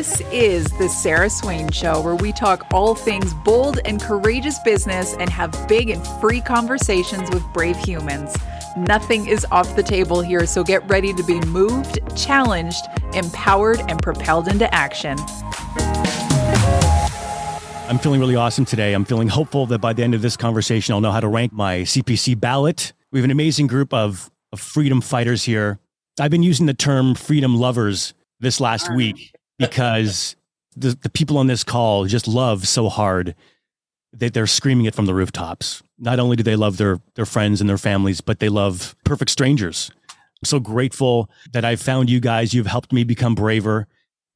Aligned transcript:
This 0.00 0.22
is 0.32 0.64
the 0.78 0.88
Sarah 0.88 1.28
Swain 1.28 1.70
Show, 1.70 2.00
where 2.00 2.14
we 2.14 2.32
talk 2.32 2.66
all 2.72 2.94
things 2.94 3.34
bold 3.34 3.80
and 3.84 4.00
courageous 4.00 4.58
business 4.60 5.14
and 5.20 5.28
have 5.28 5.54
big 5.68 5.90
and 5.90 6.02
free 6.22 6.40
conversations 6.40 7.28
with 7.30 7.44
brave 7.52 7.76
humans. 7.76 8.34
Nothing 8.78 9.28
is 9.28 9.44
off 9.50 9.76
the 9.76 9.82
table 9.82 10.22
here, 10.22 10.46
so 10.46 10.64
get 10.64 10.88
ready 10.88 11.12
to 11.12 11.22
be 11.24 11.38
moved, 11.40 11.98
challenged, 12.16 12.82
empowered, 13.12 13.80
and 13.90 14.00
propelled 14.00 14.48
into 14.48 14.74
action. 14.74 15.18
I'm 17.86 17.98
feeling 17.98 18.20
really 18.20 18.36
awesome 18.36 18.64
today. 18.64 18.94
I'm 18.94 19.04
feeling 19.04 19.28
hopeful 19.28 19.66
that 19.66 19.80
by 19.80 19.92
the 19.92 20.02
end 20.02 20.14
of 20.14 20.22
this 20.22 20.34
conversation, 20.34 20.94
I'll 20.94 21.02
know 21.02 21.12
how 21.12 21.20
to 21.20 21.28
rank 21.28 21.52
my 21.52 21.80
CPC 21.80 22.40
ballot. 22.40 22.94
We 23.12 23.18
have 23.18 23.24
an 23.26 23.30
amazing 23.30 23.66
group 23.66 23.92
of, 23.92 24.30
of 24.50 24.60
freedom 24.60 25.02
fighters 25.02 25.44
here. 25.44 25.78
I've 26.18 26.30
been 26.30 26.42
using 26.42 26.64
the 26.64 26.72
term 26.72 27.14
freedom 27.14 27.54
lovers 27.54 28.14
this 28.40 28.60
last 28.60 28.90
week 28.94 29.34
because 29.60 30.36
the, 30.74 30.98
the 31.02 31.10
people 31.10 31.38
on 31.38 31.46
this 31.46 31.62
call 31.62 32.06
just 32.06 32.26
love 32.26 32.66
so 32.66 32.88
hard 32.88 33.34
that 34.12 34.34
they're 34.34 34.46
screaming 34.46 34.86
it 34.86 34.94
from 34.94 35.06
the 35.06 35.14
rooftops. 35.14 35.82
Not 35.98 36.18
only 36.18 36.36
do 36.36 36.42
they 36.42 36.56
love 36.56 36.78
their, 36.78 36.98
their 37.14 37.26
friends 37.26 37.60
and 37.60 37.70
their 37.70 37.78
families, 37.78 38.20
but 38.20 38.40
they 38.40 38.48
love 38.48 38.96
perfect 39.04 39.30
strangers. 39.30 39.90
I'm 40.08 40.46
so 40.46 40.58
grateful 40.58 41.30
that 41.52 41.64
I've 41.64 41.80
found 41.80 42.10
you 42.10 42.18
guys. 42.18 42.54
You've 42.54 42.66
helped 42.66 42.92
me 42.92 43.04
become 43.04 43.34
braver. 43.34 43.86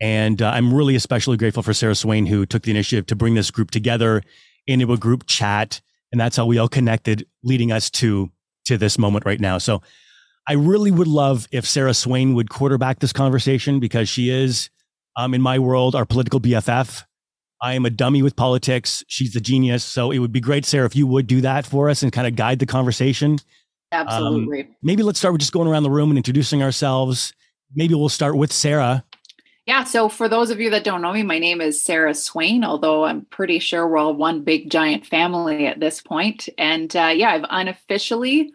And 0.00 0.42
uh, 0.42 0.50
I'm 0.50 0.72
really 0.72 0.94
especially 0.94 1.36
grateful 1.36 1.62
for 1.62 1.72
Sarah 1.72 1.94
Swain, 1.94 2.26
who 2.26 2.44
took 2.44 2.62
the 2.62 2.70
initiative 2.70 3.06
to 3.06 3.16
bring 3.16 3.34
this 3.34 3.50
group 3.50 3.70
together 3.70 4.22
into 4.66 4.92
a 4.92 4.98
group 4.98 5.26
chat. 5.26 5.80
And 6.12 6.20
that's 6.20 6.36
how 6.36 6.46
we 6.46 6.58
all 6.58 6.68
connected, 6.68 7.26
leading 7.42 7.72
us 7.72 7.90
to, 7.90 8.30
to 8.66 8.76
this 8.76 8.98
moment 8.98 9.24
right 9.24 9.40
now. 9.40 9.58
So 9.58 9.82
I 10.46 10.52
really 10.52 10.90
would 10.90 11.08
love 11.08 11.48
if 11.50 11.66
Sarah 11.66 11.94
Swain 11.94 12.34
would 12.34 12.50
quarterback 12.50 12.98
this 12.98 13.12
conversation 13.12 13.80
because 13.80 14.08
she 14.08 14.28
is 14.28 14.68
um, 15.16 15.34
in 15.34 15.40
my 15.40 15.58
world, 15.58 15.94
our 15.94 16.04
political 16.04 16.40
BFF. 16.40 17.04
I 17.62 17.74
am 17.74 17.86
a 17.86 17.90
dummy 17.90 18.22
with 18.22 18.36
politics. 18.36 19.02
She's 19.08 19.32
the 19.32 19.40
genius. 19.40 19.84
So 19.84 20.10
it 20.10 20.18
would 20.18 20.32
be 20.32 20.40
great, 20.40 20.66
Sarah, 20.66 20.86
if 20.86 20.94
you 20.94 21.06
would 21.06 21.26
do 21.26 21.40
that 21.40 21.64
for 21.64 21.88
us 21.88 22.02
and 22.02 22.12
kind 22.12 22.26
of 22.26 22.36
guide 22.36 22.58
the 22.58 22.66
conversation. 22.66 23.38
Absolutely. 23.90 24.62
Um, 24.62 24.68
maybe 24.82 25.02
let's 25.02 25.18
start 25.18 25.32
with 25.32 25.40
just 25.40 25.52
going 25.52 25.68
around 25.68 25.84
the 25.84 25.90
room 25.90 26.10
and 26.10 26.18
introducing 26.18 26.62
ourselves. 26.62 27.32
Maybe 27.74 27.94
we'll 27.94 28.08
start 28.08 28.36
with 28.36 28.52
Sarah. 28.52 29.04
Yeah. 29.66 29.84
So, 29.84 30.10
for 30.10 30.28
those 30.28 30.50
of 30.50 30.60
you 30.60 30.68
that 30.70 30.84
don't 30.84 31.00
know 31.00 31.12
me, 31.12 31.22
my 31.22 31.38
name 31.38 31.62
is 31.62 31.82
Sarah 31.82 32.12
Swain, 32.12 32.64
although 32.64 33.04
I'm 33.04 33.24
pretty 33.26 33.58
sure 33.58 33.88
we're 33.88 33.96
all 33.96 34.14
one 34.14 34.42
big 34.42 34.70
giant 34.70 35.06
family 35.06 35.66
at 35.66 35.80
this 35.80 36.02
point. 36.02 36.48
And 36.58 36.94
uh, 36.94 37.12
yeah, 37.14 37.30
I've 37.30 37.46
unofficially, 37.48 38.52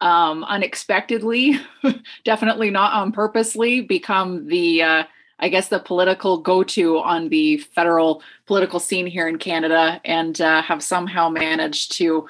um, 0.00 0.44
unexpectedly, 0.44 1.58
definitely 2.24 2.70
not 2.70 2.92
on 2.92 3.10
purposely, 3.10 3.80
become 3.80 4.46
the 4.46 4.82
uh, 4.82 5.04
I 5.42 5.48
guess, 5.48 5.68
the 5.68 5.80
political 5.80 6.38
go 6.38 6.62
to 6.62 6.98
on 6.98 7.28
the 7.28 7.58
federal 7.58 8.22
political 8.46 8.78
scene 8.78 9.08
here 9.08 9.26
in 9.26 9.38
Canada 9.38 10.00
and 10.04 10.40
uh, 10.40 10.62
have 10.62 10.82
somehow 10.84 11.28
managed 11.28 11.92
to 11.98 12.28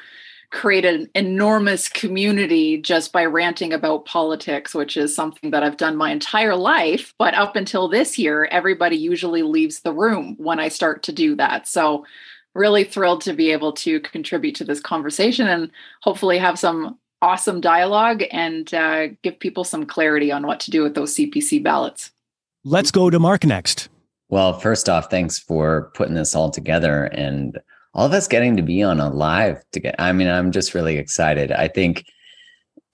create 0.50 0.84
an 0.84 1.08
enormous 1.14 1.88
community 1.88 2.78
just 2.78 3.12
by 3.12 3.24
ranting 3.24 3.72
about 3.72 4.06
politics, 4.06 4.74
which 4.74 4.96
is 4.96 5.14
something 5.14 5.50
that 5.50 5.62
I've 5.62 5.76
done 5.76 5.96
my 5.96 6.10
entire 6.10 6.56
life. 6.56 7.12
But 7.18 7.34
up 7.34 7.54
until 7.54 7.86
this 7.86 8.18
year, 8.18 8.46
everybody 8.46 8.96
usually 8.96 9.42
leaves 9.42 9.80
the 9.80 9.92
room 9.92 10.34
when 10.38 10.58
I 10.58 10.68
start 10.68 11.02
to 11.04 11.12
do 11.12 11.36
that. 11.36 11.68
So, 11.68 12.06
really 12.54 12.84
thrilled 12.84 13.22
to 13.22 13.32
be 13.32 13.50
able 13.50 13.72
to 13.72 14.00
contribute 14.00 14.54
to 14.54 14.64
this 14.64 14.80
conversation 14.80 15.48
and 15.48 15.70
hopefully 16.02 16.36
have 16.36 16.58
some 16.58 16.98
awesome 17.22 17.60
dialogue 17.60 18.22
and 18.30 18.72
uh, 18.74 19.08
give 19.22 19.38
people 19.38 19.64
some 19.64 19.86
clarity 19.86 20.30
on 20.32 20.46
what 20.46 20.60
to 20.60 20.70
do 20.70 20.82
with 20.82 20.94
those 20.94 21.14
CPC 21.14 21.62
ballots. 21.62 22.11
Let's 22.64 22.90
go 22.90 23.10
to 23.10 23.18
Mark 23.18 23.44
next. 23.44 23.88
Well, 24.28 24.58
first 24.58 24.88
off, 24.88 25.10
thanks 25.10 25.38
for 25.38 25.90
putting 25.94 26.14
this 26.14 26.34
all 26.34 26.50
together 26.50 27.04
and 27.06 27.58
all 27.92 28.06
of 28.06 28.12
us 28.12 28.28
getting 28.28 28.56
to 28.56 28.62
be 28.62 28.82
on 28.82 29.00
a 29.00 29.10
live 29.10 29.62
together. 29.72 29.96
I 29.98 30.12
mean, 30.12 30.28
I'm 30.28 30.52
just 30.52 30.72
really 30.72 30.96
excited. 30.96 31.52
I 31.52 31.68
think 31.68 32.06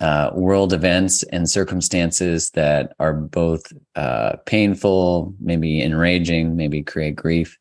uh, 0.01 0.31
world 0.35 0.73
events 0.73 1.23
and 1.25 1.51
circumstances 1.51 2.51
that 2.51 2.95
are 2.99 3.13
both 3.13 3.63
uh, 3.95 4.37
painful, 4.47 5.35
maybe 5.39 5.83
enraging, 5.83 6.57
maybe 6.57 6.83
create 6.83 7.17
grief. 7.17 7.59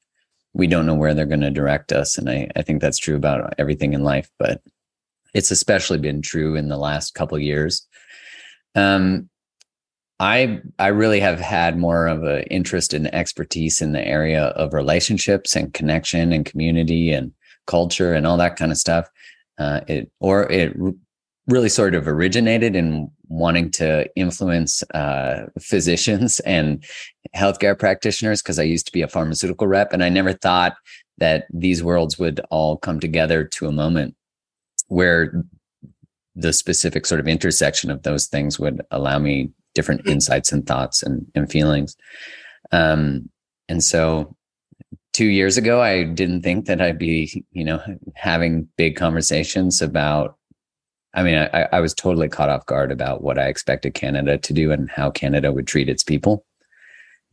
We 0.53 0.67
don't 0.67 0.85
know 0.85 0.95
where 0.95 1.13
they're 1.13 1.25
going 1.25 1.41
to 1.41 1.51
direct 1.51 1.91
us. 1.91 2.17
And 2.17 2.29
I, 2.29 2.49
I 2.55 2.61
think 2.61 2.81
that's 2.81 2.97
true 2.97 3.15
about 3.15 3.53
everything 3.57 3.93
in 3.93 4.03
life, 4.03 4.29
but 4.39 4.61
it's 5.33 5.51
especially 5.51 5.97
been 5.97 6.21
true 6.21 6.55
in 6.55 6.69
the 6.69 6.77
last 6.77 7.15
couple 7.15 7.37
years. 7.37 7.85
Um, 8.75 9.29
I 10.19 10.61
I 10.79 10.87
really 10.87 11.19
have 11.19 11.39
had 11.39 11.77
more 11.77 12.07
of 12.07 12.23
an 12.23 12.43
interest 12.43 12.93
and 12.93 13.13
expertise 13.13 13.81
in 13.81 13.91
the 13.91 14.05
area 14.05 14.45
of 14.45 14.73
relationships 14.73 15.55
and 15.55 15.73
connection 15.73 16.33
and 16.33 16.45
community 16.45 17.11
and 17.11 17.31
culture 17.67 18.13
and 18.13 18.25
all 18.25 18.37
that 18.37 18.55
kind 18.55 18.71
of 18.71 18.77
stuff. 18.77 19.09
Uh, 19.59 19.81
it 19.87 20.11
or 20.19 20.51
it 20.51 20.75
really 21.47 21.69
sort 21.69 21.95
of 21.95 22.07
originated 22.07 22.75
in 22.75 23.09
wanting 23.29 23.71
to 23.71 24.05
influence 24.15 24.83
uh, 24.93 25.45
physicians 25.59 26.39
and 26.45 26.83
healthcare 27.35 27.77
practitioners 27.77 28.41
because 28.41 28.59
I 28.59 28.63
used 28.63 28.85
to 28.87 28.91
be 28.91 29.01
a 29.01 29.07
pharmaceutical 29.07 29.67
rep 29.67 29.93
and 29.93 30.03
I 30.03 30.09
never 30.09 30.33
thought 30.33 30.75
that 31.19 31.45
these 31.51 31.83
worlds 31.83 32.19
would 32.19 32.39
all 32.51 32.77
come 32.77 32.99
together 32.99 33.43
to 33.43 33.67
a 33.67 33.71
moment 33.71 34.15
where 34.87 35.43
the 36.35 36.53
specific 36.53 37.05
sort 37.05 37.19
of 37.19 37.27
intersection 37.27 37.89
of 37.89 38.03
those 38.03 38.27
things 38.27 38.59
would 38.59 38.81
allow 38.91 39.17
me 39.17 39.49
different 39.77 40.07
insights 40.07 40.51
and 40.51 40.65
thoughts 40.65 41.03
and, 41.03 41.23
and 41.35 41.51
feelings. 41.51 41.95
Um, 42.71 43.29
and 43.69 43.83
so 43.83 44.35
two 45.13 45.27
years 45.27 45.55
ago, 45.55 45.81
I 45.81 46.03
didn't 46.03 46.41
think 46.41 46.65
that 46.65 46.81
I'd 46.81 46.97
be, 46.97 47.45
you 47.51 47.63
know, 47.63 47.79
having 48.15 48.67
big 48.75 48.95
conversations 48.95 49.81
about. 49.81 50.35
I 51.13 51.23
mean, 51.23 51.37
I, 51.37 51.67
I 51.71 51.79
was 51.79 51.93
totally 51.93 52.27
caught 52.27 52.49
off 52.49 52.65
guard 52.65 52.91
about 52.91 53.21
what 53.21 53.37
I 53.37 53.47
expected 53.47 53.93
Canada 53.93 54.37
to 54.39 54.53
do 54.53 54.71
and 54.71 54.89
how 54.89 55.11
Canada 55.11 55.51
would 55.51 55.67
treat 55.67 55.89
its 55.89 56.03
people. 56.03 56.43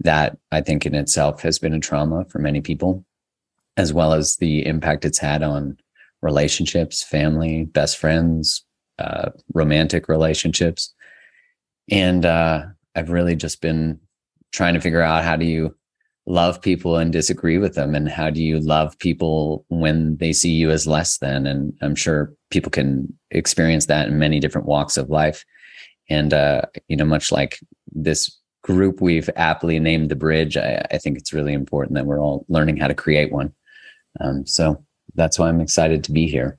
That 0.01 0.37
I 0.53 0.61
think 0.61 0.85
in 0.85 0.95
itself 0.95 1.41
has 1.43 1.59
been 1.59 1.75
a 1.75 1.81
trauma 1.81 2.27
for 2.27 2.39
many 2.41 2.61
people, 2.61 3.05
as 3.79 3.93
well 3.93 4.13
as 4.13 4.37
the 4.37 4.67
impact 4.67 5.05
it's 5.05 5.19
had 5.19 5.43
on 5.43 5.79
relationships, 6.21 7.03
family, 7.03 7.65
best 7.65 7.97
friends, 7.97 8.65
uh, 8.99 9.31
romantic 9.55 10.09
relationships 10.09 10.95
and 11.91 12.25
uh, 12.25 12.67
I've 12.95 13.11
really 13.11 13.37
just 13.37 13.61
been 13.61 14.01
trying 14.53 14.75
to 14.75 14.81
figure 14.81 15.03
out 15.03 15.25
how 15.25 15.37
do 15.37 15.45
you 15.45 15.75
love 16.27 16.61
people 16.61 16.97
and 16.97 17.13
disagree 17.13 17.59
with 17.59 17.75
them? 17.75 17.95
And 17.95 18.09
how 18.09 18.31
do 18.31 18.43
you 18.43 18.59
love 18.59 18.99
people 18.99 19.65
when 19.69 20.17
they 20.17 20.33
see 20.33 20.53
you 20.53 20.71
as 20.71 20.87
less 20.87 21.19
than? 21.19 21.47
And 21.47 21.77
i'm 21.83 21.95
sure 21.95 22.33
people 22.51 22.71
can 22.71 23.13
experience 23.31 23.87
that 23.87 24.09
in 24.09 24.19
many 24.19 24.41
different 24.41 24.67
walks 24.67 24.97
of 24.97 25.11
life. 25.11 25.45
And 26.09 26.33
uh, 26.33 26.63
you 26.89 26.97
know 26.97 27.05
much 27.05 27.31
like 27.33 27.59
this 27.93 28.31
group 28.63 29.01
we've 29.01 29.29
aptly 29.37 29.79
named 29.79 30.11
the 30.11 30.17
bridge 30.17 30.57
I, 30.57 30.87
I, 30.91 30.97
think 30.97 31.19
it's 31.19 31.35
really 31.35 31.53
important 31.53 31.95
that 31.97 32.07
we're 32.07 32.19
all 32.19 32.47
learning 32.49 32.79
how 32.79 32.89
to 32.89 32.95
create 32.95 33.31
one. 33.31 33.53
Um, 34.21 34.47
so 34.47 34.83
that's 35.15 35.39
why 35.39 35.49
i'm 35.49 35.61
excited 35.61 36.03
to 36.05 36.13
be 36.13 36.27
here. 36.27 36.59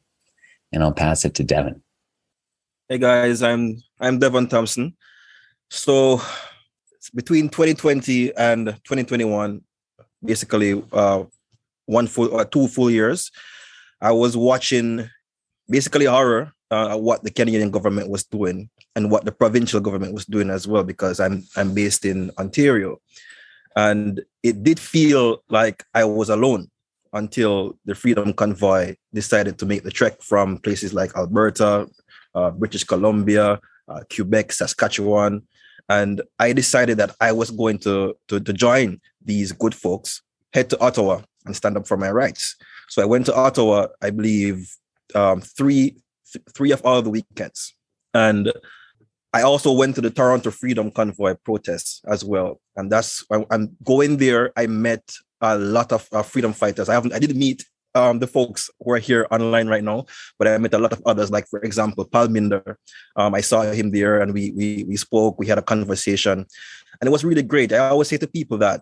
And 0.71 0.83
i'll 0.83 0.93
pass 0.93 1.25
it 1.25 1.33
to 1.35 1.43
devon. 1.43 1.81
Hey 2.89 2.99
guys 2.99 3.41
i'm 3.41 3.81
i'm 3.99 4.19
devon 4.19 4.47
thompson 4.47 4.95
so 5.69 6.21
between 7.13 7.49
2020 7.49 8.35
and 8.35 8.67
2021, 8.67 9.61
basically 10.23 10.83
uh, 10.91 11.23
one 11.85 12.07
full 12.07 12.35
uh, 12.37 12.45
two 12.45 12.67
full 12.67 12.89
years, 12.89 13.31
I 14.01 14.11
was 14.11 14.35
watching 14.35 15.09
basically 15.69 16.05
horror 16.05 16.53
uh, 16.71 16.97
what 16.97 17.23
the 17.23 17.31
Canadian 17.31 17.71
government 17.71 18.09
was 18.09 18.23
doing 18.23 18.69
and 18.95 19.11
what 19.11 19.25
the 19.25 19.31
provincial 19.31 19.79
government 19.79 20.13
was 20.13 20.25
doing 20.25 20.49
as 20.49 20.67
well 20.67 20.83
because 20.83 21.19
I'm 21.19 21.43
I'm 21.55 21.73
based 21.73 22.05
in 22.05 22.31
Ontario, 22.37 22.99
and 23.75 24.21
it 24.43 24.63
did 24.63 24.79
feel 24.79 25.43
like 25.49 25.83
I 25.93 26.05
was 26.05 26.29
alone 26.29 26.69
until 27.13 27.77
the 27.85 27.95
Freedom 27.95 28.33
Convoy 28.33 28.95
decided 29.13 29.57
to 29.59 29.65
make 29.65 29.83
the 29.83 29.91
trek 29.91 30.21
from 30.21 30.57
places 30.57 30.93
like 30.93 31.15
Alberta, 31.15 31.87
uh, 32.33 32.51
British 32.51 32.83
Columbia, 32.83 33.59
uh, 33.87 34.01
Quebec, 34.13 34.51
Saskatchewan, 34.51 35.41
and 35.89 36.21
I 36.39 36.53
decided 36.53 36.97
that 36.97 37.15
I 37.21 37.31
was 37.31 37.51
going 37.51 37.79
to, 37.79 38.15
to, 38.27 38.39
to 38.39 38.53
join 38.53 38.99
these 39.23 39.51
good 39.51 39.75
folks, 39.75 40.21
head 40.53 40.69
to 40.71 40.79
Ottawa 40.79 41.21
and 41.45 41.55
stand 41.55 41.77
up 41.77 41.87
for 41.87 41.97
my 41.97 42.11
rights. 42.11 42.55
So 42.89 43.01
I 43.01 43.05
went 43.05 43.25
to 43.27 43.35
Ottawa, 43.35 43.87
I 44.01 44.09
believe, 44.09 44.75
um, 45.13 45.41
three 45.41 45.97
th- 46.31 46.45
three 46.53 46.71
of 46.71 46.81
all 46.85 47.01
the 47.01 47.09
weekends, 47.09 47.75
and 48.13 48.51
I 49.33 49.41
also 49.41 49.71
went 49.71 49.95
to 49.95 50.01
the 50.01 50.09
Toronto 50.09 50.49
Freedom 50.49 50.89
Convoy 50.91 51.35
protests 51.43 52.01
as 52.07 52.23
well. 52.23 52.59
And 52.75 52.91
that's 52.91 53.25
I'm 53.51 53.75
going 53.83 54.17
there. 54.17 54.51
I 54.55 54.67
met 54.67 55.03
a 55.41 55.57
lot 55.57 55.91
of 55.91 56.07
uh, 56.11 56.23
freedom 56.23 56.53
fighters. 56.53 56.89
I 56.89 56.93
haven't 56.93 57.13
I 57.13 57.19
didn't 57.19 57.37
meet 57.37 57.65
um, 57.95 58.19
the 58.19 58.27
folks 58.27 58.69
who 58.79 58.91
are 58.91 58.99
here 58.99 59.25
online 59.31 59.67
right 59.67 59.83
now, 59.83 60.05
but 60.37 60.47
I 60.47 60.57
met 60.57 60.73
a 60.73 60.77
lot 60.77 60.93
of 60.93 61.01
others. 61.05 61.31
Like 61.31 61.47
for 61.47 61.59
example, 61.61 62.05
Paul 62.05 62.27
Minder. 62.27 62.77
Um, 63.15 63.33
I 63.33 63.41
saw 63.41 63.63
him 63.63 63.91
there, 63.91 64.21
and 64.21 64.33
we 64.33 64.51
we 64.51 64.83
we 64.83 64.97
spoke. 64.97 65.39
We 65.39 65.47
had 65.47 65.57
a 65.57 65.63
conversation, 65.63 66.45
and 66.99 67.07
it 67.07 67.11
was 67.11 67.23
really 67.23 67.43
great. 67.43 67.73
I 67.73 67.89
always 67.89 68.09
say 68.09 68.17
to 68.17 68.27
people 68.27 68.57
that 68.59 68.81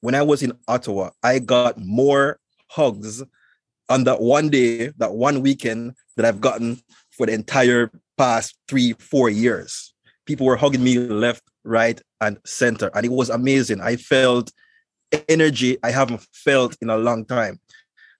when 0.00 0.14
I 0.14 0.22
was 0.22 0.42
in 0.42 0.52
Ottawa, 0.68 1.10
I 1.22 1.40
got 1.40 1.78
more 1.78 2.38
hugs 2.70 3.22
on 3.88 4.04
that 4.04 4.20
one 4.20 4.48
day, 4.48 4.88
that 4.98 5.14
one 5.14 5.42
weekend 5.42 5.94
that 6.16 6.24
I've 6.24 6.40
gotten 6.40 6.80
for 7.10 7.26
the 7.26 7.32
entire 7.32 7.90
past 8.16 8.56
three, 8.68 8.94
four 8.94 9.28
years. 9.28 9.92
People 10.26 10.46
were 10.46 10.56
hugging 10.56 10.82
me 10.82 10.98
left, 10.98 11.42
right, 11.64 12.00
and 12.20 12.38
center. 12.46 12.90
And 12.94 13.04
it 13.04 13.12
was 13.12 13.28
amazing. 13.28 13.80
I 13.80 13.96
felt 13.96 14.50
energy 15.28 15.76
I 15.82 15.90
haven't 15.90 16.26
felt 16.32 16.76
in 16.80 16.90
a 16.90 16.96
long 16.96 17.24
time. 17.24 17.60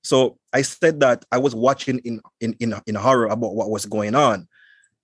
So 0.05 0.39
I 0.53 0.63
said 0.63 1.01
that 1.01 1.25
I 1.33 1.39
was 1.39 1.55
watching 1.55 1.99
in 2.05 2.21
in 2.41 2.55
in, 2.61 2.75
in 2.87 2.95
horror 2.95 3.27
about 3.27 3.55
what 3.55 3.71
was 3.71 3.87
going 3.87 4.15
on. 4.15 4.47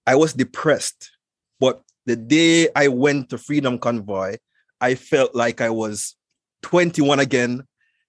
I 0.07 0.15
was 0.15 0.35
depressed. 0.35 1.11
But 1.59 1.83
the 2.07 2.17
day 2.17 2.69
I 2.77 2.89
went 2.89 3.31
to 3.31 3.39
Freedom 3.39 3.79
Convoy, 3.79 4.37
I 4.81 4.95
felt 4.95 5.35
like 5.35 5.61
I 5.61 5.71
was 5.71 6.17
21 6.63 7.21
again, 7.21 7.65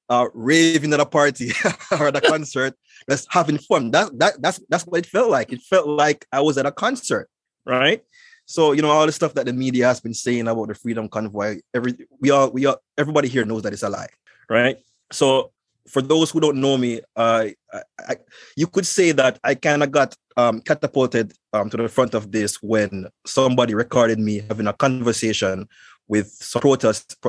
uh, 0.09 0.27
raving 0.33 0.93
at 0.93 0.99
a 0.99 1.05
party 1.05 1.51
or 1.91 2.07
at 2.07 2.15
a 2.15 2.21
concert, 2.21 2.75
just 3.09 3.27
having 3.31 3.57
fun. 3.57 3.91
That, 3.91 4.17
that 4.19 4.41
that's 4.41 4.59
that's 4.67 4.85
what 4.85 4.99
it 4.99 5.05
felt 5.05 5.29
like. 5.29 5.53
It 5.53 5.61
felt 5.61 5.87
like 5.87 6.25
I 6.31 6.41
was 6.41 6.57
at 6.57 6.65
a 6.65 6.71
concert, 6.71 7.29
right? 7.65 8.03
So 8.45 8.73
you 8.73 8.81
know 8.81 8.89
all 8.89 9.05
the 9.05 9.13
stuff 9.13 9.33
that 9.35 9.45
the 9.45 9.53
media 9.53 9.87
has 9.87 10.01
been 10.01 10.13
saying 10.13 10.47
about 10.47 10.67
the 10.67 10.75
Freedom 10.75 11.07
Convoy. 11.07 11.59
Every 11.73 11.95
we 12.19 12.31
all 12.31 12.51
we 12.51 12.65
all 12.65 12.77
everybody 12.97 13.29
here 13.29 13.45
knows 13.45 13.61
that 13.63 13.71
it's 13.71 13.83
a 13.83 13.89
lie, 13.89 14.09
right? 14.49 14.77
So 15.11 15.51
for 15.87 16.01
those 16.01 16.31
who 16.31 16.39
don't 16.39 16.57
know 16.57 16.77
me, 16.77 17.01
uh, 17.15 17.47
I, 17.73 17.81
I, 17.99 18.15
you 18.55 18.67
could 18.67 18.85
say 18.85 19.11
that 19.13 19.39
I 19.43 19.55
kind 19.55 19.83
of 19.83 19.91
got 19.91 20.15
um, 20.37 20.61
catapulted 20.61 21.33
um, 21.53 21.69
to 21.69 21.77
the 21.77 21.89
front 21.89 22.13
of 22.13 22.31
this 22.31 22.61
when 22.61 23.07
somebody 23.25 23.73
recorded 23.73 24.19
me 24.19 24.43
having 24.47 24.67
a 24.67 24.73
conversation 24.73 25.67
with 26.07 26.27
some 26.27 26.61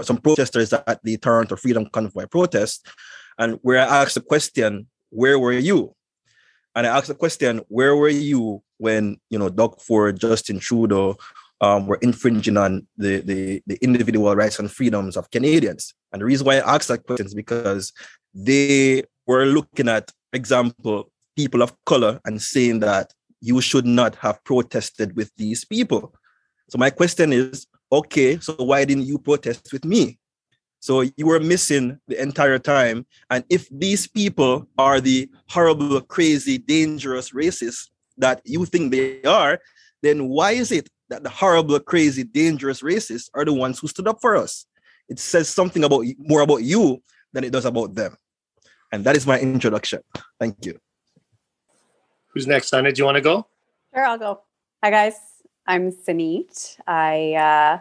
some 0.02 0.19
protesters 0.19 0.72
at 0.72 1.00
the 1.04 1.16
Toronto 1.19 1.56
Freedom 1.56 1.87
Convoy 1.93 2.26
protest, 2.26 2.87
and 3.38 3.58
where 3.62 3.78
I 3.78 4.02
asked 4.02 4.14
the 4.14 4.20
question, 4.20 4.88
"Where 5.10 5.38
were 5.38 5.52
you?" 5.52 5.94
And 6.75 6.87
I 6.87 6.96
asked 6.96 7.08
the 7.08 7.14
question, 7.14 7.60
"Where 7.69 7.94
were 7.94 8.08
you 8.08 8.62
when 8.78 9.19
you 9.31 9.38
know 9.38 9.49
Doug 9.49 9.81
Ford, 9.81 10.19
Justin 10.19 10.58
Trudeau 10.58 11.16
um, 11.60 11.87
were 11.87 11.99
infringing 12.02 12.56
on 12.56 12.87
the, 12.96 13.20
the 13.20 13.62
the 13.66 13.78
individual 13.82 14.34
rights 14.34 14.58
and 14.58 14.70
freedoms 14.70 15.16
of 15.16 15.31
Canadians?" 15.31 15.94
And 16.12 16.20
the 16.20 16.26
reason 16.26 16.46
why 16.46 16.56
I 16.56 16.75
asked 16.75 16.88
that 16.88 17.06
question 17.06 17.26
is 17.26 17.34
because 17.34 17.93
they 18.34 19.05
were 19.26 19.46
looking 19.46 19.88
at, 19.88 20.11
example, 20.32 21.11
people 21.37 21.62
of 21.62 21.73
color 21.84 22.20
and 22.25 22.40
saying 22.40 22.81
that 22.81 23.12
you 23.40 23.61
should 23.61 23.87
not 23.87 24.14
have 24.17 24.43
protested 24.44 25.17
with 25.17 25.31
these 25.37 25.64
people. 25.64 26.14
So 26.69 26.79
my 26.79 26.90
question 26.90 27.32
is, 27.32 27.67
okay, 27.90 28.38
so 28.38 28.55
why 28.55 28.84
didn't 28.84 29.06
you 29.06 29.19
protest 29.19 29.73
with 29.73 29.84
me? 29.84 30.19
So 30.81 31.02
you 31.17 31.26
were 31.26 31.40
missing 31.40 31.99
the 32.08 32.20
entire 32.20 32.58
time. 32.58 33.06
And 33.31 33.44
if 33.50 33.69
these 33.70 34.06
people 34.06 34.67
are 34.78 35.00
the 35.00 35.31
horrible, 35.49 36.00
crazy, 36.00 36.58
dangerous 36.58 37.31
racists 37.31 37.88
that 38.19 38.40
you 38.44 38.64
think 38.64 38.90
they 38.90 39.23
are, 39.23 39.61
then 40.02 40.28
why 40.28 40.52
is 40.52 40.73
it 40.73 40.88
that 41.08 41.23
the 41.23 41.31
horrible, 41.31 41.78
crazy, 41.78 42.25
dangerous 42.25 42.82
racists 42.82 43.31
are 43.35 43.44
the 43.44 43.52
ones 43.52 43.78
who 43.78 43.87
stood 43.87 44.08
up 44.08 44.20
for 44.20 44.37
us? 44.37 44.67
It 45.08 45.19
says 45.19 45.49
something 45.49 45.85
about 45.85 46.05
more 46.19 46.40
about 46.40 46.62
you 46.62 47.02
than 47.32 47.44
it 47.44 47.52
does 47.52 47.64
about 47.64 47.94
them. 47.94 48.17
And 48.93 49.05
that 49.05 49.17
is 49.17 49.26
my 49.26 49.40
introduction. 49.40 50.00
Thank 50.38 50.64
you. 50.67 50.79
Who's 52.29 52.46
next, 52.46 52.69
Sana? 52.69 52.93
Do 52.93 52.99
you 52.99 53.05
want 53.05 53.17
to 53.17 53.20
go? 53.20 53.46
Sure, 53.94 54.05
I'll 54.05 54.19
go. 54.19 54.40
Hi, 54.82 54.90
guys. 54.90 55.14
I'm 55.67 55.93
Sunit. 55.93 56.76
I 56.87 57.34
uh, 57.34 57.81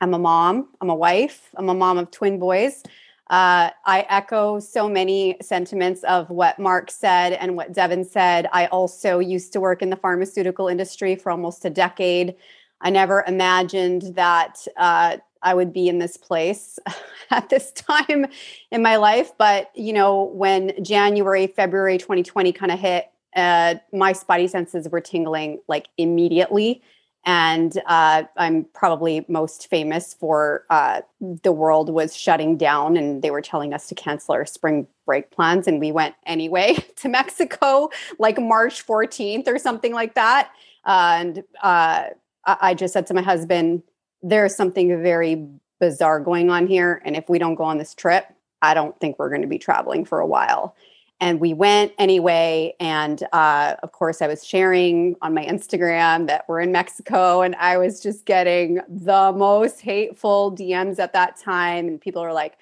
I'm 0.00 0.14
a 0.14 0.18
mom. 0.18 0.68
I'm 0.80 0.90
a 0.90 0.94
wife. 0.94 1.50
I'm 1.56 1.68
a 1.68 1.74
mom 1.74 1.98
of 1.98 2.10
twin 2.10 2.38
boys. 2.38 2.82
Uh, 3.28 3.70
I 3.84 4.06
echo 4.08 4.60
so 4.60 4.88
many 4.88 5.36
sentiments 5.42 6.04
of 6.04 6.30
what 6.30 6.58
Mark 6.60 6.90
said 6.90 7.32
and 7.32 7.56
what 7.56 7.72
Devon 7.72 8.04
said. 8.04 8.46
I 8.52 8.66
also 8.66 9.18
used 9.18 9.52
to 9.54 9.60
work 9.60 9.82
in 9.82 9.90
the 9.90 9.96
pharmaceutical 9.96 10.68
industry 10.68 11.16
for 11.16 11.32
almost 11.32 11.64
a 11.64 11.70
decade. 11.70 12.36
I 12.80 12.90
never 12.90 13.24
imagined 13.26 14.14
that 14.14 14.64
uh, 14.76 15.16
I 15.42 15.54
would 15.54 15.72
be 15.72 15.88
in 15.88 15.98
this 15.98 16.16
place 16.16 16.78
at 17.30 17.48
this 17.48 17.72
time 17.72 18.26
in 18.70 18.82
my 18.82 18.96
life. 18.96 19.32
But, 19.38 19.70
you 19.74 19.92
know, 19.92 20.24
when 20.24 20.72
January, 20.82 21.46
February 21.46 21.98
2020 21.98 22.52
kind 22.52 22.72
of 22.72 22.78
hit, 22.78 23.10
uh, 23.34 23.76
my 23.92 24.12
spotty 24.12 24.46
senses 24.48 24.88
were 24.88 25.00
tingling 25.00 25.60
like 25.68 25.88
immediately. 25.98 26.82
And 27.28 27.76
uh, 27.86 28.22
I'm 28.36 28.66
probably 28.72 29.26
most 29.28 29.68
famous 29.68 30.14
for 30.14 30.64
uh, 30.70 31.00
the 31.20 31.50
world 31.50 31.90
was 31.90 32.16
shutting 32.16 32.56
down 32.56 32.96
and 32.96 33.20
they 33.20 33.32
were 33.32 33.42
telling 33.42 33.74
us 33.74 33.88
to 33.88 33.96
cancel 33.96 34.34
our 34.34 34.46
spring 34.46 34.86
break 35.04 35.32
plans. 35.32 35.66
And 35.66 35.80
we 35.80 35.90
went 35.90 36.14
anyway 36.24 36.76
to 36.96 37.08
Mexico 37.08 37.90
like 38.18 38.40
March 38.40 38.86
14th 38.86 39.48
or 39.48 39.58
something 39.58 39.92
like 39.92 40.14
that. 40.14 40.50
and 40.84 41.42
uh, 41.62 42.04
I 42.46 42.74
just 42.74 42.92
said 42.92 43.06
to 43.08 43.14
my 43.14 43.22
husband, 43.22 43.82
there's 44.22 44.54
something 44.54 45.02
very 45.02 45.46
bizarre 45.80 46.20
going 46.20 46.50
on 46.50 46.66
here. 46.66 47.02
And 47.04 47.16
if 47.16 47.28
we 47.28 47.38
don't 47.38 47.54
go 47.54 47.64
on 47.64 47.78
this 47.78 47.94
trip, 47.94 48.26
I 48.62 48.74
don't 48.74 48.98
think 49.00 49.18
we're 49.18 49.28
going 49.28 49.42
to 49.42 49.48
be 49.48 49.58
traveling 49.58 50.04
for 50.04 50.20
a 50.20 50.26
while. 50.26 50.74
And 51.20 51.40
we 51.40 51.54
went 51.54 51.92
anyway. 51.98 52.74
And 52.78 53.22
uh, 53.32 53.76
of 53.82 53.92
course, 53.92 54.20
I 54.20 54.26
was 54.26 54.44
sharing 54.44 55.16
on 55.22 55.32
my 55.32 55.44
Instagram 55.44 56.26
that 56.26 56.44
we're 56.46 56.60
in 56.60 56.72
Mexico. 56.72 57.42
And 57.42 57.54
I 57.56 57.78
was 57.78 58.00
just 58.00 58.26
getting 58.26 58.80
the 58.88 59.32
most 59.34 59.80
hateful 59.80 60.54
DMs 60.54 60.98
at 60.98 61.14
that 61.14 61.38
time. 61.38 61.88
And 61.88 62.00
people 62.00 62.22
are 62.22 62.34
like, 62.34 62.58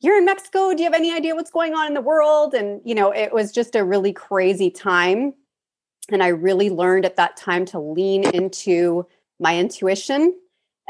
You're 0.00 0.16
in 0.16 0.24
Mexico. 0.24 0.72
Do 0.72 0.78
you 0.82 0.84
have 0.84 0.98
any 0.98 1.12
idea 1.12 1.34
what's 1.34 1.50
going 1.50 1.74
on 1.74 1.88
in 1.88 1.94
the 1.94 2.00
world? 2.00 2.54
And, 2.54 2.80
you 2.84 2.94
know, 2.94 3.10
it 3.10 3.32
was 3.32 3.52
just 3.52 3.76
a 3.76 3.84
really 3.84 4.14
crazy 4.14 4.70
time. 4.70 5.34
And 6.10 6.22
I 6.22 6.28
really 6.28 6.70
learned 6.70 7.04
at 7.04 7.16
that 7.16 7.36
time 7.36 7.66
to 7.66 7.78
lean 7.78 8.24
into 8.34 9.06
my 9.38 9.58
intuition 9.58 10.34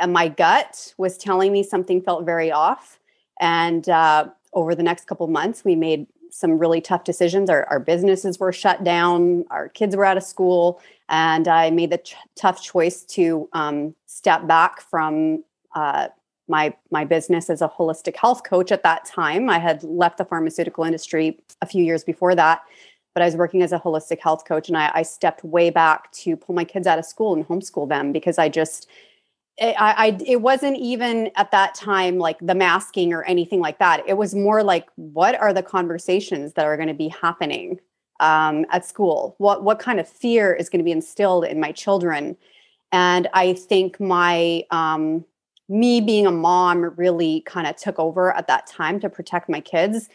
and 0.01 0.13
my 0.13 0.29
gut 0.29 0.95
was 0.97 1.17
telling 1.17 1.53
me 1.53 1.63
something 1.63 2.03
felt 2.03 2.25
very 2.25 2.51
off. 2.51 2.99
And 3.41 3.89
uh, 3.89 4.29
over 4.53 4.75
the 4.75 4.83
next 4.83 5.07
couple 5.07 5.27
months, 5.29 5.65
we 5.65 5.77
made 5.77 6.07
some 6.31 6.59
really 6.59 6.81
tough 6.81 7.05
decisions. 7.05 7.51
Our, 7.51 7.65
our, 7.67 7.81
businesses 7.81 8.39
were 8.39 8.53
shut 8.53 8.85
down, 8.85 9.45
our 9.51 9.69
kids 9.69 9.97
were 9.97 10.05
out 10.05 10.17
of 10.17 10.23
school, 10.23 10.81
and 11.09 11.49
I 11.49 11.71
made 11.71 11.91
the 11.91 11.99
ch- 11.99 12.15
tough 12.37 12.63
choice 12.63 13.03
to 13.05 13.49
um, 13.53 13.95
step 14.07 14.47
back 14.47 14.81
from 14.81 15.45
uh, 15.75 16.09
my 16.49 16.75
my 16.91 17.05
business 17.05 17.51
as 17.51 17.63
a 17.63 17.69
holistic 17.69 18.17
health 18.17 18.45
coach. 18.45 18.71
At 18.71 18.83
that 18.85 19.05
time, 19.05 19.51
I 19.51 19.59
had 19.59 19.83
left 19.83 20.19
the 20.19 20.25
pharmaceutical 20.25 20.85
industry 20.85 21.41
a 21.61 21.67
few 21.67 21.85
years 21.85 22.05
before 22.05 22.35
that, 22.37 22.63
but 23.15 23.23
I 23.23 23.27
was 23.27 23.37
working 23.37 23.63
as 23.63 23.73
a 23.73 23.79
holistic 23.79 24.21
health 24.21 24.45
coach, 24.45 24.69
and 24.69 24.77
I, 24.77 24.91
I 24.95 25.03
stepped 25.03 25.43
way 25.45 25.71
back 25.71 26.13
to 26.13 26.37
pull 26.37 26.55
my 26.55 26.65
kids 26.65 26.87
out 26.87 26.99
of 26.99 27.05
school 27.05 27.35
and 27.35 27.47
homeschool 27.47 27.89
them 27.89 28.13
because 28.13 28.39
I 28.39 28.49
just 28.49 28.89
it, 29.61 29.77
I, 29.79 30.07
I, 30.07 30.19
it 30.27 30.41
wasn't 30.41 30.79
even 30.79 31.31
at 31.37 31.51
that 31.51 31.75
time 31.75 32.19
like 32.19 32.39
the 32.41 32.55
masking 32.55 33.13
or 33.13 33.23
anything 33.25 33.61
like 33.61 33.79
that. 33.79 34.03
It 34.09 34.15
was 34.15 34.35
more 34.35 34.63
like, 34.63 34.89
what 34.97 35.39
are 35.39 35.53
the 35.53 35.63
conversations 35.63 36.55
that 36.55 36.65
are 36.65 36.77
going 36.77 36.89
to 36.89 36.95
be 36.95 37.09
happening 37.09 37.79
um, 38.21 38.65
at 38.71 38.87
school? 38.87 39.35
What 39.39 39.63
what 39.63 39.79
kind 39.79 40.01
of 40.01 40.09
fear 40.09 40.53
is 40.53 40.71
going 40.71 40.81
to 40.81 40.85
be 40.85 40.93
instilled 40.93 41.45
in 41.45 41.61
my 41.61 41.73
children? 41.73 42.37
And 42.91 43.29
I 43.35 43.53
think 43.53 44.01
my 44.01 44.65
um, 44.71 45.25
me 45.69 46.01
being 46.01 46.27
a 46.27 46.33
mom 46.33 46.83
really 46.97 47.43
kind 47.43 47.67
of 47.67 47.77
took 47.77 47.99
over 47.99 48.35
at 48.35 48.49
that 48.49 48.67
time 48.67 48.99
to 49.01 49.11
protect 49.11 49.49
my 49.49 49.61
kids. 49.61 50.09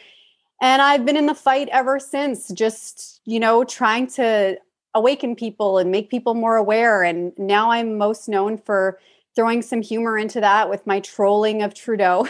And 0.61 0.81
I've 0.81 1.05
been 1.05 1.17
in 1.17 1.27
the 1.27 1.35
fight 1.35 1.69
ever 1.69 1.99
since, 1.99 2.49
just 2.49 3.21
you 3.25 3.39
know, 3.39 3.63
trying 3.63 4.07
to 4.07 4.57
awaken 4.95 5.35
people 5.35 5.77
and 5.77 5.91
make 5.91 6.09
people 6.09 6.33
more 6.33 6.55
aware. 6.55 7.03
And 7.03 7.31
now 7.37 7.69
I'm 7.69 7.97
most 7.97 8.27
known 8.27 8.57
for 8.57 8.97
throwing 9.35 9.61
some 9.61 9.81
humor 9.81 10.17
into 10.17 10.39
that 10.41 10.69
with 10.69 10.87
my 10.87 10.99
trolling 11.01 11.61
of 11.61 11.73
Trudeau. 11.73 12.27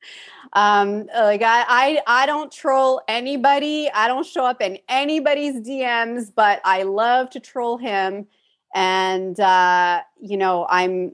um, 0.52 1.06
like 1.14 1.42
I, 1.42 1.64
I, 1.68 2.02
I 2.06 2.26
don't 2.26 2.50
troll 2.50 3.00
anybody. 3.08 3.90
I 3.94 4.08
don't 4.08 4.26
show 4.26 4.44
up 4.44 4.60
in 4.60 4.78
anybody's 4.88 5.56
DMs, 5.56 6.32
but 6.34 6.60
I 6.64 6.82
love 6.82 7.30
to 7.30 7.40
troll 7.40 7.78
him. 7.78 8.26
And 8.74 9.38
uh, 9.38 10.02
you 10.20 10.36
know, 10.36 10.66
I'm 10.68 11.12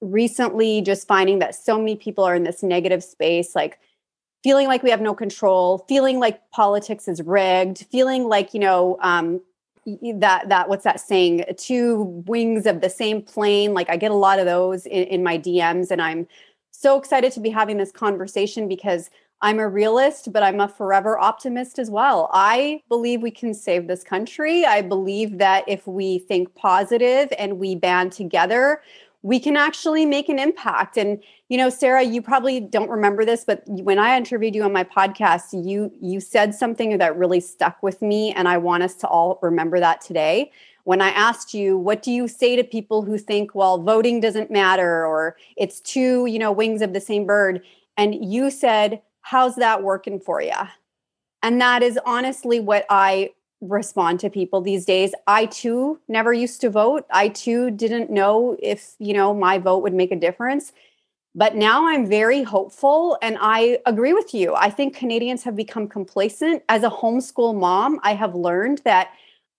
recently 0.00 0.80
just 0.82 1.06
finding 1.06 1.38
that 1.38 1.54
so 1.54 1.78
many 1.78 1.96
people 1.96 2.24
are 2.24 2.34
in 2.34 2.44
this 2.44 2.62
negative 2.62 3.04
space, 3.04 3.54
like 3.54 3.78
feeling 4.42 4.66
like 4.66 4.82
we 4.82 4.90
have 4.90 5.00
no 5.00 5.14
control, 5.14 5.84
feeling 5.88 6.18
like 6.18 6.50
politics 6.50 7.08
is 7.08 7.22
rigged, 7.22 7.86
feeling 7.90 8.24
like 8.24 8.54
you 8.54 8.60
know 8.60 8.98
um, 9.00 9.40
that 10.14 10.48
that 10.48 10.68
what's 10.68 10.84
that 10.84 11.00
saying? 11.00 11.44
Two 11.56 12.02
wings 12.26 12.66
of 12.66 12.80
the 12.80 12.90
same 12.90 13.22
plane. 13.22 13.74
Like 13.74 13.90
i 13.90 13.96
get 13.96 14.10
a 14.10 14.14
lot 14.14 14.38
of 14.38 14.46
those 14.46 14.86
in, 14.86 15.04
in, 15.04 15.22
my 15.22 15.38
dms 15.38 15.90
and 15.90 16.02
i'm 16.02 16.26
so 16.70 16.98
excited 16.98 17.32
to 17.32 17.40
be 17.40 17.50
having 17.50 17.76
this 17.76 17.92
conversation 17.92 18.66
because 18.68 19.10
i'm 19.40 19.58
a 19.58 19.68
realist 19.68 20.32
but 20.32 20.42
i'm 20.42 20.60
a 20.60 20.68
forever 20.68 21.18
optimist 21.18 21.78
as 21.78 21.90
well. 21.90 22.30
I 22.32 22.82
believe 22.88 23.22
we 23.22 23.30
can 23.30 23.54
save 23.54 23.86
this 23.86 24.02
country. 24.02 24.64
I 24.64 24.82
believe 24.82 25.38
that 25.38 25.64
if 25.68 25.86
we 25.86 26.20
think 26.20 26.54
positive 26.54 27.32
and 27.38 27.58
we 27.58 27.74
band 27.74 28.12
together 28.12 28.82
we 29.22 29.38
can 29.38 29.56
actually 29.56 30.04
make 30.04 30.28
an 30.28 30.38
impact. 30.38 30.96
And 30.96 31.22
you 31.48 31.56
know, 31.56 31.70
Sarah, 31.70 32.02
you 32.02 32.22
probably 32.22 32.60
don't 32.60 32.90
remember 32.90 33.24
this, 33.24 33.44
but 33.44 33.62
when 33.66 33.98
I 33.98 34.16
interviewed 34.16 34.54
you 34.54 34.62
on 34.64 34.72
my 34.72 34.84
podcast, 34.84 35.64
you 35.64 35.92
you 36.00 36.20
said 36.20 36.54
something 36.54 36.98
that 36.98 37.16
really 37.16 37.40
stuck 37.40 37.82
with 37.82 38.02
me, 38.02 38.32
and 38.32 38.48
I 38.48 38.58
want 38.58 38.82
us 38.82 38.94
to 38.96 39.08
all 39.08 39.38
remember 39.42 39.80
that 39.80 40.00
today. 40.00 40.50
When 40.84 41.00
I 41.00 41.10
asked 41.10 41.54
you, 41.54 41.78
what 41.78 42.02
do 42.02 42.10
you 42.10 42.26
say 42.26 42.56
to 42.56 42.64
people 42.64 43.02
who 43.02 43.16
think, 43.16 43.54
well, 43.54 43.80
voting 43.80 44.18
doesn't 44.20 44.50
matter 44.50 45.06
or 45.06 45.36
it's 45.56 45.80
two, 45.80 46.26
you 46.26 46.40
know, 46.40 46.50
wings 46.50 46.82
of 46.82 46.92
the 46.92 47.00
same 47.00 47.24
bird? 47.24 47.62
And 47.96 48.24
you 48.24 48.50
said, 48.50 49.00
how's 49.20 49.54
that 49.56 49.84
working 49.84 50.18
for 50.18 50.42
you? 50.42 50.50
And 51.42 51.60
that 51.60 51.84
is 51.84 52.00
honestly 52.04 52.58
what 52.58 52.84
I 52.90 53.30
respond 53.62 54.20
to 54.20 54.28
people 54.28 54.60
these 54.60 54.84
days. 54.84 55.14
I 55.26 55.46
too 55.46 56.00
never 56.08 56.32
used 56.32 56.60
to 56.62 56.70
vote. 56.70 57.06
I 57.10 57.28
too 57.28 57.70
didn't 57.70 58.10
know 58.10 58.56
if, 58.60 58.94
you 58.98 59.14
know, 59.14 59.32
my 59.32 59.58
vote 59.58 59.82
would 59.82 59.94
make 59.94 60.12
a 60.12 60.16
difference. 60.16 60.72
But 61.34 61.56
now 61.56 61.88
I'm 61.88 62.06
very 62.06 62.42
hopeful 62.42 63.16
and 63.22 63.38
I 63.40 63.78
agree 63.86 64.12
with 64.12 64.34
you. 64.34 64.54
I 64.54 64.68
think 64.68 64.94
Canadians 64.94 65.44
have 65.44 65.56
become 65.56 65.88
complacent. 65.88 66.62
As 66.68 66.82
a 66.82 66.90
homeschool 66.90 67.58
mom, 67.58 68.00
I 68.02 68.14
have 68.14 68.34
learned 68.34 68.82
that 68.84 69.12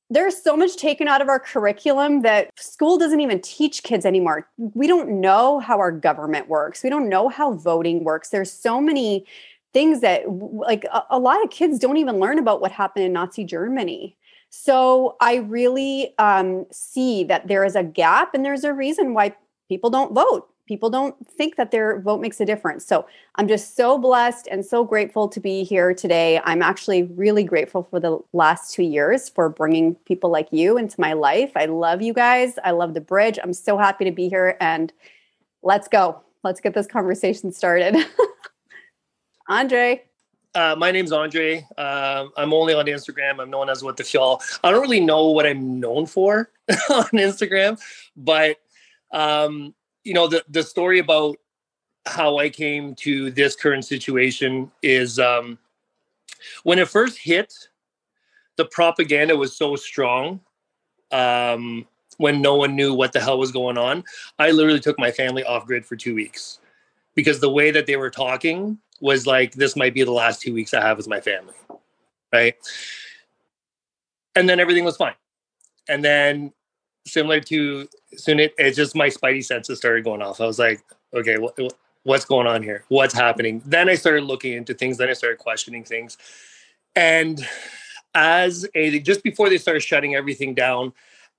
there's 0.09 0.37
so 0.37 0.55
much 0.55 0.75
taken 0.75 1.07
out 1.07 1.21
of 1.21 1.29
our 1.29 1.39
curriculum 1.39 2.21
that 2.21 2.51
school 2.59 2.99
doesn't 2.99 3.21
even 3.21 3.41
teach 3.41 3.81
kids 3.81 4.05
anymore. 4.05 4.47
We 4.57 4.85
don't 4.85 5.21
know 5.21 5.57
how 5.59 5.79
our 5.79 5.91
government 5.91 6.47
works. 6.47 6.83
We 6.83 6.91
don't 6.91 7.09
know 7.09 7.29
how 7.29 7.53
voting 7.53 8.03
works. 8.03 8.29
There's 8.29 8.51
so 8.51 8.79
many 8.79 9.25
things 9.73 10.01
that 10.01 10.29
like 10.29 10.85
a, 10.85 11.03
a, 11.09 11.19
lot 11.19 11.43
of 11.43 11.49
kids 11.49 11.79
don't 11.79 11.97
even 11.97 12.19
learn 12.19 12.39
about 12.39 12.61
what 12.61 12.71
happened 12.71 13.05
in 13.05 13.13
Nazi 13.13 13.43
Germany. 13.43 14.15
So 14.49 15.17
I 15.19 15.37
really 15.37 16.13
um, 16.19 16.65
see 16.71 17.23
that 17.23 17.47
there 17.47 17.65
is 17.65 17.75
a 17.75 17.83
gap 17.83 18.35
and 18.35 18.45
there's 18.45 18.63
a 18.63 18.73
reason 18.73 19.15
why 19.15 19.35
people 19.67 19.89
don't 19.89 20.13
vote. 20.13 20.47
People 20.67 20.89
don't 20.89 21.15
think 21.27 21.55
that 21.55 21.71
their 21.71 21.99
vote 21.99 22.21
makes 22.21 22.39
a 22.39 22.45
difference. 22.45 22.85
So 22.85 23.05
I'm 23.35 23.47
just 23.47 23.75
so 23.75 23.97
blessed 23.97 24.47
and 24.49 24.63
so 24.63 24.83
grateful 24.83 25.27
to 25.27 25.39
be 25.39 25.63
here 25.63 25.93
today. 25.93 26.39
I'm 26.45 26.61
actually 26.61 27.03
really 27.03 27.43
grateful 27.43 27.83
for 27.83 27.99
the 27.99 28.19
last 28.31 28.73
two 28.73 28.83
years 28.83 29.27
for 29.27 29.49
bringing 29.49 29.95
people 30.05 30.29
like 30.29 30.47
you 30.51 30.77
into 30.77 31.01
my 31.01 31.13
life. 31.13 31.51
I 31.55 31.65
love 31.65 32.01
you 32.01 32.13
guys. 32.13 32.53
I 32.63 32.71
love 32.71 32.93
the 32.93 33.01
bridge. 33.01 33.39
I'm 33.41 33.53
so 33.53 33.77
happy 33.77 34.05
to 34.05 34.11
be 34.11 34.29
here 34.29 34.55
and 34.61 34.93
let's 35.63 35.87
go. 35.87 36.21
Let's 36.43 36.61
get 36.61 36.75
this 36.75 36.87
conversation 36.87 37.51
started. 37.51 37.97
Andre. 39.47 40.03
Uh, 40.55 40.75
my 40.77 40.91
name's 40.91 41.11
Andre. 41.11 41.65
Uh, 41.77 42.27
I'm 42.37 42.53
only 42.53 42.73
on 42.73 42.85
Instagram. 42.85 43.39
I'm 43.41 43.49
known 43.49 43.69
as 43.69 43.83
What 43.83 43.97
the 43.97 44.03
Fjall. 44.03 44.41
I 44.63 44.71
don't 44.71 44.81
really 44.81 44.99
know 44.99 45.29
what 45.29 45.47
I'm 45.47 45.79
known 45.79 46.05
for 46.05 46.51
on 46.69 47.05
Instagram, 47.13 47.79
but 48.15 48.57
um, 49.11 49.73
you 50.03 50.13
know 50.13 50.27
the 50.27 50.43
the 50.49 50.63
story 50.63 50.99
about 50.99 51.37
how 52.05 52.37
I 52.37 52.49
came 52.49 52.95
to 52.95 53.31
this 53.31 53.55
current 53.55 53.85
situation 53.85 54.71
is 54.81 55.19
um, 55.19 55.57
when 56.63 56.77
it 56.77 56.87
first 56.87 57.17
hit, 57.17 57.53
the 58.57 58.65
propaganda 58.65 59.35
was 59.35 59.55
so 59.55 59.75
strong. 59.75 60.39
Um, 61.11 61.87
when 62.17 62.41
no 62.43 62.55
one 62.55 62.75
knew 62.75 62.93
what 62.93 63.11
the 63.11 63.19
hell 63.19 63.39
was 63.39 63.51
going 63.51 63.77
on, 63.77 64.03
I 64.37 64.51
literally 64.51 64.79
took 64.79 64.99
my 64.99 65.11
family 65.11 65.43
off 65.43 65.65
grid 65.65 65.83
for 65.83 65.95
two 65.95 66.13
weeks 66.13 66.59
because 67.15 67.39
the 67.39 67.49
way 67.49 67.71
that 67.71 67.85
they 67.85 67.95
were 67.95 68.09
talking 68.09 68.77
was 69.01 69.27
like 69.27 69.53
this 69.53 69.75
might 69.75 69.93
be 69.93 70.03
the 70.03 70.11
last 70.11 70.41
two 70.41 70.53
weeks 70.53 70.73
I 70.73 70.81
have 70.81 70.97
with 70.97 71.07
my 71.07 71.21
family, 71.21 71.55
right? 72.31 72.55
And 74.35 74.49
then 74.49 74.59
everything 74.59 74.83
was 74.83 74.97
fine. 74.97 75.15
And 75.87 76.03
then 76.03 76.53
similar 77.05 77.39
to 77.41 77.87
Sunit, 78.17 78.51
just 78.75 78.95
my 78.95 79.09
spidey 79.09 79.43
senses 79.43 79.77
started 79.77 80.03
going 80.03 80.21
off. 80.21 80.39
I 80.41 80.45
was 80.45 80.59
like, 80.59 80.81
okay, 81.13 81.37
what, 81.37 81.57
what's 82.03 82.25
going 82.25 82.47
on 82.47 82.63
here? 82.63 82.85
What's 82.87 83.13
happening? 83.13 83.61
Then 83.65 83.89
I 83.89 83.95
started 83.95 84.23
looking 84.23 84.53
into 84.53 84.73
things. 84.73 84.97
Then 84.97 85.09
I 85.09 85.13
started 85.13 85.39
questioning 85.39 85.83
things. 85.83 86.17
And 86.95 87.45
as 88.15 88.67
a 88.75 88.99
just 88.99 89.23
before 89.23 89.49
they 89.49 89.57
started 89.57 89.81
shutting 89.81 90.15
everything 90.15 90.53
down, 90.53 90.93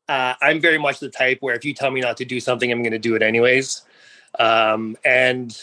uh, 0.08 0.34
I'm 0.42 0.60
very 0.60 0.78
much 0.78 1.00
the 1.00 1.08
type 1.08 1.38
where 1.40 1.54
if 1.54 1.64
you 1.64 1.72
tell 1.72 1.90
me 1.90 2.00
not 2.00 2.16
to 2.18 2.24
do 2.24 2.40
something, 2.40 2.70
I'm 2.70 2.82
going 2.82 2.92
to 2.92 2.98
do 2.98 3.14
it 3.14 3.22
anyways. 3.22 3.82
Um, 4.38 4.96
and 5.04 5.56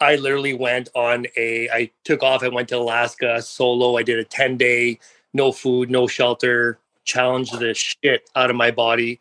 I 0.00 0.16
literally 0.16 0.54
went 0.54 0.88
on 0.94 1.26
a, 1.36 1.68
I 1.70 1.90
took 2.04 2.22
off, 2.22 2.42
I 2.42 2.48
went 2.48 2.68
to 2.70 2.78
Alaska 2.78 3.40
solo. 3.40 3.96
I 3.96 4.02
did 4.02 4.18
a 4.18 4.24
10 4.24 4.56
day, 4.56 4.98
no 5.32 5.52
food, 5.52 5.90
no 5.90 6.06
shelter, 6.06 6.78
challenged 7.04 7.58
the 7.58 7.74
shit 7.74 8.28
out 8.36 8.50
of 8.50 8.56
my 8.56 8.70
body. 8.70 9.20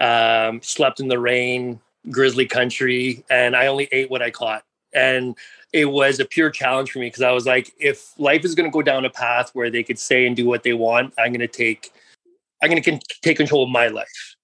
Um, 0.00 0.60
slept 0.62 1.00
in 1.00 1.08
the 1.08 1.18
rain, 1.18 1.80
grizzly 2.10 2.46
country, 2.46 3.24
and 3.30 3.56
I 3.56 3.66
only 3.66 3.88
ate 3.92 4.10
what 4.10 4.22
I 4.22 4.30
caught. 4.30 4.64
And 4.92 5.36
it 5.72 5.86
was 5.86 6.20
a 6.20 6.24
pure 6.24 6.50
challenge 6.50 6.90
for 6.90 6.98
me 6.98 7.06
because 7.06 7.22
I 7.22 7.32
was 7.32 7.46
like, 7.46 7.72
if 7.78 8.18
life 8.18 8.44
is 8.44 8.54
going 8.54 8.70
to 8.70 8.72
go 8.72 8.82
down 8.82 9.04
a 9.04 9.10
path 9.10 9.50
where 9.52 9.70
they 9.70 9.82
could 9.82 9.98
say 9.98 10.26
and 10.26 10.34
do 10.34 10.46
what 10.46 10.62
they 10.62 10.72
want, 10.72 11.12
I'm 11.18 11.32
going 11.32 11.40
to 11.40 11.48
take, 11.48 11.92
I'm 12.62 12.70
going 12.70 12.82
to 12.82 13.00
take 13.22 13.36
control 13.36 13.64
of 13.64 13.70
my 13.70 13.88
life. 13.88 14.36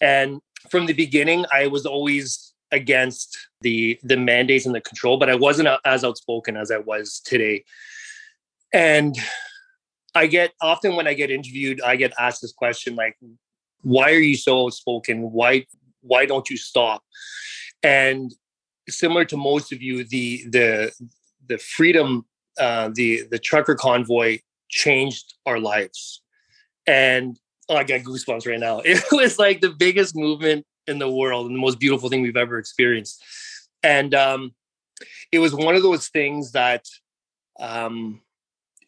And 0.00 0.40
from 0.70 0.86
the 0.86 0.92
beginning, 0.92 1.44
I 1.52 1.66
was 1.68 1.86
always 1.86 2.45
against 2.72 3.36
the 3.60 3.98
the 4.02 4.16
mandates 4.16 4.66
and 4.66 4.74
the 4.74 4.80
control, 4.80 5.18
but 5.18 5.30
I 5.30 5.34
wasn't 5.34 5.68
as 5.84 6.04
outspoken 6.04 6.56
as 6.56 6.70
I 6.70 6.78
was 6.78 7.20
today. 7.24 7.64
And 8.72 9.16
I 10.14 10.26
get 10.26 10.52
often 10.60 10.96
when 10.96 11.06
I 11.06 11.14
get 11.14 11.30
interviewed, 11.30 11.80
I 11.82 11.96
get 11.96 12.12
asked 12.18 12.42
this 12.42 12.52
question 12.52 12.96
like, 12.96 13.16
"Why 13.82 14.12
are 14.12 14.18
you 14.18 14.36
so 14.36 14.66
outspoken? 14.66 15.32
Why 15.32 15.66
why 16.00 16.26
don't 16.26 16.48
you 16.50 16.56
stop?" 16.56 17.02
And 17.82 18.34
similar 18.88 19.24
to 19.26 19.36
most 19.36 19.72
of 19.72 19.82
you, 19.82 20.04
the 20.04 20.44
the 20.48 20.92
the 21.48 21.58
freedom, 21.58 22.26
uh, 22.58 22.90
the 22.94 23.22
the 23.30 23.38
trucker 23.38 23.74
convoy 23.74 24.40
changed 24.68 25.34
our 25.46 25.60
lives, 25.60 26.22
and 26.86 27.38
oh, 27.68 27.76
I 27.76 27.84
got 27.84 28.00
goosebumps 28.00 28.46
right 28.46 28.60
now. 28.60 28.80
It 28.84 29.04
was 29.12 29.38
like 29.38 29.60
the 29.60 29.70
biggest 29.70 30.16
movement 30.16 30.66
in 30.86 30.98
the 30.98 31.10
world 31.10 31.46
and 31.46 31.54
the 31.54 31.60
most 31.60 31.78
beautiful 31.78 32.08
thing 32.08 32.22
we've 32.22 32.36
ever 32.36 32.58
experienced. 32.58 33.22
And 33.82 34.14
um, 34.14 34.54
it 35.32 35.38
was 35.38 35.54
one 35.54 35.74
of 35.74 35.82
those 35.82 36.08
things 36.08 36.52
that 36.52 36.84
um, 37.58 38.20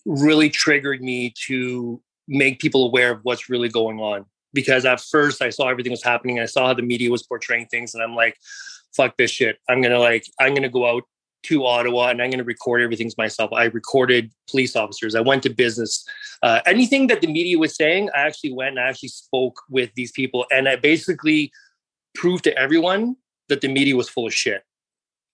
really 0.05 0.50
triggered 0.50 1.00
me 1.02 1.33
to 1.47 2.00
make 2.26 2.61
people 2.61 2.87
aware 2.87 3.12
of 3.12 3.21
what's 3.23 3.49
really 3.49 3.69
going 3.69 3.99
on. 4.00 4.26
Because 4.55 4.85
at 4.85 5.00
first 5.00 5.43
I 5.43 5.50
saw 5.50 5.69
everything 5.69 5.93
was 5.93 6.02
happening. 6.02 6.40
I 6.40 6.47
saw 6.47 6.69
how 6.69 6.75
the 6.75 6.83
media 6.83 7.11
was 7.11 7.23
portraying 7.23 7.67
things, 7.67 7.95
and 7.95 8.02
I'm 8.02 8.14
like, 8.14 8.37
fuck 8.97 9.17
this 9.17 9.31
shit. 9.31 9.59
I'm 9.69 9.83
gonna 9.83 9.99
like, 9.99 10.25
I'm 10.40 10.55
gonna 10.55 10.71
go 10.71 10.88
out 10.88 11.05
to 11.45 11.64
Ottawa 11.64 12.09
and 12.09 12.21
I'm 12.21 12.31
going 12.31 12.38
to 12.38 12.45
record 12.45 12.83
everything 12.83 13.11
myself. 13.17 13.52
I 13.52 13.64
recorded 13.64 14.33
police 14.50 14.75
officers. 14.75 15.14
I 15.14 15.21
went 15.21 15.43
to 15.45 15.50
business. 15.50 16.05
Uh, 16.43 16.61
anything 16.67 17.07
that 17.09 17.21
the 17.21 17.26
media 17.26 17.59
was 17.59 17.76
saying, 17.76 18.11
I 18.14 18.21
actually 18.21 18.52
went 18.52 18.71
and 18.71 18.81
I 18.81 18.88
actually 18.88 19.11
spoke 19.11 19.61
with 19.71 19.90
these 19.95 20.12
people. 20.12 20.47
And 20.50 20.69
I 20.69 20.76
basically 20.76 21.52
prove 22.15 22.43
to 22.43 22.57
everyone 22.59 23.17
that 23.49 23.61
the 23.61 23.69
media 23.69 23.97
was 23.97 24.09
full 24.09 24.27
of 24.27 24.35
shit. 24.35 24.62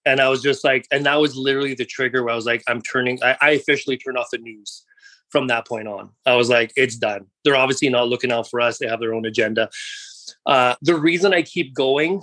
And 0.07 0.21
I 0.21 0.29
was 0.29 0.43
just 0.43 0.65
like, 0.65 0.87
and 0.91 1.07
that 1.07 1.21
was 1.21 1.37
literally 1.37 1.75
the 1.75 1.85
trigger 1.85 2.23
where 2.23 2.33
I 2.33 2.37
was 2.37 2.47
like, 2.47 2.63
I'm 2.69 2.83
turning, 2.83 3.19
I, 3.23 3.37
I 3.41 3.51
officially 3.51 3.97
turned 3.97 4.19
off 4.19 4.29
the 4.31 4.39
news 4.39 4.85
from 5.31 5.47
that 5.49 5.67
point 5.67 5.89
on. 5.89 6.11
I 6.27 6.35
was 6.37 6.49
like, 6.49 6.73
it's 6.77 6.97
done. 6.97 7.27
They're 7.45 7.57
obviously 7.57 7.89
not 7.89 8.09
looking 8.09 8.31
out 8.31 8.49
for 8.49 8.61
us. 8.61 8.79
They 8.79 8.87
have 8.87 9.01
their 9.01 9.15
own 9.15 9.25
agenda. 9.25 9.71
Uh, 10.47 10.75
the 10.83 10.95
reason 10.95 11.33
I 11.33 11.43
keep 11.43 11.75
going, 11.75 12.21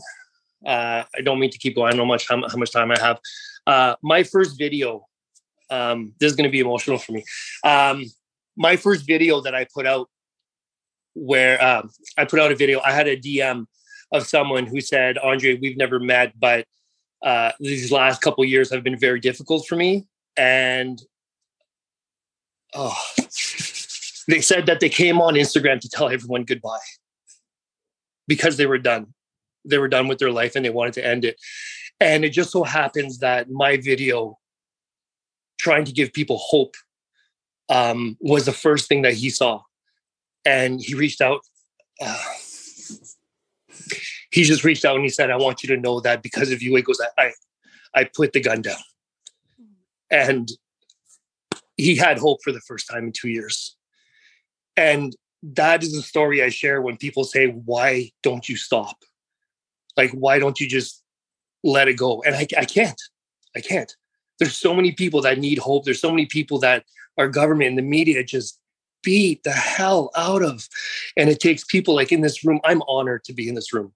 uh, 0.66 1.04
I 1.16 1.22
don't 1.24 1.40
mean 1.40 1.50
to 1.50 1.58
keep 1.58 1.76
going. 1.76 1.88
I 1.88 1.92
don't 1.92 2.00
know 2.00 2.06
much 2.06 2.28
how, 2.28 2.42
how 2.48 2.58
much 2.58 2.72
time 2.72 2.92
I 2.92 3.00
have. 3.00 3.20
Uh, 3.66 3.96
my 4.04 4.24
first 4.24 4.58
video, 4.58 5.08
um, 5.70 6.14
this 6.20 6.30
is 6.30 6.36
going 6.36 6.48
to 6.48 6.52
be 6.52 6.60
emotional 6.60 7.00
for 7.00 7.14
me. 7.14 7.24
Um, 7.64 8.06
my 8.56 8.76
first 8.76 9.08
video 9.08 9.42
that 9.42 9.56
I 9.56 9.66
put 9.74 9.86
out, 9.86 10.10
where 11.14 11.62
um, 11.64 11.90
I 12.18 12.26
put 12.26 12.40
out 12.40 12.52
a 12.52 12.56
video, 12.56 12.80
I 12.86 12.92
had 12.92 13.08
a 13.08 13.18
DM 13.18 13.66
of 14.12 14.28
someone 14.28 14.66
who 14.66 14.82
said, 14.82 15.18
Andre, 15.18 15.58
we've 15.58 15.78
never 15.78 16.00
met, 16.00 16.34
but 16.40 16.66
uh, 17.22 17.52
these 17.60 17.92
last 17.92 18.22
couple 18.22 18.44
years 18.44 18.72
have 18.72 18.84
been 18.84 18.98
very 18.98 19.20
difficult 19.20 19.68
for 19.68 19.76
me. 19.76 20.08
And 20.38 21.02
oh, 22.74 22.98
they 24.28 24.42
said 24.42 24.66
that 24.66 24.80
they 24.80 24.90
came 24.90 25.22
on 25.22 25.36
Instagram 25.36 25.80
to 25.82 25.90
tell 25.90 26.10
everyone 26.10 26.44
goodbye 26.44 26.80
because 28.28 28.58
they 28.58 28.66
were 28.66 28.78
done. 28.78 29.14
They 29.66 29.78
were 29.78 29.88
done 29.88 30.08
with 30.08 30.20
their 30.20 30.32
life 30.32 30.56
and 30.56 30.66
they 30.66 30.70
wanted 30.70 30.94
to 30.96 31.06
end 31.06 31.26
it. 31.26 31.40
And 32.00 32.26
it 32.26 32.30
just 32.30 32.52
so 32.52 32.64
happens 32.64 33.20
that 33.20 33.50
my 33.52 33.78
video 33.78 34.40
trying 35.60 35.86
to 35.86 35.92
give 35.92 36.12
people 36.14 36.38
hope 36.40 36.76
um, 37.70 38.18
was 38.20 38.46
the 38.46 38.52
first 38.52 38.90
thing 38.90 39.04
that 39.04 39.14
he 39.14 39.30
saw. 39.30 39.62
And 40.44 40.82
he 40.82 40.96
reached 40.96 41.22
out. 41.22 41.42
Uh, 42.04 42.18
he 44.32 44.44
just 44.44 44.64
reached 44.64 44.86
out 44.86 44.96
and 44.96 45.04
he 45.04 45.10
said, 45.10 45.30
I 45.30 45.38
want 45.38 45.64
you 45.64 45.76
to 45.76 45.82
know 45.82 46.00
that 46.02 46.24
because 46.24 46.52
of 46.52 46.62
you, 46.62 46.76
it 46.78 46.86
goes, 46.86 47.00
I, 47.18 47.24
I, 47.24 47.32
I 48.02 48.10
put 48.16 48.34
the 48.34 48.42
gun 48.42 48.62
down. 48.62 48.78
And 50.10 50.50
he 51.78 51.96
had 51.96 52.18
hope 52.18 52.40
for 52.44 52.52
the 52.52 52.62
first 52.62 52.90
time 52.90 53.06
in 53.06 53.12
two 53.12 53.30
years. 53.30 53.76
And 54.78 55.16
that 55.44 55.84
is 55.84 55.94
the 55.94 56.02
story 56.02 56.42
I 56.44 56.50
share 56.50 56.82
when 56.82 56.98
people 56.98 57.24
say, 57.24 57.48
Why 57.48 58.12
don't 58.24 58.48
you 58.48 58.56
stop? 58.56 58.98
Like, 59.98 60.12
why 60.12 60.40
don't 60.40 60.60
you 60.60 60.68
just 60.68 61.04
let 61.64 61.88
it 61.88 61.96
go? 61.96 62.22
And 62.26 62.36
I, 62.36 62.48
I 62.58 62.66
can't. 62.66 63.02
I 63.56 63.62
can't. 63.62 63.94
There's 64.40 64.56
so 64.56 64.74
many 64.74 64.92
people 64.92 65.22
that 65.22 65.40
need 65.40 65.58
hope. 65.58 65.84
There's 65.84 66.00
so 66.00 66.10
many 66.10 66.26
people 66.26 66.60
that 66.60 66.86
our 67.18 67.28
government 67.28 67.70
and 67.70 67.78
the 67.78 67.84
media 67.84 68.24
just 68.24 68.60
beat 69.04 69.44
the 69.44 69.52
hell 69.52 70.12
out 70.16 70.42
of. 70.42 70.68
And 71.18 71.30
it 71.30 71.40
takes 71.40 71.64
people 71.64 71.96
like 71.96 72.12
in 72.12 72.22
this 72.22 72.46
room. 72.46 72.62
I'm 72.64 72.82
honored 72.88 73.24
to 73.26 73.34
be 73.34 73.50
in 73.50 73.56
this 73.56 73.74
room, 73.74 73.94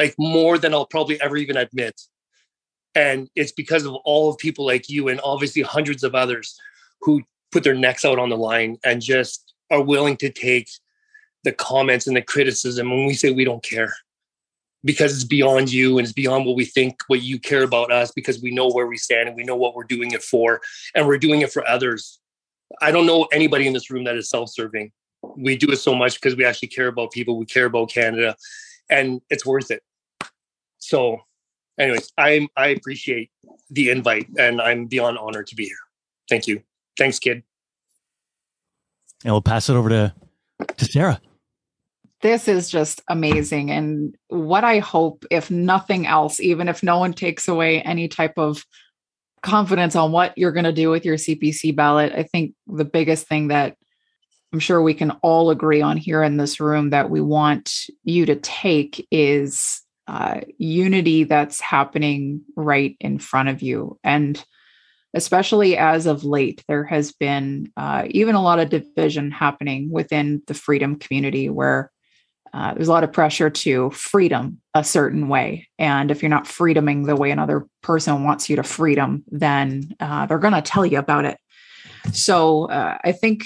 like 0.00 0.14
more 0.18 0.56
than 0.56 0.72
I'll 0.72 0.86
probably 0.86 1.20
ever 1.20 1.36
even 1.36 1.58
admit. 1.58 2.00
And 2.94 3.28
it's 3.36 3.52
because 3.52 3.84
of 3.84 3.94
all 4.04 4.30
of 4.30 4.38
people 4.38 4.64
like 4.64 4.88
you 4.88 5.08
and 5.08 5.20
obviously 5.22 5.60
hundreds 5.60 6.02
of 6.02 6.14
others 6.14 6.58
who 7.02 7.22
put 7.52 7.64
their 7.64 7.74
necks 7.74 8.04
out 8.04 8.18
on 8.18 8.30
the 8.30 8.36
line 8.36 8.78
and 8.82 9.02
just 9.02 9.52
are 9.70 9.82
willing 9.82 10.16
to 10.16 10.30
take 10.30 10.70
the 11.44 11.52
comments 11.52 12.06
and 12.06 12.16
the 12.16 12.22
criticism 12.22 12.90
when 12.90 13.06
we 13.06 13.12
say 13.12 13.30
we 13.30 13.44
don't 13.44 13.62
care. 13.62 13.92
Because 14.82 15.14
it's 15.14 15.24
beyond 15.24 15.70
you 15.70 15.98
and 15.98 16.06
it's 16.06 16.14
beyond 16.14 16.46
what 16.46 16.56
we 16.56 16.64
think 16.64 17.02
what 17.08 17.20
you 17.20 17.38
care 17.38 17.64
about 17.64 17.92
us 17.92 18.10
because 18.12 18.40
we 18.40 18.50
know 18.50 18.70
where 18.70 18.86
we 18.86 18.96
stand 18.96 19.28
and 19.28 19.36
we 19.36 19.44
know 19.44 19.56
what 19.56 19.74
we're 19.74 19.84
doing 19.84 20.12
it 20.12 20.22
for 20.22 20.62
and 20.94 21.06
we're 21.06 21.18
doing 21.18 21.42
it 21.42 21.52
for 21.52 21.68
others. 21.68 22.18
I 22.80 22.90
don't 22.90 23.04
know 23.04 23.28
anybody 23.30 23.66
in 23.66 23.74
this 23.74 23.90
room 23.90 24.04
that 24.04 24.16
is 24.16 24.30
self-serving. 24.30 24.90
We 25.36 25.58
do 25.58 25.70
it 25.70 25.76
so 25.76 25.94
much 25.94 26.14
because 26.14 26.34
we 26.34 26.46
actually 26.46 26.68
care 26.68 26.86
about 26.86 27.10
people. 27.10 27.36
We 27.36 27.44
care 27.44 27.66
about 27.66 27.90
canada 27.90 28.36
and 28.90 29.20
it's 29.30 29.46
worth 29.46 29.70
it 29.70 29.82
so 30.80 31.18
anyways 31.78 32.12
i 32.18 32.46
i 32.56 32.68
appreciate 32.68 33.30
the 33.70 33.90
invite 33.90 34.26
and 34.38 34.60
i'm 34.60 34.86
beyond 34.86 35.16
honored 35.18 35.46
to 35.46 35.54
be 35.54 35.64
here. 35.64 35.76
Thank 36.28 36.46
you. 36.46 36.62
Thanks 36.96 37.18
kid. 37.18 37.42
And 39.24 39.34
we'll 39.34 39.42
pass 39.42 39.68
it 39.68 39.74
over 39.74 39.88
to 39.88 40.14
to 40.76 40.84
sarah. 40.84 41.20
This 42.22 42.48
is 42.48 42.68
just 42.68 43.00
amazing. 43.08 43.70
And 43.70 44.14
what 44.28 44.62
I 44.62 44.78
hope, 44.78 45.24
if 45.30 45.50
nothing 45.50 46.06
else, 46.06 46.38
even 46.38 46.68
if 46.68 46.82
no 46.82 46.98
one 46.98 47.14
takes 47.14 47.48
away 47.48 47.80
any 47.80 48.08
type 48.08 48.34
of 48.36 48.64
confidence 49.42 49.96
on 49.96 50.12
what 50.12 50.36
you're 50.36 50.52
going 50.52 50.64
to 50.64 50.72
do 50.72 50.90
with 50.90 51.06
your 51.06 51.16
CPC 51.16 51.74
ballot, 51.74 52.12
I 52.14 52.24
think 52.24 52.54
the 52.66 52.84
biggest 52.84 53.26
thing 53.26 53.48
that 53.48 53.74
I'm 54.52 54.58
sure 54.58 54.82
we 54.82 54.92
can 54.92 55.12
all 55.22 55.48
agree 55.48 55.80
on 55.80 55.96
here 55.96 56.22
in 56.22 56.36
this 56.36 56.60
room 56.60 56.90
that 56.90 57.08
we 57.08 57.22
want 57.22 57.86
you 58.04 58.26
to 58.26 58.36
take 58.36 59.06
is 59.10 59.80
uh, 60.06 60.40
unity 60.58 61.24
that's 61.24 61.60
happening 61.60 62.42
right 62.56 62.96
in 63.00 63.18
front 63.18 63.48
of 63.48 63.62
you. 63.62 63.98
And 64.02 64.42
especially 65.14 65.76
as 65.76 66.06
of 66.06 66.24
late, 66.24 66.64
there 66.68 66.84
has 66.84 67.12
been 67.12 67.72
uh, 67.76 68.04
even 68.10 68.34
a 68.34 68.42
lot 68.42 68.60
of 68.60 68.70
division 68.70 69.30
happening 69.30 69.90
within 69.90 70.42
the 70.46 70.54
freedom 70.54 70.96
community 70.96 71.48
where 71.48 71.90
uh, 72.52 72.74
there's 72.74 72.88
a 72.88 72.92
lot 72.92 73.04
of 73.04 73.12
pressure 73.12 73.50
to 73.50 73.90
freedom 73.90 74.60
a 74.74 74.82
certain 74.82 75.28
way. 75.28 75.68
And 75.78 76.10
if 76.10 76.22
you're 76.22 76.30
not 76.30 76.44
freedoming 76.44 77.06
the 77.06 77.16
way 77.16 77.30
another 77.30 77.66
person 77.82 78.24
wants 78.24 78.50
you 78.50 78.56
to 78.56 78.62
freedom, 78.62 79.24
then 79.28 79.94
uh, 80.00 80.26
they're 80.26 80.38
going 80.38 80.54
to 80.54 80.62
tell 80.62 80.84
you 80.84 80.98
about 80.98 81.24
it. 81.24 81.38
So 82.12 82.64
uh, 82.64 82.98
I 83.04 83.12
think 83.12 83.44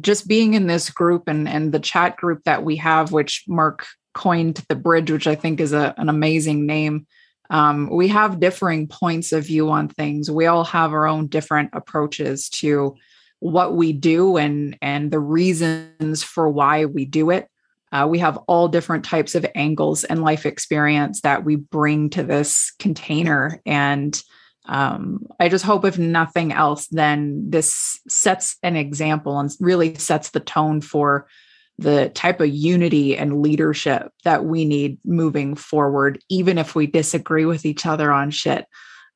just 0.00 0.28
being 0.28 0.54
in 0.54 0.66
this 0.66 0.88
group 0.88 1.24
and, 1.26 1.48
and 1.48 1.72
the 1.72 1.80
chat 1.80 2.16
group 2.16 2.44
that 2.44 2.64
we 2.64 2.76
have, 2.76 3.12
which 3.12 3.44
Mark 3.48 3.86
coined 4.14 4.64
the 4.68 4.76
bridge, 4.76 5.10
which 5.10 5.26
I 5.26 5.34
think 5.34 5.60
is 5.60 5.72
a, 5.72 5.94
an 5.96 6.08
amazing 6.08 6.66
name. 6.66 7.06
Um, 7.50 7.90
we 7.90 8.08
have 8.08 8.40
differing 8.40 8.88
points 8.88 9.32
of 9.32 9.46
view 9.46 9.70
on 9.70 9.88
things. 9.88 10.30
We 10.30 10.46
all 10.46 10.64
have 10.64 10.92
our 10.92 11.06
own 11.06 11.26
different 11.26 11.70
approaches 11.72 12.48
to 12.50 12.96
what 13.40 13.76
we 13.76 13.92
do 13.92 14.38
and 14.38 14.78
and 14.80 15.10
the 15.10 15.20
reasons 15.20 16.22
for 16.22 16.48
why 16.48 16.86
we 16.86 17.04
do 17.04 17.28
it 17.30 17.48
uh, 17.94 18.08
we 18.08 18.18
have 18.18 18.36
all 18.48 18.66
different 18.66 19.04
types 19.04 19.36
of 19.36 19.46
angles 19.54 20.02
and 20.02 20.20
life 20.20 20.44
experience 20.44 21.20
that 21.20 21.44
we 21.44 21.54
bring 21.54 22.10
to 22.10 22.24
this 22.24 22.72
container. 22.80 23.60
And 23.64 24.20
um, 24.66 25.24
I 25.38 25.48
just 25.48 25.64
hope, 25.64 25.84
if 25.84 25.96
nothing 25.96 26.52
else, 26.52 26.88
then 26.88 27.48
this 27.48 28.00
sets 28.08 28.56
an 28.64 28.74
example 28.74 29.38
and 29.38 29.48
really 29.60 29.94
sets 29.94 30.30
the 30.30 30.40
tone 30.40 30.80
for 30.80 31.28
the 31.78 32.08
type 32.10 32.40
of 32.40 32.48
unity 32.48 33.16
and 33.16 33.42
leadership 33.42 34.12
that 34.24 34.44
we 34.44 34.64
need 34.64 34.98
moving 35.04 35.54
forward, 35.56 36.20
even 36.28 36.58
if 36.58 36.74
we 36.74 36.86
disagree 36.86 37.44
with 37.44 37.66
each 37.66 37.84
other 37.84 38.12
on 38.12 38.30
shit. 38.30 38.66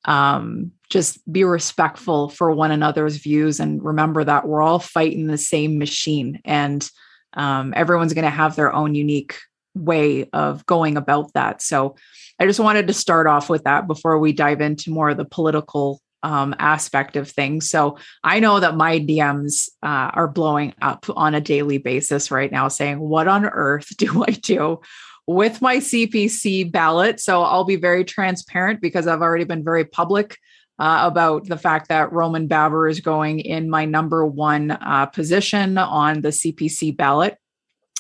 Um, 0.05 0.73
just 0.91 1.21
be 1.31 1.45
respectful 1.45 2.31
for 2.31 2.51
one 2.53 2.71
another's 2.71 3.17
views 3.17 3.61
and 3.61 3.83
remember 3.85 4.25
that 4.25 4.47
we're 4.47 4.63
all 4.63 4.79
fighting 4.79 5.27
the 5.27 5.39
same 5.39 5.79
machine. 5.79 6.41
And 6.45 6.89
um, 7.35 7.75
everyone's 7.77 8.15
going 8.15 8.25
to 8.25 8.31
have 8.31 8.57
their 8.57 8.73
own 8.73 8.95
unique 8.95 9.37
way 9.75 10.29
of 10.33 10.65
going 10.67 10.97
about 10.97 11.33
that. 11.35 11.63
So 11.63 11.97
I 12.41 12.47
just 12.47 12.61
wanted 12.61 12.87
to 12.87 12.93
start 12.93 13.27
off 13.27 13.51
with 13.51 13.65
that 13.65 13.87
before 13.87 14.19
we 14.19 14.33
dive 14.33 14.61
into 14.61 14.91
more 14.91 15.11
of 15.11 15.17
the 15.17 15.25
political 15.25 16.01
um, 16.23 16.55
aspect 16.59 17.17
of 17.17 17.31
things. 17.31 17.71
So 17.71 17.99
I 18.25 18.41
know 18.41 18.61
that 18.61 18.77
my 18.77 18.99
DMs 18.99 19.69
uh, 19.83 20.11
are 20.15 20.29
blowing 20.29 20.75
up 20.83 21.07
on 21.15 21.35
a 21.35 21.41
daily 21.41 21.79
basis 21.79 22.31
right 22.31 22.51
now, 22.51 22.69
saying, 22.69 22.99
What 22.99 23.29
on 23.29 23.45
earth 23.45 23.97
do 23.97 24.25
I 24.25 24.33
do? 24.33 24.81
With 25.27 25.61
my 25.61 25.77
CPC 25.77 26.73
ballot. 26.73 27.21
So 27.21 27.43
I'll 27.43 27.65
be 27.65 27.77
very 27.77 28.05
transparent 28.05 28.81
because 28.81 29.07
I've 29.07 29.21
already 29.21 29.45
been 29.45 29.63
very 29.63 29.85
public 29.85 30.39
uh, 30.79 31.01
about 31.03 31.47
the 31.47 31.59
fact 31.59 31.89
that 31.89 32.13
Roman 32.13 32.47
Baber 32.47 32.89
is 32.89 33.01
going 33.01 33.41
in 33.41 33.69
my 33.69 33.85
number 33.85 34.25
one 34.25 34.71
uh, 34.71 35.07
position 35.07 35.77
on 35.77 36.23
the 36.23 36.29
CPC 36.29 36.97
ballot. 36.97 37.37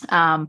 Um, 0.08 0.48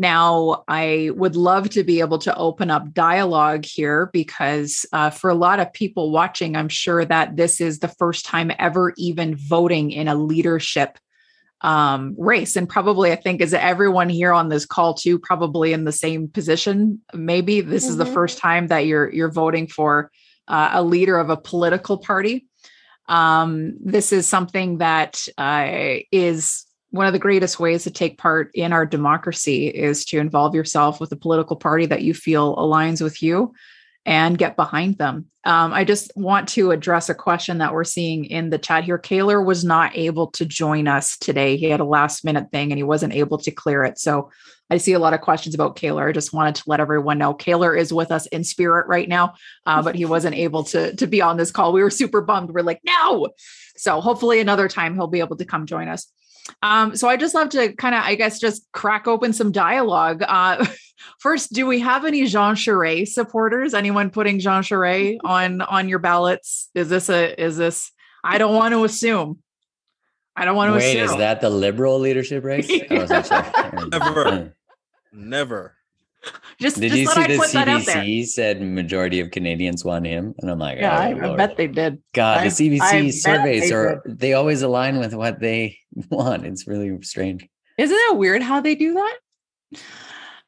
now, 0.00 0.64
I 0.66 1.10
would 1.14 1.36
love 1.36 1.68
to 1.70 1.84
be 1.84 2.00
able 2.00 2.18
to 2.20 2.34
open 2.34 2.70
up 2.70 2.94
dialogue 2.94 3.66
here 3.66 4.08
because 4.14 4.86
uh, 4.94 5.10
for 5.10 5.28
a 5.28 5.34
lot 5.34 5.60
of 5.60 5.74
people 5.74 6.10
watching, 6.10 6.56
I'm 6.56 6.70
sure 6.70 7.04
that 7.04 7.36
this 7.36 7.60
is 7.60 7.80
the 7.80 7.88
first 7.88 8.24
time 8.24 8.50
ever 8.58 8.94
even 8.96 9.36
voting 9.36 9.90
in 9.90 10.08
a 10.08 10.14
leadership 10.14 10.98
um, 11.60 12.14
race. 12.16 12.56
And 12.56 12.66
probably, 12.66 13.12
I 13.12 13.16
think, 13.16 13.42
is 13.42 13.52
everyone 13.52 14.08
here 14.08 14.32
on 14.32 14.48
this 14.48 14.64
call 14.64 14.94
too, 14.94 15.18
probably 15.18 15.74
in 15.74 15.84
the 15.84 15.92
same 15.92 16.28
position. 16.28 17.02
Maybe 17.12 17.60
this 17.60 17.84
mm-hmm. 17.84 17.90
is 17.90 17.96
the 17.98 18.04
mm-hmm. 18.04 18.14
first 18.14 18.38
time 18.38 18.68
that 18.68 18.86
you're 18.86 19.12
you're 19.12 19.30
voting 19.30 19.66
for 19.66 20.10
uh, 20.48 20.70
a 20.72 20.82
leader 20.82 21.18
of 21.18 21.28
a 21.28 21.36
political 21.36 21.98
party. 21.98 22.46
Um, 23.06 23.76
this 23.84 24.12
is 24.12 24.26
something 24.26 24.78
that 24.78 25.26
uh, 25.36 25.98
is 26.10 26.64
one 26.90 27.06
of 27.06 27.12
the 27.12 27.18
greatest 27.18 27.60
ways 27.60 27.84
to 27.84 27.90
take 27.90 28.18
part 28.18 28.50
in 28.54 28.72
our 28.72 28.84
democracy 28.84 29.68
is 29.68 30.04
to 30.06 30.18
involve 30.18 30.54
yourself 30.54 31.00
with 31.00 31.12
a 31.12 31.16
political 31.16 31.56
party 31.56 31.86
that 31.86 32.02
you 32.02 32.14
feel 32.14 32.56
aligns 32.56 33.00
with 33.00 33.22
you 33.22 33.52
and 34.06 34.38
get 34.38 34.56
behind 34.56 34.98
them. 34.98 35.26
Um, 35.44 35.72
I 35.72 35.84
just 35.84 36.10
want 36.16 36.48
to 36.50 36.70
address 36.70 37.08
a 37.08 37.14
question 37.14 37.58
that 37.58 37.72
we're 37.72 37.84
seeing 37.84 38.24
in 38.24 38.50
the 38.50 38.58
chat 38.58 38.84
here. 38.84 38.98
Kaylor 38.98 39.44
was 39.44 39.64
not 39.64 39.96
able 39.96 40.28
to 40.32 40.44
join 40.44 40.88
us 40.88 41.16
today. 41.18 41.56
He 41.56 41.66
had 41.66 41.80
a 41.80 41.84
last 41.84 42.24
minute 42.24 42.50
thing 42.50 42.72
and 42.72 42.78
he 42.78 42.82
wasn't 42.82 43.14
able 43.14 43.38
to 43.38 43.50
clear 43.50 43.84
it. 43.84 43.98
So 43.98 44.30
I 44.70 44.78
see 44.78 44.92
a 44.92 44.98
lot 44.98 45.14
of 45.14 45.20
questions 45.20 45.54
about 45.54 45.76
Kaylor. 45.76 46.08
I 46.08 46.12
just 46.12 46.32
wanted 46.32 46.54
to 46.56 46.62
let 46.66 46.80
everyone 46.80 47.18
know 47.18 47.34
Kaylor 47.34 47.76
is 47.76 47.92
with 47.92 48.10
us 48.10 48.26
in 48.26 48.44
spirit 48.44 48.86
right 48.86 49.08
now, 49.08 49.34
uh, 49.66 49.82
but 49.82 49.96
he 49.96 50.04
wasn't 50.04 50.36
able 50.36 50.64
to 50.64 50.94
to 50.96 51.06
be 51.06 51.20
on 51.20 51.36
this 51.36 51.50
call. 51.50 51.72
We 51.72 51.82
were 51.82 51.90
super 51.90 52.20
bummed. 52.20 52.50
We're 52.50 52.62
like, 52.62 52.80
no. 52.84 53.30
So 53.76 54.00
hopefully 54.00 54.40
another 54.40 54.68
time 54.68 54.94
he'll 54.94 55.08
be 55.08 55.20
able 55.20 55.36
to 55.36 55.44
come 55.44 55.66
join 55.66 55.88
us. 55.88 56.06
Um, 56.62 56.96
so 56.96 57.08
I 57.08 57.16
just 57.16 57.34
love 57.34 57.50
to 57.50 57.72
kind 57.74 57.94
of, 57.94 58.02
I 58.02 58.14
guess, 58.14 58.38
just 58.38 58.66
crack 58.72 59.06
open 59.06 59.32
some 59.32 59.52
dialogue. 59.52 60.22
Uh, 60.26 60.64
first, 61.20 61.52
do 61.52 61.66
we 61.66 61.80
have 61.80 62.04
any 62.04 62.26
Jean 62.26 62.54
Charest 62.54 63.08
supporters? 63.08 63.74
Anyone 63.74 64.10
putting 64.10 64.38
Jean 64.38 64.62
Charest 64.62 65.18
on 65.24 65.60
on 65.62 65.88
your 65.88 65.98
ballots? 65.98 66.70
Is 66.74 66.88
this 66.88 67.08
a 67.08 67.40
is 67.40 67.56
this? 67.56 67.90
I 68.22 68.38
don't 68.38 68.54
want 68.54 68.72
to 68.72 68.84
assume. 68.84 69.38
I 70.36 70.44
don't 70.44 70.56
want 70.56 70.70
to 70.70 70.78
Wait, 70.78 70.96
assume. 70.96 71.10
is 71.10 71.16
that 71.16 71.40
the 71.40 71.50
liberal 71.50 71.98
leadership 71.98 72.44
race? 72.44 72.68
Never. 72.90 74.54
Never. 75.12 75.74
Just 76.60 76.78
did 76.80 76.90
just 76.92 76.98
you 76.98 77.06
see 77.06 77.20
I'd 77.22 77.30
the 77.30 77.36
put 77.38 77.50
that 77.52 77.68
out 77.68 77.86
there. 77.86 77.96
CBC 77.96 78.26
said 78.26 78.60
majority 78.60 79.20
of 79.20 79.30
Canadians 79.30 79.84
want 79.84 80.06
him, 80.06 80.34
and 80.38 80.50
I'm 80.50 80.58
like, 80.58 80.78
Yeah, 80.78 80.94
oh, 80.94 81.00
I, 81.00 81.08
I 81.08 81.26
Lord. 81.26 81.38
bet 81.38 81.56
they 81.56 81.66
did. 81.66 82.02
God, 82.12 82.38
I- 82.40 82.44
the 82.44 82.50
CBC 82.50 82.80
I 82.82 83.10
surveys 83.10 83.68
they 83.70 83.74
are 83.74 84.02
they 84.06 84.32
always 84.34 84.60
align 84.62 84.98
with 84.98 85.14
what 85.14 85.40
they 85.40 85.78
want. 86.10 86.44
It's 86.44 86.66
really 86.66 87.00
strange. 87.02 87.48
Isn't 87.78 87.96
it 87.96 88.16
weird 88.18 88.42
how 88.42 88.60
they 88.60 88.74
do 88.74 88.94
that? 88.94 89.18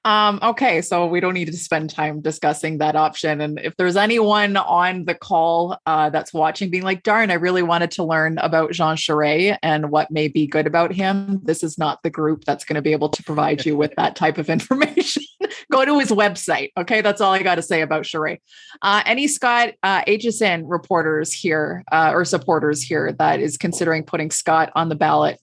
Um, 0.04 0.40
okay, 0.42 0.82
so 0.82 1.06
we 1.06 1.20
don't 1.20 1.34
need 1.34 1.44
to 1.44 1.56
spend 1.56 1.90
time 1.90 2.20
discussing 2.20 2.78
that 2.78 2.96
option. 2.96 3.40
And 3.40 3.60
if 3.60 3.76
there's 3.76 3.96
anyone 3.96 4.56
on 4.56 5.04
the 5.04 5.14
call 5.14 5.78
uh, 5.86 6.10
that's 6.10 6.34
watching, 6.34 6.70
being 6.70 6.82
like, 6.82 7.04
darn, 7.04 7.30
I 7.30 7.34
really 7.34 7.62
wanted 7.62 7.92
to 7.92 8.04
learn 8.04 8.38
about 8.38 8.72
Jean 8.72 8.96
Charest 8.96 9.58
and 9.62 9.90
what 9.90 10.10
may 10.10 10.26
be 10.26 10.48
good 10.48 10.66
about 10.66 10.92
him, 10.92 11.40
this 11.44 11.62
is 11.62 11.78
not 11.78 12.02
the 12.02 12.10
group 12.10 12.44
that's 12.44 12.64
going 12.64 12.74
to 12.74 12.82
be 12.82 12.90
able 12.90 13.10
to 13.10 13.22
provide 13.22 13.64
you 13.64 13.76
with 13.76 13.94
that 13.96 14.16
type 14.16 14.38
of 14.38 14.50
information. 14.50 15.22
Go 15.70 15.84
to 15.84 15.98
his 16.00 16.10
website. 16.10 16.70
Okay, 16.76 17.00
that's 17.00 17.20
all 17.20 17.32
I 17.32 17.42
got 17.44 17.54
to 17.54 17.62
say 17.62 17.82
about 17.82 18.02
Charest. 18.02 18.40
Uh, 18.82 19.02
any 19.06 19.28
Scott 19.28 19.74
uh, 19.84 20.02
Aitchison 20.06 20.64
reporters 20.66 21.32
here 21.32 21.84
uh, 21.92 22.10
or 22.12 22.24
supporters 22.24 22.82
here 22.82 23.12
that 23.20 23.38
is 23.38 23.56
considering 23.56 24.02
putting 24.02 24.32
Scott 24.32 24.72
on 24.74 24.88
the 24.88 24.96
ballot? 24.96 25.38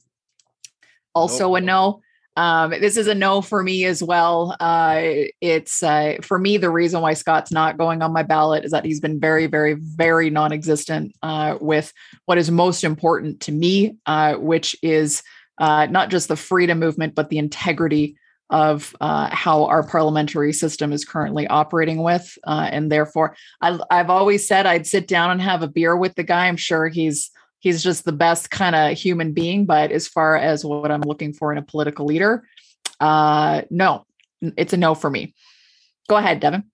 Also, 1.15 1.47
Nope. 1.47 1.57
a 1.57 1.61
no. 1.61 2.01
Um, 2.39 2.69
this 2.69 2.95
is 2.95 3.07
a 3.07 3.13
no 3.13 3.41
for 3.41 3.61
me 3.61 3.83
as 3.83 4.01
well. 4.01 4.55
Uh, 4.61 5.01
it's 5.41 5.83
uh, 5.83 6.15
for 6.21 6.39
me 6.39 6.55
the 6.55 6.69
reason 6.69 7.01
why 7.01 7.13
Scott's 7.13 7.51
not 7.51 7.77
going 7.77 8.01
on 8.01 8.13
my 8.13 8.23
ballot 8.23 8.63
is 8.63 8.71
that 8.71 8.85
he's 8.85 9.01
been 9.01 9.19
very, 9.19 9.45
very, 9.47 9.73
very 9.73 10.29
non-existent 10.29 11.13
uh, 11.21 11.57
with 11.59 11.91
what 12.27 12.37
is 12.37 12.49
most 12.49 12.85
important 12.85 13.41
to 13.41 13.51
me, 13.51 13.97
uh, 14.05 14.35
which 14.35 14.73
is 14.81 15.21
uh, 15.57 15.87
not 15.87 16.09
just 16.09 16.29
the 16.29 16.37
freedom 16.37 16.79
movement 16.79 17.13
but 17.13 17.29
the 17.29 17.39
integrity 17.39 18.15
of 18.49 18.95
uh, 19.01 19.27
how 19.35 19.65
our 19.65 19.83
parliamentary 19.83 20.53
system 20.53 20.93
is 20.93 21.03
currently 21.03 21.45
operating 21.47 22.01
with, 22.01 22.37
and 22.45 22.89
therefore, 22.89 23.35
I, 23.61 23.77
I've 23.91 24.09
always 24.09 24.47
said 24.47 24.65
I'd 24.65 24.87
sit 24.87 25.09
down 25.09 25.31
and 25.31 25.41
have 25.41 25.61
a 25.61 25.67
beer 25.67 25.95
with 25.97 26.15
the 26.15 26.23
guy. 26.23 26.47
I'm 26.47 26.55
sure 26.55 26.87
he's 26.87 27.31
he's 27.59 27.83
just 27.83 28.05
the 28.05 28.11
best 28.11 28.49
kind 28.49 28.75
of 28.75 28.97
human 28.97 29.33
being. 29.33 29.65
But 29.65 29.91
as 29.91 30.07
far 30.07 30.35
as 30.35 30.65
what 30.65 30.91
I'm 30.91 31.01
looking 31.01 31.33
for 31.33 31.51
in 31.51 31.57
a 31.57 31.61
political 31.61 32.05
leader, 32.05 32.43
uh, 32.99 33.61
no, 33.69 34.05
it's 34.41 34.73
a 34.73 34.77
no 34.77 34.95
for 34.95 35.09
me. 35.09 35.35
Go 36.07 36.17
ahead, 36.17 36.39
Devon. 36.39 36.71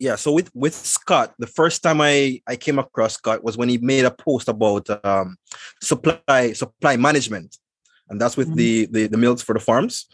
Yeah, 0.00 0.16
so 0.16 0.32
with 0.32 0.50
with 0.54 0.74
Scott, 0.74 1.34
the 1.38 1.46
first 1.46 1.82
time 1.82 2.00
I 2.00 2.42
I 2.46 2.56
came 2.56 2.78
across 2.78 3.14
Scott 3.14 3.44
was 3.44 3.56
when 3.56 3.68
he 3.68 3.78
made 3.78 4.04
a 4.04 4.10
post 4.10 4.48
about 4.48 4.88
um, 5.04 5.36
supply 5.80 6.52
supply 6.52 6.96
management, 6.96 7.58
and 8.08 8.20
that's 8.20 8.36
with 8.36 8.48
mm-hmm. 8.48 8.56
the, 8.56 8.86
the 8.86 9.06
the 9.06 9.16
milks 9.16 9.42
for 9.42 9.54
the 9.54 9.60
farms. 9.60 10.06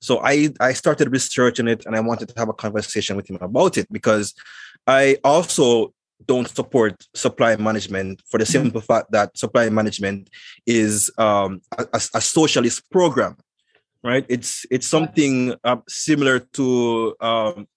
So 0.00 0.20
I 0.22 0.50
I 0.60 0.74
started 0.74 1.10
researching 1.10 1.66
it, 1.66 1.86
and 1.86 1.96
I 1.96 2.00
wanted 2.00 2.28
to 2.28 2.34
have 2.38 2.50
a 2.50 2.52
conversation 2.52 3.16
with 3.16 3.28
him 3.28 3.38
about 3.40 3.78
it 3.78 3.90
because 3.90 4.34
I 4.86 5.16
also 5.24 5.94
don't 6.26 6.48
support 6.48 7.06
supply 7.14 7.56
management 7.56 8.22
for 8.28 8.38
the 8.38 8.44
mm-hmm. 8.44 8.64
simple 8.64 8.80
fact 8.80 9.10
that 9.12 9.36
supply 9.36 9.68
management 9.68 10.30
is 10.66 11.10
um, 11.18 11.60
a, 11.78 11.86
a, 11.92 12.20
socialist 12.20 12.88
program, 12.90 13.36
right? 14.02 14.24
It's 14.28 14.66
it's 14.70 14.86
something 14.86 15.54
uh, 15.64 15.76
similar 15.88 16.40
to 16.56 17.16
um, 17.20 17.68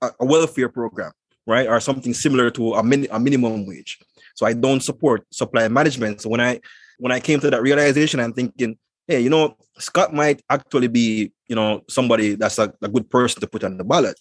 a, 0.00 0.10
a, 0.20 0.24
welfare 0.24 0.68
program, 0.68 1.12
right, 1.46 1.66
or 1.66 1.80
something 1.80 2.14
similar 2.14 2.50
to 2.50 2.74
a, 2.74 2.82
min- 2.82 3.08
a 3.10 3.18
minimum 3.18 3.66
wage. 3.66 3.98
So 4.34 4.46
I 4.46 4.52
don't 4.52 4.80
support 4.80 5.26
supply 5.30 5.68
management. 5.68 6.20
So 6.20 6.28
when 6.28 6.40
I 6.40 6.60
when 6.98 7.12
I 7.12 7.20
came 7.20 7.40
to 7.40 7.50
that 7.50 7.62
realization, 7.62 8.20
I'm 8.20 8.32
thinking, 8.32 8.78
hey, 9.06 9.20
you 9.20 9.30
know, 9.30 9.56
Scott 9.78 10.14
might 10.14 10.42
actually 10.48 10.88
be, 10.88 11.32
you 11.48 11.56
know, 11.56 11.82
somebody 11.88 12.34
that's 12.34 12.58
a, 12.58 12.72
a 12.82 12.88
good 12.88 13.10
person 13.10 13.40
to 13.40 13.46
put 13.46 13.64
on 13.64 13.76
the 13.76 13.84
ballot. 13.84 14.18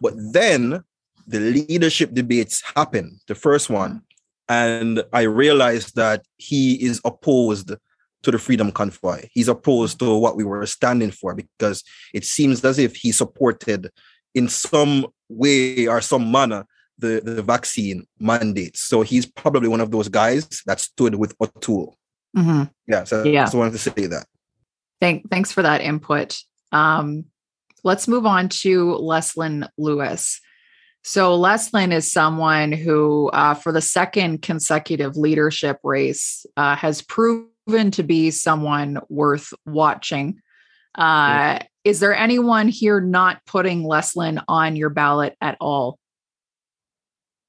But 0.00 0.14
then 0.16 0.84
the 1.30 1.40
leadership 1.40 2.12
debates 2.12 2.62
happened, 2.74 3.20
the 3.28 3.34
first 3.34 3.70
one, 3.70 4.02
and 4.48 5.04
I 5.12 5.22
realized 5.22 5.94
that 5.94 6.24
he 6.38 6.74
is 6.74 7.00
opposed 7.04 7.72
to 8.22 8.30
the 8.30 8.38
Freedom 8.38 8.72
Convoy. 8.72 9.28
He's 9.32 9.48
opposed 9.48 10.00
to 10.00 10.14
what 10.16 10.36
we 10.36 10.44
were 10.44 10.66
standing 10.66 11.12
for 11.12 11.34
because 11.34 11.84
it 12.12 12.24
seems 12.24 12.64
as 12.64 12.78
if 12.78 12.96
he 12.96 13.12
supported 13.12 13.90
in 14.34 14.48
some 14.48 15.06
way 15.28 15.86
or 15.86 16.00
some 16.00 16.30
manner 16.30 16.66
the, 16.98 17.22
the 17.24 17.42
vaccine 17.42 18.06
mandates. 18.18 18.80
So 18.80 19.02
he's 19.02 19.24
probably 19.24 19.68
one 19.68 19.80
of 19.80 19.92
those 19.92 20.08
guys 20.08 20.62
that 20.66 20.80
stood 20.80 21.14
with 21.14 21.34
O'Toole. 21.40 21.96
Mm-hmm. 22.36 22.64
Yeah, 22.88 23.04
so 23.04 23.22
yeah. 23.22 23.42
I 23.42 23.44
just 23.44 23.54
wanted 23.54 23.72
to 23.72 23.78
say 23.78 24.06
that. 24.06 24.26
Thank, 25.00 25.30
thanks 25.30 25.52
for 25.52 25.62
that 25.62 25.80
input. 25.80 26.36
Um, 26.72 27.26
let's 27.84 28.08
move 28.08 28.26
on 28.26 28.48
to 28.48 28.96
Leslyn 29.00 29.68
Lewis. 29.78 30.40
So 31.02 31.38
Leslyn 31.38 31.92
is 31.92 32.12
someone 32.12 32.72
who, 32.72 33.30
uh, 33.30 33.54
for 33.54 33.72
the 33.72 33.80
second 33.80 34.42
consecutive 34.42 35.16
leadership 35.16 35.78
race, 35.82 36.44
uh, 36.56 36.76
has 36.76 37.00
proven 37.02 37.90
to 37.92 38.02
be 38.02 38.30
someone 38.30 38.98
worth 39.08 39.52
watching. 39.64 40.40
Uh, 40.94 41.60
is 41.84 42.00
there 42.00 42.14
anyone 42.14 42.68
here 42.68 43.00
not 43.00 43.44
putting 43.46 43.84
Leslyn 43.84 44.42
on 44.46 44.76
your 44.76 44.90
ballot 44.90 45.36
at 45.40 45.56
all? 45.60 45.98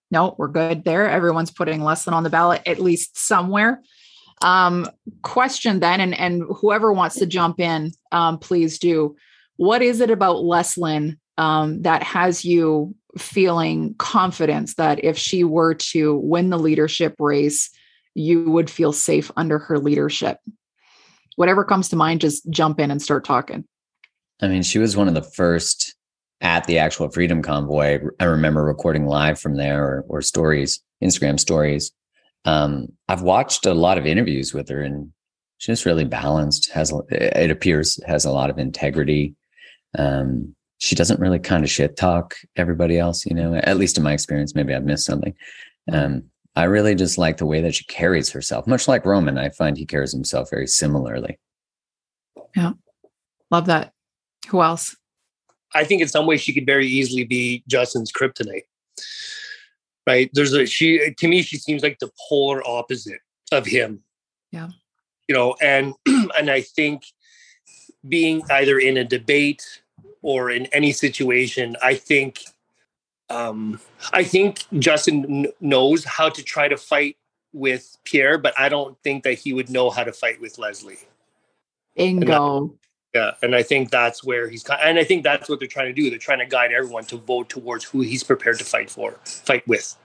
No, 0.09 0.35
we're 0.37 0.47
good 0.47 0.83
there. 0.83 1.09
Everyone's 1.09 1.51
putting 1.51 1.81
Leslyn 1.81 2.13
on 2.13 2.23
the 2.23 2.29
ballot 2.29 2.61
at 2.65 2.79
least 2.79 3.17
somewhere. 3.17 3.81
Um, 4.41 4.87
question 5.21 5.79
then, 5.79 5.99
and, 5.99 6.17
and 6.17 6.43
whoever 6.57 6.91
wants 6.91 7.17
to 7.19 7.25
jump 7.25 7.59
in, 7.59 7.91
um, 8.11 8.39
please 8.39 8.79
do. 8.79 9.15
What 9.57 9.81
is 9.81 10.01
it 10.01 10.09
about 10.09 10.37
Leslyn 10.37 11.17
um, 11.37 11.81
that 11.83 12.03
has 12.03 12.43
you 12.43 12.95
feeling 13.17 13.95
confidence 13.95 14.75
that 14.75 15.03
if 15.03 15.17
she 15.17 15.43
were 15.43 15.73
to 15.73 16.15
win 16.15 16.49
the 16.49 16.59
leadership 16.59 17.15
race, 17.19 17.69
you 18.13 18.49
would 18.49 18.69
feel 18.69 18.93
safe 18.93 19.31
under 19.37 19.59
her 19.59 19.79
leadership. 19.79 20.37
Whatever 21.35 21.63
comes 21.63 21.89
to 21.89 21.95
mind, 21.95 22.21
just 22.21 22.49
jump 22.49 22.79
in 22.79 22.91
and 22.91 23.01
start 23.01 23.25
talking. 23.25 23.65
I 24.41 24.47
mean, 24.47 24.63
she 24.63 24.79
was 24.79 24.97
one 24.97 25.07
of 25.07 25.13
the 25.13 25.21
first 25.21 25.95
at 26.41 26.65
the 26.65 26.79
actual 26.79 27.09
Freedom 27.09 27.41
Convoy. 27.41 27.99
I 28.19 28.23
remember 28.25 28.63
recording 28.63 29.05
live 29.05 29.39
from 29.39 29.55
there 29.55 29.83
or, 29.83 30.05
or 30.07 30.21
stories, 30.21 30.81
Instagram 31.03 31.39
stories. 31.39 31.91
Um, 32.45 32.87
I've 33.07 33.21
watched 33.21 33.65
a 33.65 33.73
lot 33.73 33.99
of 33.99 34.07
interviews 34.07 34.53
with 34.53 34.67
her 34.69 34.81
and 34.81 35.11
she's 35.59 35.85
really 35.85 36.05
balanced, 36.05 36.71
has, 36.71 36.91
it 37.11 37.51
appears, 37.51 37.99
has 38.07 38.25
a 38.25 38.31
lot 38.31 38.49
of 38.49 38.57
integrity. 38.57 39.35
Um, 39.97 40.55
she 40.81 40.95
doesn't 40.95 41.19
really 41.19 41.37
kind 41.37 41.63
of 41.63 41.69
shit 41.69 41.95
talk 41.95 42.35
everybody 42.55 42.97
else, 42.97 43.23
you 43.27 43.35
know, 43.35 43.53
at 43.53 43.77
least 43.77 43.97
in 43.97 44.03
my 44.03 44.13
experience. 44.13 44.55
Maybe 44.55 44.73
I've 44.73 44.83
missed 44.83 45.05
something. 45.05 45.35
Um, 45.91 46.23
I 46.55 46.63
really 46.63 46.95
just 46.95 47.19
like 47.19 47.37
the 47.37 47.45
way 47.45 47.61
that 47.61 47.75
she 47.75 47.85
carries 47.85 48.31
herself, 48.31 48.65
much 48.65 48.87
like 48.87 49.05
Roman. 49.05 49.37
I 49.37 49.49
find 49.49 49.77
he 49.77 49.85
carries 49.85 50.11
himself 50.11 50.49
very 50.49 50.65
similarly. 50.65 51.37
Yeah. 52.55 52.73
Love 53.51 53.67
that. 53.67 53.93
Who 54.47 54.63
else? 54.63 54.97
I 55.75 55.83
think 55.83 56.01
in 56.01 56.07
some 56.07 56.25
ways 56.25 56.41
she 56.41 56.51
could 56.51 56.65
very 56.65 56.87
easily 56.87 57.25
be 57.25 57.63
Justin's 57.67 58.11
kryptonite. 58.11 58.63
Right. 60.07 60.31
There's 60.33 60.51
a 60.51 60.65
she 60.65 61.13
to 61.15 61.27
me, 61.27 61.43
she 61.43 61.57
seems 61.57 61.83
like 61.83 61.99
the 61.99 62.09
polar 62.27 62.67
opposite 62.67 63.19
of 63.51 63.67
him. 63.67 64.01
Yeah. 64.51 64.69
You 65.27 65.35
know, 65.35 65.55
and 65.61 65.93
and 66.07 66.49
I 66.49 66.61
think 66.61 67.03
being 68.09 68.41
either 68.49 68.79
in 68.79 68.97
a 68.97 69.03
debate 69.03 69.63
or 70.21 70.49
in 70.49 70.67
any 70.67 70.91
situation, 70.91 71.75
I 71.81 71.95
think 71.95 72.43
um, 73.29 73.79
I 74.11 74.23
think 74.23 74.65
Justin 74.77 75.45
n- 75.45 75.53
knows 75.61 76.03
how 76.03 76.29
to 76.29 76.43
try 76.43 76.67
to 76.67 76.77
fight 76.77 77.17
with 77.53 77.97
Pierre, 78.03 78.37
but 78.37 78.53
I 78.59 78.69
don't 78.69 78.97
think 79.03 79.23
that 79.23 79.33
he 79.35 79.53
would 79.53 79.69
know 79.69 79.89
how 79.89 80.03
to 80.03 80.11
fight 80.11 80.41
with 80.41 80.57
Leslie. 80.57 80.99
Bingo. 81.95 82.73
yeah, 83.13 83.31
and 83.41 83.55
I 83.55 83.63
think 83.63 83.89
that's 83.89 84.23
where 84.23 84.49
he's 84.49 84.65
and 84.81 84.99
I 84.99 85.03
think 85.03 85.23
that's 85.23 85.49
what 85.49 85.59
they're 85.59 85.67
trying 85.67 85.87
to 85.87 85.93
do. 85.93 86.09
They're 86.09 86.19
trying 86.19 86.39
to 86.39 86.45
guide 86.45 86.71
everyone 86.71 87.05
to 87.05 87.17
vote 87.17 87.49
towards 87.49 87.83
who 87.85 88.01
he's 88.01 88.23
prepared 88.23 88.59
to 88.59 88.65
fight 88.65 88.89
for, 88.89 89.17
fight 89.23 89.67
with. 89.67 89.95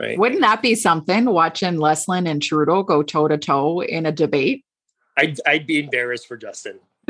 Right? 0.00 0.18
Wouldn't 0.18 0.42
that 0.42 0.62
be 0.62 0.76
something 0.76 1.26
watching 1.26 1.74
Leslyn 1.74 2.28
and 2.28 2.40
Trudeau 2.40 2.84
go 2.84 3.02
toe 3.02 3.26
to 3.26 3.36
toe 3.36 3.80
in 3.80 4.06
a 4.06 4.12
debate? 4.12 4.64
I'd, 5.16 5.40
I'd 5.44 5.66
be 5.66 5.80
embarrassed 5.80 6.28
for 6.28 6.36
Justin. 6.36 6.78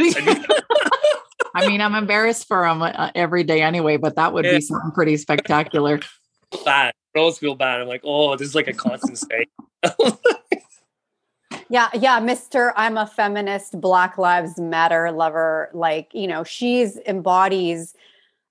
I 1.55 1.67
mean, 1.67 1.81
I'm 1.81 1.95
embarrassed 1.95 2.47
for 2.47 2.67
him 2.67 2.83
uh, 2.83 3.11
every 3.15 3.45
day 3.45 3.63
anyway, 3.63 3.97
but 3.97 4.17
that 4.17 4.33
would 4.33 4.45
yeah. 4.45 4.57
be 4.57 4.61
something 4.61 4.91
pretty 4.93 5.17
spectacular. 5.17 6.01
Bad. 6.65 6.95
Girls 7.15 7.39
feel 7.39 7.55
bad. 7.55 7.81
I'm 7.81 7.89
like, 7.89 8.03
oh, 8.05 8.37
this 8.37 8.49
is 8.49 8.55
like 8.55 8.69
a 8.69 8.73
constant 8.73 9.19
state. 9.19 9.49
yeah, 11.69 11.89
yeah, 11.95 12.21
Mr. 12.21 12.73
I'm 12.77 12.97
a 12.97 13.07
feminist, 13.07 13.81
Black 13.81 14.19
Lives 14.19 14.59
Matter 14.59 15.11
lover. 15.11 15.71
Like, 15.73 16.11
you 16.13 16.27
know, 16.27 16.45
she's 16.45 16.97
embodies 17.07 17.95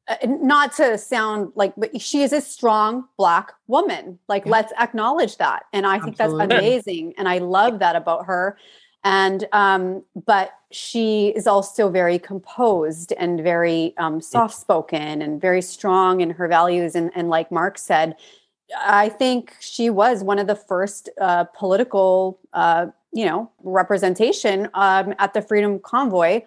uh, 0.07 0.15
not 0.25 0.71
to 0.73 0.97
sound 0.97 1.51
like 1.55 1.73
but 1.75 1.99
she 1.99 2.21
is 2.21 2.31
a 2.31 2.39
strong 2.39 3.03
black 3.17 3.51
woman 3.67 4.17
like 4.29 4.45
yeah. 4.45 4.51
let's 4.51 4.71
acknowledge 4.79 5.35
that 5.35 5.63
and 5.73 5.85
i 5.85 5.99
think 5.99 6.17
Absolutely. 6.17 6.47
that's 6.47 6.59
amazing 6.59 7.13
and 7.17 7.27
i 7.27 7.39
love 7.39 7.79
that 7.79 7.97
about 7.97 8.25
her 8.25 8.57
and 9.03 9.47
um, 9.51 10.03
but 10.25 10.51
she 10.71 11.29
is 11.29 11.47
also 11.47 11.89
very 11.89 12.19
composed 12.19 13.13
and 13.13 13.41
very 13.41 13.93
um, 13.97 14.19
soft 14.19 14.55
spoken 14.55 15.21
and 15.21 15.39
very 15.39 15.61
strong 15.61 16.21
in 16.21 16.31
her 16.31 16.47
values. 16.47 16.95
And, 16.95 17.11
and 17.15 17.29
like 17.29 17.51
mark 17.51 17.77
said 17.77 18.15
i 18.79 19.07
think 19.09 19.55
she 19.59 19.89
was 19.89 20.23
one 20.23 20.39
of 20.39 20.47
the 20.47 20.55
first 20.55 21.09
uh, 21.21 21.45
political 21.45 22.39
uh, 22.53 22.87
you 23.13 23.25
know 23.25 23.49
representation 23.63 24.69
um, 24.73 25.13
at 25.19 25.33
the 25.33 25.41
freedom 25.41 25.79
convoy. 25.79 26.41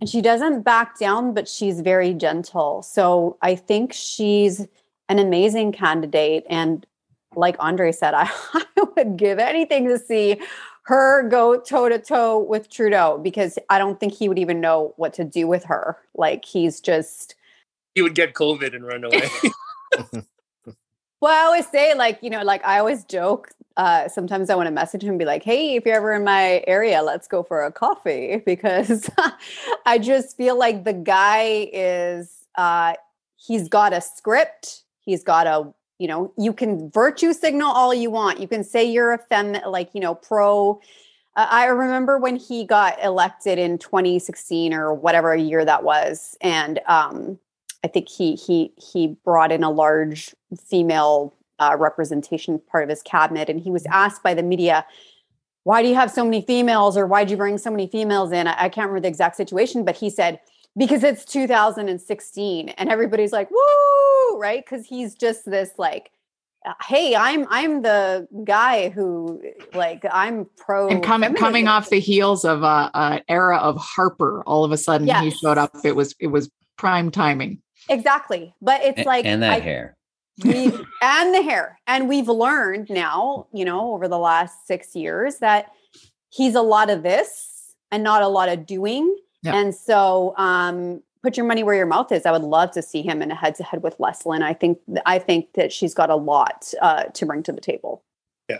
And 0.00 0.08
she 0.08 0.20
doesn't 0.20 0.62
back 0.62 0.98
down 0.98 1.34
but 1.34 1.48
she's 1.48 1.80
very 1.80 2.14
gentle. 2.14 2.82
So 2.82 3.36
i 3.42 3.54
think 3.54 3.92
she's 3.92 4.66
an 5.08 5.18
amazing 5.18 5.72
candidate. 5.72 6.44
And 6.48 6.86
like 7.34 7.56
andre 7.58 7.92
said 7.92 8.14
i, 8.14 8.30
I 8.54 8.64
would 8.96 9.16
give 9.16 9.38
anything 9.38 9.88
to 9.88 9.98
see 9.98 10.40
her 10.86 11.28
go 11.28 11.60
toe 11.60 11.88
to 11.88 11.98
toe 11.98 12.38
with 12.38 12.70
Trudeau 12.70 13.18
because 13.22 13.58
I 13.68 13.78
don't 13.78 14.00
think 14.00 14.14
he 14.14 14.28
would 14.28 14.38
even 14.38 14.60
know 14.60 14.94
what 14.96 15.12
to 15.14 15.24
do 15.24 15.46
with 15.46 15.64
her. 15.64 15.98
Like 16.14 16.44
he's 16.44 16.80
just 16.80 17.34
he 17.94 18.02
would 18.02 18.14
get 18.14 18.34
COVID 18.34 18.74
and 18.74 18.84
run 18.84 19.04
away. 19.04 19.28
well, 21.20 21.32
I 21.32 21.46
always 21.46 21.66
say, 21.68 21.94
like, 21.94 22.18
you 22.22 22.30
know, 22.30 22.42
like 22.42 22.64
I 22.64 22.78
always 22.78 23.04
joke 23.04 23.52
uh, 23.76 24.08
sometimes 24.08 24.48
I 24.48 24.54
want 24.54 24.68
to 24.68 24.72
message 24.72 25.02
him 25.02 25.10
and 25.10 25.18
be 25.18 25.24
like, 25.24 25.42
hey, 25.42 25.76
if 25.76 25.84
you're 25.84 25.96
ever 25.96 26.12
in 26.14 26.24
my 26.24 26.64
area, 26.66 27.02
let's 27.02 27.28
go 27.28 27.42
for 27.42 27.64
a 27.64 27.70
coffee 27.70 28.42
because 28.46 29.10
I 29.84 29.98
just 29.98 30.36
feel 30.36 30.58
like 30.58 30.84
the 30.84 30.92
guy 30.92 31.68
is, 31.72 32.46
uh, 32.56 32.94
he's 33.36 33.68
got 33.68 33.92
a 33.92 34.00
script. 34.00 34.84
He's 35.00 35.22
got 35.22 35.46
a, 35.46 35.72
you 35.98 36.08
know, 36.08 36.32
you 36.36 36.52
can 36.52 36.90
virtue 36.90 37.32
signal 37.32 37.68
all 37.68 37.94
you 37.94 38.10
want. 38.10 38.40
You 38.40 38.48
can 38.48 38.64
say 38.64 38.84
you're 38.84 39.12
a 39.12 39.18
fem, 39.18 39.56
like, 39.66 39.90
you 39.94 40.00
know, 40.00 40.14
pro. 40.14 40.80
Uh, 41.34 41.46
I 41.50 41.66
remember 41.66 42.18
when 42.18 42.36
he 42.36 42.64
got 42.64 43.02
elected 43.02 43.58
in 43.58 43.78
2016 43.78 44.74
or 44.74 44.92
whatever 44.92 45.34
year 45.34 45.64
that 45.64 45.84
was. 45.84 46.36
And 46.40 46.80
um, 46.86 47.38
I 47.84 47.88
think 47.88 48.08
he, 48.08 48.34
he, 48.34 48.72
he 48.76 49.16
brought 49.24 49.52
in 49.52 49.62
a 49.62 49.70
large 49.70 50.34
female 50.58 51.34
uh, 51.58 51.76
representation 51.78 52.60
part 52.70 52.84
of 52.84 52.90
his 52.90 53.02
cabinet. 53.02 53.48
And 53.48 53.60
he 53.60 53.70
was 53.70 53.86
asked 53.86 54.22
by 54.22 54.34
the 54.34 54.42
media, 54.42 54.84
why 55.62 55.82
do 55.82 55.88
you 55.88 55.94
have 55.94 56.10
so 56.10 56.24
many 56.24 56.42
females 56.42 56.96
or 56.96 57.06
why 57.06 57.24
did 57.24 57.30
you 57.30 57.36
bring 57.36 57.58
so 57.58 57.70
many 57.70 57.86
females 57.86 58.32
in? 58.32 58.46
I, 58.46 58.64
I 58.64 58.68
can't 58.68 58.88
remember 58.88 59.00
the 59.00 59.08
exact 59.08 59.36
situation, 59.36 59.84
but 59.84 59.96
he 59.96 60.10
said, 60.10 60.40
because 60.76 61.02
it's 61.02 61.24
2016 61.24 62.68
and 62.68 62.88
everybody's 62.88 63.32
like, 63.32 63.50
woo, 63.50 64.38
right? 64.38 64.64
Because 64.64 64.86
he's 64.86 65.14
just 65.14 65.44
this 65.44 65.72
like, 65.78 66.10
uh, 66.66 66.74
hey, 66.86 67.14
I'm 67.14 67.46
I'm 67.48 67.82
the 67.82 68.26
guy 68.44 68.88
who 68.88 69.42
like 69.72 70.04
I'm 70.10 70.46
pro 70.56 70.88
and 70.88 71.02
coming 71.02 71.34
coming 71.34 71.68
off 71.68 71.90
the 71.90 72.00
heels 72.00 72.44
of 72.44 72.62
a, 72.62 72.90
a, 72.92 73.22
era 73.28 73.58
of 73.58 73.76
Harper. 73.76 74.42
All 74.46 74.64
of 74.64 74.72
a 74.72 74.76
sudden, 74.76 75.06
yes. 75.06 75.22
he 75.22 75.30
showed 75.30 75.58
up. 75.58 75.72
It 75.84 75.94
was 75.94 76.14
it 76.18 76.28
was 76.28 76.50
prime 76.76 77.10
timing. 77.10 77.62
Exactly, 77.88 78.52
but 78.60 78.82
it's 78.82 78.98
and, 78.98 79.06
like 79.06 79.24
and 79.24 79.42
that 79.44 79.52
I, 79.52 79.60
hair 79.60 79.96
we 80.44 80.66
and 81.02 81.34
the 81.34 81.42
hair 81.42 81.78
and 81.86 82.08
we've 82.08 82.28
learned 82.28 82.90
now 82.90 83.46
you 83.52 83.64
know 83.64 83.94
over 83.94 84.08
the 84.08 84.18
last 84.18 84.66
six 84.66 84.94
years 84.94 85.38
that 85.38 85.72
he's 86.30 86.54
a 86.54 86.62
lot 86.62 86.90
of 86.90 87.02
this 87.02 87.74
and 87.90 88.02
not 88.02 88.22
a 88.22 88.28
lot 88.28 88.48
of 88.48 88.66
doing 88.66 89.16
yep. 89.46 89.54
and 89.54 89.74
so 89.74 90.34
um 90.36 91.02
put 91.22 91.36
your 91.36 91.46
money 91.46 91.62
where 91.62 91.74
your 91.74 91.86
mouth 91.86 92.12
is 92.12 92.26
i 92.26 92.30
would 92.30 92.42
love 92.42 92.70
to 92.70 92.82
see 92.82 93.02
him 93.02 93.22
in 93.22 93.30
a 93.30 93.34
head-to-head 93.34 93.82
with 93.82 93.96
leslyn 93.98 94.42
i 94.42 94.52
think 94.52 94.78
i 95.06 95.18
think 95.18 95.52
that 95.54 95.72
she's 95.72 95.94
got 95.94 96.10
a 96.10 96.16
lot 96.16 96.72
uh, 96.82 97.04
to 97.04 97.26
bring 97.26 97.42
to 97.42 97.52
the 97.52 97.60
table 97.60 98.02
yeah 98.48 98.58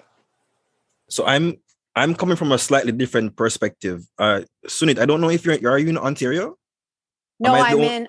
so 1.09 1.25
i'm 1.27 1.57
i'm 1.95 2.15
coming 2.15 2.37
from 2.37 2.53
a 2.53 2.59
slightly 2.59 2.93
different 2.93 3.37
perspective 3.37 4.07
uh 4.19 4.41
sunit 4.67 4.99
i 4.99 5.07
don't 5.07 5.21
know 5.21 5.31
if 5.31 5.45
you're 5.45 5.59
are 5.71 5.79
you 5.79 5.89
in 5.89 5.99
ontario 5.99 6.57
no 7.39 7.53
i'm 7.53 7.81
in 7.81 8.09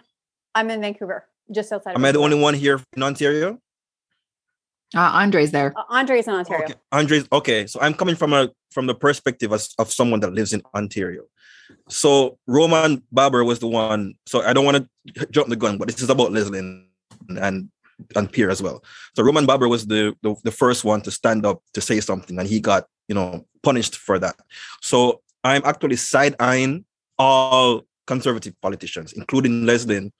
i'm 0.55 0.69
in 0.69 0.81
vancouver 0.81 1.27
just 1.51 1.71
outside. 1.71 1.95
Am 1.95 2.03
I 2.03 2.11
the 2.11 2.19
only 2.19 2.39
one 2.39 2.53
here 2.53 2.81
in 2.95 3.03
Ontario? 3.03 3.59
Uh, 4.95 4.99
Andre's 4.99 5.51
there. 5.51 5.73
Uh, 5.75 5.83
Andre's 5.89 6.27
in 6.27 6.33
Ontario. 6.33 6.65
Okay. 6.65 6.73
Andre's 6.91 7.27
okay. 7.31 7.67
So 7.67 7.79
I'm 7.81 7.93
coming 7.93 8.15
from 8.15 8.33
a 8.33 8.49
from 8.71 8.87
the 8.87 8.95
perspective 8.95 9.51
of, 9.51 9.65
of 9.79 9.91
someone 9.91 10.19
that 10.21 10.33
lives 10.33 10.53
in 10.53 10.61
Ontario. 10.73 11.23
So 11.89 12.37
Roman 12.47 13.03
Baber 13.11 13.43
was 13.43 13.59
the 13.59 13.67
one. 13.67 14.15
So 14.25 14.41
I 14.41 14.53
don't 14.53 14.65
want 14.65 14.87
to 15.15 15.27
jump 15.31 15.49
the 15.49 15.55
gun, 15.55 15.77
but 15.77 15.87
this 15.87 16.01
is 16.01 16.09
about 16.09 16.31
Leslie 16.31 16.59
and 16.59 16.85
and, 17.29 17.69
and 18.15 18.31
Pierre 18.31 18.49
as 18.49 18.61
well. 18.61 18.83
So 19.15 19.23
Roman 19.23 19.45
Baber 19.45 19.67
was 19.67 19.87
the, 19.87 20.15
the 20.21 20.35
the 20.43 20.51
first 20.51 20.83
one 20.83 21.01
to 21.01 21.11
stand 21.11 21.45
up 21.45 21.61
to 21.73 21.81
say 21.81 21.99
something, 21.99 22.37
and 22.39 22.47
he 22.47 22.59
got 22.59 22.85
you 23.07 23.15
know 23.15 23.45
punished 23.63 23.95
for 23.95 24.19
that. 24.19 24.35
So 24.81 25.21
I'm 25.43 25.61
actually 25.65 25.95
side 25.95 26.35
eyeing 26.39 26.85
all 27.17 27.83
conservative 28.05 28.53
politicians, 28.61 29.13
including 29.13 29.65
Leslie 29.65 30.11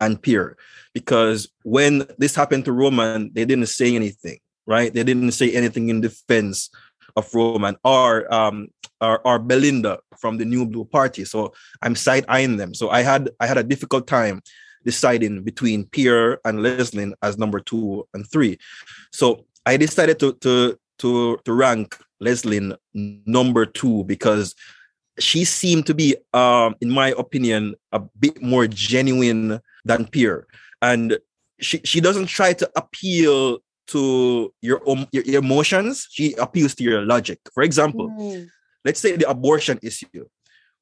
and 0.00 0.22
Pierre. 0.22 0.56
Because 0.94 1.48
when 1.62 2.06
this 2.18 2.34
happened 2.34 2.64
to 2.64 2.72
Roman, 2.72 3.30
they 3.32 3.44
didn't 3.44 3.66
say 3.66 3.94
anything, 3.94 4.38
right? 4.66 4.92
They 4.92 5.04
didn't 5.04 5.32
say 5.32 5.52
anything 5.52 5.88
in 5.88 6.00
defense 6.00 6.70
of 7.16 7.32
Roman 7.34 7.76
or 7.84 8.32
um 8.32 8.68
or, 9.00 9.26
or 9.26 9.38
Belinda 9.38 9.98
from 10.18 10.38
the 10.38 10.44
New 10.44 10.66
Blue 10.66 10.84
Party. 10.84 11.24
So 11.24 11.52
I'm 11.82 11.96
side 11.96 12.24
eyeing 12.28 12.56
them. 12.56 12.74
So 12.74 12.90
I 12.90 13.02
had 13.02 13.30
I 13.40 13.46
had 13.46 13.58
a 13.58 13.64
difficult 13.64 14.06
time 14.06 14.42
deciding 14.84 15.42
between 15.42 15.84
Pierre 15.86 16.40
and 16.44 16.60
Leslyn 16.60 17.12
as 17.22 17.38
number 17.38 17.60
two 17.60 18.06
and 18.14 18.30
three. 18.30 18.58
So 19.12 19.44
I 19.66 19.76
decided 19.76 20.18
to 20.20 20.34
to 20.34 20.78
to 20.98 21.38
to 21.44 21.52
rank 21.52 21.96
Leslyn 22.22 22.76
number 22.94 23.66
two 23.66 24.04
because 24.04 24.54
she 25.18 25.44
seemed 25.44 25.86
to 25.86 25.94
be, 25.94 26.16
um, 26.32 26.74
in 26.80 26.90
my 26.90 27.14
opinion, 27.18 27.74
a 27.92 28.00
bit 28.18 28.40
more 28.42 28.66
genuine 28.66 29.60
than 29.84 30.06
Pierre. 30.06 30.46
And 30.82 31.18
she, 31.60 31.80
she 31.84 32.00
doesn't 32.00 32.26
try 32.26 32.52
to 32.54 32.70
appeal 32.74 33.58
to 33.90 34.52
your, 34.62 34.88
um, 34.88 35.06
your, 35.12 35.24
emotions. 35.38 36.06
She 36.10 36.34
appeals 36.34 36.74
to 36.76 36.84
your 36.84 37.02
logic. 37.02 37.38
For 37.52 37.62
example, 37.62 38.08
mm. 38.10 38.48
let's 38.84 39.00
say 39.00 39.16
the 39.16 39.28
abortion 39.28 39.78
issue. 39.82 40.26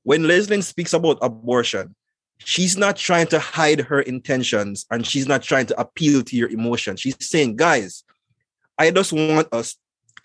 When 0.02 0.22
Leslyn 0.22 0.62
speaks 0.62 0.92
about 0.92 1.18
abortion, 1.20 1.94
she's 2.38 2.76
not 2.76 2.96
trying 2.96 3.26
to 3.28 3.38
hide 3.38 3.80
her 3.80 4.00
intentions 4.00 4.86
and 4.90 5.06
she's 5.06 5.26
not 5.26 5.42
trying 5.42 5.66
to 5.66 5.80
appeal 5.80 6.22
to 6.22 6.36
your 6.36 6.48
emotions. 6.48 7.00
She's 7.00 7.16
saying, 7.20 7.56
guys, 7.56 8.04
I 8.78 8.90
just 8.90 9.12
want 9.12 9.48
us 9.52 9.76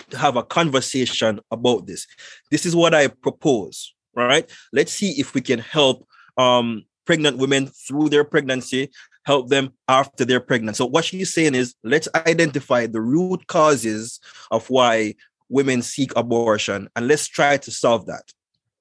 to 0.09 0.17
have 0.17 0.35
a 0.35 0.43
conversation 0.43 1.39
about 1.51 1.87
this. 1.87 2.07
This 2.51 2.65
is 2.65 2.75
what 2.75 2.93
I 2.93 3.07
propose, 3.07 3.93
right? 4.15 4.49
Let's 4.71 4.91
see 4.91 5.11
if 5.19 5.33
we 5.33 5.41
can 5.41 5.59
help 5.59 6.07
um, 6.37 6.83
pregnant 7.05 7.37
women 7.37 7.67
through 7.67 8.09
their 8.09 8.23
pregnancy, 8.23 8.91
help 9.25 9.49
them 9.49 9.73
after 9.87 10.25
they're 10.25 10.39
pregnant. 10.39 10.77
So 10.77 10.85
what 10.85 11.05
she's 11.05 11.33
saying 11.33 11.55
is 11.55 11.75
let's 11.83 12.07
identify 12.15 12.87
the 12.87 13.01
root 13.01 13.47
causes 13.47 14.19
of 14.51 14.69
why 14.69 15.15
women 15.49 15.81
seek 15.81 16.15
abortion 16.15 16.89
and 16.95 17.07
let's 17.07 17.27
try 17.27 17.57
to 17.57 17.71
solve 17.71 18.05
that. 18.07 18.31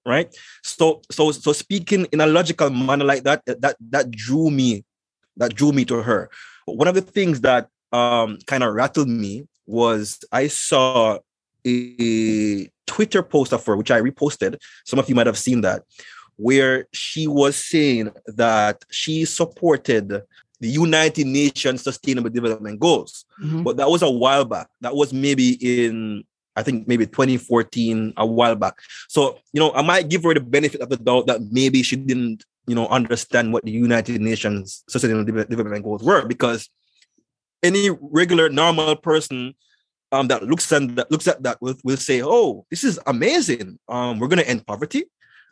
Right. 0.05 0.35
So 0.65 1.03
so 1.11 1.31
so 1.31 1.53
speaking 1.53 2.07
in 2.13 2.21
a 2.21 2.27
logical 2.27 2.71
manner 2.71 3.05
like 3.05 3.23
that, 3.23 3.43
that 3.47 3.77
that 3.91 4.11
drew 4.11 4.51
me, 4.51 4.85
that 5.37 5.55
drew 5.55 5.71
me 5.71 5.85
to 5.85 6.03
her. 6.03 6.29
One 6.65 6.89
of 6.89 6.95
the 6.95 7.03
things 7.03 7.43
that 7.43 7.69
um 7.93 8.39
kind 8.47 8.65
of 8.65 8.75
rattled 8.75 9.09
me 9.09 9.47
was 9.67 10.19
I 10.33 10.49
saw 10.49 11.19
a 11.65 12.69
Twitter 12.87 13.23
post 13.23 13.53
of 13.53 13.65
her, 13.65 13.77
which 13.77 13.91
I 13.93 14.01
reposted. 14.01 14.57
Some 14.85 14.99
of 14.99 15.09
you 15.09 15.15
might 15.15 15.29
have 15.29 15.39
seen 15.39 15.61
that, 15.61 15.83
where 16.37 16.87
she 16.93 17.27
was 17.27 17.57
saying 17.57 18.11
that 18.27 18.85
she 18.91 19.25
supported 19.25 20.23
the 20.61 20.69
United 20.69 21.27
Nations 21.27 21.83
Sustainable 21.83 22.31
Development 22.31 22.79
Goals. 22.79 23.25
Mm-hmm. 23.43 23.65
But 23.65 23.77
that 23.79 23.91
was 23.91 24.03
a 24.03 24.11
while 24.11 24.45
back. 24.45 24.69
That 24.81 24.95
was 24.95 25.13
maybe 25.13 25.59
in, 25.61 26.25
I 26.55 26.63
think 26.63 26.87
maybe 26.87 27.05
2014, 27.05 28.15
a 28.17 28.25
while 28.25 28.55
back. 28.55 28.75
So, 29.09 29.39
you 29.53 29.61
know, 29.61 29.73
I 29.73 29.83
might 29.83 30.09
give 30.09 30.23
her 30.23 30.35
the 30.35 30.41
benefit 30.41 30.81
of 30.81 30.89
the 30.89 30.97
doubt 30.97 31.27
that 31.27 31.41
maybe 31.51 31.83
she 31.83 31.97
didn't, 31.97 32.45
you 32.69 32.77
know, 32.77 32.87
understand 32.89 33.53
what 33.53 33.65
the 33.65 33.73
United 33.73 34.21
Nations 34.21 34.85
Sustainable 34.89 35.25
Development 35.25 35.83
Goals 35.83 36.05
were 36.05 36.27
because 36.27 36.71
any 37.63 37.91
regular 37.91 38.49
normal 38.49 38.95
person 38.97 39.55
um, 40.13 40.29
that 40.29 40.45
looks 40.45 40.71
and 40.71 40.97
that 40.97 41.11
looks 41.11 41.27
at 41.27 41.43
that 41.43 41.61
will, 41.61 41.75
will 41.83 41.97
say, 41.97 42.23
"Oh, 42.23 42.67
this 42.71 42.85
is 42.85 43.01
amazing. 43.07 43.79
Um, 43.89 44.19
we're 44.19 44.29
going 44.29 44.43
to 44.43 44.49
end 44.49 44.67
poverty. 44.67 45.05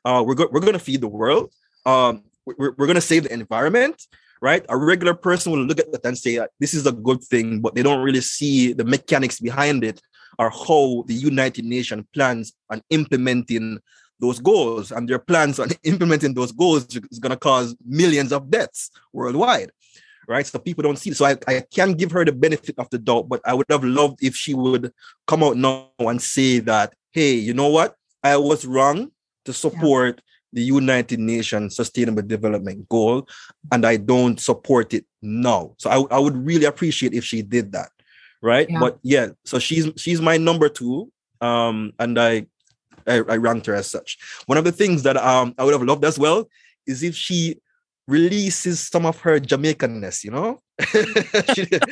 Uh, 0.04 0.22
we're, 0.26 0.34
go- 0.34 0.48
we're 0.50 0.60
going 0.60 0.72
to 0.72 0.78
feed 0.78 1.00
the 1.00 1.08
world. 1.08 1.52
Um, 1.86 2.24
we're, 2.46 2.72
we're 2.76 2.86
going 2.86 2.94
to 2.94 3.00
save 3.00 3.24
the 3.24 3.32
environment, 3.32 4.06
right? 4.40 4.64
A 4.68 4.76
regular 4.76 5.14
person 5.14 5.52
will 5.52 5.64
look 5.64 5.78
at 5.78 5.92
that 5.92 6.04
and 6.04 6.16
say, 6.16 6.40
this 6.58 6.74
is 6.74 6.86
a 6.86 6.92
good 6.92 7.22
thing, 7.22 7.60
but 7.60 7.74
they 7.74 7.82
don't 7.82 8.02
really 8.02 8.20
see 8.20 8.72
the 8.72 8.84
mechanics 8.84 9.40
behind 9.40 9.84
it 9.84 10.00
or 10.38 10.50
how 10.50 11.04
the 11.06 11.14
United 11.14 11.64
Nations 11.64 12.04
plans 12.14 12.52
on 12.70 12.82
implementing 12.90 13.78
those 14.18 14.38
goals. 14.38 14.92
And 14.92 15.08
their 15.08 15.18
plans 15.18 15.58
on 15.58 15.68
implementing 15.84 16.34
those 16.34 16.52
goals 16.52 16.86
is 17.10 17.18
going 17.18 17.30
to 17.30 17.36
cause 17.36 17.76
millions 17.84 18.32
of 18.32 18.50
deaths 18.50 18.90
worldwide. 19.12 19.70
Right. 20.28 20.46
So 20.46 20.60
people 20.60 20.82
don't 20.82 20.98
see. 20.98 21.12
So 21.12 21.24
I, 21.24 21.36
I 21.48 21.64
can 21.74 21.94
give 21.94 22.12
her 22.12 22.24
the 22.24 22.32
benefit 22.32 22.76
of 22.78 22.88
the 22.90 22.98
doubt, 22.98 23.28
but 23.28 23.40
I 23.44 23.52
would 23.52 23.66
have 23.68 23.82
loved 23.82 24.22
if 24.22 24.36
she 24.36 24.54
would 24.54 24.92
come 25.26 25.42
out 25.42 25.56
now 25.56 25.90
and 25.98 26.22
say 26.22 26.60
that, 26.60 26.94
hey, 27.10 27.32
you 27.32 27.52
know 27.52 27.68
what? 27.68 27.96
I 28.22 28.36
was 28.36 28.64
wrong 28.64 29.10
to 29.44 29.52
support 29.52 30.16
yeah. 30.16 30.22
the 30.52 30.62
United 30.62 31.18
Nations 31.18 31.76
Sustainable 31.76 32.22
Development 32.22 32.88
Goal, 32.88 33.28
and 33.72 33.86
I 33.86 33.96
don't 33.96 34.40
support 34.40 34.94
it 34.94 35.06
now. 35.22 35.74
So 35.78 35.90
I, 35.90 36.16
I 36.16 36.18
would 36.18 36.36
really 36.36 36.64
appreciate 36.64 37.14
if 37.14 37.24
she 37.24 37.42
did 37.42 37.72
that, 37.72 37.90
right? 38.42 38.68
Yeah. 38.68 38.80
But 38.80 38.98
yeah, 39.02 39.28
so 39.44 39.58
she's 39.58 39.88
she's 39.96 40.20
my 40.20 40.36
number 40.36 40.68
two, 40.68 41.10
um, 41.40 41.92
and 41.98 42.18
I, 42.18 42.46
I 43.06 43.22
I 43.28 43.36
ranked 43.36 43.66
her 43.66 43.74
as 43.74 43.90
such. 43.90 44.18
One 44.46 44.58
of 44.58 44.64
the 44.64 44.72
things 44.72 45.02
that 45.04 45.16
um 45.16 45.54
I 45.58 45.64
would 45.64 45.74
have 45.74 45.82
loved 45.82 46.04
as 46.04 46.18
well 46.18 46.48
is 46.86 47.02
if 47.02 47.14
she 47.14 47.60
releases 48.10 48.80
some 48.80 49.06
of 49.06 49.20
her 49.20 49.38
Jamaicanness, 49.38 50.24
you 50.24 50.32
know. 50.32 50.60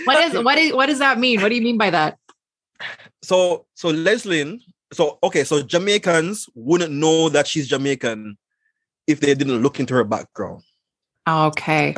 what 0.04 0.18
is 0.24 0.42
what 0.42 0.58
is 0.58 0.72
what 0.72 0.86
does 0.86 0.98
that 0.98 1.18
mean? 1.18 1.40
What 1.40 1.50
do 1.50 1.54
you 1.54 1.62
mean 1.62 1.78
by 1.78 1.90
that? 1.90 2.18
So 3.22 3.66
so 3.74 3.92
Leslyn 3.92 4.60
so 4.92 5.18
okay, 5.22 5.44
so 5.44 5.62
Jamaicans 5.62 6.48
wouldn't 6.54 6.92
know 6.92 7.28
that 7.28 7.46
she's 7.46 7.68
Jamaican 7.68 8.36
if 9.06 9.20
they 9.20 9.34
didn't 9.34 9.62
look 9.62 9.80
into 9.80 9.94
her 9.94 10.04
background. 10.04 10.62
Okay. 11.28 11.94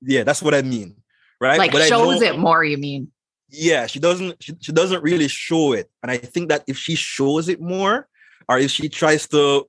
Yeah, 0.00 0.24
that's 0.24 0.42
what 0.42 0.54
I 0.54 0.62
mean. 0.62 0.96
Right. 1.40 1.58
Like 1.58 1.72
but 1.72 1.86
shows 1.88 2.20
know, 2.20 2.26
it 2.26 2.38
more, 2.38 2.64
you 2.64 2.78
mean? 2.78 3.10
yeah, 3.50 3.86
she 3.86 3.98
doesn't 3.98 4.42
she, 4.42 4.54
she 4.60 4.72
doesn't 4.72 5.02
really 5.02 5.28
show 5.28 5.72
it. 5.72 5.90
And 6.02 6.10
I 6.10 6.18
think 6.18 6.48
that 6.50 6.64
if 6.66 6.76
she 6.76 6.94
shows 6.94 7.48
it 7.48 7.60
more, 7.60 8.08
or 8.48 8.58
if 8.58 8.70
she 8.70 8.88
tries 8.88 9.26
to 9.28 9.66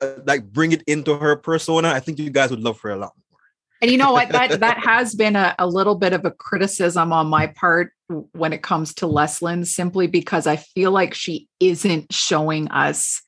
uh, 0.00 0.14
like 0.24 0.50
bring 0.52 0.72
it 0.72 0.82
into 0.86 1.16
her 1.16 1.36
persona, 1.36 1.88
I 1.90 2.00
think 2.00 2.18
you 2.18 2.30
guys 2.30 2.50
would 2.50 2.60
love 2.60 2.80
her 2.80 2.90
a 2.90 2.96
lot 2.96 3.12
more. 3.30 3.40
And 3.82 3.90
you 3.90 3.98
know 3.98 4.12
what? 4.12 4.30
That 4.30 4.60
that 4.60 4.78
has 4.84 5.14
been 5.14 5.36
a, 5.36 5.54
a 5.58 5.66
little 5.66 5.94
bit 5.94 6.12
of 6.12 6.24
a 6.24 6.30
criticism 6.30 7.12
on 7.12 7.28
my 7.28 7.46
part 7.48 7.92
when 8.32 8.52
it 8.52 8.62
comes 8.62 8.94
to 8.94 9.06
Leslyn, 9.06 9.64
simply 9.66 10.06
because 10.06 10.46
I 10.46 10.56
feel 10.56 10.90
like 10.90 11.14
she 11.14 11.48
isn't 11.60 12.12
showing 12.12 12.68
us 12.70 13.22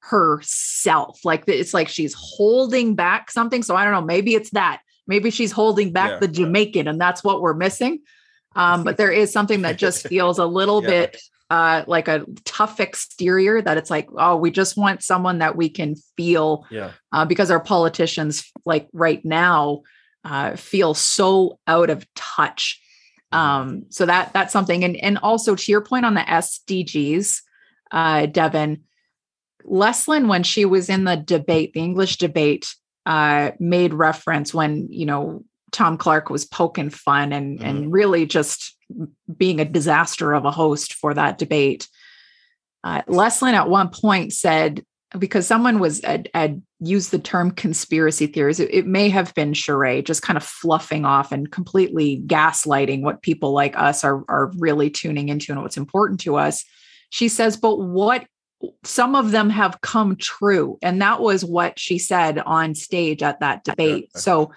herself. 0.00 1.20
Like 1.24 1.44
it's 1.46 1.74
like 1.74 1.88
she's 1.88 2.14
holding 2.16 2.94
back 2.94 3.30
something. 3.30 3.62
So 3.62 3.76
I 3.76 3.84
don't 3.84 3.92
know. 3.92 4.02
Maybe 4.02 4.34
it's 4.34 4.50
that. 4.50 4.80
Maybe 5.06 5.30
she's 5.30 5.52
holding 5.52 5.92
back 5.92 6.10
Yeah. 6.12 6.18
the 6.18 6.28
Jamaican, 6.28 6.88
and 6.88 7.00
that's 7.00 7.24
what 7.24 7.40
we're 7.40 7.54
missing. 7.54 8.00
Um, 8.56 8.84
but 8.84 8.96
there 8.96 9.12
is 9.12 9.32
something 9.32 9.62
that 9.62 9.78
just 9.78 10.06
feels 10.08 10.38
a 10.38 10.46
little 10.46 10.82
Yeah. 10.82 10.88
bit 10.88 11.20
uh, 11.50 11.82
like 11.86 12.08
a 12.08 12.26
tough 12.44 12.78
exterior. 12.78 13.62
That 13.62 13.78
it's 13.78 13.90
like, 13.90 14.08
oh, 14.18 14.36
we 14.36 14.50
just 14.50 14.76
want 14.76 15.02
someone 15.02 15.38
that 15.38 15.56
we 15.56 15.70
can 15.70 15.94
feel 16.16 16.66
Yeah. 16.70 16.90
uh, 17.12 17.24
because 17.24 17.50
our 17.50 17.60
politicians, 17.60 18.50
like 18.66 18.88
right 18.92 19.24
now, 19.24 19.80
uh, 20.24 20.56
feel 20.56 20.92
so 20.92 21.58
out 21.66 21.88
of 21.88 22.06
touch. 22.14 22.82
Um, 23.30 23.84
so 23.90 24.06
that 24.06 24.32
that's 24.32 24.52
something, 24.52 24.84
and 24.84 24.96
and 24.96 25.18
also 25.18 25.54
to 25.54 25.70
your 25.72 25.82
point 25.82 26.06
on 26.06 26.14
the 26.14 26.20
SDGs, 26.20 27.42
uh, 27.90 28.26
Devon, 28.26 28.84
Leslyn, 29.64 30.28
when 30.28 30.42
she 30.42 30.64
was 30.64 30.88
in 30.88 31.04
the 31.04 31.16
debate, 31.16 31.74
the 31.74 31.80
English 31.80 32.16
debate, 32.16 32.74
uh, 33.04 33.50
made 33.58 33.92
reference 33.92 34.54
when 34.54 34.88
you 34.90 35.06
know 35.06 35.44
Tom 35.72 35.98
Clark 35.98 36.30
was 36.30 36.44
poking 36.44 36.90
fun 36.90 37.32
and 37.32 37.62
and 37.62 37.92
really 37.92 38.24
just 38.26 38.76
being 39.36 39.60
a 39.60 39.64
disaster 39.64 40.32
of 40.32 40.44
a 40.44 40.50
host 40.50 40.94
for 40.94 41.12
that 41.14 41.38
debate. 41.38 41.88
Uh, 42.84 43.02
Leslyn 43.08 43.54
at 43.54 43.68
one 43.68 43.90
point 43.90 44.32
said 44.32 44.84
because 45.18 45.46
someone 45.46 45.78
was 45.78 46.02
had, 46.04 46.28
had 46.34 46.62
used 46.80 47.10
the 47.10 47.18
term 47.18 47.50
conspiracy 47.50 48.26
theories, 48.26 48.60
it, 48.60 48.72
it 48.72 48.86
may 48.86 49.08
have 49.08 49.34
been 49.34 49.52
Charest, 49.52 50.04
just 50.04 50.22
kind 50.22 50.36
of 50.36 50.42
fluffing 50.42 51.04
off 51.04 51.32
and 51.32 51.50
completely 51.50 52.22
gaslighting 52.26 53.02
what 53.02 53.22
people 53.22 53.52
like 53.52 53.78
us 53.78 54.04
are 54.04 54.24
are 54.28 54.52
really 54.58 54.90
tuning 54.90 55.28
into 55.28 55.52
and 55.52 55.62
what's 55.62 55.76
important 55.76 56.20
to 56.20 56.36
us. 56.36 56.64
She 57.10 57.28
says, 57.28 57.56
but 57.56 57.76
what 57.76 58.26
some 58.84 59.14
of 59.14 59.30
them 59.30 59.50
have 59.50 59.80
come 59.80 60.16
true. 60.16 60.78
And 60.82 61.00
that 61.00 61.20
was 61.20 61.44
what 61.44 61.78
she 61.78 61.98
said 61.98 62.38
on 62.40 62.74
stage 62.74 63.22
at 63.22 63.40
that 63.40 63.64
debate. 63.64 64.10
So, 64.16 64.52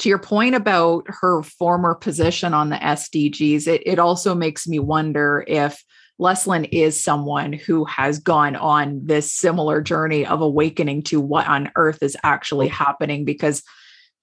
to 0.00 0.08
your 0.08 0.18
point 0.18 0.56
about 0.56 1.04
her 1.06 1.44
former 1.44 1.94
position 1.94 2.52
on 2.52 2.68
the 2.68 2.76
SDGs, 2.76 3.68
it, 3.68 3.82
it 3.86 4.00
also 4.00 4.34
makes 4.34 4.66
me 4.66 4.80
wonder 4.80 5.44
if 5.46 5.84
Leslyn 6.20 6.68
is 6.70 7.02
someone 7.02 7.52
who 7.52 7.84
has 7.84 8.18
gone 8.18 8.54
on 8.56 9.00
this 9.04 9.32
similar 9.32 9.80
journey 9.80 10.24
of 10.24 10.40
awakening 10.40 11.02
to 11.04 11.20
what 11.20 11.46
on 11.46 11.72
earth 11.76 12.02
is 12.02 12.16
actually 12.22 12.68
happening. 12.68 13.24
Because, 13.24 13.62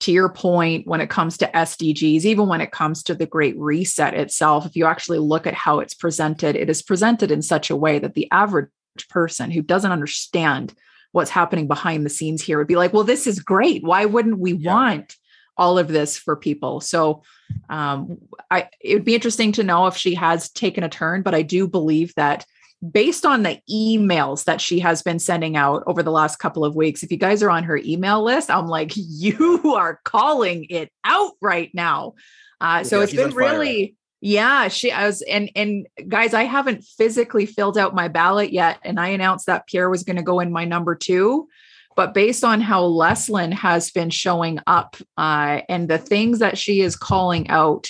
to 0.01 0.11
your 0.11 0.29
point, 0.29 0.87
when 0.87 1.01
it 1.01 1.09
comes 1.09 1.37
to 1.37 1.47
SDGs, 1.47 2.25
even 2.25 2.47
when 2.47 2.61
it 2.61 2.71
comes 2.71 3.03
to 3.03 3.13
the 3.13 3.27
Great 3.27 3.55
Reset 3.57 4.13
itself, 4.13 4.65
if 4.65 4.75
you 4.75 4.85
actually 4.85 5.19
look 5.19 5.45
at 5.45 5.53
how 5.53 5.79
it's 5.79 5.93
presented, 5.93 6.55
it 6.55 6.69
is 6.69 6.81
presented 6.81 7.29
in 7.29 7.41
such 7.41 7.69
a 7.69 7.75
way 7.75 7.99
that 7.99 8.15
the 8.15 8.27
average 8.31 8.69
person 9.09 9.51
who 9.51 9.61
doesn't 9.61 9.91
understand 9.91 10.73
what's 11.11 11.29
happening 11.29 11.67
behind 11.67 12.05
the 12.05 12.09
scenes 12.09 12.41
here 12.41 12.57
would 12.57 12.67
be 12.67 12.77
like, 12.77 12.93
well, 12.93 13.03
this 13.03 13.27
is 13.27 13.39
great. 13.39 13.83
Why 13.83 14.05
wouldn't 14.05 14.39
we 14.39 14.53
Yeah. 14.53 14.73
want 14.73 15.17
all 15.57 15.77
of 15.77 15.89
this 15.89 16.17
for 16.17 16.35
people? 16.35 16.79
So 16.79 17.21
um, 17.69 18.17
I 18.49 18.69
it 18.79 18.95
would 18.95 19.05
be 19.05 19.15
interesting 19.15 19.51
to 19.53 19.63
know 19.63 19.87
if 19.87 19.95
she 19.95 20.15
has 20.15 20.49
taken 20.49 20.83
a 20.83 20.89
turn, 20.89 21.21
but 21.21 21.35
I 21.35 21.41
do 21.41 21.67
believe 21.67 22.13
that 22.15 22.45
based 22.91 23.25
on 23.25 23.43
the 23.43 23.59
emails 23.69 24.45
that 24.45 24.59
she 24.59 24.79
has 24.79 25.03
been 25.03 25.19
sending 25.19 25.55
out 25.55 25.83
over 25.85 26.01
the 26.01 26.11
last 26.11 26.37
couple 26.37 26.65
of 26.65 26.75
weeks, 26.75 27.03
if 27.03 27.11
you 27.11 27.17
guys 27.17 27.43
are 27.43 27.51
on 27.51 27.63
her 27.63 27.77
email 27.77 28.23
list, 28.23 28.49
I'm 28.49 28.67
like, 28.67 28.91
you 28.95 29.75
are 29.75 29.99
calling 30.03 30.65
it 30.69 30.91
out 31.03 31.33
right 31.41 31.69
now. 31.73 32.15
Uh, 32.59 32.83
so 32.83 32.97
Yeah, 32.97 33.03
it's 33.03 33.13
been 33.13 33.33
really 33.33 33.95
yeah, 34.23 34.67
she 34.67 34.91
I 34.91 35.07
was 35.07 35.23
and 35.23 35.49
and 35.55 35.87
guys, 36.07 36.35
I 36.35 36.43
haven't 36.43 36.83
physically 36.83 37.47
filled 37.47 37.77
out 37.77 37.95
my 37.95 38.07
ballot 38.07 38.53
yet, 38.53 38.77
and 38.83 38.99
I 38.99 39.09
announced 39.09 39.47
that 39.47 39.65
Pierre 39.65 39.89
was 39.89 40.03
going 40.03 40.17
to 40.17 40.23
go 40.23 40.39
in 40.39 40.51
my 40.51 40.63
number 40.63 40.95
two. 40.95 41.47
But 41.95 42.13
based 42.13 42.43
on 42.43 42.61
how 42.61 42.83
Leslyn 42.83 43.51
has 43.51 43.91
been 43.91 44.09
showing 44.09 44.59
up 44.67 44.95
uh, 45.17 45.61
and 45.67 45.87
the 45.89 45.97
things 45.97 46.39
that 46.39 46.57
she 46.57 46.81
is 46.81 46.95
calling 46.95 47.49
out, 47.49 47.89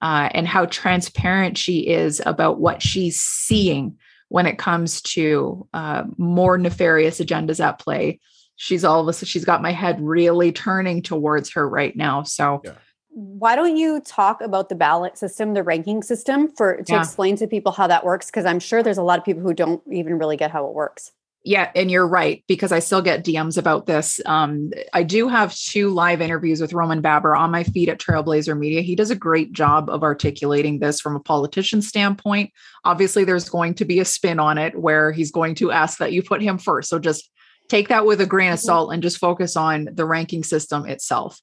uh, 0.00 0.28
and 0.32 0.48
how 0.48 0.66
transparent 0.66 1.56
she 1.56 1.86
is 1.86 2.20
about 2.26 2.58
what 2.58 2.82
she's 2.82 3.20
seeing 3.20 3.96
when 4.28 4.46
it 4.46 4.58
comes 4.58 5.00
to 5.02 5.68
uh, 5.74 6.04
more 6.16 6.58
nefarious 6.58 7.20
agendas 7.20 7.62
at 7.62 7.78
play, 7.78 8.18
she's 8.56 8.84
all 8.84 9.00
of 9.00 9.08
a 9.08 9.12
sudden 9.12 9.26
she's 9.26 9.44
got 9.44 9.62
my 9.62 9.72
head 9.72 10.00
really 10.00 10.50
turning 10.50 11.02
towards 11.02 11.52
her 11.52 11.68
right 11.68 11.94
now. 11.94 12.22
So 12.22 12.62
Yeah. 12.64 12.72
Why 13.14 13.56
don't 13.56 13.76
you 13.76 14.00
talk 14.00 14.40
about 14.40 14.70
the 14.70 14.74
ballot 14.74 15.18
system, 15.18 15.52
the 15.52 15.62
ranking 15.62 16.02
system, 16.02 16.48
for 16.56 16.76
to 16.78 16.92
Yeah. 16.92 17.00
explain 17.00 17.36
to 17.36 17.46
people 17.46 17.70
how 17.70 17.86
that 17.86 18.06
works? 18.06 18.26
Because 18.26 18.46
I'm 18.46 18.58
sure 18.58 18.82
there's 18.82 18.96
a 18.96 19.02
lot 19.02 19.18
of 19.18 19.24
people 19.24 19.42
who 19.42 19.52
don't 19.52 19.82
even 19.92 20.18
really 20.18 20.38
get 20.38 20.50
how 20.50 20.66
it 20.66 20.72
works. 20.72 21.12
Yeah, 21.44 21.72
and 21.74 21.90
you're 21.90 22.06
right 22.06 22.44
because 22.46 22.70
I 22.70 22.78
still 22.78 23.02
get 23.02 23.24
DMs 23.24 23.58
about 23.58 23.86
this. 23.86 24.20
Um, 24.26 24.70
I 24.92 25.02
do 25.02 25.26
have 25.26 25.52
two 25.52 25.90
live 25.90 26.20
interviews 26.20 26.60
with 26.60 26.72
Roman 26.72 27.00
Baber 27.00 27.34
on 27.34 27.50
my 27.50 27.64
feed 27.64 27.88
at 27.88 27.98
Trailblazer 27.98 28.56
Media. 28.56 28.80
He 28.80 28.94
does 28.94 29.10
a 29.10 29.16
great 29.16 29.52
job 29.52 29.90
of 29.90 30.04
articulating 30.04 30.78
this 30.78 31.00
from 31.00 31.16
a 31.16 31.20
politician 31.20 31.82
standpoint. 31.82 32.52
Obviously, 32.84 33.24
there's 33.24 33.48
going 33.48 33.74
to 33.74 33.84
be 33.84 33.98
a 33.98 34.04
spin 34.04 34.38
on 34.38 34.56
it 34.56 34.78
where 34.78 35.10
he's 35.10 35.32
going 35.32 35.56
to 35.56 35.72
ask 35.72 35.98
that 35.98 36.12
you 36.12 36.22
put 36.22 36.42
him 36.42 36.58
first. 36.58 36.88
So 36.88 37.00
just 37.00 37.28
take 37.68 37.88
that 37.88 38.06
with 38.06 38.20
a 38.20 38.26
grain 38.26 38.52
of 38.52 38.60
Mhm. 38.60 38.64
salt 38.64 38.92
and 38.92 39.02
just 39.02 39.18
focus 39.18 39.56
on 39.56 39.88
the 39.92 40.04
ranking 40.04 40.44
system 40.44 40.86
itself. 40.86 41.40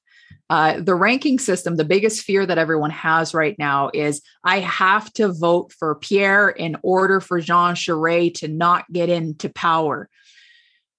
Uh, 0.50 0.80
the 0.80 0.96
ranking 0.96 1.38
system, 1.38 1.76
the 1.76 1.84
biggest 1.84 2.22
fear 2.22 2.44
that 2.44 2.58
everyone 2.58 2.90
has 2.90 3.32
right 3.32 3.56
now 3.56 3.88
is 3.94 4.20
I 4.42 4.58
have 4.58 5.12
to 5.12 5.32
vote 5.32 5.72
for 5.72 5.94
Pierre 5.94 6.48
in 6.48 6.76
order 6.82 7.20
for 7.20 7.40
Jean 7.40 7.74
Charest 7.74 8.34
to 8.38 8.48
not 8.48 8.90
get 8.92 9.08
into 9.08 9.48
power. 9.48 10.08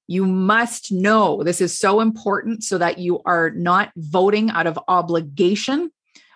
You 0.07 0.25
must 0.25 0.91
know 0.91 1.43
this 1.43 1.59
is 1.59 1.77
so 1.77 1.99
important 1.99 2.63
so 2.63 2.77
that 2.77 2.97
you 2.97 3.21
are 3.25 3.49
not 3.49 3.91
voting 3.97 4.51
out 4.51 4.67
of 4.67 4.79
obligation 4.87 5.91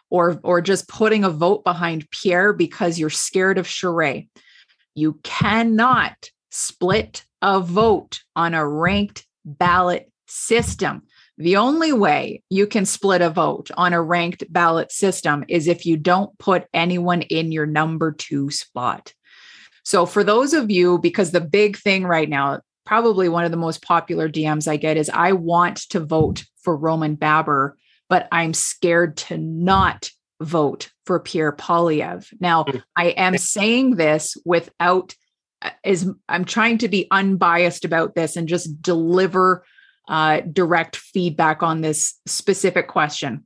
or, 0.10 0.40
or 0.44 0.62
just 0.62 0.88
putting 0.90 1.24
a 1.24 1.30
vote 1.30 1.64
behind 1.64 2.10
Pierre 2.12 2.52
because 2.52 3.00
you're 3.00 3.10
scared 3.10 3.58
of 3.58 3.66
Charest. 3.66 4.28
You 4.94 5.20
cannot 5.24 6.30
split 6.52 7.24
a 7.42 7.60
vote 7.62 8.22
on 8.36 8.54
a 8.54 8.68
ranked 8.68 9.26
ballot 9.46 10.12
system. 10.28 11.04
The 11.38 11.58
only 11.58 11.92
way 11.92 12.44
you 12.50 12.66
can 12.66 12.86
split 12.86 13.22
a 13.22 13.30
vote 13.30 13.70
on 13.76 13.92
a 13.92 14.02
ranked 14.02 14.52
ballot 14.52 14.92
system 14.92 15.44
is 15.50 15.68
if 15.68 15.86
you 15.86 15.98
don't 15.98 16.38
put 16.40 16.66
anyone 16.74 17.24
in 17.24 17.52
your 17.52 17.66
number 17.66 18.14
two 18.14 18.50
spot. 18.52 19.14
So, 19.84 20.06
for 20.06 20.24
those 20.24 20.54
of 20.54 20.72
you, 20.72 20.98
because 20.98 21.32
the 21.32 21.42
big 21.42 21.78
thing 21.78 22.06
right 22.06 22.30
now, 22.30 22.62
probably 22.86 23.28
one 23.28 23.44
of 23.44 23.52
the 23.52 23.58
most 23.58 23.82
popular 23.82 24.30
DMs 24.30 24.68
I 24.68 24.78
get 24.78 24.98
is 24.98 25.10
I 25.10 25.34
want 25.34 25.78
to 25.90 26.00
vote 26.00 26.46
for 26.64 26.76
Roman 26.76 27.16
Baber, 27.16 27.78
but 28.10 28.28
I'm 28.32 28.54
scared 28.54 29.18
to 29.18 29.38
not 29.38 30.10
vote 30.42 30.90
for 31.06 31.20
Pierre 31.20 31.52
Poilievre. 31.52 32.34
Now, 32.40 32.64
hmm. 32.64 32.78
I 32.96 33.08
am 33.10 33.38
saying 33.38 33.96
this 33.96 34.36
without 34.46 35.16
uh, 35.62 35.72
is 35.84 36.10
I'm 36.30 36.46
trying 36.46 36.78
to 36.80 36.88
be 36.88 37.08
unbiased 37.12 37.86
about 37.86 38.16
this 38.16 38.36
and 38.38 38.48
just 38.48 38.82
deliver 38.82 39.66
uh, 40.08 40.42
direct 40.42 40.96
feedback 40.96 41.64
on 41.64 41.82
this 41.82 42.20
specific 42.26 42.88
question. 42.88 43.46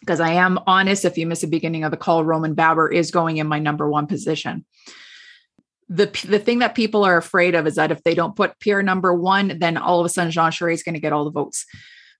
Because 0.00 0.20
I 0.20 0.32
am 0.32 0.58
honest, 0.66 1.04
if 1.06 1.16
you 1.16 1.26
miss 1.26 1.40
the 1.40 1.46
beginning 1.46 1.84
of 1.84 1.90
the 1.90 1.96
call, 1.96 2.24
Roman 2.24 2.54
Baber 2.54 2.92
is 2.92 3.10
going 3.10 3.38
in 3.38 3.46
my 3.46 3.58
number 3.58 3.88
one 3.88 4.06
position. 4.06 4.66
The, 5.88 6.06
the 6.26 6.38
thing 6.38 6.58
that 6.58 6.74
people 6.74 7.04
are 7.04 7.16
afraid 7.16 7.54
of 7.54 7.66
is 7.66 7.76
that 7.76 7.90
if 7.90 8.02
they 8.02 8.14
don't 8.14 8.36
put 8.36 8.58
Pierre 8.58 8.82
number 8.82 9.14
one, 9.14 9.58
then 9.58 9.76
all 9.76 10.00
of 10.00 10.06
a 10.06 10.08
sudden 10.08 10.30
Jean 10.30 10.50
Charest 10.50 10.74
is 10.74 10.82
going 10.82 10.94
to 10.94 11.00
get 11.00 11.12
all 11.12 11.24
the 11.24 11.30
votes. 11.30 11.64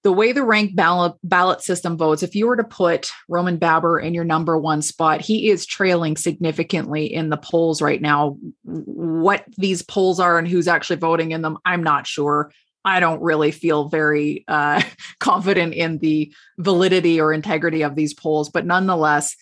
The 0.03 0.13
way 0.13 0.33
the 0.33 0.45
ranked 0.45 0.77
ballot, 0.77 1.15
ballot 1.23 1.63
system 1.63 1.97
votes, 1.97 2.23
if 2.23 2.35
you 2.35 2.47
were 2.47 2.57
to 2.57 2.65
put 2.65 3.11
Roman 3.27 3.57
Baber 3.57 3.99
in 3.99 4.13
your 4.13 4.25
number 4.25 4.59
one 4.59 4.83
spot, 4.83 5.23
he 5.23 5.49
is 5.49 5.65
trailing 5.65 6.19
significantly 6.19 7.07
in 7.07 7.31
the 7.31 7.39
polls 7.39 7.81
right 7.81 8.03
now. 8.03 8.37
What 8.65 9.45
these 9.57 9.81
polls 9.81 10.21
are 10.21 10.39
and 10.39 10.47
who's 10.47 10.69
actually 10.69 10.97
voting 10.97 11.33
in 11.33 11.41
them, 11.41 11.57
I'm 11.65 11.83
not 11.83 12.07
sure. 12.07 12.53
I 12.85 13.01
don't 13.01 13.23
really 13.23 13.51
feel 13.51 13.89
very 13.89 14.45
uh, 14.47 14.83
confident 15.21 15.75
in 15.75 15.99
the 15.99 16.33
validity 16.59 17.21
or 17.21 17.33
integrity 17.33 17.83
of 17.83 17.95
these 17.95 18.15
polls, 18.15 18.51
but 18.51 18.67
nonetheless, 18.67 19.37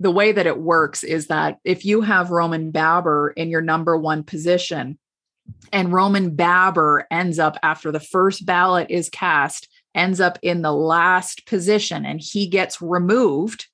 the 0.00 0.10
way 0.10 0.32
that 0.32 0.46
it 0.46 0.58
works 0.58 1.02
is 1.02 1.26
that 1.26 1.58
if 1.64 1.84
you 1.84 2.02
have 2.02 2.30
Roman 2.30 2.70
Baber 2.70 3.30
in 3.30 3.50
your 3.50 3.60
number 3.60 3.96
one 3.96 4.22
position, 4.22 4.98
and 5.72 5.92
Roman 5.92 6.34
Baber 6.36 7.06
ends 7.10 7.38
up 7.38 7.56
after 7.62 7.90
the 7.90 8.00
first 8.00 8.44
ballot 8.44 8.90
is 8.90 9.08
cast, 9.08 9.68
ends 9.94 10.20
up 10.20 10.38
in 10.42 10.62
the 10.62 10.72
last 10.72 11.46
position, 11.46 12.04
and 12.04 12.20
he 12.20 12.46
gets 12.46 12.80
removed, 12.80 13.66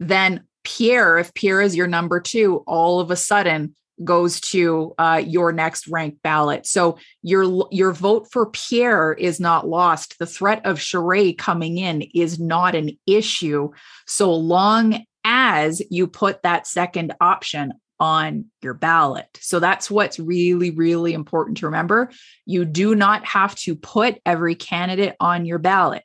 then 0.00 0.44
Pierre, 0.64 1.18
if 1.18 1.32
Pierre 1.34 1.60
is 1.60 1.76
your 1.76 1.86
number 1.86 2.20
two, 2.20 2.64
all 2.66 3.00
of 3.00 3.10
a 3.10 3.16
sudden 3.16 3.76
goes 4.02 4.40
to 4.40 4.94
uh, 4.98 5.22
your 5.24 5.52
next 5.52 5.86
ranked 5.86 6.22
ballot. 6.22 6.66
So 6.66 6.98
your 7.22 7.68
your 7.70 7.92
vote 7.92 8.28
for 8.32 8.50
Pierre 8.50 9.12
is 9.12 9.38
not 9.38 9.68
lost. 9.68 10.18
The 10.18 10.26
threat 10.26 10.64
of 10.66 10.78
Charest 10.78 11.38
coming 11.38 11.78
in 11.78 12.02
is 12.14 12.40
not 12.40 12.74
an 12.74 12.90
issue, 13.06 13.70
so 14.06 14.34
long 14.34 15.04
as 15.24 15.80
you 15.90 16.06
put 16.06 16.42
that 16.42 16.66
second 16.66 17.14
option 17.20 17.72
on 18.00 18.46
your 18.60 18.74
ballot. 18.74 19.26
So 19.40 19.60
that's 19.60 19.90
what's 19.90 20.18
really, 20.18 20.70
really 20.70 21.14
important 21.14 21.58
to 21.58 21.66
remember. 21.66 22.10
You 22.44 22.64
do 22.64 22.94
not 22.94 23.24
have 23.24 23.54
to 23.56 23.76
put 23.76 24.20
every 24.26 24.54
candidate 24.56 25.14
on 25.20 25.46
your 25.46 25.58
ballot. 25.58 26.02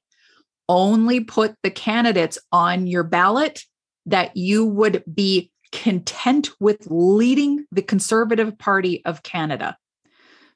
Only 0.68 1.22
put 1.22 1.56
the 1.64 1.72
candidates 1.72 2.38
on 2.52 2.86
your 2.86 3.04
ballot 3.04 3.64
that 4.06 4.38
you 4.38 4.66
would 4.66 5.04
be 5.12 5.52
content 5.72 6.50
with 6.60 6.88
leading 6.90 7.66
the 7.72 7.82
Conservative 7.82 8.58
Party 8.58 9.04
of 9.06 9.24
Canada. 9.24 9.78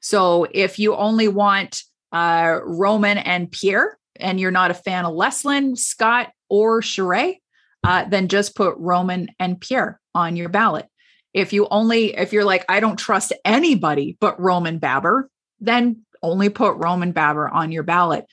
So 0.00 0.46
if 0.50 0.78
you 0.78 0.94
only 0.96 1.28
want 1.28 1.82
uh, 2.12 2.60
Roman 2.64 3.18
and 3.18 3.50
Pierre, 3.50 3.98
and 4.20 4.38
you're 4.38 4.50
not 4.50 4.70
a 4.70 4.74
fan 4.74 5.04
of 5.04 5.14
Leslyn, 5.14 5.76
Scott, 5.76 6.30
or 6.48 6.80
Charest, 6.80 7.40
uh, 7.82 8.04
then 8.04 8.28
just 8.28 8.54
put 8.54 8.76
Roman 8.78 9.28
and 9.38 9.60
Pierre 9.60 10.00
on 10.14 10.36
your 10.36 10.48
ballot. 10.48 10.86
If 11.32 11.52
you 11.52 11.66
only, 11.70 12.16
if 12.16 12.32
you're 12.32 12.44
like, 12.44 12.64
I 12.68 12.80
don't 12.80 12.98
trust 12.98 13.32
anybody 13.44 14.16
but 14.20 14.40
Roman 14.40 14.78
Baber, 14.78 15.28
then 15.60 16.02
only 16.22 16.48
put 16.48 16.76
Roman 16.76 17.12
Baber 17.12 17.48
on 17.48 17.72
your 17.72 17.82
ballot. 17.82 18.26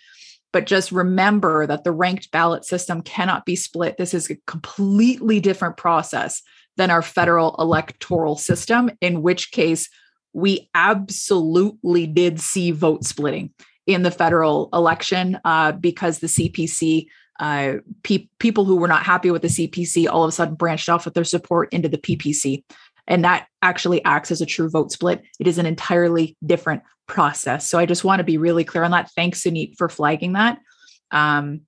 But 0.54 0.68
just 0.68 0.92
remember 0.92 1.66
that 1.66 1.84
the 1.84 1.92
ranked 1.92 2.32
ballot 2.32 2.66
system 2.66 3.02
cannot 3.02 3.46
be 3.46 3.56
split. 3.56 3.98
This 3.98 4.14
is 4.14 4.30
a 4.30 4.38
completely 4.48 5.40
different 5.40 5.78
process 5.78 6.42
than 6.82 6.90
our 6.90 7.04
federal 7.04 7.56
electoral 7.60 8.36
system, 8.36 8.90
in 9.02 9.22
which 9.22 9.52
case 9.52 9.88
we 10.34 10.68
absolutely 10.74 12.08
did 12.08 12.42
see 12.42 12.72
vote 12.72 13.06
splitting 13.06 13.52
in 13.86 14.02
the 14.02 14.10
federal 14.10 14.68
election 14.74 15.38
uh, 15.46 15.74
because 15.74 16.18
the 16.18 16.28
CPC, 16.28 17.06
uh, 17.40 17.74
pe- 18.02 18.28
people 18.40 18.66
who 18.66 18.78
were 18.78 18.88
not 18.88 19.04
happy 19.04 19.30
with 19.30 19.44
the 19.44 19.48
CPC, 19.48 20.10
all 20.10 20.24
of 20.24 20.30
a 20.30 20.32
sudden 20.32 20.56
branched 20.56 20.90
off 20.90 21.06
with 21.06 21.14
their 21.14 21.24
support 21.24 21.72
into 21.72 21.88
the 21.88 22.00
PPC. 22.00 22.64
And 23.06 23.24
that 23.24 23.46
actually 23.62 24.04
acts 24.04 24.32
as 24.32 24.42
a 24.42 24.46
true 24.48 24.68
vote 24.68 24.92
split. 24.92 25.22
It 25.40 25.46
is 25.46 25.60
an 25.60 25.68
entirely 25.68 26.36
different 26.44 26.82
process. 27.08 27.70
So 27.70 27.78
I 27.78 27.86
just 27.86 28.04
want 28.04 28.22
to 28.22 28.24
be 28.24 28.40
really 28.40 28.64
clear 28.64 28.84
on 28.84 28.92
that. 28.92 29.12
Thanks, 29.12 29.44
Sunit, 29.44 29.78
for 29.78 29.88
flagging 29.88 30.34
that. 30.34 30.58
Um, 31.12 31.62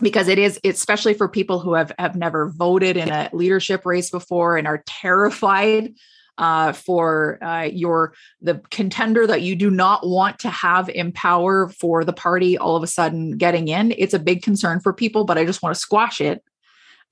because 0.00 0.28
it 0.28 0.38
is 0.38 0.58
especially 0.64 1.14
for 1.14 1.28
people 1.28 1.58
who 1.58 1.74
have 1.74 1.92
have 1.98 2.16
never 2.16 2.48
voted 2.48 2.96
in 2.96 3.10
a 3.10 3.28
leadership 3.32 3.84
race 3.84 4.10
before 4.10 4.56
and 4.56 4.66
are 4.66 4.82
terrified 4.86 5.94
uh, 6.38 6.72
for 6.72 7.42
uh, 7.44 7.62
your 7.64 8.14
the 8.40 8.60
contender 8.70 9.26
that 9.26 9.42
you 9.42 9.54
do 9.54 9.70
not 9.70 10.06
want 10.06 10.38
to 10.38 10.48
have 10.48 10.88
in 10.88 11.12
power 11.12 11.68
for 11.68 12.04
the 12.04 12.12
party 12.12 12.56
all 12.56 12.74
of 12.74 12.82
a 12.82 12.86
sudden 12.86 13.36
getting 13.36 13.68
in. 13.68 13.92
It's 13.98 14.14
a 14.14 14.18
big 14.18 14.42
concern 14.42 14.80
for 14.80 14.92
people, 14.92 15.24
but 15.24 15.38
I 15.38 15.44
just 15.44 15.62
want 15.62 15.74
to 15.74 15.80
squash 15.80 16.20
it. 16.20 16.42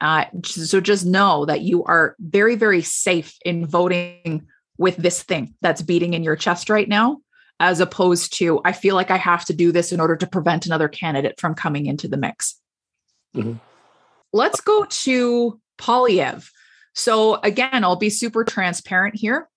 Uh, 0.00 0.24
so 0.44 0.80
just 0.80 1.04
know 1.04 1.44
that 1.44 1.60
you 1.60 1.84
are 1.84 2.16
very 2.18 2.54
very 2.54 2.80
safe 2.80 3.36
in 3.44 3.66
voting 3.66 4.46
with 4.78 4.96
this 4.96 5.22
thing 5.22 5.54
that's 5.60 5.82
beating 5.82 6.14
in 6.14 6.22
your 6.22 6.36
chest 6.36 6.70
right 6.70 6.88
now 6.88 7.18
as 7.60 7.78
opposed 7.78 8.32
to 8.38 8.60
I 8.64 8.72
feel 8.72 8.94
like 8.94 9.10
I 9.10 9.18
have 9.18 9.44
to 9.44 9.54
do 9.54 9.70
this 9.70 9.92
in 9.92 10.00
order 10.00 10.16
to 10.16 10.26
prevent 10.26 10.64
another 10.64 10.88
candidate 10.88 11.38
from 11.38 11.54
coming 11.54 11.84
into 11.84 12.08
the 12.08 12.16
mix. 12.16 12.59
Mm-hmm. 13.34 13.54
Let's 14.32 14.60
go 14.60 14.84
to 14.84 15.60
Poilievre. 15.78 16.48
So 16.94 17.36
again, 17.36 17.84
I'll 17.84 17.96
be 17.96 18.10
super 18.10 18.44
transparent 18.44 19.16
here. 19.16 19.48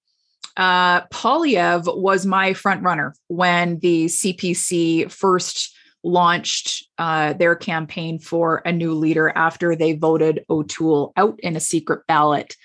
Uh, 0.56 1.02
Poilievre 1.08 1.98
was 1.98 2.26
my 2.26 2.54
front 2.54 2.84
runner 2.84 3.16
when 3.28 3.80
the 3.80 4.06
CPC 4.06 5.12
first 5.12 5.76
launched 6.04 6.88
uh, 6.98 7.34
their 7.34 7.56
campaign 7.56 8.20
for 8.20 8.62
a 8.66 8.72
new 8.72 8.94
leader 8.94 9.32
after 9.36 9.76
they 9.76 9.94
voted 9.94 10.46
O'Toole 10.50 11.14
out 11.16 11.40
in 11.40 11.56
a 11.56 11.62
secret 11.62 12.06
ballot. 12.08 12.56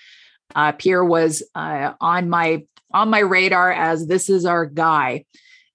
Uh, 0.53 0.71
Pierre 0.73 1.05
was 1.05 1.43
uh, 1.55 1.93
on 2.01 2.29
my 2.29 2.63
on 2.91 3.09
my 3.09 3.19
radar 3.19 3.71
as 3.71 4.07
this 4.07 4.29
is 4.29 4.45
our 4.45 4.65
guy. 4.65 5.25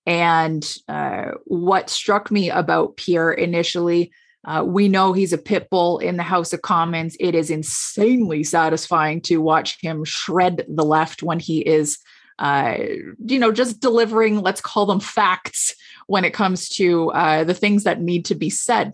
And 0.05 0.69
uh, 0.89 1.33
what 1.45 1.89
struck 1.89 2.31
me 2.31 2.51
about 2.51 2.97
Pierre 2.97 3.33
initially 3.33 4.13
uh, 4.45 4.63
we 4.67 4.89
know 4.89 5.13
he's 5.13 5.33
a 5.33 5.39
pit 5.39 5.69
bull 5.71 5.99
in 5.99 6.17
the 6.17 6.23
House 6.23 6.53
of 6.53 6.63
Commons. 6.63 7.17
It 7.21 7.35
is 7.35 7.51
insanely 7.51 8.45
satisfying 8.45 9.21
to 9.23 9.39
watch 9.39 9.81
him 9.81 10.05
shred 10.05 10.65
the 10.69 10.85
left 10.85 11.23
when 11.23 11.39
he 11.39 11.61
is, 11.61 11.99
uh, 12.39 12.77
you 13.25 13.39
know, 13.39 13.53
just 13.53 13.81
delivering, 13.81 14.41
let's 14.41 14.61
call 14.61 14.87
them 14.87 15.01
facts 15.01 15.75
when 16.07 16.25
it 16.25 16.35
comes 16.35 16.69
to 16.71 17.11
uh, 17.13 17.45
the 17.45 17.55
things 17.55 17.85
that 17.85 18.01
need 18.01 18.27
to 18.27 18.35
be 18.35 18.51
said 18.51 18.93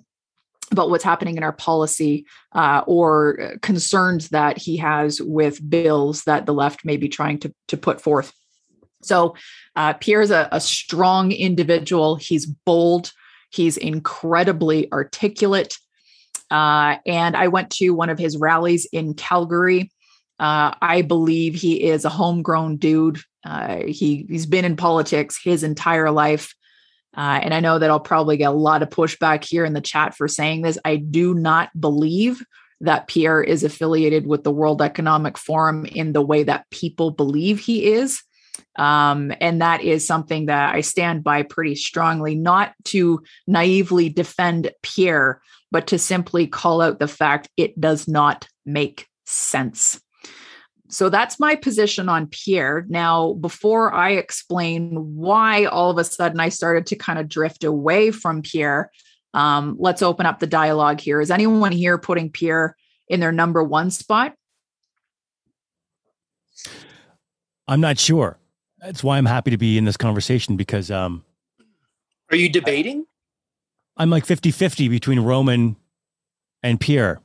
about 0.71 0.91
what's 0.91 1.05
happening 1.05 1.37
in 1.37 1.43
our 1.43 1.53
policy 1.53 2.27
uh, 2.53 2.83
or 2.87 3.57
concerns 3.61 4.29
that 4.29 4.57
he 4.57 4.77
has 4.77 5.21
with 5.21 5.69
bills 5.69 6.23
that 6.25 6.47
the 6.47 6.55
left 6.55 6.85
may 6.85 6.97
be 6.97 7.09
trying 7.09 7.39
to, 7.41 7.53
to 7.67 7.77
put 7.77 8.01
forth. 8.01 8.33
So 9.03 9.35
uh, 9.75 9.95
Pierre's 9.95 10.31
a, 10.31 10.49
a 10.53 10.61
strong 10.61 11.33
individual. 11.33 12.17
He's 12.17 12.47
bold. 12.47 13.13
He's 13.51 13.77
incredibly 13.77 14.91
articulate. 14.93 15.77
Uh, 16.51 16.97
and 17.07 17.37
I 17.37 17.49
went 17.49 17.71
to 17.73 17.91
one 17.91 18.11
of 18.11 18.19
his 18.19 18.37
rallies 18.37 18.87
in 18.93 19.15
Calgary. 19.15 19.93
Uh, 20.39 20.75
I 20.81 21.03
believe 21.03 21.55
he 21.55 21.85
is 21.85 22.05
a 22.05 22.09
homegrown 22.09 22.79
dude. 22.79 23.21
Uh, 23.45 23.83
he 23.87 24.27
he's 24.29 24.47
been 24.47 24.65
in 24.65 24.77
politics 24.77 25.39
his 25.43 25.63
entire 25.63 26.11
life, 26.11 26.55
uh, 27.17 27.41
and 27.43 27.55
I 27.55 27.61
know 27.61 27.79
that 27.79 27.91
I'll 27.91 28.01
probably 28.01 28.37
get 28.37 28.51
a 28.51 28.53
lot 28.53 28.83
of 28.83 28.91
pushback 28.91 29.45
here 29.45 29.65
in 29.65 29.73
the 29.73 29.81
chat 29.81 30.15
for 30.15 30.29
saying 30.29 30.63
this. 30.63 30.79
I 30.85 30.97
do 30.97 31.35
not 31.35 31.71
believe 31.79 32.45
that 32.81 33.07
Pierre 33.07 33.43
is 33.43 33.65
affiliated 33.65 34.27
with 34.27 34.43
the 34.45 34.51
World 34.51 34.81
Economic 34.81 35.37
Forum 35.37 35.87
in 35.87 36.13
the 36.13 36.23
way 36.23 36.43
that 36.43 36.69
people 36.71 37.11
believe 37.11 37.61
he 37.61 37.93
is. 37.93 38.23
Um, 38.81 39.31
and 39.43 39.61
that 39.61 39.83
is 39.83 40.07
something 40.07 40.47
that 40.47 40.75
I 40.75 40.81
stand 40.81 41.23
by 41.23 41.43
pretty 41.43 41.75
strongly, 41.75 42.35
not 42.35 42.73
to 42.87 43.23
naively 43.47 44.09
defend 44.09 44.71
Pierre, 44.83 45.43
but 45.71 45.89
to 45.89 45.99
simply 45.99 46.47
call 46.47 46.81
out 46.81 46.99
the 46.99 47.07
fact 47.07 47.51
it 47.59 47.79
does 47.79 48.09
not 48.09 48.49
make 48.65 49.07
sense. 49.27 50.01
So 50.89 51.11
that's 51.11 51.39
my 51.39 51.57
position 51.57 52.09
on 52.09 52.29
Pierre. 52.29 52.87
Now, 52.89 53.35
before 53.35 53.93
I 53.93 54.13
explain 54.13 55.15
why 55.15 55.67
all 55.67 55.91
of 55.91 55.99
a 55.99 56.05
sudden 56.05 56.41
I 56.41 56.49
started 56.49 56.87
to 56.87 56.97
kind 56.97 57.19
of 57.19 57.29
drift 57.29 57.65
away 57.65 58.11
from 58.11 58.41
Pierre, 58.41 58.91
um, 59.35 59.77
let's 59.79 60.01
open 60.01 60.25
up 60.25 60.39
the 60.39 60.47
dialogue 60.47 61.01
here. 61.01 61.21
Is 61.21 61.31
anyone 61.31 61.73
here 61.73 61.99
putting 61.99 62.31
Pierre 62.31 62.77
in 63.09 63.21
their 63.21 63.31
number 63.31 63.63
one 63.63 63.91
spot? 63.91 64.33
I'm 67.69 67.83
not 67.83 67.99
sure. 67.99 68.39
That's 68.81 69.05
why 69.05 69.19
I'm 69.19 69.27
happy 69.27 69.51
to 69.51 69.59
be 69.59 69.77
in 69.77 69.85
this 69.85 69.97
conversation 69.97 70.57
because 70.57 70.91
um 70.91 71.25
Are 72.31 72.37
you 72.37 72.49
debating? 72.49 73.07
I'm 73.97 74.09
like 74.09 74.25
50-50 74.25 74.89
between 74.89 75.21
Roman 75.21 75.77
and 76.63 76.81
Pierre. 76.81 77.21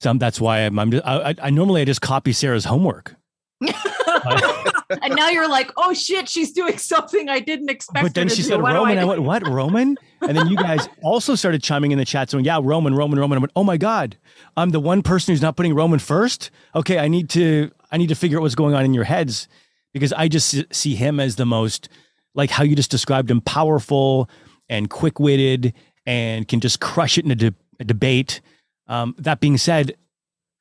So 0.00 0.12
that's 0.14 0.40
why 0.40 0.60
I'm, 0.60 0.78
I'm 0.78 0.90
just, 0.90 1.06
I, 1.06 1.34
I 1.40 1.50
normally 1.50 1.82
I 1.82 1.84
just 1.84 2.00
copy 2.00 2.32
Sarah's 2.32 2.64
homework. 2.64 3.14
and 3.60 5.14
now 5.14 5.28
you're 5.28 5.48
like, 5.48 5.70
oh 5.76 5.92
shit, 5.92 6.28
she's 6.28 6.52
doing 6.52 6.78
something 6.78 7.28
I 7.28 7.38
didn't 7.38 7.70
expect. 7.70 8.02
But 8.02 8.14
then 8.14 8.28
she 8.28 8.42
said 8.42 8.60
Roman. 8.60 8.98
I, 8.98 9.02
I, 9.02 9.04
went, 9.04 9.22
what 9.22 9.46
Roman? 9.46 9.98
And 10.22 10.36
then 10.36 10.48
you 10.48 10.56
guys 10.56 10.88
also 11.02 11.34
started 11.34 11.62
chiming 11.62 11.92
in 11.92 11.98
the 11.98 12.04
chat 12.04 12.30
saying, 12.30 12.44
yeah, 12.44 12.58
Roman, 12.62 12.94
Roman, 12.94 13.18
Roman. 13.18 13.38
I 13.38 13.40
went, 13.42 13.52
oh 13.54 13.64
my 13.64 13.76
god, 13.76 14.16
I'm 14.56 14.70
the 14.70 14.80
one 14.80 15.02
person 15.02 15.32
who's 15.32 15.42
not 15.42 15.56
putting 15.56 15.74
Roman 15.74 15.98
first. 15.98 16.50
Okay, 16.74 16.98
I 16.98 17.08
need 17.08 17.28
to 17.30 17.70
I 17.92 17.98
need 17.98 18.08
to 18.08 18.14
figure 18.14 18.38
out 18.38 18.42
what's 18.42 18.54
going 18.54 18.74
on 18.74 18.84
in 18.84 18.94
your 18.94 19.04
heads 19.04 19.48
because 19.92 20.12
I 20.12 20.28
just 20.28 20.64
see 20.72 20.94
him 20.94 21.20
as 21.20 21.36
the 21.36 21.46
most 21.46 21.88
like 22.34 22.50
how 22.50 22.62
you 22.62 22.76
just 22.76 22.90
described 22.90 23.30
him, 23.30 23.40
powerful 23.40 24.30
and 24.68 24.88
quick 24.88 25.18
witted 25.18 25.74
and 26.06 26.46
can 26.46 26.60
just 26.60 26.80
crush 26.80 27.18
it 27.18 27.24
in 27.24 27.30
a, 27.30 27.34
de- 27.34 27.54
a 27.78 27.84
debate. 27.84 28.40
Um, 28.86 29.14
that 29.18 29.40
being 29.40 29.58
said, 29.58 29.96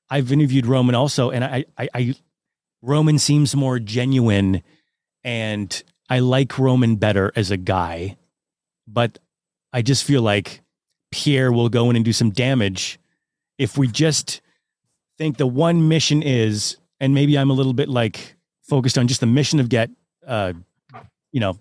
I've 0.10 0.32
interviewed 0.32 0.66
Roman 0.66 0.96
also, 0.96 1.30
and 1.30 1.44
I, 1.44 1.66
I, 1.78 1.90
I, 1.94 2.16
Roman 2.82 3.20
seems 3.20 3.56
more 3.56 3.80
genuine, 3.80 4.64
and 5.24 5.84
I 6.10 6.20
like 6.20 6.58
Roman 6.58 6.96
better 6.96 7.32
as 7.36 7.52
a 7.52 7.58
guy, 7.58 8.18
but 8.88 9.20
I 9.72 9.84
just 9.84 10.04
feel 10.04 10.24
like 10.24 10.62
Pierre 11.12 11.52
will 11.52 11.70
go 11.70 11.90
in 11.90 11.96
and 11.96 12.04
do 12.04 12.14
some 12.14 12.32
damage 12.32 13.00
if 13.58 13.78
we 13.78 13.88
just 13.88 14.42
think 15.18 15.38
the 15.38 15.46
one 15.46 15.88
mission 15.88 16.24
is, 16.24 16.78
and 17.00 17.14
maybe 17.14 17.38
I'm 17.38 17.52
a 17.52 17.54
little 17.54 17.74
bit 17.74 17.90
like 17.90 18.36
focused 18.70 18.98
on 18.98 19.08
just 19.08 19.20
the 19.20 19.26
mission 19.26 19.60
of 19.60 19.70
get, 19.70 19.90
uh, 20.26 20.54
you 21.32 21.40
know, 21.40 21.60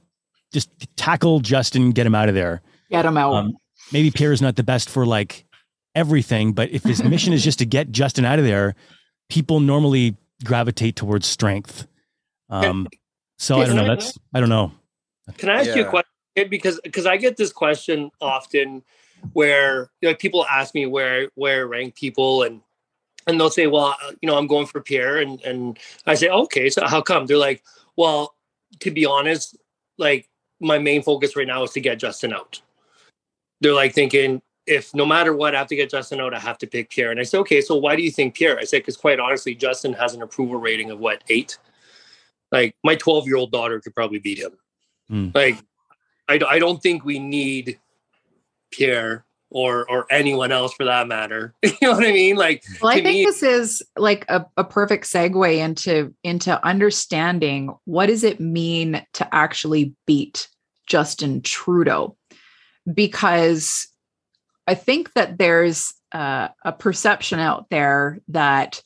just 0.53 0.71
tackle 0.97 1.41
Justin, 1.41 1.91
get 1.91 2.07
him 2.07 2.15
out 2.15 2.29
of 2.29 2.35
there. 2.35 2.63
Get 2.91 3.05
him 3.05 3.17
out. 3.17 3.35
Um, 3.35 3.53
maybe 3.93 4.11
Pierre 4.11 4.33
is 4.33 4.43
not 4.43 4.57
the 4.57 4.63
best 4.63 4.89
for 4.89 5.05
like 5.05 5.45
everything, 5.95 6.53
but 6.53 6.71
if 6.71 6.85
his 6.85 7.03
mission 7.03 7.33
is 7.33 7.43
just 7.43 7.59
to 7.59 7.67
get 7.67 7.91
Justin 7.91 8.25
out 8.25 8.39
of 8.39 8.45
there, 8.45 8.75
people 9.29 9.61
normally 9.61 10.17
gravitate 10.45 10.97
towards 10.97 11.27
strength. 11.27 11.87
Um, 12.51 12.89
so 13.39 13.61
I 13.61 13.67
don't 13.67 13.77
know. 13.77 13.87
That's 13.87 14.19
I 14.35 14.41
don't 14.41 14.49
know. 14.49 14.73
Can 15.37 15.49
I 15.49 15.61
ask 15.61 15.77
you 15.77 15.85
a 15.85 15.89
question? 15.89 16.09
Because 16.49 16.81
because 16.83 17.07
I 17.07 17.17
get 17.17 17.37
this 17.37 17.53
question 17.53 18.11
often, 18.21 18.83
where 19.33 19.91
you 20.01 20.09
know, 20.09 20.15
people 20.15 20.47
ask 20.47 20.75
me 20.75 20.87
where 20.87 21.29
where 21.35 21.61
I 21.61 21.65
rank 21.65 21.95
people, 21.95 22.43
and 22.43 22.61
and 23.27 23.39
they'll 23.39 23.51
say, 23.51 23.67
well, 23.67 23.97
uh, 24.03 24.13
you 24.23 24.27
know, 24.27 24.37
I'm 24.39 24.47
going 24.47 24.67
for 24.67 24.81
Pierre, 24.81 25.19
and 25.19 25.41
and 25.43 25.79
I 26.07 26.15
say, 26.15 26.29
okay, 26.29 26.71
so 26.71 26.87
how 26.87 27.01
come? 27.03 27.27
They're 27.27 27.37
like, 27.37 27.63
well, 27.97 28.35
to 28.81 28.91
be 28.91 29.05
honest, 29.05 29.57
like 29.99 30.29
my 30.61 30.79
main 30.79 31.03
focus 31.03 31.37
right 31.37 31.47
now 31.47 31.63
is 31.63 31.73
to 31.73 31.81
get 31.81 31.99
Justin 31.99 32.33
out. 32.33 32.61
They're 33.61 33.75
like 33.75 33.93
thinking, 33.95 34.41
if 34.67 34.95
no 34.95 35.05
matter 35.05 35.35
what, 35.35 35.55
I 35.55 35.59
have 35.59 35.67
to 35.69 35.77
get 35.77 35.91
Justin 35.91 36.21
out, 36.21 36.35
I 36.35 36.39
have 36.39 36.59
to 36.59 36.67
pick 36.67 36.91
Pierre. 36.91 37.11
And 37.11 37.19
I 37.19 37.25
say, 37.25 37.39
okay, 37.39 37.61
so 37.61 37.77
why 37.77 37.97
do 37.97 38.03
you 38.03 38.11
think 38.11 38.35
Pierre? 38.35 38.59
I 38.59 38.65
say, 38.65 38.79
because 38.79 38.97
quite 38.97 39.19
honestly, 39.19 39.55
Justin 39.55 39.93
has 39.95 40.15
an 40.15 40.23
approval 40.23 40.57
rating 40.57 40.91
of 40.91 40.99
what 40.99 41.25
eight. 41.29 41.59
Like 42.53 42.75
my 42.85 42.95
12 42.95 43.27
year 43.27 43.37
old 43.37 43.53
daughter 43.53 43.81
could 43.81 43.95
probably 43.95 44.19
beat 44.19 44.39
him. 44.39 44.53
Hmm. 45.09 45.29
Like 45.35 45.57
I, 46.29 46.41
I 46.49 46.59
don't 46.59 46.83
think 46.83 47.05
we 47.05 47.19
need 47.19 47.79
Pierre 48.71 49.25
or 49.51 49.91
or 49.91 50.07
anyone 50.11 50.53
else 50.53 50.75
for 50.75 50.85
that 50.85 51.09
matter. 51.09 51.55
you 51.63 51.73
know 51.83 51.93
what 51.93 52.07
I 52.07 52.13
mean? 52.13 52.37
Like 52.37 52.65
Well, 52.81 52.93
I 52.93 52.97
think 52.97 53.07
me- 53.07 53.25
this 53.25 53.43
is 53.43 53.83
like 53.97 54.25
a, 54.29 54.45
a 54.57 54.65
perfect 54.65 55.07
segue 55.07 55.57
into 55.57 56.15
into 56.23 56.65
understanding 56.67 57.75
what 57.85 58.07
does 58.07 58.25
it 58.25 58.41
mean 58.41 59.05
to 59.15 59.35
actually 59.35 59.95
beat 60.07 60.49
Justin 60.87 61.43
Trudeau, 61.43 62.17
because 62.93 63.89
I 64.67 64.75
think 64.75 65.13
that 65.15 65.39
there's 65.39 65.95
uh, 66.13 66.49
a 66.65 66.73
perception 66.73 67.39
out 67.39 67.67
there 67.71 68.21
that 68.29 68.83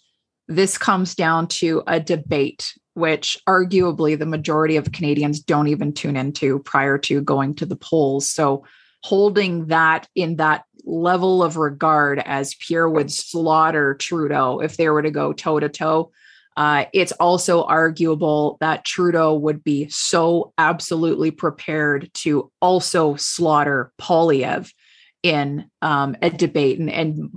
this 0.49 0.77
comes 0.77 1.15
down 1.15 1.47
to 1.47 1.83
a 1.87 1.99
debate, 2.01 2.73
which 2.95 3.39
arguably 3.49 4.19
the 4.19 4.27
majority 4.27 4.77
of 4.77 4.93
Canadians 4.93 5.41
don't 5.41 5.69
even 5.69 5.93
tune 5.93 6.17
into 6.17 6.59
prior 6.61 6.99
to 6.99 7.21
going 7.21 7.55
to 7.55 7.67
the 7.67 7.77
polls. 7.77 8.31
So 8.31 8.65
holding 9.03 9.67
that 9.67 10.09
in 10.15 10.37
that 10.37 10.65
level 10.85 11.43
of 11.43 11.57
regard 11.57 12.21
as 12.21 12.55
Pierre 12.55 12.89
would 12.89 13.13
slaughter 13.13 13.95
Trudeau 13.95 14.61
if 14.61 14.77
they 14.77 14.89
were 14.89 15.03
to 15.03 15.11
go 15.11 15.33
toe 15.33 15.61
to 15.61 15.69
toe. 15.69 16.11
It's 16.57 17.13
also 17.13 17.65
arguable 17.65 18.57
that 18.61 18.85
Trudeau 18.85 19.35
would 19.35 19.65
be 19.65 19.89
so 19.89 20.53
absolutely 20.59 21.31
prepared 21.31 22.11
to 22.15 22.51
also 22.61 23.17
slaughter 23.17 23.93
Poilievre 24.01 24.73
in 25.23 25.71
um, 25.83 26.17
a 26.21 26.31
debate 26.31 26.79
and, 26.81 26.91
and 26.91 27.31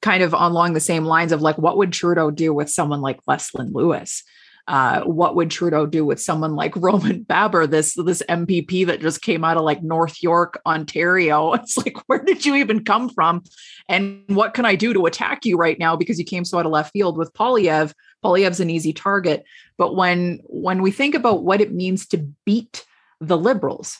kind 0.00 0.22
of 0.22 0.32
along 0.32 0.72
the 0.72 0.80
same 0.80 1.04
lines 1.04 1.32
of 1.32 1.42
like, 1.42 1.58
what 1.58 1.76
would 1.76 1.92
Trudeau 1.92 2.30
do 2.30 2.54
with 2.54 2.70
someone 2.70 3.00
like 3.00 3.20
Leslyn 3.26 3.72
Lewis? 3.72 4.22
Uh, 4.68 5.02
what 5.02 5.34
would 5.34 5.50
Trudeau 5.50 5.86
do 5.86 6.04
with 6.04 6.20
someone 6.20 6.54
like 6.54 6.76
Roman 6.76 7.22
Baber, 7.22 7.66
this 7.66 7.94
this 7.94 8.22
MPP 8.28 8.86
that 8.86 9.00
just 9.00 9.22
came 9.22 9.44
out 9.44 9.56
of 9.56 9.64
like 9.64 9.82
North 9.82 10.22
York, 10.22 10.60
Ontario? 10.66 11.52
It's 11.62 11.76
like, 11.76 11.96
where 12.06 12.22
did 12.22 12.44
you 12.46 12.54
even 12.56 12.84
come 12.84 13.08
from? 13.08 13.42
And 13.88 14.24
what 14.28 14.54
can 14.54 14.64
I 14.64 14.74
do 14.74 14.92
to 14.92 15.06
attack 15.06 15.44
you 15.44 15.56
right 15.56 15.78
now 15.78 15.96
because 15.96 16.18
you 16.18 16.24
came 16.24 16.44
so 16.44 16.58
out 16.58 16.66
of 16.66 16.72
left 16.72 16.92
field 16.92 17.16
with 17.16 17.32
Poilievre? 17.32 17.92
Poilievre's 18.24 18.60
an 18.60 18.70
easy 18.70 18.92
target, 18.92 19.44
but 19.76 19.96
when 19.96 20.40
when 20.44 20.80
we 20.82 20.90
think 20.90 21.14
about 21.14 21.42
what 21.42 21.60
it 21.60 21.72
means 21.72 22.06
to 22.08 22.18
beat 22.46 22.84
the 23.20 23.36
liberals, 23.36 23.98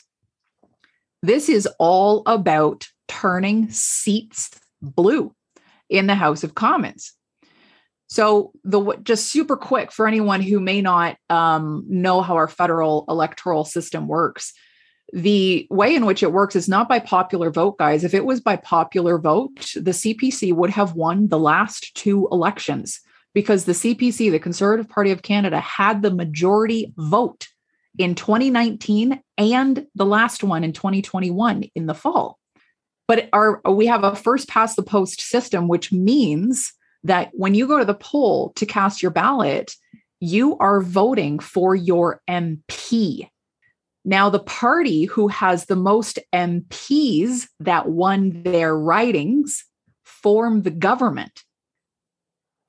this 1.21 1.49
is 1.49 1.67
all 1.79 2.23
about 2.25 2.87
turning 3.07 3.69
seats 3.69 4.51
blue 4.81 5.33
in 5.89 6.07
the 6.07 6.15
House 6.15 6.43
of 6.43 6.55
Commons. 6.55 7.13
So 8.13 8.51
the 8.63 8.95
just 9.01 9.31
super 9.31 9.57
quick 9.57 9.91
for 9.91 10.07
anyone 10.07 10.39
who 10.39 10.59
may 10.59 10.83
not 10.83 11.17
um, 11.31 11.83
know 11.87 12.21
how 12.21 12.35
our 12.35 12.47
federal 12.47 13.05
electoral 13.09 13.65
system 13.65 14.07
works. 14.07 14.53
The 15.13 15.65
way 15.71 15.95
in 15.95 16.05
which 16.05 16.21
it 16.21 16.31
works 16.31 16.55
is 16.55 16.69
not 16.69 16.87
by 16.87 16.99
popular 16.99 17.49
vote, 17.49 17.79
guys. 17.79 18.03
If 18.03 18.13
it 18.13 18.23
was 18.23 18.39
by 18.39 18.57
popular 18.57 19.17
vote, 19.17 19.73
the 19.73 19.93
CPC 19.93 20.53
would 20.53 20.69
have 20.69 20.93
won 20.93 21.29
the 21.29 21.39
last 21.39 21.95
two 21.95 22.27
elections 22.31 22.99
because 23.33 23.65
the 23.65 23.71
CPC, 23.71 24.29
the 24.29 24.37
Conservative 24.37 24.87
Party 24.87 25.09
of 25.09 25.23
Canada, 25.23 25.59
had 25.59 26.03
the 26.03 26.13
majority 26.13 26.93
vote 26.95 27.47
in 27.97 28.13
2019 28.13 29.23
and 29.39 29.87
the 29.95 30.05
last 30.05 30.43
one 30.43 30.63
in 30.63 30.71
2021 30.71 31.63
in 31.73 31.87
the 31.87 31.95
fall. 31.95 32.37
But 33.07 33.29
our 33.33 33.59
we 33.67 33.87
have 33.87 34.03
a 34.03 34.15
first 34.15 34.47
past 34.49 34.75
the 34.75 34.83
post 34.83 35.19
system, 35.19 35.67
which 35.67 35.91
means 35.91 36.73
that 37.03 37.31
when 37.33 37.53
you 37.53 37.67
go 37.67 37.79
to 37.79 37.85
the 37.85 37.93
poll 37.93 38.53
to 38.55 38.65
cast 38.65 39.01
your 39.01 39.11
ballot, 39.11 39.75
you 40.19 40.57
are 40.59 40.81
voting 40.81 41.39
for 41.39 41.75
your 41.75 42.21
MP. 42.29 43.27
Now, 44.05 44.29
the 44.29 44.39
party 44.39 45.05
who 45.05 45.27
has 45.29 45.65
the 45.65 45.75
most 45.75 46.19
MPs 46.33 47.47
that 47.59 47.87
won 47.87 48.43
their 48.43 48.77
ridings 48.77 49.65
form 50.03 50.61
the 50.61 50.71
government. 50.71 51.43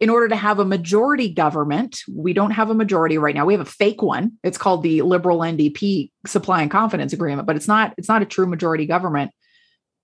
In 0.00 0.10
order 0.10 0.28
to 0.28 0.36
have 0.36 0.58
a 0.58 0.64
majority 0.64 1.32
government, 1.32 2.00
we 2.12 2.32
don't 2.32 2.50
have 2.50 2.68
a 2.70 2.74
majority 2.74 3.16
right 3.16 3.34
now. 3.34 3.46
We 3.46 3.54
have 3.54 3.66
a 3.66 3.70
fake 3.70 4.02
one. 4.02 4.32
It's 4.42 4.58
called 4.58 4.82
the 4.82 5.02
Liberal 5.02 5.38
NDP 5.38 6.10
Supply 6.26 6.62
and 6.62 6.70
Confidence 6.70 7.12
Agreement, 7.12 7.46
but 7.46 7.56
it's 7.56 7.68
not 7.68 7.94
it's 7.96 8.08
not 8.08 8.22
a 8.22 8.26
true 8.26 8.46
majority 8.46 8.86
government 8.86 9.30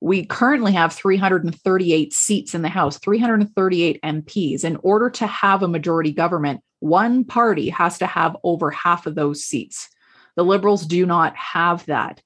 we 0.01 0.24
currently 0.24 0.72
have 0.72 0.92
338 0.92 2.12
seats 2.12 2.55
in 2.55 2.62
the 2.62 2.68
House, 2.68 2.98
338 2.98 4.01
MPs. 4.03 4.64
In 4.64 4.76
order 4.76 5.11
to 5.11 5.26
have 5.26 5.62
a 5.62 5.68
majority 5.68 6.12
government, 6.12 6.62
one 6.80 7.24
party 7.24 7.68
has 7.68 7.98
to 7.98 8.07
have 8.07 8.36
over 8.42 8.70
half 8.70 9.07
of 9.07 9.14
those 9.14 9.44
seats. 9.44 9.88
The 10.36 10.44
Liberals 10.44 10.86
do 10.86 11.05
not 11.05 11.36
have 11.36 11.84
that. 11.86 12.22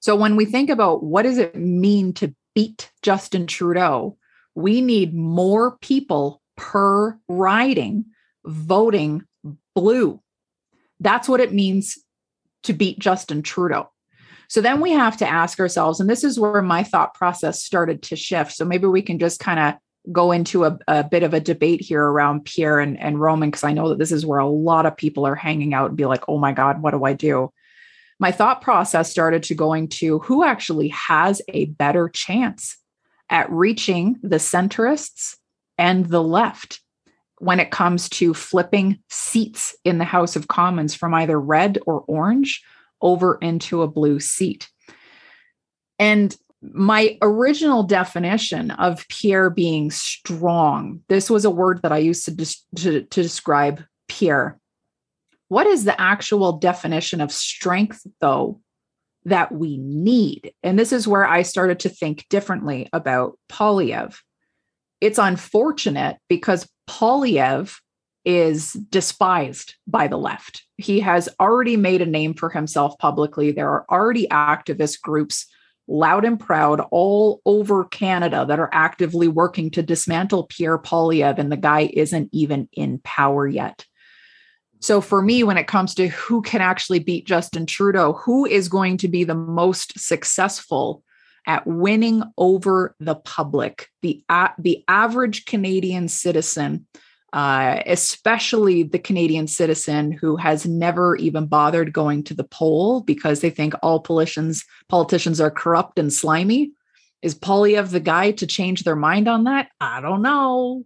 So 0.00 0.16
when 0.16 0.36
we 0.36 0.46
think 0.46 0.70
about 0.70 1.02
what 1.02 1.22
does 1.22 1.38
it 1.38 1.54
mean 1.54 2.12
to 2.14 2.34
beat 2.54 2.90
Justin 3.02 3.46
Trudeau, 3.46 4.16
we 4.54 4.80
need 4.80 5.14
more 5.14 5.76
people 5.78 6.40
per 6.56 7.18
riding 7.28 8.06
voting 8.44 9.22
blue. 9.74 10.20
That's 11.00 11.28
what 11.28 11.40
it 11.40 11.52
means 11.52 11.98
to 12.64 12.72
beat 12.72 12.98
Justin 12.98 13.42
Trudeau. 13.42 13.90
So 14.48 14.60
then 14.60 14.80
we 14.80 14.92
have 14.92 15.16
to 15.18 15.28
ask 15.28 15.58
ourselves, 15.58 16.00
and 16.00 16.08
this 16.08 16.24
is 16.24 16.38
where 16.38 16.62
my 16.62 16.82
thought 16.82 17.14
process 17.14 17.62
started 17.62 18.02
to 18.02 18.16
shift. 18.16 18.52
So 18.52 18.64
maybe 18.64 18.86
we 18.86 19.02
can 19.02 19.18
just 19.18 19.40
kind 19.40 19.58
of 19.58 19.74
go 20.12 20.32
into 20.32 20.64
a, 20.64 20.78
a, 20.86 21.04
bit 21.04 21.22
of 21.22 21.32
a 21.32 21.40
debate 21.40 21.80
here 21.80 22.04
around 22.04 22.44
Pierre 22.44 22.78
and, 22.78 22.98
and 22.98 23.20
Roman, 23.20 23.50
because 23.50 23.64
I 23.64 23.72
know 23.72 23.88
that 23.88 23.98
this 23.98 24.12
is 24.12 24.26
where 24.26 24.38
a 24.38 24.48
lot 24.48 24.86
of 24.86 24.96
people 24.96 25.26
are 25.26 25.34
hanging 25.34 25.72
out 25.72 25.88
and 25.88 25.96
be 25.96 26.04
like, 26.04 26.24
oh 26.28 26.38
my 26.38 26.52
God, 26.52 26.82
what 26.82 26.90
do 26.90 27.04
I 27.04 27.14
do? 27.14 27.50
My 28.18 28.30
thought 28.30 28.60
process 28.60 29.10
started 29.10 29.42
to 29.44 29.54
going 29.54 29.88
to 29.88 30.18
who 30.20 30.44
actually 30.44 30.88
has 30.88 31.42
a 31.48 31.66
better 31.66 32.08
chance 32.08 32.76
at 33.30 33.50
reaching 33.50 34.16
the 34.22 34.36
centrists 34.36 35.36
and 35.78 36.06
the 36.06 36.22
left 36.22 36.80
when 37.38 37.58
it 37.58 37.70
comes 37.70 38.08
to 38.08 38.32
flipping 38.32 38.98
seats 39.10 39.74
in 39.84 39.98
the 39.98 40.04
House 40.04 40.36
of 40.36 40.48
Commons 40.48 40.94
from 40.94 41.14
either 41.14 41.40
red 41.40 41.78
or 41.86 42.00
orange 42.06 42.62
over 43.04 43.36
into 43.36 43.82
a 43.82 43.88
blue 43.88 44.18
seat. 44.18 44.68
And 46.00 46.36
my 46.72 47.18
original 47.22 47.82
definition 47.82 48.70
of 48.72 49.06
Pierre 49.08 49.50
being 49.50 49.90
strong, 49.90 51.02
this 51.08 51.28
was 51.30 51.44
a 51.44 51.50
word 51.50 51.82
that 51.82 51.92
I 51.92 51.98
used 51.98 52.24
to, 52.24 52.36
to, 52.76 53.02
to 53.02 53.22
describe 53.22 53.84
Pierre. 54.08 54.58
What 55.48 55.66
is 55.66 55.84
the 55.84 56.00
actual 56.00 56.52
definition 56.52 57.20
of 57.20 57.30
strength, 57.30 58.04
though, 58.20 58.60
that 59.26 59.52
we 59.52 59.76
need? 59.76 60.54
And 60.62 60.78
this 60.78 60.90
is 60.90 61.06
where 61.06 61.26
I 61.26 61.42
started 61.42 61.80
to 61.80 61.90
think 61.90 62.26
differently 62.30 62.88
about 62.92 63.38
Poilievre. 63.48 64.16
It's 65.02 65.18
unfortunate 65.18 66.16
because 66.28 66.66
Poilievre 66.88 67.78
is 68.24 68.72
despised 68.72 69.74
by 69.86 70.08
the 70.08 70.16
left. 70.16 70.64
He 70.76 71.00
has 71.00 71.28
already 71.38 71.76
made 71.76 72.02
a 72.02 72.06
name 72.06 72.34
for 72.34 72.50
himself 72.50 72.98
publicly. 72.98 73.52
There 73.52 73.70
are 73.70 73.84
already 73.90 74.26
activist 74.28 75.00
groups, 75.02 75.46
loud 75.86 76.24
and 76.24 76.40
proud, 76.40 76.80
all 76.90 77.40
over 77.44 77.84
Canada 77.84 78.46
that 78.48 78.58
are 78.58 78.70
actively 78.72 79.28
working 79.28 79.70
to 79.72 79.82
dismantle 79.82 80.44
Pierre 80.44 80.78
Poilievre, 80.78 81.38
and 81.38 81.52
the 81.52 81.56
guy 81.56 81.90
isn't 81.92 82.30
even 82.32 82.68
in 82.72 82.98
power 83.04 83.46
yet. 83.46 83.84
So, 84.80 85.00
for 85.00 85.22
me, 85.22 85.44
when 85.44 85.56
it 85.56 85.66
comes 85.66 85.94
to 85.94 86.08
who 86.08 86.42
can 86.42 86.60
actually 86.60 86.98
beat 86.98 87.26
Justin 87.26 87.64
Trudeau, 87.64 88.12
who 88.12 88.44
is 88.44 88.68
going 88.68 88.98
to 88.98 89.08
be 89.08 89.24
the 89.24 89.34
most 89.34 89.98
successful 89.98 91.02
at 91.46 91.66
winning 91.66 92.22
over 92.36 92.94
the 93.00 93.14
public, 93.14 93.88
the, 94.02 94.22
uh, 94.28 94.48
the 94.58 94.84
average 94.88 95.44
Canadian 95.44 96.08
citizen 96.08 96.86
uh, 97.34 97.82
especially 97.86 98.84
the 98.84 98.98
Canadian 98.98 99.48
citizen 99.48 100.12
who 100.12 100.36
has 100.36 100.64
never 100.64 101.16
even 101.16 101.46
bothered 101.46 101.92
going 101.92 102.22
to 102.22 102.32
the 102.32 102.44
poll 102.44 103.00
because 103.00 103.40
they 103.40 103.50
think 103.50 103.74
all 103.82 103.98
politicians 103.98 104.64
politicians 104.88 105.40
are 105.40 105.50
corrupt 105.50 105.98
and 105.98 106.12
slimy. 106.12 106.70
Is 107.22 107.34
Poilievre 107.34 107.90
the 107.90 107.98
guy 107.98 108.30
to 108.30 108.46
change 108.46 108.84
their 108.84 108.94
mind 108.94 109.26
on 109.26 109.44
that? 109.44 109.68
I 109.80 110.00
don't 110.00 110.22
know. 110.22 110.84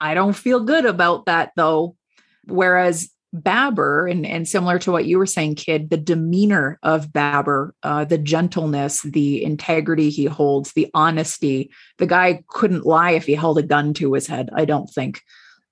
I 0.00 0.14
don't 0.14 0.36
feel 0.36 0.60
good 0.60 0.86
about 0.86 1.26
that 1.26 1.50
though. 1.56 1.96
Whereas 2.44 3.10
Baber, 3.32 4.06
and, 4.06 4.24
and 4.24 4.46
similar 4.46 4.78
to 4.78 4.92
what 4.92 5.04
you 5.04 5.18
were 5.18 5.26
saying, 5.26 5.56
kid, 5.56 5.90
the 5.90 5.96
demeanor 5.96 6.78
of 6.84 7.12
Baber, 7.12 7.74
uh, 7.82 8.04
the 8.04 8.18
gentleness, 8.18 9.02
the 9.02 9.42
integrity 9.42 10.10
he 10.10 10.26
holds, 10.26 10.72
the 10.74 10.88
honesty. 10.94 11.72
The 11.98 12.06
guy 12.06 12.44
couldn't 12.46 12.86
lie 12.86 13.10
if 13.10 13.26
he 13.26 13.34
held 13.34 13.58
a 13.58 13.64
gun 13.64 13.94
to 13.94 14.12
his 14.12 14.28
head, 14.28 14.48
I 14.54 14.64
don't 14.64 14.86
think. 14.86 15.22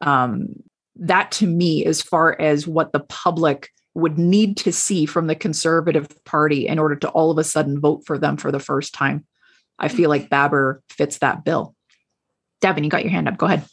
Um, 0.00 0.62
that 0.96 1.30
to 1.32 1.46
me, 1.46 1.84
as 1.84 2.02
far 2.02 2.40
as 2.40 2.66
what 2.66 2.92
the 2.92 3.00
public 3.00 3.70
would 3.94 4.18
need 4.18 4.56
to 4.58 4.72
see 4.72 5.06
from 5.06 5.26
the 5.26 5.34
Conservative 5.34 6.08
Party 6.24 6.66
in 6.66 6.78
order 6.78 6.96
to 6.96 7.08
all 7.10 7.30
of 7.30 7.38
a 7.38 7.44
sudden 7.44 7.80
vote 7.80 8.02
for 8.06 8.18
them 8.18 8.36
for 8.36 8.52
the 8.52 8.60
first 8.60 8.94
time, 8.94 9.26
I 9.78 9.88
feel 9.88 10.10
like 10.10 10.30
Baber 10.30 10.82
fits 10.90 11.18
that 11.18 11.44
bill. 11.44 11.74
Devon, 12.60 12.84
you 12.84 12.90
got 12.90 13.02
your 13.02 13.10
hand 13.10 13.28
up. 13.28 13.36
Go 13.36 13.46
ahead. 13.46 13.64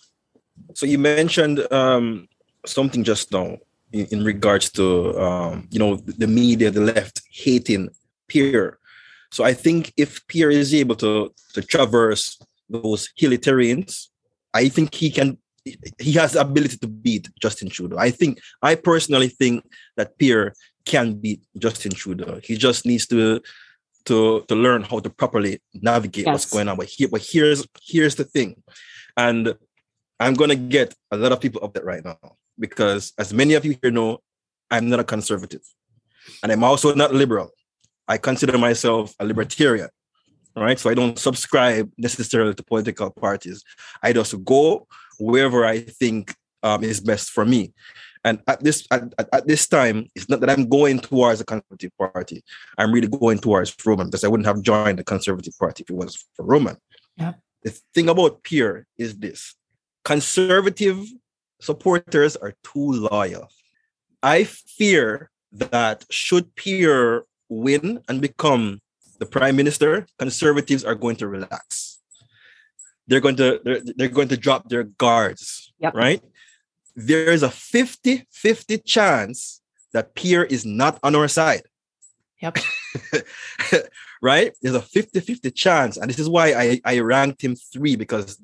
So 0.76 0.86
you 0.86 0.98
mentioned 0.98 1.66
um, 1.72 2.28
something 2.66 3.04
just 3.04 3.32
now 3.32 3.58
in, 3.92 4.06
in 4.08 4.24
regards 4.24 4.70
to 4.72 5.18
um, 5.20 5.68
you 5.72 5.80
know 5.80 5.98
the 5.98 6.28
media, 6.28 6.72
the 6.72 6.82
left 6.82 7.22
hating 7.32 7.90
Pierre. 8.28 8.80
So 9.32 9.44
I 9.44 9.54
think 9.54 9.94
if 9.98 10.26
Pierre 10.28 10.52
is 10.52 10.74
able 10.74 10.96
to 10.98 11.34
to 11.54 11.62
traverse 11.62 12.40
those 12.70 13.10
hilly 13.16 13.38
terrains, 13.38 14.08
I 14.54 14.70
think 14.70 14.94
he 14.94 15.10
can. 15.10 15.38
He 15.66 16.14
has 16.14 16.34
the 16.34 16.42
ability 16.42 16.78
to 16.78 16.88
beat 16.88 17.30
Justin 17.42 17.70
Trudeau. 17.70 17.98
I 17.98 18.12
think 18.12 18.40
I 18.62 18.76
personally 18.76 19.30
think 19.30 19.64
that 19.96 20.18
Pierre 20.18 20.54
can 20.86 21.14
beat 21.16 21.42
Justin 21.58 21.92
Trudeau. 21.92 22.40
He 22.44 22.58
just 22.58 22.86
needs 22.86 23.08
to 23.08 23.42
to 24.06 24.44
to 24.48 24.56
learn 24.56 24.84
how 24.84 25.00
to 25.00 25.10
properly 25.10 25.62
navigate 25.74 26.26
yes. 26.26 26.34
what's 26.34 26.52
going 26.52 26.68
on. 26.68 26.78
But 26.78 26.88
here, 26.88 27.08
but 27.08 27.22
here's 27.22 27.66
here's 27.82 28.16
the 28.16 28.26
thing, 28.26 28.62
and 29.16 29.56
I'm 30.20 30.34
gonna 30.34 30.56
get 30.56 30.94
a 31.12 31.18
lot 31.18 31.32
of 31.32 31.40
people 31.40 31.64
upset 31.64 31.86
right 31.86 32.04
now 32.04 32.18
because, 32.60 33.14
as 33.18 33.34
many 33.34 33.54
of 33.54 33.66
you 33.66 33.78
here 33.82 33.92
know, 33.92 34.20
I'm 34.70 34.90
not 34.90 35.00
a 35.00 35.04
conservative, 35.04 35.62
and 36.42 36.52
I'm 36.52 36.64
also 36.64 36.94
not 36.94 37.14
liberal. 37.14 37.52
I 38.08 38.18
consider 38.18 38.58
myself 38.58 39.14
a 39.20 39.26
libertarian. 39.26 39.90
All 40.56 40.64
right, 40.64 40.78
so 40.78 40.90
I 40.90 40.94
don't 40.94 41.18
subscribe 41.18 41.92
necessarily 41.98 42.54
to 42.54 42.64
political 42.64 43.10
parties. 43.10 43.64
I 44.04 44.14
just 44.14 44.44
go 44.44 44.88
wherever 45.20 45.66
I 45.66 45.80
think 45.82 46.36
um, 46.64 46.84
is 46.84 47.00
best 47.00 47.30
for 47.32 47.46
me. 47.46 47.74
And 48.24 48.42
at 48.48 48.64
this 48.64 48.88
at, 48.90 49.14
at, 49.18 49.48
this 49.48 49.68
time, 49.68 50.08
it's 50.16 50.30
not 50.30 50.40
that 50.40 50.50
I'm 50.50 50.70
going 50.70 51.00
towards 51.00 51.40
the 51.40 51.46
Conservative 51.46 51.92
Party. 51.98 52.42
I'm 52.78 52.94
really 52.94 53.08
going 53.08 53.40
towards 53.40 53.76
Roman 53.86 54.08
because 54.08 54.24
I 54.24 54.30
wouldn't 54.30 54.48
have 54.48 54.62
joined 54.62 55.00
the 55.00 55.04
Conservative 55.04 55.54
Party 55.60 55.84
if 55.84 55.90
it 55.90 55.96
was 55.96 56.26
for 56.36 56.46
Roman. 56.46 56.78
Yeah. 57.18 57.34
The 57.64 57.78
thing 57.94 58.08
about 58.08 58.44
Pierre 58.44 58.86
is 58.98 59.18
this: 59.18 59.56
conservative 60.06 61.06
supporters 61.60 62.38
are 62.38 62.54
too 62.64 62.92
loyal. 63.12 63.50
I 64.22 64.46
fear 64.46 65.30
that 65.52 66.06
should 66.10 66.56
Pierre 66.56 67.24
win 67.50 68.02
and 68.08 68.22
become 68.22 68.80
the 69.20 69.26
prime 69.26 69.56
minister, 69.56 70.06
conservatives 70.18 70.84
are 70.84 70.96
going 70.96 71.16
to 71.18 71.28
relax. 71.28 71.93
They're 73.08 73.20
going 73.20 73.36
to 73.38 73.60
they're, 73.64 73.82
they're 73.84 74.08
going 74.08 74.30
to 74.30 74.38
drop 74.38 74.70
their 74.70 74.84
guards, 74.84 75.74
yep. 75.80 75.94
right? 75.94 76.22
There 76.96 77.32
is 77.32 77.44
a 77.44 77.50
50-50 77.50 78.86
chance 78.86 79.62
that 79.94 80.16
Pierre 80.16 80.46
is 80.46 80.66
not 80.66 81.00
on 81.04 81.16
our 81.16 81.28
side. 81.28 81.64
Yep. 82.42 82.58
right? 84.22 84.54
There's 84.62 84.76
a 84.76 84.80
50-50 84.80 85.56
chance. 85.56 85.98
And 85.98 86.10
this 86.10 86.20
is 86.20 86.30
why 86.30 86.54
I, 86.54 86.82
I 86.86 87.00
ranked 87.00 87.42
him 87.42 87.56
three 87.56 87.96
because 87.96 88.40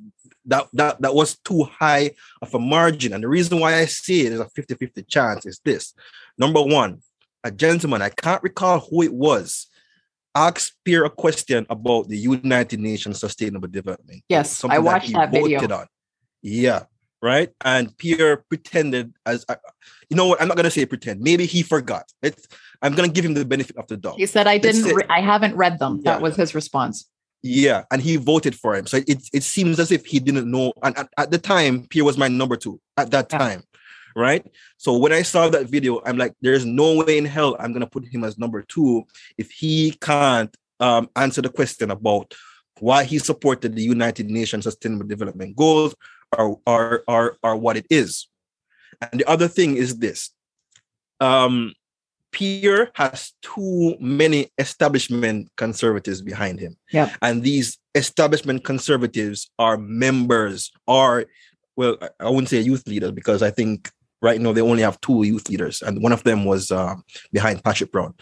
that, 0.46 0.68
that 0.74 1.02
that 1.02 1.14
was 1.14 1.38
too 1.40 1.64
high 1.64 2.12
of 2.42 2.54
a 2.54 2.60
margin. 2.60 3.14
And 3.14 3.24
the 3.24 3.28
reason 3.28 3.60
why 3.60 3.76
I 3.76 3.86
say 3.86 4.22
it 4.22 4.34
is 4.34 4.40
a 4.40 4.46
50-50 4.46 5.08
chance 5.08 5.46
is 5.46 5.60
this. 5.64 5.94
Number 6.38 6.62
one, 6.62 7.02
a 7.44 7.52
gentleman, 7.52 8.02
I 8.02 8.10
can't 8.10 8.44
recall 8.44 8.80
who 8.80 9.04
it 9.04 9.14
was, 9.14 9.68
asked 10.36 10.74
Pierre 10.86 11.06
a 11.06 11.10
question 11.10 11.66
about 11.70 12.08
the 12.08 12.18
United 12.18 12.80
Nations 12.80 13.20
Sustainable 13.20 13.68
Development. 13.68 14.24
Yes, 14.30 14.64
I 14.64 14.80
watched 14.80 15.12
that, 15.14 15.32
that 15.32 15.42
video. 15.42 15.66
On. 15.68 15.86
Yeah, 16.42 16.84
right. 17.22 17.50
And 17.64 17.96
Pierre 17.98 18.44
pretended 18.50 19.14
as 19.26 19.46
uh, 19.50 19.56
you 20.10 20.18
know 20.18 20.28
what? 20.28 20.42
I'm 20.42 20.48
not 20.48 20.58
gonna 20.58 20.72
say 20.72 20.86
pretend. 20.86 21.22
Maybe 21.22 21.46
he 21.46 21.62
forgot. 21.62 22.06
It's, 22.22 22.48
I'm 22.82 22.96
gonna 22.96 23.10
give 23.10 23.26
him 23.26 23.34
the 23.34 23.46
benefit 23.46 23.78
of 23.78 23.88
the 23.88 23.98
doubt. 23.98 24.18
He 24.18 24.26
said, 24.26 24.48
"I 24.48 24.58
didn't. 24.58 24.84
Re- 24.84 25.06
I 25.10 25.22
haven't 25.22 25.56
read 25.56 25.80
them." 25.80 25.98
Yeah. 25.98 26.14
That 26.14 26.22
was 26.22 26.36
his 26.36 26.56
response. 26.56 27.10
Yeah, 27.42 27.84
and 27.92 28.02
he 28.02 28.18
voted 28.18 28.56
for 28.56 28.76
him. 28.76 28.86
So 28.86 28.98
it 29.08 29.30
it 29.34 29.44
seems 29.44 29.80
as 29.80 29.92
if 29.92 30.06
he 30.06 30.20
didn't 30.20 30.50
know. 30.50 30.74
And 30.84 30.98
at, 30.98 31.10
at 31.18 31.32
the 31.32 31.38
time, 31.38 31.88
Pierre 31.90 32.06
was 32.06 32.18
my 32.18 32.28
number 32.28 32.58
two 32.58 32.80
at 32.98 33.12
that 33.12 33.28
yeah. 33.32 33.38
time, 33.38 33.64
right? 34.16 34.46
So 34.78 34.98
when 34.98 35.14
I 35.14 35.22
saw 35.22 35.50
that 35.50 35.68
video, 35.68 36.02
I'm 36.06 36.18
like, 36.18 36.34
there's 36.42 36.66
no 36.66 37.04
way 37.04 37.18
in 37.18 37.26
hell 37.26 37.56
I'm 37.60 37.74
gonna 37.74 37.88
put 37.88 38.08
him 38.08 38.24
as 38.24 38.38
number 38.38 38.62
two 38.62 39.04
if 39.38 39.52
he 39.52 39.92
can't 40.02 40.56
um, 40.80 41.10
answer 41.16 41.42
the 41.42 41.50
question 41.50 41.92
about 41.92 42.34
why 42.80 43.04
he 43.04 43.20
supported 43.20 43.76
the 43.76 43.84
United 43.84 44.30
Nations 44.30 44.64
Sustainable 44.64 45.08
Development 45.08 45.56
Goals 45.56 45.96
or 46.38 46.60
or 46.66 47.04
or, 47.08 47.38
or 47.44 47.56
what 47.56 47.78
it 47.78 47.86
is. 47.90 48.28
And 49.02 49.20
the 49.20 49.30
other 49.30 49.48
thing 49.48 49.78
is 49.78 49.98
this. 49.98 50.32
Um, 51.20 51.74
Pierre 52.32 52.92
has 52.94 53.34
too 53.42 53.96
many 54.00 54.52
establishment 54.58 55.50
conservatives 55.58 56.22
behind 56.22 56.60
him. 56.60 56.78
Yeah. 56.92 57.16
And 57.22 57.44
these 57.44 57.78
establishment 57.96 58.64
conservatives 58.64 59.50
are 59.58 59.78
members, 59.78 60.72
are, 60.88 61.26
well, 61.76 61.98
I 62.20 62.30
wouldn't 62.30 62.50
say 62.50 62.60
youth 62.60 62.88
leaders 62.88 63.12
because 63.12 63.42
I 63.42 63.52
think 63.52 63.90
right 64.22 64.40
now 64.40 64.54
they 64.54 64.62
only 64.62 64.84
have 64.84 65.00
two 65.02 65.24
youth 65.24 65.50
leaders, 65.50 65.82
and 65.82 66.02
one 66.02 66.12
of 66.12 66.24
them 66.24 66.46
was 66.46 66.72
uh, 66.72 66.96
behind 67.32 67.64
Patrick 67.64 67.92
Brown. 67.92 68.14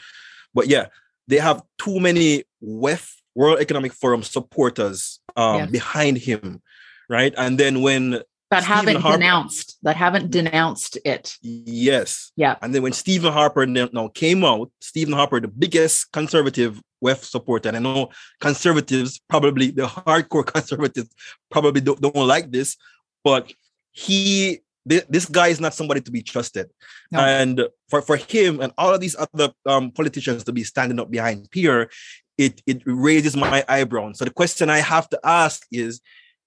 But 0.53 0.67
yeah, 0.67 0.87
they 1.27 1.37
have 1.37 1.61
too 1.77 1.99
many 1.99 2.43
WEF, 2.63 3.13
World 3.35 3.59
Economic 3.59 3.93
Forum 3.93 4.23
supporters 4.23 5.19
um, 5.35 5.57
yes. 5.59 5.71
behind 5.71 6.17
him, 6.17 6.61
right? 7.09 7.33
And 7.37 7.59
then 7.59 7.81
when 7.81 8.21
that 8.49 8.63
Stephen 8.63 8.75
haven't 8.75 9.01
Harper, 9.01 9.17
denounced 9.17 9.77
that 9.83 9.95
haven't 9.95 10.31
denounced 10.31 10.97
it. 11.03 11.35
Yes. 11.41 12.31
Yeah. 12.35 12.55
And 12.61 12.73
then 12.73 12.81
when 12.81 12.93
Stephen 12.93 13.33
Harper 13.33 13.65
now 13.65 14.07
came 14.13 14.43
out, 14.43 14.71
Stephen 14.79 15.13
Harper, 15.13 15.41
the 15.41 15.49
biggest 15.49 16.11
conservative 16.13 16.81
WEF 17.03 17.23
supporter, 17.23 17.69
and 17.69 17.77
I 17.77 17.79
know 17.81 18.09
conservatives, 18.39 19.19
probably 19.29 19.71
the 19.71 19.85
hardcore 19.85 20.45
conservatives, 20.53 21.09
probably 21.51 21.81
don't, 21.81 21.99
don't 21.99 22.15
like 22.15 22.51
this, 22.51 22.77
but 23.23 23.51
he 23.91 24.61
this 24.87 25.25
guy 25.25 25.47
is 25.47 25.59
not 25.59 25.73
somebody 25.73 26.01
to 26.01 26.11
be 26.11 26.21
trusted. 26.21 26.69
No. 27.11 27.19
And 27.19 27.67
for, 27.89 28.01
for 28.01 28.17
him 28.17 28.61
and 28.61 28.71
all 28.77 28.93
of 28.93 29.01
these 29.01 29.15
other 29.15 29.53
um, 29.65 29.91
politicians 29.91 30.43
to 30.45 30.53
be 30.53 30.63
standing 30.63 30.99
up 30.99 31.11
behind 31.11 31.49
Pierre, 31.51 31.89
it, 32.37 32.61
it 32.65 32.81
raises 32.85 33.35
my 33.35 33.63
eyebrow. 33.67 34.11
So 34.13 34.25
the 34.25 34.31
question 34.31 34.69
I 34.69 34.79
have 34.79 35.09
to 35.09 35.19
ask 35.23 35.65
is, 35.71 36.01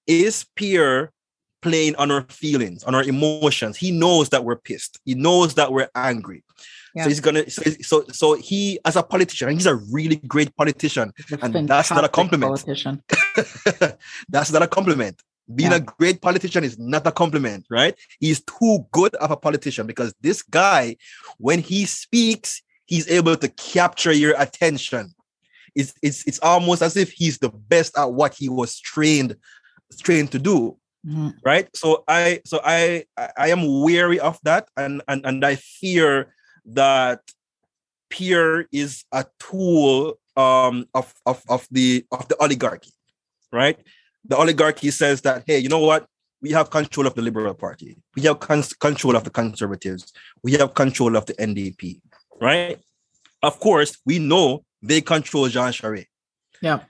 is 0.07 0.47
Pierre 0.57 1.13
playing 1.63 1.97
on 1.97 2.11
our 2.11 2.23
feelings, 2.29 2.85
on 2.85 2.95
our 2.95 3.03
emotions. 3.03 3.77
He 3.77 3.91
knows 3.91 4.31
that 4.31 4.45
we're 4.45 4.57
pissed. 4.57 4.99
He 5.05 5.15
knows 5.15 5.55
that 5.55 5.73
we're 5.73 5.89
angry. 5.95 6.45
Yeah. 6.95 7.05
So 7.05 7.09
he's 7.09 7.21
gonna 7.21 7.49
so, 7.49 7.63
so 7.83 8.05
so 8.11 8.35
he 8.35 8.81
as 8.85 8.97
a 8.97 9.03
politician, 9.03 9.51
he's 9.51 9.67
a 9.67 9.77
really 9.77 10.17
great 10.17 10.55
politician. 10.57 11.13
And 11.41 11.69
that's 11.69 11.91
not 11.91 12.05
a 12.05 12.09
compliment. 12.09 12.65
That's 14.29 14.53
not 14.53 14.63
a 14.63 14.67
compliment. 14.67 15.23
Being 15.55 15.71
yeah. 15.71 15.79
a 15.79 15.81
great 15.81 16.21
politician 16.21 16.65
is 16.65 16.79
not 16.79 17.07
a 17.07 17.13
compliment, 17.13 17.67
right? 17.71 17.97
He's 18.19 18.43
too 18.43 18.87
good 18.93 19.15
of 19.17 19.31
a 19.31 19.37
politician 19.37 19.87
because 19.87 20.15
this 20.21 20.43
guy, 20.43 20.97
when 21.39 21.61
he 21.61 21.87
speaks, 21.87 22.63
he's 22.87 23.09
able 23.11 23.37
to 23.37 23.49
capture 23.49 24.13
your 24.13 24.35
attention. 24.39 25.15
It's, 25.75 25.95
it's, 26.03 26.27
it's 26.27 26.41
almost 26.41 26.83
as 26.83 26.97
if 26.97 27.13
he's 27.13 27.39
the 27.39 27.51
best 27.51 27.97
at 27.97 28.13
what 28.13 28.35
he 28.35 28.49
was 28.49 28.79
trained 28.79 29.37
trained 29.99 30.31
to 30.33 30.39
do. 30.39 30.77
Mm-hmm. 31.07 31.31
Right. 31.45 31.69
So 31.75 32.05
I 32.07 32.41
so 32.45 32.61
I 32.63 33.05
I 33.17 33.49
am 33.49 33.83
wary 33.83 34.21
of 34.21 34.39
that 34.43 34.69
and 34.77 35.03
and, 35.09 35.25
and 35.25 35.45
I 35.45 35.57
fear 35.57 36.35
that 36.67 37.21
Pierre 38.11 38.67
is 38.71 39.05
a 39.11 39.25
tool 39.39 40.19
um 40.37 40.87
of, 40.95 41.15
of 41.25 41.43
of 41.49 41.67
the 41.71 42.05
of 42.13 42.29
the 42.29 42.37
oligarchy. 42.43 42.93
Right. 43.51 43.79
The 44.25 44.37
oligarchy 44.37 44.91
says 44.91 45.23
that, 45.23 45.45
hey, 45.47 45.59
you 45.59 45.69
know 45.69 45.81
what? 45.81 46.07
We 46.43 46.51
have 46.53 46.71
control 46.71 47.07
of 47.07 47.15
the 47.15 47.23
Liberal 47.23 47.55
Party. 47.55 47.99
We 48.17 48.23
have 48.23 48.41
con- 48.41 48.63
control 48.81 49.17
of 49.17 49.25
the 49.25 49.31
Conservatives. 49.31 50.13
We 50.43 50.53
have 50.53 50.75
control 50.75 51.17
of 51.17 51.27
the 51.27 51.35
NDP. 51.35 52.01
Right. 52.41 52.79
Of 53.43 53.61
course, 53.61 53.99
we 54.07 54.19
know 54.19 54.65
they 54.83 55.01
control 55.01 55.49
Jean 55.49 55.73
Charest. 55.73 56.07
Yeah. 56.63 56.81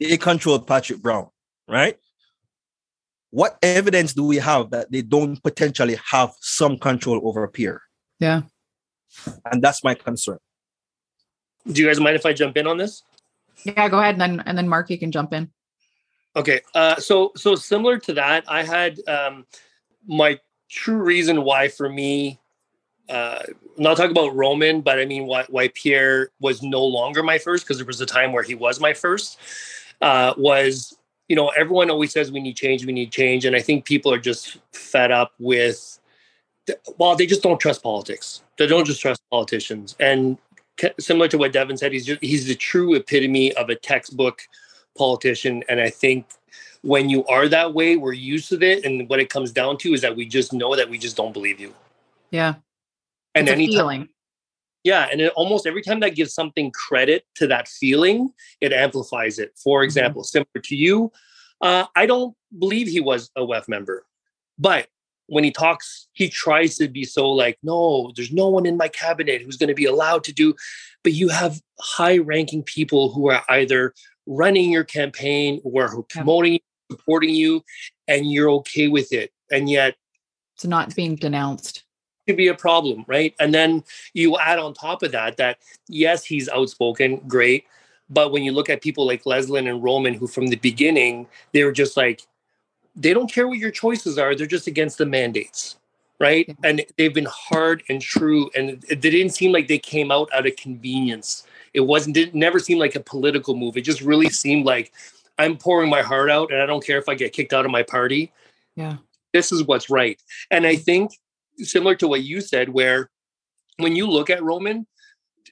They 0.00 0.16
control 0.16 0.58
Patrick 0.58 1.00
Brown. 1.00 1.28
Right 1.66 1.98
what 3.30 3.58
evidence 3.62 4.14
do 4.14 4.24
we 4.24 4.36
have 4.36 4.70
that 4.70 4.90
they 4.90 5.02
don't 5.02 5.42
potentially 5.42 5.98
have 6.10 6.32
some 6.40 6.78
control 6.78 7.20
over 7.26 7.46
Pierre? 7.48 7.82
Yeah. 8.20 8.42
And 9.50 9.62
that's 9.62 9.84
my 9.84 9.94
concern. 9.94 10.38
Do 11.70 11.80
you 11.80 11.86
guys 11.86 12.00
mind 12.00 12.16
if 12.16 12.24
I 12.24 12.32
jump 12.32 12.56
in 12.56 12.66
on 12.66 12.78
this? 12.78 13.02
Yeah, 13.64 13.88
go 13.88 13.98
ahead 13.98 14.14
and 14.14 14.20
then 14.20 14.42
and 14.46 14.56
then 14.56 14.68
Mark, 14.68 14.88
you 14.90 14.98
can 14.98 15.12
jump 15.12 15.32
in. 15.32 15.50
Okay. 16.36 16.60
Uh, 16.74 16.96
so 16.96 17.32
so 17.36 17.54
similar 17.54 17.98
to 17.98 18.14
that, 18.14 18.44
I 18.48 18.62
had 18.62 19.00
um, 19.08 19.46
my 20.06 20.38
true 20.68 21.02
reason 21.02 21.42
why 21.42 21.68
for 21.68 21.88
me 21.88 22.38
uh, 23.08 23.42
not 23.78 23.96
talk 23.96 24.10
about 24.10 24.34
Roman, 24.34 24.80
but 24.80 24.98
I 24.98 25.06
mean 25.06 25.26
why, 25.26 25.44
why 25.48 25.68
Pierre 25.68 26.30
was 26.40 26.62
no 26.62 26.84
longer 26.84 27.22
my 27.22 27.38
first 27.38 27.64
because 27.64 27.78
there 27.78 27.86
was 27.86 28.00
a 28.00 28.06
time 28.06 28.32
where 28.32 28.42
he 28.42 28.54
was 28.54 28.80
my 28.80 28.92
first. 28.92 29.38
Uh, 30.00 30.32
was 30.36 30.96
you 31.28 31.34
know 31.34 31.48
everyone 31.48 31.90
always 31.90 32.12
says 32.12 32.30
we 32.30 32.40
need 32.40 32.56
change, 32.56 32.84
we 32.84 32.92
need 32.92 33.10
change, 33.10 33.44
and 33.44 33.56
I 33.56 33.60
think 33.60 33.84
people 33.84 34.12
are 34.12 34.18
just 34.18 34.58
fed 34.72 35.10
up 35.10 35.32
with. 35.38 35.98
Well, 36.98 37.16
they 37.16 37.24
just 37.24 37.42
don't 37.42 37.58
trust 37.58 37.82
politics. 37.82 38.42
They 38.58 38.66
don't 38.66 38.84
just 38.84 39.00
trust 39.00 39.22
politicians, 39.30 39.96
and 39.98 40.36
similar 41.00 41.28
to 41.28 41.38
what 41.38 41.52
Devon 41.52 41.76
said, 41.76 41.92
he's 41.92 42.06
just, 42.06 42.22
he's 42.22 42.46
the 42.46 42.54
true 42.54 42.94
epitome 42.94 43.52
of 43.54 43.68
a 43.68 43.74
textbook 43.74 44.42
politician, 44.96 45.62
and 45.68 45.80
I 45.80 45.90
think 45.90 46.26
when 46.82 47.08
you 47.08 47.24
are 47.26 47.48
that 47.48 47.74
way, 47.74 47.96
we're 47.96 48.12
used 48.12 48.48
to 48.50 48.60
it, 48.60 48.84
and 48.84 49.08
what 49.08 49.20
it 49.20 49.30
comes 49.30 49.52
down 49.52 49.78
to 49.78 49.92
is 49.92 50.00
that 50.00 50.16
we 50.16 50.26
just 50.26 50.52
know 50.52 50.76
that 50.76 50.88
we 50.88 50.98
just 50.98 51.16
don't 51.16 51.32
believe 51.32 51.60
you. 51.60 51.74
Yeah, 52.30 52.54
and 53.34 53.48
any 53.48 53.66
feeling. 53.66 54.08
Yeah, 54.84 55.08
and 55.10 55.20
it, 55.20 55.32
almost 55.34 55.66
every 55.66 55.82
time 55.82 56.00
that 56.00 56.14
gives 56.14 56.32
something 56.32 56.70
credit 56.70 57.24
to 57.34 57.46
that 57.48 57.68
feeling, 57.68 58.30
it 58.60 58.72
amplifies 58.72 59.38
it. 59.38 59.52
For 59.56 59.80
mm-hmm. 59.80 59.84
example, 59.84 60.22
mm-hmm. 60.22 60.38
similar 60.38 60.62
to 60.62 60.76
you, 60.76 61.12
uh, 61.60 61.86
I 61.96 62.06
don't 62.06 62.34
believe 62.58 62.86
he 62.86 63.00
was 63.00 63.30
a 63.36 63.40
WEF 63.40 63.68
member, 63.68 64.06
but 64.58 64.88
when 65.28 65.44
he 65.44 65.50
talks, 65.50 66.08
he 66.12 66.28
tries 66.28 66.76
to 66.76 66.88
be 66.88 67.04
so 67.04 67.30
like, 67.30 67.58
no, 67.62 68.10
there's 68.16 68.32
no 68.32 68.48
one 68.48 68.64
in 68.64 68.78
my 68.78 68.88
cabinet 68.88 69.42
who's 69.42 69.58
going 69.58 69.68
to 69.68 69.74
be 69.74 69.84
allowed 69.84 70.24
to 70.24 70.32
do. 70.32 70.54
But 71.04 71.12
you 71.12 71.28
have 71.28 71.60
high-ranking 71.78 72.62
people 72.62 73.12
who 73.12 73.28
are 73.28 73.44
either 73.50 73.92
running 74.28 74.70
your 74.70 74.84
campaign 74.84 75.60
or 75.64 76.04
promoting, 76.04 76.52
yeah. 76.52 76.58
supporting 76.92 77.34
you, 77.34 77.64
and 78.06 78.30
you're 78.30 78.50
okay 78.50 78.86
with 78.86 79.12
it, 79.12 79.32
and 79.50 79.68
yet 79.68 79.96
it's 80.54 80.64
not 80.64 80.94
being 80.94 81.16
denounced 81.16 81.84
could 82.28 82.36
be 82.36 82.48
a 82.48 82.54
problem, 82.54 83.04
right? 83.08 83.34
And 83.40 83.54
then 83.54 83.82
you 84.12 84.38
add 84.38 84.58
on 84.58 84.74
top 84.74 85.02
of 85.02 85.12
that 85.12 85.38
that 85.38 85.58
yes, 85.88 86.24
he's 86.24 86.46
outspoken, 86.50 87.22
great, 87.26 87.64
but 88.10 88.32
when 88.32 88.42
you 88.42 88.52
look 88.52 88.70
at 88.70 88.82
people 88.82 89.06
like 89.06 89.24
Leslyn 89.24 89.68
and 89.68 89.82
Roman, 89.82 90.14
who 90.14 90.26
from 90.26 90.48
the 90.48 90.56
beginning 90.56 91.26
they 91.52 91.64
were 91.64 91.72
just 91.72 91.96
like, 91.96 92.22
they 92.94 93.14
don't 93.14 93.32
care 93.32 93.48
what 93.48 93.58
your 93.58 93.70
choices 93.70 94.18
are; 94.18 94.34
they're 94.34 94.46
just 94.46 94.66
against 94.66 94.98
the 94.98 95.06
mandates, 95.06 95.78
right? 96.20 96.54
And 96.64 96.84
they've 96.96 97.14
been 97.14 97.28
hard 97.30 97.82
and 97.88 98.00
true, 98.00 98.50
and 98.56 98.84
it, 98.88 99.00
didn't 99.00 99.30
seem 99.30 99.52
like 99.52 99.68
they 99.68 99.78
came 99.78 100.10
out 100.10 100.28
out 100.34 100.46
of 100.46 100.56
convenience. 100.56 101.46
It 101.74 101.80
wasn't. 101.80 102.16
It 102.16 102.34
never 102.34 102.58
seemed 102.58 102.80
like 102.80 102.94
a 102.94 103.00
political 103.00 103.54
move. 103.54 103.76
It 103.76 103.82
just 103.82 104.00
really 104.00 104.28
seemed 104.28 104.66
like 104.66 104.92
I'm 105.38 105.56
pouring 105.56 105.90
my 105.90 106.02
heart 106.02 106.30
out, 106.30 106.52
and 106.52 106.60
I 106.60 106.66
don't 106.66 106.84
care 106.84 106.98
if 106.98 107.08
I 107.08 107.14
get 107.14 107.32
kicked 107.32 107.52
out 107.52 107.64
of 107.64 107.70
my 107.70 107.82
party. 107.82 108.32
Yeah, 108.76 108.96
this 109.32 109.52
is 109.52 109.64
what's 109.64 109.90
right. 109.90 110.20
And 110.50 110.66
I 110.66 110.76
think 110.76 111.12
similar 111.58 111.94
to 111.96 112.08
what 112.08 112.22
you 112.22 112.40
said, 112.40 112.70
where 112.70 113.10
when 113.78 113.96
you 113.96 114.06
look 114.08 114.30
at 114.30 114.42
Roman, 114.42 114.86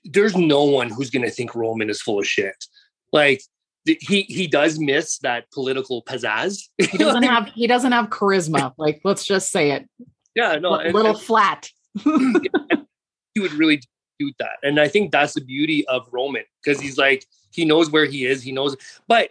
there's 0.05 0.37
no 0.37 0.65
one 0.65 0.91
who's 0.91 1.11
going 1.11 1.25
to 1.25 1.31
think 1.31 1.55
Roman 1.55 1.91
is 1.91 2.01
full 2.03 2.19
of 2.19 2.27
shit. 2.27 2.65
Like 3.13 3.43
he 3.85 4.23
he 4.23 4.47
does 4.47 4.79
miss 4.79 5.19
that 5.19 5.51
political 5.53 6.03
pizzazz. 6.03 6.69
He 6.91 6.99
doesn't 6.99 7.23
have 7.23 7.49
he 7.55 7.67
doesn't 7.67 7.93
have 7.93 8.11
charisma. 8.11 8.73
Like 8.79 9.01
let's 9.05 9.25
just 9.25 9.51
say 9.51 9.73
it. 9.73 9.89
Yeah, 10.35 10.57
no, 10.57 10.75
a 10.75 10.91
little 10.91 11.13
and, 11.13 11.21
flat. 11.21 11.71
he 12.05 13.41
would 13.41 13.55
really 13.55 13.81
do 14.19 14.33
that, 14.39 14.59
and 14.63 14.81
I 14.81 14.89
think 14.89 15.13
that's 15.13 15.35
the 15.35 15.41
beauty 15.41 15.87
of 15.89 16.09
Roman 16.13 16.45
because 16.63 16.81
he's 16.81 16.99
like 16.99 17.27
he 17.51 17.65
knows 17.65 17.91
where 17.91 18.05
he 18.05 18.27
is. 18.27 18.43
He 18.43 18.53
knows, 18.53 18.77
but 19.09 19.31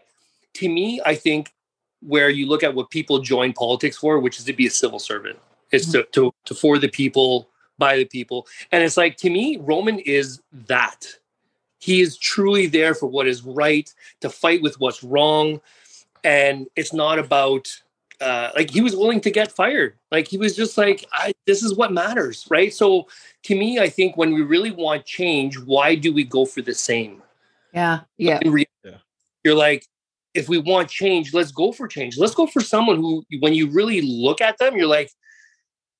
to 0.56 0.70
me, 0.70 1.02
I 1.06 1.16
think 1.16 1.54
where 2.02 2.30
you 2.30 2.48
look 2.48 2.64
at 2.64 2.76
what 2.76 2.90
people 2.90 3.20
join 3.20 3.54
politics 3.54 3.98
for, 3.98 4.20
which 4.20 4.38
is 4.40 4.46
to 4.46 4.54
be 4.54 4.68
a 4.68 4.72
civil 4.72 5.00
servant. 5.00 5.40
It's 5.72 5.92
to, 5.92 6.00
mm-hmm. 6.00 6.12
to, 6.12 6.34
to 6.46 6.54
for 6.54 6.78
the 6.78 6.88
people, 6.88 7.50
by 7.78 7.98
the 7.98 8.06
people. 8.06 8.48
And 8.72 8.84
it's 8.84 8.98
like, 8.98 9.18
to 9.18 9.30
me, 9.30 9.58
Roman 9.58 10.00
is 10.00 10.42
that. 10.68 11.08
He 11.80 12.02
is 12.02 12.18
truly 12.18 12.68
there 12.68 12.96
for 12.96 13.08
what 13.08 13.28
is 13.28 13.44
right, 13.44 13.92
to 14.22 14.30
fight 14.30 14.62
with 14.62 14.80
what's 14.80 15.04
wrong. 15.04 15.62
And 16.24 16.68
it's 16.76 16.94
not 16.94 17.20
about, 17.20 17.68
uh, 18.22 18.52
like, 18.56 18.70
he 18.70 18.82
was 18.82 18.96
willing 18.96 19.22
to 19.22 19.32
get 19.32 19.52
fired. 19.52 19.98
Like, 20.12 20.28
he 20.28 20.38
was 20.38 20.56
just 20.56 20.78
like, 20.78 21.06
I, 21.12 21.34
this 21.46 21.64
is 21.64 21.76
what 21.76 21.92
matters, 21.92 22.46
right? 22.50 22.74
So, 22.74 23.08
to 23.44 23.56
me, 23.56 23.80
I 23.80 23.90
think 23.90 24.18
when 24.18 24.34
we 24.34 24.42
really 24.42 24.72
want 24.72 25.06
change, 25.06 25.60
why 25.60 25.96
do 25.96 26.14
we 26.14 26.24
go 26.24 26.46
for 26.46 26.62
the 26.62 26.74
same? 26.74 27.22
Yeah. 27.74 28.02
Yeah. 28.18 28.40
You're 29.44 29.56
like, 29.56 29.86
if 30.34 30.50
we 30.50 30.58
want 30.58 30.90
change, 30.90 31.34
let's 31.34 31.52
go 31.52 31.72
for 31.72 31.88
change. 31.88 32.18
Let's 32.18 32.36
go 32.36 32.48
for 32.48 32.62
someone 32.62 32.98
who, 32.98 33.24
when 33.40 33.54
you 33.54 33.70
really 33.70 34.02
look 34.02 34.42
at 34.42 34.58
them, 34.58 34.76
you're 34.76 34.88
like, 34.88 35.12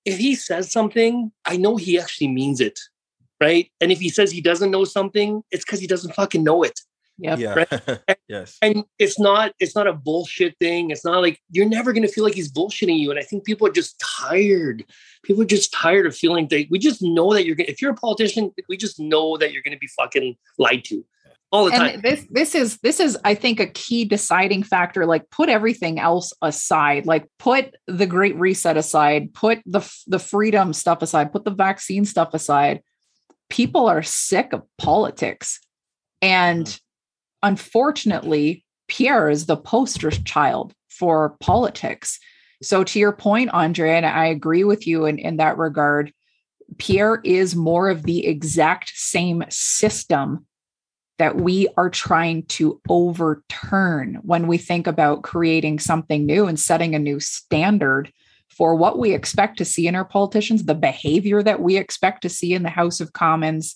if 0.04 0.18
he 0.18 0.36
says 0.36 0.72
something, 0.72 1.32
I 1.46 1.58
know 1.58 1.78
he 1.78 2.00
actually 2.00 2.30
means 2.30 2.60
it. 2.60 2.80
Right. 3.42 3.70
And 3.82 3.92
if 3.92 4.00
he 4.00 4.10
says 4.10 4.32
he 4.32 4.40
doesn't 4.40 4.72
know 4.72 4.86
something, 4.86 5.44
it's 5.52 5.66
because 5.66 5.82
he 5.82 5.88
doesn't 5.88 6.16
fucking 6.16 6.44
know 6.44 6.64
it. 6.64 6.80
Yep. 7.18 7.40
Yeah. 7.40 7.54
Right? 7.54 7.68
And, 8.08 8.18
yes. 8.28 8.58
And 8.62 8.84
it's 9.00 9.20
not 9.20 9.54
it's 9.60 9.76
not 9.76 9.88
a 9.88 9.94
bullshit 9.94 10.58
thing. 10.60 10.92
It's 10.92 11.06
not 11.06 11.22
like 11.22 11.40
you're 11.52 11.68
never 11.68 11.94
gonna 11.94 12.08
feel 12.08 12.24
like 12.24 12.34
he's 12.34 12.52
bullshitting 12.52 12.98
you. 12.98 13.12
And 13.12 13.20
I 13.20 13.24
think 13.24 13.46
people 13.46 13.68
are 13.68 13.72
just 13.72 14.00
tired. 14.00 14.84
People 15.24 15.44
are 15.44 15.48
just 15.48 15.72
tired 15.72 16.06
of 16.06 16.16
feeling 16.16 16.48
that 16.50 16.68
we 16.70 16.80
just 16.80 17.02
know 17.02 17.34
that 17.34 17.46
you're 17.46 17.56
gonna 17.56 17.70
if 17.70 17.82
you're 17.82 17.92
a 17.92 17.96
politician, 17.96 18.52
we 18.68 18.78
just 18.78 19.00
know 19.00 19.38
that 19.38 19.54
you're 19.54 19.62
gonna 19.62 19.78
be 19.78 19.90
fucking 19.98 20.36
lied 20.58 20.84
to 20.86 21.06
all 21.52 21.66
the 21.66 21.74
and 21.74 21.80
time. 21.80 22.02
This 22.02 22.26
this 22.30 22.56
is 22.56 22.78
this 22.80 23.00
is 23.00 23.18
I 23.24 23.34
think 23.36 23.60
a 23.60 23.68
key 23.68 24.06
deciding 24.06 24.64
factor. 24.64 25.06
Like 25.06 25.30
put 25.30 25.50
everything 25.50 26.00
else 26.00 26.34
aside. 26.42 27.06
Like 27.06 27.28
put 27.40 27.76
the 27.88 28.06
Great 28.06 28.36
Reset 28.36 28.78
aside. 28.78 29.34
Put 29.34 29.62
the 29.66 29.90
the 30.08 30.20
freedom 30.20 30.74
stuff 30.74 31.02
aside. 31.02 31.32
Put 31.32 31.46
the 31.46 31.52
vaccine 31.52 32.06
stuff 32.06 32.34
aside. 32.34 32.82
People 33.50 33.88
are 33.88 34.04
sick 34.04 34.54
of 34.54 34.64
politics, 34.78 35.60
and 36.22 36.66
mm-hmm. 36.66 36.85
Unfortunately, 37.46 38.66
Pierre 38.88 39.30
is 39.30 39.46
the 39.46 39.56
poster 39.56 40.12
child 40.12 40.74
for 40.90 41.38
politics. 41.40 42.20
So 42.62 42.84
to 42.84 43.00
your 43.00 43.12
point, 43.12 43.52
Andre, 43.52 43.92
and 43.92 44.06
I 44.06 44.26
agree 44.26 44.64
with 44.64 44.88
you 44.88 45.06
in, 45.06 45.20
in 45.20 45.38
that 45.38 45.58
regard. 45.58 46.12
Pierre 46.78 47.22
is 47.24 47.56
more 47.56 47.90
of 47.90 48.04
the 48.04 48.26
exact 48.26 48.92
same 48.96 49.44
system 49.50 50.46
that 51.18 51.38
we 51.38 51.68
are 51.78 51.90
trying 51.90 52.44
to 52.44 52.82
overturn 52.90 54.20
when 54.24 54.48
we 54.48 54.58
think 54.58 54.88
about 54.88 55.24
creating 55.24 55.80
something 55.80 56.26
new 56.26 56.48
and 56.48 56.60
setting 56.60 56.96
a 56.96 57.00
new 57.00 57.20
standard 57.20 58.12
for 58.50 58.76
what 58.76 58.98
we 58.98 59.14
expect 59.14 59.58
to 59.58 59.66
see 59.66 59.88
in 59.88 59.96
our 59.96 60.06
politicians, 60.06 60.66
the 60.66 60.74
behavior 60.74 61.44
that 61.44 61.62
we 61.62 61.78
expect 61.78 62.22
to 62.22 62.30
see 62.30 62.54
in 62.54 62.64
the 62.64 62.70
House 62.70 63.00
of 63.00 63.14
Commons, 63.14 63.76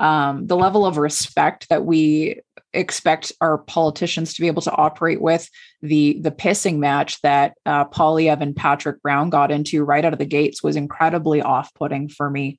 um, 0.00 0.46
the 0.46 0.56
level 0.56 0.86
of 0.86 0.96
respect 0.96 1.68
that 1.68 1.84
we 1.84 2.40
expect 2.72 3.32
our 3.40 3.58
politicians 3.58 4.32
to 4.34 4.40
be 4.40 4.46
able 4.46 4.62
to 4.62 4.74
operate 4.74 5.20
with, 5.20 5.48
the 5.82 6.18
the 6.20 6.30
pissing 6.30 6.78
match 6.78 7.20
that 7.20 7.54
uh, 7.66 7.84
Poilievre 7.84 8.40
and 8.40 8.56
Patrick 8.56 9.02
Brown 9.02 9.28
got 9.30 9.50
into 9.50 9.84
right 9.84 10.04
out 10.04 10.14
of 10.14 10.18
the 10.18 10.24
gates 10.24 10.62
was 10.62 10.74
incredibly 10.74 11.42
off 11.42 11.72
putting 11.74 12.08
for 12.08 12.30
me 12.30 12.58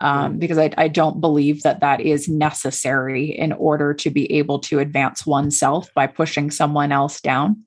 um, 0.00 0.38
because 0.38 0.56
I, 0.56 0.70
I 0.78 0.88
don't 0.88 1.20
believe 1.20 1.62
that 1.62 1.80
that 1.80 2.00
is 2.00 2.26
necessary 2.28 3.26
in 3.26 3.52
order 3.52 3.92
to 3.94 4.10
be 4.10 4.32
able 4.32 4.58
to 4.60 4.78
advance 4.78 5.26
oneself 5.26 5.92
by 5.94 6.06
pushing 6.06 6.50
someone 6.50 6.90
else 6.90 7.20
down. 7.20 7.64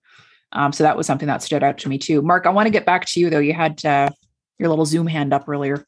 Um, 0.53 0.73
so 0.73 0.83
that 0.83 0.97
was 0.97 1.07
something 1.07 1.27
that 1.27 1.43
stood 1.43 1.63
out 1.63 1.77
to 1.79 1.89
me 1.89 1.97
too. 1.97 2.21
Mark, 2.21 2.45
I 2.45 2.49
want 2.49 2.65
to 2.65 2.71
get 2.71 2.85
back 2.85 3.05
to 3.05 3.19
you 3.19 3.29
though. 3.29 3.39
You 3.39 3.53
had 3.53 3.85
uh, 3.85 4.09
your 4.57 4.69
little 4.69 4.85
Zoom 4.85 5.07
hand 5.07 5.31
up 5.31 5.47
earlier. 5.47 5.85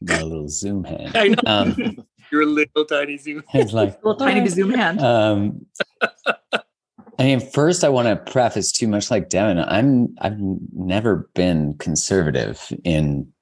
My 0.00 0.20
little 0.20 0.48
Zoom 0.48 0.84
hand. 0.84 1.12
I 1.16 1.28
know. 1.28 1.36
Um, 1.46 2.04
Your 2.30 2.44
little 2.46 2.84
tiny 2.84 3.18
Zoom. 3.18 3.42
It's 3.54 3.72
like 3.72 3.96
little 4.04 4.16
tiny 4.16 4.48
Zoom 4.48 4.70
hand. 4.70 5.00
Um, 5.00 5.66
I 7.18 7.24
mean, 7.24 7.40
first, 7.40 7.82
I 7.82 7.88
want 7.88 8.08
to 8.08 8.30
preface 8.30 8.72
too 8.72 8.88
much 8.88 9.10
like 9.10 9.28
Devon. 9.28 9.58
I'm 9.58 10.14
I've 10.20 10.38
never 10.38 11.30
been 11.34 11.74
conservative 11.78 12.72
in 12.84 13.32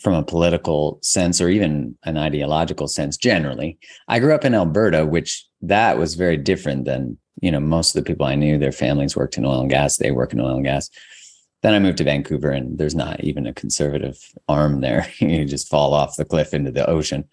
from 0.00 0.14
a 0.14 0.24
political 0.24 0.98
sense 1.02 1.40
or 1.40 1.48
even 1.48 1.96
an 2.04 2.16
ideological 2.16 2.88
sense 2.88 3.16
generally. 3.16 3.78
I 4.08 4.18
grew 4.18 4.34
up 4.34 4.44
in 4.44 4.54
Alberta, 4.54 5.06
which 5.06 5.46
that 5.62 5.98
was 5.98 6.14
very 6.14 6.36
different 6.36 6.84
than, 6.84 7.16
you 7.40 7.50
know, 7.50 7.60
most 7.60 7.94
of 7.94 8.02
the 8.02 8.06
people 8.06 8.26
I 8.26 8.34
knew, 8.34 8.58
their 8.58 8.72
families 8.72 9.16
worked 9.16 9.38
in 9.38 9.44
oil 9.44 9.60
and 9.60 9.70
gas, 9.70 9.96
they 9.96 10.10
work 10.10 10.32
in 10.32 10.40
oil 10.40 10.56
and 10.56 10.64
gas. 10.64 10.90
Then 11.62 11.74
I 11.74 11.78
moved 11.78 11.98
to 11.98 12.04
Vancouver 12.04 12.50
and 12.50 12.76
there's 12.76 12.94
not 12.94 13.22
even 13.24 13.46
a 13.46 13.54
conservative 13.54 14.18
arm 14.48 14.80
there. 14.80 15.06
you 15.18 15.44
just 15.44 15.68
fall 15.68 15.94
off 15.94 16.16
the 16.16 16.24
cliff 16.24 16.52
into 16.52 16.70
the 16.70 16.88
ocean 16.88 17.24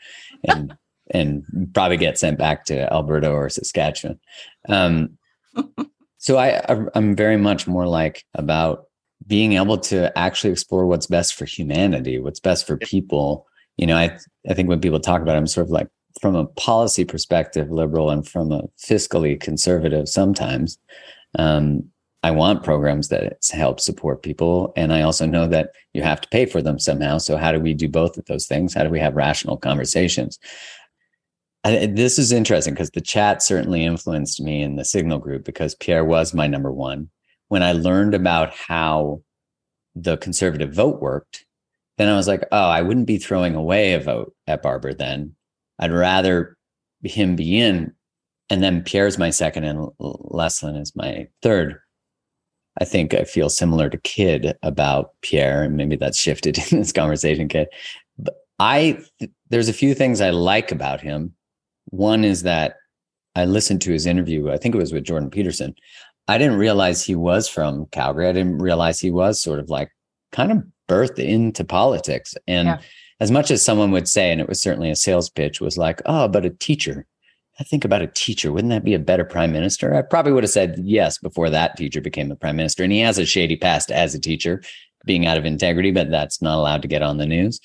and 0.47 0.77
and 1.11 1.43
probably 1.73 1.97
get 1.97 2.17
sent 2.17 2.37
back 2.37 2.65
to 2.65 2.91
Alberta 2.91 3.29
or 3.29 3.49
Saskatchewan. 3.49 4.19
Um, 4.67 5.17
so 6.17 6.37
I 6.37 6.61
I'm 6.95 7.15
very 7.15 7.37
much 7.37 7.67
more 7.67 7.87
like 7.87 8.25
about 8.33 8.85
being 9.27 9.53
able 9.53 9.77
to 9.77 10.17
actually 10.17 10.51
explore 10.51 10.87
what's 10.87 11.07
best 11.07 11.35
for 11.35 11.45
humanity, 11.45 12.19
what's 12.19 12.39
best 12.39 12.65
for 12.65 12.77
people. 12.77 13.45
You 13.77 13.87
know, 13.87 13.97
I 13.97 14.17
I 14.49 14.53
think 14.53 14.69
when 14.69 14.81
people 14.81 14.99
talk 14.99 15.21
about 15.21 15.35
it, 15.35 15.39
I'm 15.39 15.47
sort 15.47 15.67
of 15.67 15.71
like 15.71 15.89
from 16.19 16.35
a 16.35 16.45
policy 16.45 17.05
perspective 17.05 17.71
liberal 17.71 18.09
and 18.09 18.27
from 18.27 18.51
a 18.51 18.63
fiscally 18.77 19.39
conservative 19.39 20.09
sometimes. 20.09 20.77
Um, 21.37 21.91
I 22.23 22.31
want 22.31 22.63
programs 22.63 23.07
that 23.07 23.39
help 23.51 23.79
support 23.79 24.21
people. 24.21 24.73
And 24.75 24.93
I 24.93 25.01
also 25.01 25.25
know 25.25 25.47
that 25.47 25.71
you 25.93 26.03
have 26.03 26.21
to 26.21 26.29
pay 26.29 26.45
for 26.45 26.61
them 26.61 26.77
somehow. 26.77 27.17
So, 27.17 27.35
how 27.35 27.51
do 27.51 27.59
we 27.59 27.73
do 27.73 27.89
both 27.89 28.17
of 28.17 28.25
those 28.25 28.45
things? 28.45 28.73
How 28.73 28.83
do 28.83 28.89
we 28.89 28.99
have 28.99 29.15
rational 29.15 29.57
conversations? 29.57 30.37
This 31.63 32.17
is 32.17 32.31
interesting 32.31 32.73
because 32.73 32.89
the 32.91 33.01
chat 33.01 33.43
certainly 33.43 33.83
influenced 33.83 34.41
me 34.41 34.63
in 34.63 34.77
the 34.77 34.85
Signal 34.85 35.19
group 35.19 35.45
because 35.45 35.75
Pierre 35.75 36.03
was 36.03 36.33
my 36.33 36.47
number 36.47 36.71
one. 36.71 37.09
When 37.49 37.61
I 37.61 37.73
learned 37.73 38.15
about 38.15 38.51
how 38.51 39.21
the 39.93 40.17
conservative 40.17 40.73
vote 40.73 41.01
worked, 41.01 41.45
then 41.97 42.09
I 42.09 42.15
was 42.15 42.27
like, 42.27 42.43
oh, 42.51 42.69
I 42.69 42.81
wouldn't 42.81 43.05
be 43.05 43.17
throwing 43.17 43.53
away 43.53 43.93
a 43.93 43.99
vote 43.99 44.33
at 44.47 44.63
Baber 44.63 44.93
then. 44.93 45.35
I'd 45.77 45.91
rather 45.91 46.57
him 47.03 47.35
be 47.35 47.59
in. 47.59 47.93
And 48.49 48.63
then 48.63 48.83
Pierre's 48.83 49.17
my 49.17 49.29
second 49.29 49.65
and 49.65 49.89
Leslyn 49.99 50.79
is 50.79 50.95
my 50.95 51.27
third. 51.41 51.79
I 52.79 52.85
think 52.85 53.13
I 53.13 53.23
feel 53.23 53.49
similar 53.49 53.89
to 53.89 53.97
Kid 53.99 54.57
about 54.63 55.11
Pierre, 55.21 55.63
and 55.63 55.75
maybe 55.75 55.95
that's 55.95 56.19
shifted 56.19 56.57
in 56.71 56.79
this 56.79 56.91
conversation, 56.91 57.47
Kid. 57.47 57.67
But 58.17 58.35
I, 58.59 58.99
there's 59.49 59.69
a 59.69 59.73
few 59.73 59.93
things 59.93 60.21
I 60.21 60.29
like 60.29 60.71
about 60.71 61.01
him. 61.01 61.33
One 61.91 62.23
is 62.23 62.43
that 62.43 62.75
I 63.35 63.45
listened 63.45 63.81
to 63.81 63.93
his 63.93 64.05
interview, 64.05 64.49
I 64.49 64.57
think 64.57 64.75
it 64.75 64.79
was 64.79 64.91
with 64.91 65.05
Jordan 65.05 65.29
Peterson. 65.29 65.75
I 66.27 66.37
didn't 66.37 66.57
realize 66.57 67.03
he 67.03 67.15
was 67.15 67.47
from 67.47 67.85
Calgary. 67.87 68.27
I 68.27 68.33
didn't 68.33 68.59
realize 68.59 68.99
he 68.99 69.11
was 69.11 69.41
sort 69.41 69.59
of 69.59 69.69
like 69.69 69.91
kind 70.31 70.51
of 70.51 70.63
birthed 70.87 71.19
into 71.19 71.63
politics. 71.63 72.35
And 72.47 72.67
yeah. 72.67 72.79
as 73.19 73.31
much 73.31 73.51
as 73.51 73.63
someone 73.63 73.91
would 73.91 74.07
say, 74.07 74.31
and 74.31 74.41
it 74.41 74.49
was 74.49 74.61
certainly 74.61 74.91
a 74.91 74.95
sales 74.95 75.29
pitch, 75.29 75.61
was 75.61 75.77
like, 75.77 76.01
oh, 76.05 76.27
but 76.27 76.45
a 76.45 76.49
teacher. 76.49 77.05
I 77.59 77.63
think 77.63 77.85
about 77.85 78.01
a 78.01 78.07
teacher. 78.07 78.51
Wouldn't 78.51 78.71
that 78.71 78.83
be 78.83 78.93
a 78.93 78.99
better 78.99 79.25
prime 79.25 79.51
minister? 79.51 79.93
I 79.93 80.01
probably 80.01 80.31
would 80.31 80.43
have 80.43 80.51
said 80.51 80.79
yes 80.83 81.17
before 81.17 81.49
that 81.49 81.77
teacher 81.77 82.01
became 82.01 82.29
the 82.29 82.35
prime 82.35 82.55
minister. 82.55 82.83
And 82.83 82.91
he 82.91 82.99
has 82.99 83.17
a 83.17 83.25
shady 83.25 83.57
past 83.57 83.91
as 83.91 84.15
a 84.15 84.19
teacher, 84.19 84.61
being 85.05 85.25
out 85.25 85.37
of 85.37 85.45
integrity, 85.45 85.91
but 85.91 86.09
that's 86.09 86.41
not 86.41 86.57
allowed 86.57 86.81
to 86.81 86.87
get 86.87 87.01
on 87.01 87.17
the 87.17 87.25
news. 87.25 87.59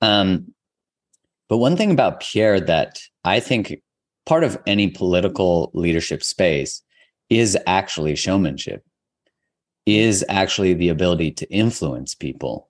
Um, 0.00 0.54
but 1.48 1.58
one 1.58 1.76
thing 1.76 1.90
about 1.90 2.20
Pierre 2.20 2.60
that 2.60 3.00
I 3.24 3.40
think 3.40 3.80
part 4.26 4.44
of 4.44 4.58
any 4.66 4.88
political 4.88 5.70
leadership 5.74 6.22
space 6.22 6.82
is 7.28 7.56
actually 7.66 8.16
showmanship, 8.16 8.84
is 9.86 10.24
actually 10.28 10.74
the 10.74 10.88
ability 10.88 11.30
to 11.32 11.50
influence 11.52 12.14
people. 12.14 12.68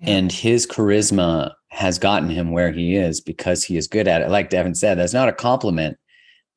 Yeah. 0.00 0.10
And 0.10 0.32
his 0.32 0.66
charisma 0.66 1.52
has 1.70 1.98
gotten 1.98 2.28
him 2.28 2.50
where 2.50 2.72
he 2.72 2.96
is 2.96 3.20
because 3.20 3.64
he 3.64 3.76
is 3.76 3.86
good 3.88 4.08
at 4.08 4.22
it. 4.22 4.30
Like 4.30 4.50
Devon 4.50 4.74
said, 4.74 4.98
that's 4.98 5.12
not 5.12 5.28
a 5.28 5.32
compliment, 5.32 5.96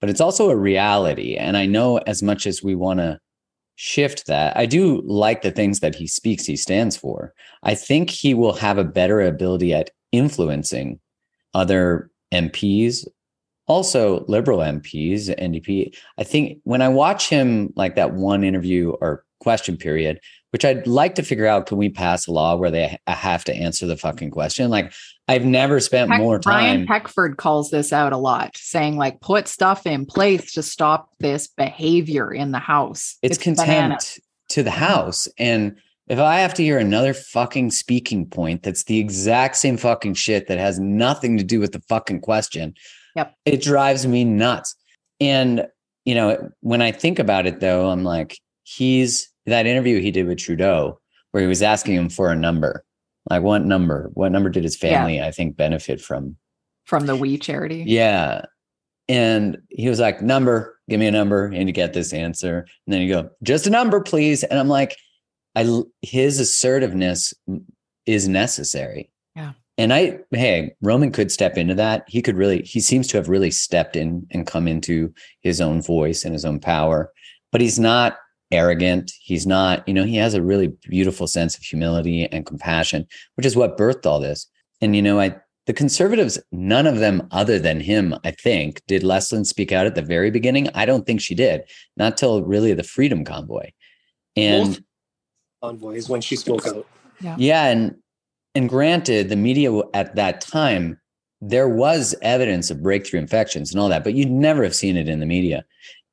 but 0.01 0.09
it's 0.09 0.21
also 0.21 0.49
a 0.49 0.55
reality. 0.55 1.35
And 1.35 1.55
I 1.55 1.65
know 1.65 1.97
as 1.99 2.21
much 2.23 2.45
as 2.45 2.63
we 2.63 2.75
want 2.75 2.99
to 2.99 3.19
shift 3.75 4.27
that, 4.27 4.55
I 4.57 4.65
do 4.65 5.01
like 5.05 5.41
the 5.41 5.51
things 5.51 5.79
that 5.81 5.95
he 5.95 6.07
speaks, 6.07 6.45
he 6.45 6.55
stands 6.55 6.97
for. 6.97 7.33
I 7.63 7.75
think 7.75 8.09
he 8.09 8.33
will 8.33 8.53
have 8.53 8.77
a 8.77 8.83
better 8.83 9.21
ability 9.21 9.73
at 9.73 9.91
influencing 10.11 10.99
other 11.53 12.09
MPs, 12.33 13.05
also 13.67 14.25
liberal 14.27 14.59
MPs, 14.59 15.27
NDP. 15.39 15.95
I 16.17 16.23
think 16.23 16.59
when 16.63 16.81
I 16.81 16.89
watch 16.89 17.29
him 17.29 17.73
like 17.75 17.95
that 17.95 18.13
one 18.13 18.43
interview 18.43 18.91
or 19.01 19.25
question 19.39 19.77
period, 19.77 20.19
which 20.51 20.63
I'd 20.63 20.87
like 20.87 21.15
to 21.15 21.23
figure 21.23 21.47
out, 21.47 21.65
can 21.65 21.77
we 21.77 21.89
pass 21.89 22.27
a 22.27 22.31
law 22.31 22.55
where 22.55 22.71
they 22.71 22.97
have 23.07 23.43
to 23.45 23.53
answer 23.53 23.85
the 23.85 23.97
fucking 23.97 24.31
question? 24.31 24.69
Like 24.69 24.93
I've 25.27 25.45
never 25.45 25.79
spent 25.79 26.11
Peck, 26.11 26.21
more 26.21 26.39
time. 26.39 26.85
Brian 26.85 26.87
Peckford 26.87 27.37
calls 27.37 27.71
this 27.71 27.91
out 27.91 28.13
a 28.13 28.17
lot, 28.17 28.55
saying 28.55 28.97
like 28.97 29.19
put 29.21 29.47
stuff 29.47 29.85
in 29.85 30.05
place 30.05 30.53
to 30.53 30.63
stop 30.63 31.09
this 31.19 31.47
behavior 31.47 32.33
in 32.33 32.51
the 32.51 32.59
house. 32.59 33.17
It's, 33.21 33.35
it's 33.35 33.43
contempt 33.43 34.19
to 34.49 34.63
the 34.63 34.71
house. 34.71 35.27
And 35.37 35.77
if 36.07 36.19
I 36.19 36.39
have 36.39 36.53
to 36.55 36.63
hear 36.63 36.77
another 36.77 37.13
fucking 37.13 37.71
speaking 37.71 38.27
point 38.27 38.61
that's 38.61 38.83
the 38.83 38.99
exact 38.99 39.57
same 39.57 39.77
fucking 39.77 40.13
shit 40.13 40.47
that 40.47 40.59
has 40.59 40.79
nothing 40.79 41.37
to 41.37 41.43
do 41.43 41.59
with 41.59 41.71
the 41.71 41.81
fucking 41.81 42.21
question, 42.21 42.75
yep. 43.15 43.35
it 43.45 43.61
drives 43.61 44.05
me 44.05 44.23
nuts. 44.23 44.75
And, 45.19 45.67
you 46.05 46.15
know, 46.15 46.49
when 46.61 46.81
I 46.81 46.91
think 46.91 47.19
about 47.19 47.47
it 47.47 47.59
though, 47.59 47.89
I'm 47.89 48.03
like, 48.03 48.37
he's 48.63 49.31
that 49.45 49.65
interview 49.65 50.01
he 50.01 50.11
did 50.11 50.27
with 50.27 50.39
Trudeau, 50.39 50.99
where 51.31 51.41
he 51.41 51.47
was 51.47 51.61
asking 51.61 51.95
him 51.95 52.09
for 52.09 52.31
a 52.31 52.35
number. 52.35 52.83
Like, 53.29 53.41
what 53.41 53.65
number? 53.65 54.11
What 54.13 54.31
number 54.31 54.49
did 54.49 54.63
his 54.63 54.77
family, 54.77 55.17
yeah. 55.17 55.27
I 55.27 55.31
think, 55.31 55.57
benefit 55.57 55.99
from? 55.99 56.35
From 56.85 57.07
the 57.07 57.15
We 57.15 57.37
charity? 57.37 57.83
Yeah. 57.87 58.43
And 59.07 59.57
he 59.69 59.89
was 59.89 59.99
like, 59.99 60.21
number, 60.21 60.79
give 60.89 60.99
me 60.99 61.07
a 61.07 61.11
number. 61.11 61.45
And 61.45 61.67
you 61.67 61.73
get 61.73 61.93
this 61.93 62.13
answer. 62.13 62.67
And 62.85 62.93
then 62.93 63.01
you 63.01 63.13
go, 63.13 63.29
just 63.43 63.67
a 63.67 63.69
number, 63.69 64.01
please. 64.01 64.43
And 64.43 64.59
I'm 64.59 64.67
like, 64.67 64.95
I 65.55 65.83
his 66.01 66.39
assertiveness 66.39 67.33
is 68.05 68.27
necessary. 68.27 69.09
Yeah. 69.35 69.53
And 69.77 69.93
I, 69.93 70.19
hey, 70.31 70.73
Roman 70.81 71.11
could 71.11 71.31
step 71.31 71.57
into 71.57 71.75
that. 71.75 72.05
He 72.07 72.21
could 72.21 72.37
really, 72.37 72.61
he 72.61 72.79
seems 72.79 73.07
to 73.07 73.17
have 73.17 73.27
really 73.27 73.51
stepped 73.51 73.95
in 73.95 74.25
and 74.31 74.47
come 74.47 74.67
into 74.67 75.13
his 75.41 75.59
own 75.59 75.81
voice 75.81 76.23
and 76.23 76.33
his 76.33 76.45
own 76.45 76.59
power, 76.59 77.11
but 77.51 77.61
he's 77.61 77.77
not 77.77 78.17
arrogant. 78.51 79.11
He's 79.21 79.45
not, 79.45 79.85
you 79.87 79.93
know, 79.93 80.05
he 80.05 80.15
has 80.15 80.33
a 80.33 80.41
really 80.41 80.67
beautiful 80.87 81.27
sense 81.27 81.57
of 81.57 81.63
humility 81.63 82.25
and 82.25 82.45
compassion, 82.45 83.05
which 83.35 83.45
is 83.45 83.55
what 83.55 83.77
birthed 83.77 84.05
all 84.05 84.19
this. 84.19 84.47
And, 84.79 84.95
you 84.95 85.01
know, 85.01 85.19
I, 85.19 85.35
the 85.65 85.73
conservatives, 85.73 86.39
none 86.51 86.87
of 86.87 86.99
them 86.99 87.27
other 87.31 87.59
than 87.59 87.79
him, 87.79 88.15
I 88.23 88.31
think, 88.31 88.81
did 88.87 89.01
Leslyn 89.01 89.45
speak 89.45 89.71
out 89.71 89.87
at 89.87 89.95
the 89.95 90.01
very 90.01 90.31
beginning? 90.31 90.69
I 90.73 90.85
don't 90.85 91.05
think 91.05 91.19
she 91.21 91.35
did, 91.35 91.63
not 91.97 92.17
till 92.17 92.43
really 92.43 92.73
the 92.73 92.83
Freedom 92.83 93.25
Convoy. 93.25 93.71
And 94.37 94.83
convoys 95.61 96.07
when 96.07 96.21
she 96.21 96.35
spoke 96.35 96.67
out. 96.67 96.85
Yeah. 97.19 97.35
yeah, 97.39 97.65
and 97.65 97.95
and 98.55 98.69
granted, 98.69 99.29
the 99.29 99.35
media 99.35 99.77
at 99.93 100.15
that 100.15 100.41
time 100.41 100.99
there 101.41 101.69
was 101.69 102.15
evidence 102.21 102.71
of 102.71 102.81
breakthrough 102.81 103.19
infections 103.19 103.71
and 103.71 103.79
all 103.79 103.89
that, 103.89 104.03
but 104.03 104.15
you'd 104.15 104.31
never 104.31 104.63
have 104.63 104.73
seen 104.73 104.97
it 104.97 105.09
in 105.09 105.19
the 105.19 105.25
media 105.25 105.63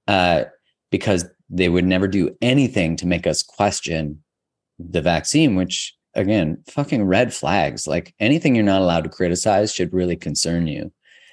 uh, 0.09 0.45
because 0.91 1.25
they 1.49 1.69
would 1.69 1.87
never 1.87 2.09
do 2.09 2.37
anything 2.43 2.97
to 2.97 3.07
make 3.07 3.27
us 3.27 3.43
question 3.43 4.23
the 4.79 5.01
vaccine, 5.01 5.55
which 5.55 5.95
again, 6.15 6.63
fucking 6.67 7.05
red 7.05 7.33
flags. 7.33 7.87
Like 7.87 8.15
anything 8.21 8.55
you're 8.55 8.65
not 8.65 8.83
allowed 8.83 9.05
to 9.05 9.11
criticize 9.11 9.73
should 9.73 9.95
really 9.95 10.17
concern 10.17 10.67
you 10.67 10.93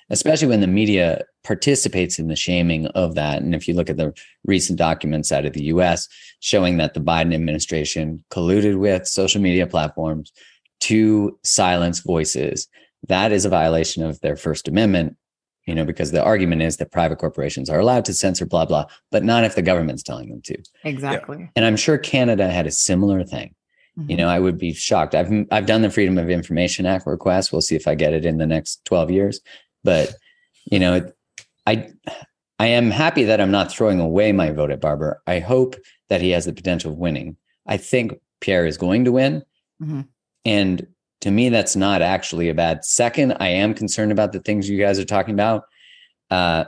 especially 0.09 0.47
when 0.47 0.61
the 0.61 0.67
media 0.67 1.23
participates 1.43 2.19
in 2.19 2.27
the 2.27 2.35
shaming 2.35 2.87
of 2.87 3.15
that. 3.15 3.41
And 3.41 3.55
if 3.55 3.67
you 3.67 3.73
look 3.73 3.89
at 3.89 3.97
the 3.97 4.13
recent 4.45 4.77
documents 4.77 5.31
out 5.31 5.45
of 5.45 5.53
the 5.53 5.63
US 5.65 6.07
showing 6.39 6.77
that 6.77 6.93
the 6.93 6.99
Biden 6.99 7.33
administration 7.33 8.23
colluded 8.31 8.77
with 8.79 9.07
social 9.07 9.41
media 9.41 9.67
platforms 9.67 10.31
to 10.81 11.37
silence 11.43 11.99
voices, 11.99 12.67
that 13.07 13.31
is 13.31 13.45
a 13.45 13.49
violation 13.49 14.03
of 14.03 14.19
their 14.21 14.35
First 14.35 14.67
Amendment. 14.67 15.15
You 15.65 15.75
know, 15.75 15.85
because 15.85 16.09
the 16.09 16.23
argument 16.23 16.63
is 16.63 16.77
that 16.77 16.91
private 16.91 17.19
corporations 17.19 17.69
are 17.69 17.79
allowed 17.79 18.03
to 18.05 18.13
censor 18.13 18.47
blah, 18.47 18.65
blah, 18.65 18.85
but 19.11 19.23
not 19.23 19.43
if 19.43 19.53
the 19.53 19.61
government's 19.61 20.01
telling 20.01 20.29
them 20.29 20.41
to. 20.45 20.57
Exactly. 20.83 21.47
And 21.55 21.63
I'm 21.63 21.75
sure 21.75 21.99
Canada 21.99 22.49
had 22.49 22.65
a 22.65 22.71
similar 22.71 23.23
thing. 23.23 23.53
Mm-hmm. 23.99 24.11
You 24.11 24.17
know, 24.17 24.29
I 24.29 24.39
would 24.39 24.57
be 24.57 24.73
shocked. 24.73 25.13
I've 25.13 25.31
I've 25.51 25.65
done 25.65 25.81
the 25.81 25.89
Freedom 25.89 26.17
of 26.17 26.29
Information 26.29 26.85
Act 26.85 27.05
request. 27.05 27.51
We'll 27.51 27.61
see 27.61 27.75
if 27.75 27.87
I 27.87 27.95
get 27.95 28.13
it 28.13 28.25
in 28.25 28.37
the 28.37 28.47
next 28.47 28.83
12 28.85 29.11
years. 29.11 29.41
But 29.83 30.15
you 30.65 30.79
know, 30.79 31.11
I 31.67 31.89
I 32.59 32.67
am 32.67 32.91
happy 32.91 33.23
that 33.23 33.39
I'm 33.39 33.51
not 33.51 33.71
throwing 33.71 33.99
away 33.99 34.31
my 34.31 34.51
vote 34.51 34.71
at 34.71 34.81
Baber. 34.81 35.21
I 35.27 35.39
hope 35.39 35.75
that 36.09 36.21
he 36.21 36.31
has 36.31 36.45
the 36.45 36.53
potential 36.53 36.91
of 36.91 36.97
winning. 36.97 37.37
I 37.65 37.77
think 37.77 38.19
Pierre 38.41 38.65
is 38.65 38.77
going 38.77 39.05
to 39.05 39.11
win. 39.11 39.43
Mm-hmm. 39.81 40.01
And 40.45 40.87
to 41.21 41.31
me, 41.31 41.49
that's 41.49 41.75
not 41.75 42.01
actually 42.01 42.49
a 42.49 42.53
bad 42.53 42.85
second. 42.85 43.35
I 43.39 43.49
am 43.49 43.73
concerned 43.73 44.11
about 44.11 44.31
the 44.31 44.39
things 44.39 44.69
you 44.69 44.79
guys 44.79 44.99
are 44.99 45.05
talking 45.05 45.33
about. 45.33 45.63
Uh, 46.31 46.65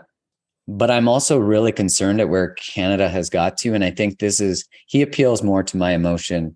but 0.67 0.91
I'm 0.91 1.07
also 1.07 1.37
really 1.37 1.71
concerned 1.71 2.21
at 2.21 2.29
where 2.29 2.49
Canada 2.53 3.09
has 3.09 3.29
got 3.29 3.57
to. 3.59 3.73
And 3.73 3.83
I 3.83 3.91
think 3.91 4.19
this 4.19 4.39
is, 4.39 4.67
he 4.87 5.01
appeals 5.01 5.41
more 5.41 5.63
to 5.63 5.77
my 5.77 5.91
emotion. 5.91 6.55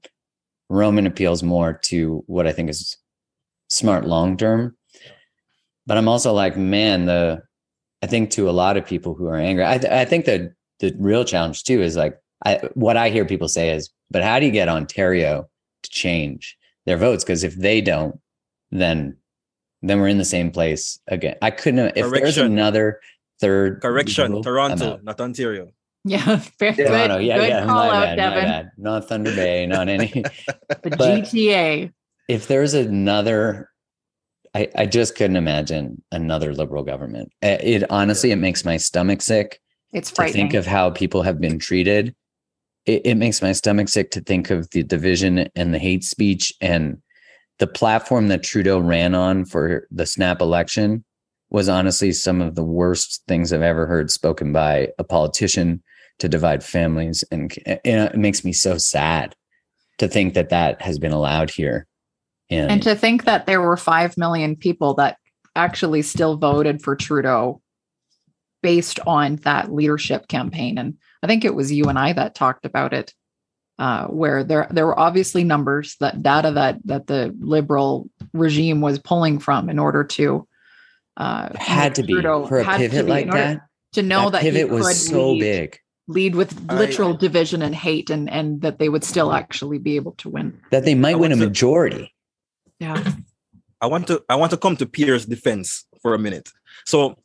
Roman 0.69 1.07
appeals 1.07 1.43
more 1.43 1.79
to 1.85 2.23
what 2.27 2.47
I 2.47 2.51
think 2.51 2.69
is 2.69 2.97
smart 3.67 4.05
long 4.05 4.37
term 4.37 4.75
but 5.87 5.97
I'm 5.97 6.07
also 6.07 6.33
like, 6.33 6.57
man, 6.57 7.05
the 7.05 7.41
I 8.01 8.07
think 8.07 8.29
to 8.31 8.49
a 8.49 8.51
lot 8.51 8.77
of 8.77 8.85
people 8.85 9.13
who 9.13 9.27
are 9.27 9.37
angry, 9.37 9.65
I, 9.65 9.77
th- 9.77 9.91
I 9.91 10.05
think 10.05 10.25
that 10.25 10.51
the 10.79 10.95
real 10.99 11.23
challenge 11.23 11.63
too 11.63 11.81
is 11.81 11.95
like 11.95 12.17
I, 12.45 12.59
what 12.73 12.97
I 12.97 13.09
hear 13.09 13.25
people 13.25 13.47
say 13.47 13.71
is, 13.71 13.89
but 14.11 14.21
how 14.21 14.39
do 14.39 14.45
you 14.45 14.51
get 14.51 14.69
Ontario 14.69 15.47
to 15.83 15.89
change 15.89 16.57
their 16.85 16.97
votes? 16.97 17.23
Because 17.23 17.43
if 17.43 17.55
they 17.55 17.81
don't, 17.81 18.19
then 18.71 19.17
then 19.81 19.99
we're 19.99 20.07
in 20.07 20.17
the 20.17 20.25
same 20.25 20.51
place 20.51 20.99
again. 21.07 21.35
I 21.41 21.51
couldn't 21.51 21.97
if 21.97 22.05
Correction. 22.05 22.23
there's 22.23 22.37
another 22.37 22.99
third 23.39 23.81
correction, 23.81 24.41
Toronto, 24.41 24.99
not 25.03 25.19
Ontario. 25.19 25.69
Yeah, 26.03 26.37
fair, 26.59 26.73
good, 26.73 26.87
Toronto. 26.87 27.17
Yeah, 27.17 27.37
good 27.37 27.49
yeah. 27.49 27.65
Call 27.65 27.79
out, 27.79 27.91
bad, 27.91 28.15
Devon. 28.15 28.71
Not 28.77 29.07
Thunder 29.07 29.35
Bay, 29.35 29.65
not 29.67 29.89
any. 29.89 30.07
the 30.07 30.31
but 30.83 30.99
GTA. 30.99 31.91
If 32.27 32.47
there's 32.47 32.73
another 32.73 33.69
I, 34.55 34.69
I 34.73 34.85
just 34.85 35.15
couldn't 35.15 35.35
imagine 35.35 36.01
another 36.13 36.53
liberal 36.53 36.83
government. 36.83 37.31
Eh, 37.41 37.57
it 37.61 37.83
honestly, 37.91 38.31
it 38.31 38.37
makes 38.37 38.63
my 38.63 38.77
stomach 38.77 39.21
sick. 39.21 39.59
It's 39.91 40.09
frightening. 40.09 40.33
to 40.33 40.39
think 40.39 40.53
of 40.53 40.65
how 40.65 40.91
people 40.91 41.23
have 41.23 41.41
been 41.41 41.59
treated 41.59 42.15
it, 42.85 43.01
it 43.05 43.15
makes 43.15 43.41
my 43.41 43.51
stomach 43.51 43.89
sick 43.89 44.11
to 44.11 44.21
think 44.21 44.49
of 44.49 44.69
the 44.71 44.83
division 44.83 45.49
and 45.55 45.73
the 45.73 45.79
hate 45.79 46.03
speech 46.03 46.53
and 46.61 47.01
the 47.59 47.67
platform 47.67 48.27
that 48.27 48.43
Trudeau 48.43 48.79
ran 48.79 49.15
on 49.15 49.45
for 49.45 49.87
the 49.91 50.05
snap 50.05 50.41
election 50.41 51.03
was 51.49 51.69
honestly 51.69 52.11
some 52.11 52.41
of 52.41 52.55
the 52.55 52.63
worst 52.63 53.23
things 53.27 53.53
I've 53.53 53.61
ever 53.61 53.87
heard 53.87 54.11
spoken 54.11 54.51
by 54.51 54.89
a 54.97 55.03
politician 55.03 55.81
to 56.19 56.27
divide 56.27 56.63
families. 56.63 57.23
And, 57.31 57.53
and 57.65 57.79
it 58.13 58.17
makes 58.17 58.43
me 58.43 58.51
so 58.51 58.77
sad 58.77 59.35
to 59.99 60.07
think 60.07 60.33
that 60.33 60.49
that 60.49 60.81
has 60.81 60.99
been 60.99 61.13
allowed 61.13 61.49
here. 61.49 61.87
And, 62.49 62.71
and 62.71 62.83
to 62.83 62.95
think 62.95 63.23
that 63.23 63.45
there 63.45 63.61
were 63.61 63.77
5 63.77 64.17
million 64.17 64.55
people 64.55 64.95
that 64.95 65.17
actually 65.55 66.01
still 66.01 66.35
voted 66.35 66.81
for 66.81 66.95
Trudeau 66.95 67.61
based 68.61 68.99
on 69.07 69.37
that 69.37 69.71
leadership 69.71 70.27
campaign. 70.27 70.77
And 70.77 70.95
I 71.25 71.27
think 71.27 71.43
it 71.43 71.55
was 71.55 71.71
you 71.71 71.85
and 71.85 71.97
I 71.97 72.13
that 72.13 72.35
talked 72.35 72.67
about 72.67 72.93
it, 72.93 73.11
uh, 73.79 74.05
where 74.05 74.43
there 74.43 74.67
there 74.69 74.85
were 74.85 74.99
obviously 74.99 75.43
numbers 75.43 75.95
that 75.99 76.21
data 76.21 76.51
that 76.51 76.77
that 76.85 77.07
the 77.07 77.35
liberal 77.39 78.07
regime 78.31 78.79
was 78.79 78.99
pulling 78.99 79.39
from 79.39 79.67
in 79.67 79.79
order 79.79 80.03
to 80.03 80.47
uh, 81.17 81.49
had 81.55 81.95
to 81.95 82.03
be 82.03 82.21
for 82.21 82.59
a 82.59 82.77
pivot 82.77 83.07
like 83.07 83.31
that. 83.31 83.61
To 83.93 84.03
know 84.03 84.29
that, 84.29 84.43
that 84.43 84.53
pivot 84.53 84.69
was 84.69 85.07
so 85.07 85.31
lead, 85.31 85.39
big, 85.39 85.79
lead 86.07 86.35
with 86.35 86.71
literal 86.71 87.15
I, 87.15 87.17
division 87.17 87.63
and 87.63 87.73
hate, 87.73 88.11
and 88.11 88.29
and 88.29 88.61
that 88.61 88.77
they 88.77 88.87
would 88.87 89.03
still 89.03 89.33
actually 89.33 89.79
be 89.79 89.95
able 89.95 90.11
to 90.19 90.29
win. 90.29 90.61
That 90.69 90.85
they 90.85 90.93
might 90.93 91.17
win 91.17 91.31
a 91.31 91.35
majority. 91.35 92.13
Yeah. 92.79 93.03
I 93.81 93.87
want 93.87 94.05
to 94.07 94.23
I 94.29 94.35
want 94.35 94.51
to 94.51 94.57
come 94.57 94.77
to 94.77 94.85
Pierre's 94.85 95.25
defense 95.25 95.85
for 96.03 96.13
a 96.13 96.19
minute. 96.19 96.49
So 96.85 97.17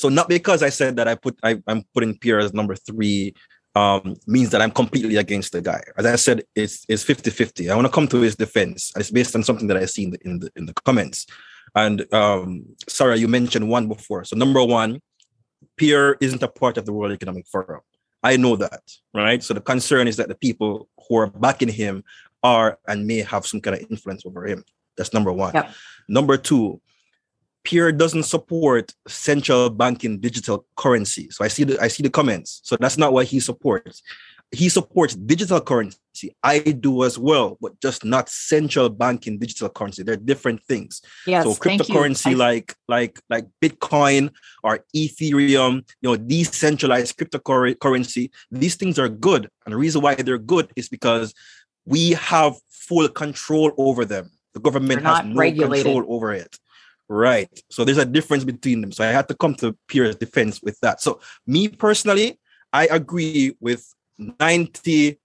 so 0.00 0.08
not 0.08 0.28
because 0.28 0.62
I 0.62 0.70
said 0.70 0.96
that 0.96 1.06
I 1.08 1.14
put 1.14 1.38
I, 1.42 1.62
am 1.68 1.84
putting 1.94 2.16
Pierre 2.18 2.40
as 2.40 2.54
number 2.54 2.74
three 2.74 3.34
um, 3.74 4.16
means 4.26 4.50
that 4.50 4.62
I'm 4.62 4.70
completely 4.70 5.16
against 5.16 5.52
the 5.52 5.60
guy. 5.60 5.82
As 5.96 6.06
I 6.06 6.16
said, 6.16 6.42
it's 6.56 6.84
it's 6.88 7.04
50-50. 7.04 7.70
I 7.70 7.74
want 7.74 7.86
to 7.86 7.92
come 7.92 8.08
to 8.08 8.20
his 8.20 8.34
defense. 8.36 8.92
It's 8.96 9.10
based 9.10 9.36
on 9.36 9.44
something 9.44 9.68
that 9.68 9.76
I 9.76 9.84
see 9.84 10.04
in 10.04 10.10
the 10.10 10.18
in 10.24 10.38
the, 10.40 10.50
in 10.56 10.66
the 10.66 10.74
comments. 10.74 11.26
And 11.74 12.12
um, 12.12 12.64
Sarah, 12.88 13.16
you 13.16 13.28
mentioned 13.28 13.68
one 13.68 13.86
before. 13.86 14.24
So 14.24 14.36
number 14.36 14.64
one, 14.64 15.00
Pierre 15.76 16.16
isn't 16.20 16.42
a 16.42 16.48
part 16.48 16.78
of 16.78 16.86
the 16.86 16.92
World 16.92 17.12
Economic 17.12 17.46
Forum. 17.46 17.82
I 18.22 18.36
know 18.36 18.56
that, 18.56 18.82
right? 19.14 19.42
So 19.42 19.54
the 19.54 19.60
concern 19.60 20.08
is 20.08 20.16
that 20.16 20.28
the 20.28 20.34
people 20.34 20.88
who 21.08 21.16
are 21.16 21.28
backing 21.28 21.68
him 21.68 22.04
are 22.42 22.78
and 22.88 23.06
may 23.06 23.18
have 23.18 23.46
some 23.46 23.60
kind 23.60 23.76
of 23.76 23.90
influence 23.90 24.26
over 24.26 24.46
him. 24.46 24.64
That's 24.96 25.14
number 25.14 25.32
one. 25.32 25.54
Yep. 25.54 25.70
Number 26.08 26.36
two, 26.36 26.80
Pierre 27.64 27.92
doesn't 27.92 28.24
support 28.24 28.94
central 29.06 29.70
banking 29.70 30.18
digital 30.18 30.66
currency. 30.76 31.28
So 31.30 31.44
I 31.44 31.48
see 31.48 31.64
the 31.64 31.80
I 31.80 31.88
see 31.88 32.02
the 32.02 32.10
comments. 32.10 32.60
So 32.64 32.76
that's 32.76 32.98
not 32.98 33.12
what 33.12 33.26
he 33.26 33.40
supports. 33.40 34.02
He 34.52 34.68
supports 34.68 35.14
digital 35.14 35.60
currency. 35.60 36.34
I 36.42 36.58
do 36.58 37.04
as 37.04 37.16
well, 37.18 37.56
but 37.60 37.80
just 37.80 38.04
not 38.04 38.28
central 38.28 38.88
banking 38.88 39.38
digital 39.38 39.68
currency. 39.68 40.02
They're 40.02 40.16
different 40.16 40.64
things. 40.64 41.00
Yes, 41.26 41.44
so 41.44 41.54
cryptocurrency 41.54 42.36
like 42.36 42.74
like 42.88 43.20
like 43.28 43.46
Bitcoin 43.62 44.30
or 44.64 44.84
Ethereum, 44.96 45.84
you 46.00 46.08
know, 46.08 46.16
decentralized 46.16 47.16
cryptocurrency, 47.16 48.30
these 48.50 48.74
things 48.74 48.98
are 48.98 49.08
good. 49.08 49.48
And 49.64 49.72
the 49.72 49.78
reason 49.78 50.00
why 50.00 50.14
they're 50.16 50.38
good 50.38 50.72
is 50.74 50.88
because 50.88 51.32
we 51.84 52.12
have 52.12 52.56
full 52.68 53.08
control 53.08 53.72
over 53.76 54.04
them. 54.04 54.30
The 54.54 54.60
government 54.60 55.02
has 55.02 55.24
no 55.24 55.36
regulated. 55.36 55.84
control 55.86 56.12
over 56.12 56.32
it. 56.32 56.58
Right. 57.12 57.50
So 57.70 57.84
there's 57.84 57.98
a 57.98 58.04
difference 58.06 58.44
between 58.44 58.82
them. 58.82 58.92
So 58.92 59.02
I 59.02 59.08
had 59.08 59.26
to 59.28 59.34
come 59.34 59.56
to 59.56 59.76
Pierre's 59.88 60.14
defense 60.14 60.62
with 60.62 60.78
that. 60.78 61.00
So 61.02 61.20
me 61.44 61.66
personally, 61.66 62.38
I 62.72 62.86
agree 62.86 63.56
with 63.58 63.92
95% 64.20 65.18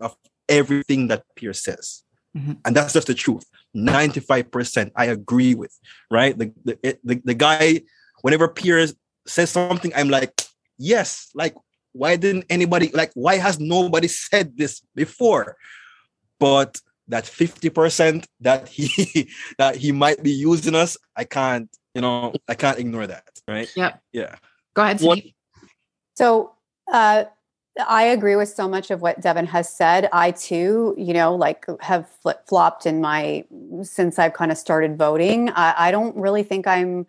of 0.00 0.16
everything 0.48 1.08
that 1.08 1.24
Pierre 1.36 1.52
says. 1.52 2.04
Mm-hmm. 2.34 2.52
And 2.64 2.74
that's 2.74 2.94
just 2.94 3.08
the 3.08 3.14
truth. 3.14 3.44
95% 3.76 4.92
I 4.96 5.04
agree 5.06 5.54
with, 5.54 5.78
right? 6.10 6.36
The, 6.38 6.54
the, 6.64 6.98
the, 7.04 7.20
the 7.22 7.34
guy, 7.34 7.82
whenever 8.22 8.48
Pierre 8.48 8.86
says 9.26 9.50
something, 9.50 9.92
I'm 9.94 10.08
like, 10.08 10.32
yes, 10.78 11.28
like, 11.34 11.54
why 11.92 12.16
didn't 12.16 12.46
anybody, 12.48 12.90
like, 12.94 13.10
why 13.12 13.36
has 13.36 13.60
nobody 13.60 14.08
said 14.08 14.56
this 14.56 14.80
before? 14.94 15.56
But 16.38 16.80
that 17.10 17.24
50% 17.24 18.24
that 18.40 18.68
he 18.68 19.28
that 19.58 19.76
he 19.76 19.92
might 19.92 20.22
be 20.22 20.30
using 20.30 20.74
us 20.74 20.96
i 21.16 21.24
can't 21.24 21.68
you 21.94 22.00
know 22.00 22.32
i 22.48 22.54
can't 22.54 22.78
ignore 22.78 23.06
that 23.06 23.28
right 23.46 23.70
yeah 23.76 23.94
yeah 24.12 24.36
go 24.74 24.82
ahead 24.82 25.00
what, 25.00 25.20
so 26.14 26.52
uh 26.92 27.24
I 27.88 28.02
agree 28.02 28.36
with 28.36 28.48
so 28.48 28.68
much 28.68 28.90
of 28.90 29.00
what 29.00 29.20
Devon 29.20 29.46
has 29.46 29.72
said. 29.72 30.08
I 30.12 30.32
too, 30.32 30.94
you 30.98 31.14
know, 31.14 31.34
like 31.34 31.64
have 31.80 32.08
flip 32.20 32.46
flopped 32.46 32.84
in 32.84 33.00
my 33.00 33.44
since 33.82 34.18
I've 34.18 34.32
kind 34.32 34.50
of 34.50 34.58
started 34.58 34.98
voting. 34.98 35.50
I, 35.50 35.74
I 35.78 35.90
don't 35.90 36.16
really 36.16 36.42
think 36.42 36.66
I'm 36.66 37.06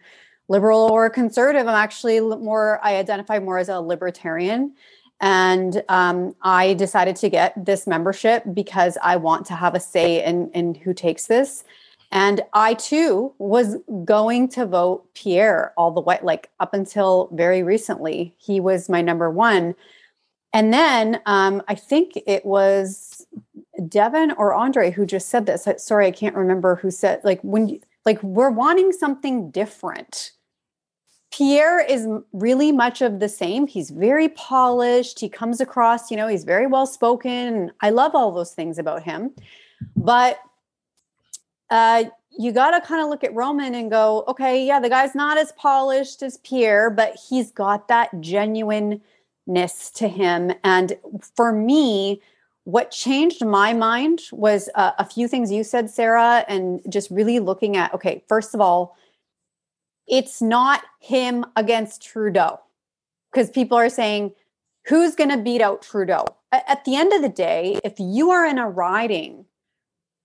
liberal 0.47 0.79
or 0.91 1.09
conservative. 1.09 1.67
I'm 1.67 1.75
actually 1.75 2.19
more, 2.19 2.79
I 2.83 2.97
identify 2.97 3.39
more 3.39 3.57
as 3.57 3.69
a 3.69 3.79
libertarian. 3.79 4.73
And 5.21 5.83
um, 5.87 6.35
I 6.41 6.73
decided 6.73 7.15
to 7.17 7.29
get 7.29 7.53
this 7.65 7.85
membership 7.85 8.43
because 8.53 8.97
I 9.03 9.17
want 9.17 9.45
to 9.47 9.55
have 9.55 9.75
a 9.75 9.79
say 9.79 10.23
in, 10.23 10.49
in 10.51 10.73
who 10.73 10.93
takes 10.93 11.27
this. 11.27 11.63
And 12.11 12.41
I 12.53 12.73
too 12.73 13.33
was 13.37 13.77
going 14.03 14.49
to 14.49 14.65
vote 14.65 15.13
Pierre 15.13 15.73
all 15.77 15.91
the 15.91 16.01
way, 16.01 16.19
like 16.23 16.49
up 16.59 16.73
until 16.73 17.29
very 17.31 17.63
recently. 17.63 18.35
He 18.37 18.59
was 18.59 18.89
my 18.89 19.01
number 19.01 19.29
one. 19.29 19.75
And 20.53 20.73
then 20.73 21.21
um, 21.25 21.61
I 21.67 21.75
think 21.75 22.13
it 22.27 22.45
was 22.45 23.25
Devon 23.87 24.31
or 24.31 24.53
Andre 24.53 24.91
who 24.91 25.05
just 25.05 25.29
said 25.29 25.45
this. 25.45 25.67
Sorry, 25.77 26.07
I 26.07 26.11
can't 26.11 26.35
remember 26.35 26.75
who 26.75 26.91
said, 26.91 27.21
like, 27.23 27.39
when, 27.41 27.79
like, 28.05 28.21
we're 28.21 28.49
wanting 28.49 28.91
something 28.91 29.49
different 29.51 30.31
Pierre 31.31 31.79
is 31.79 32.07
really 32.33 32.71
much 32.71 33.01
of 33.01 33.19
the 33.19 33.29
same. 33.29 33.65
He's 33.65 33.89
very 33.89 34.29
polished. 34.29 35.19
He 35.19 35.29
comes 35.29 35.61
across, 35.61 36.11
you 36.11 36.17
know, 36.17 36.27
he's 36.27 36.43
very 36.43 36.67
well 36.67 36.85
spoken. 36.85 37.71
I 37.79 37.89
love 37.89 38.13
all 38.15 38.31
those 38.31 38.53
things 38.53 38.77
about 38.77 39.03
him. 39.03 39.31
But 39.95 40.39
uh, 41.69 42.05
you 42.37 42.51
got 42.51 42.71
to 42.71 42.85
kind 42.85 43.01
of 43.01 43.09
look 43.09 43.23
at 43.23 43.33
Roman 43.33 43.75
and 43.75 43.89
go, 43.89 44.25
okay, 44.27 44.65
yeah, 44.65 44.81
the 44.81 44.89
guy's 44.89 45.15
not 45.15 45.37
as 45.37 45.53
polished 45.53 46.21
as 46.21 46.37
Pierre, 46.39 46.89
but 46.89 47.15
he's 47.15 47.49
got 47.51 47.87
that 47.87 48.09
genuineness 48.19 49.01
to 49.95 50.09
him. 50.09 50.51
And 50.65 50.97
for 51.35 51.53
me, 51.53 52.21
what 52.65 52.91
changed 52.91 53.43
my 53.45 53.73
mind 53.73 54.21
was 54.33 54.69
uh, 54.75 54.91
a 54.99 55.05
few 55.05 55.27
things 55.27 55.51
you 55.51 55.63
said, 55.63 55.89
Sarah, 55.89 56.45
and 56.47 56.81
just 56.89 57.09
really 57.09 57.39
looking 57.39 57.77
at, 57.77 57.93
okay, 57.93 58.23
first 58.27 58.53
of 58.53 58.61
all, 58.61 58.97
it's 60.11 60.41
not 60.41 60.83
him 60.99 61.45
against 61.55 62.03
Trudeau 62.03 62.59
because 63.31 63.49
people 63.49 63.77
are 63.77 63.89
saying, 63.89 64.33
who's 64.85 65.15
going 65.15 65.29
to 65.29 65.37
beat 65.37 65.61
out 65.61 65.81
Trudeau? 65.81 66.25
At 66.51 66.83
the 66.83 66.97
end 66.97 67.13
of 67.13 67.21
the 67.21 67.29
day, 67.29 67.79
if 67.83 67.93
you 67.97 68.29
are 68.29 68.45
in 68.45 68.57
a 68.57 68.69
riding 68.69 69.45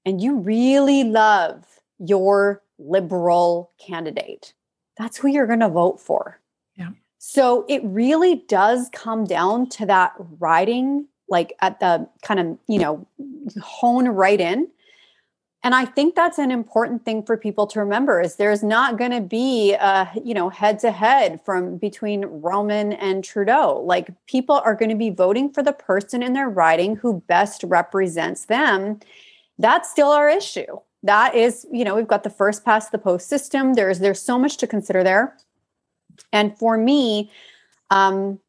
and 0.04 0.20
you 0.20 0.38
really 0.38 1.04
love 1.04 1.64
your 1.98 2.62
liberal 2.78 3.70
candidate, 3.78 4.52
that's 4.98 5.16
who 5.16 5.28
you're 5.28 5.46
going 5.46 5.60
to 5.60 5.68
vote 5.68 6.00
for. 6.00 6.40
Yeah. 6.74 6.90
So 7.18 7.64
it 7.68 7.80
really 7.84 8.44
does 8.48 8.90
come 8.92 9.24
down 9.24 9.68
to 9.70 9.86
that 9.86 10.14
riding, 10.40 11.06
like 11.28 11.52
at 11.60 11.78
the 11.78 12.08
kind 12.22 12.40
of, 12.40 12.58
you 12.66 12.80
know, 12.80 13.06
hone 13.62 14.08
right 14.08 14.40
in 14.40 14.68
and 15.62 15.74
i 15.74 15.84
think 15.84 16.14
that's 16.14 16.38
an 16.38 16.50
important 16.50 17.04
thing 17.04 17.22
for 17.22 17.36
people 17.36 17.66
to 17.66 17.80
remember 17.80 18.20
is 18.20 18.36
there's 18.36 18.62
not 18.62 18.98
going 18.98 19.10
to 19.10 19.20
be 19.20 19.72
a 19.74 20.10
you 20.24 20.34
know 20.34 20.48
head 20.48 20.78
to 20.78 20.90
head 20.90 21.40
from 21.44 21.76
between 21.78 22.24
roman 22.26 22.92
and 22.92 23.24
trudeau. 23.24 23.82
Like 23.84 24.10
people 24.26 24.56
are 24.56 24.74
going 24.74 24.90
to 24.90 24.96
be 24.96 25.10
voting 25.10 25.52
for 25.52 25.62
the 25.62 25.72
person 25.72 26.22
in 26.22 26.32
their 26.32 26.48
riding 26.48 26.96
who 26.96 27.20
best 27.26 27.62
represents 27.64 28.46
them. 28.46 29.00
That's 29.58 29.90
still 29.90 30.08
our 30.08 30.28
issue. 30.28 30.78
That 31.02 31.34
is 31.34 31.66
you 31.72 31.84
know 31.84 31.94
we've 31.94 32.08
got 32.08 32.24
the 32.24 32.30
first 32.30 32.64
past 32.64 32.92
the 32.92 32.98
post 32.98 33.28
system. 33.28 33.74
There's 33.74 33.98
there's 33.98 34.22
so 34.22 34.38
much 34.38 34.56
to 34.58 34.66
consider 34.66 35.02
there. 35.02 35.36
And 36.32 36.56
for 36.58 36.76
me 36.76 37.30
um 37.90 38.40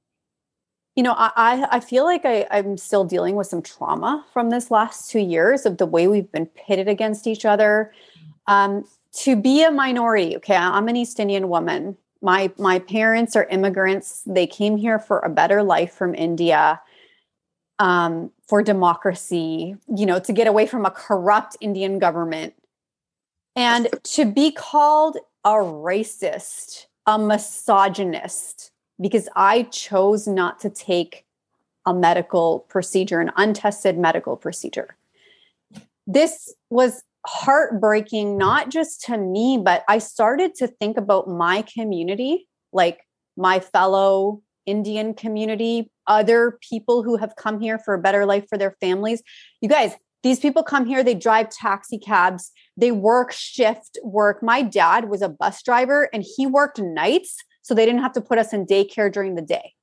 you 0.97 1.03
know, 1.03 1.13
I, 1.15 1.67
I 1.71 1.79
feel 1.79 2.05
like 2.05 2.25
I, 2.25 2.47
I'm 2.49 2.75
still 2.75 3.05
dealing 3.05 3.35
with 3.35 3.45
some 3.45 3.61
trauma 3.61 4.25
from 4.33 4.49
this 4.49 4.71
last 4.71 5.11
two 5.11 5.19
years 5.19 5.67
of 5.67 5.77
the 5.77 5.85
way 5.85 6.07
we've 6.07 6.31
been 6.31 6.47
pitted 6.47 6.87
against 6.87 7.27
each 7.27 7.45
other. 7.45 7.93
Um, 8.47 8.83
to 9.17 9.35
be 9.35 9.63
a 9.63 9.69
minority, 9.69 10.35
okay, 10.37 10.55
I'm 10.55 10.87
an 10.87 10.95
East 10.95 11.19
Indian 11.19 11.49
woman. 11.49 11.95
My 12.23 12.51
my 12.57 12.79
parents 12.79 13.35
are 13.35 13.43
immigrants. 13.45 14.23
They 14.25 14.47
came 14.47 14.75
here 14.75 14.97
for 14.97 15.19
a 15.19 15.29
better 15.29 15.61
life 15.61 15.93
from 15.93 16.15
India, 16.15 16.81
um, 17.77 18.31
for 18.47 18.63
democracy, 18.63 19.75
you 19.95 20.05
know, 20.07 20.19
to 20.19 20.33
get 20.33 20.47
away 20.47 20.65
from 20.65 20.83
a 20.83 20.91
corrupt 20.91 21.55
Indian 21.61 21.99
government. 21.99 22.55
And 23.55 23.87
to 24.15 24.25
be 24.25 24.51
called 24.51 25.17
a 25.45 25.51
racist, 25.51 26.87
a 27.05 27.19
misogynist, 27.19 28.71
because 28.99 29.29
I 29.35 29.63
chose 29.63 30.27
not 30.27 30.59
to 30.61 30.69
take 30.69 31.25
a 31.85 31.93
medical 31.93 32.65
procedure, 32.67 33.19
an 33.21 33.31
untested 33.37 33.97
medical 33.97 34.35
procedure. 34.35 34.95
This 36.05 36.53
was 36.69 37.03
heartbreaking, 37.25 38.37
not 38.37 38.69
just 38.69 39.01
to 39.05 39.17
me, 39.17 39.59
but 39.61 39.83
I 39.87 39.99
started 39.99 40.55
to 40.55 40.67
think 40.67 40.97
about 40.97 41.27
my 41.27 41.63
community, 41.63 42.47
like 42.71 43.01
my 43.35 43.59
fellow 43.59 44.41
Indian 44.65 45.13
community, 45.13 45.89
other 46.07 46.59
people 46.61 47.03
who 47.03 47.17
have 47.17 47.35
come 47.35 47.59
here 47.59 47.79
for 47.79 47.93
a 47.93 47.99
better 47.99 48.25
life 48.25 48.45
for 48.49 48.57
their 48.57 48.75
families. 48.81 49.23
You 49.61 49.69
guys, 49.69 49.93
these 50.23 50.39
people 50.39 50.63
come 50.63 50.85
here, 50.85 51.03
they 51.03 51.13
drive 51.13 51.49
taxi 51.49 51.97
cabs, 51.97 52.51
they 52.75 52.91
work 52.91 53.31
shift 53.31 53.97
work. 54.03 54.43
My 54.43 54.61
dad 54.61 55.09
was 55.09 55.21
a 55.21 55.29
bus 55.29 55.63
driver 55.63 56.09
and 56.13 56.25
he 56.35 56.45
worked 56.45 56.79
nights 56.79 57.37
so 57.68 57.74
they 57.74 57.86
didn't 57.86 58.01
have 58.01 58.13
to 58.13 58.22
put 58.22 58.38
us 58.38 58.53
in 58.53 58.65
daycare 58.65 59.11
during 59.11 59.36
the 59.36 59.41
day. 59.41 59.74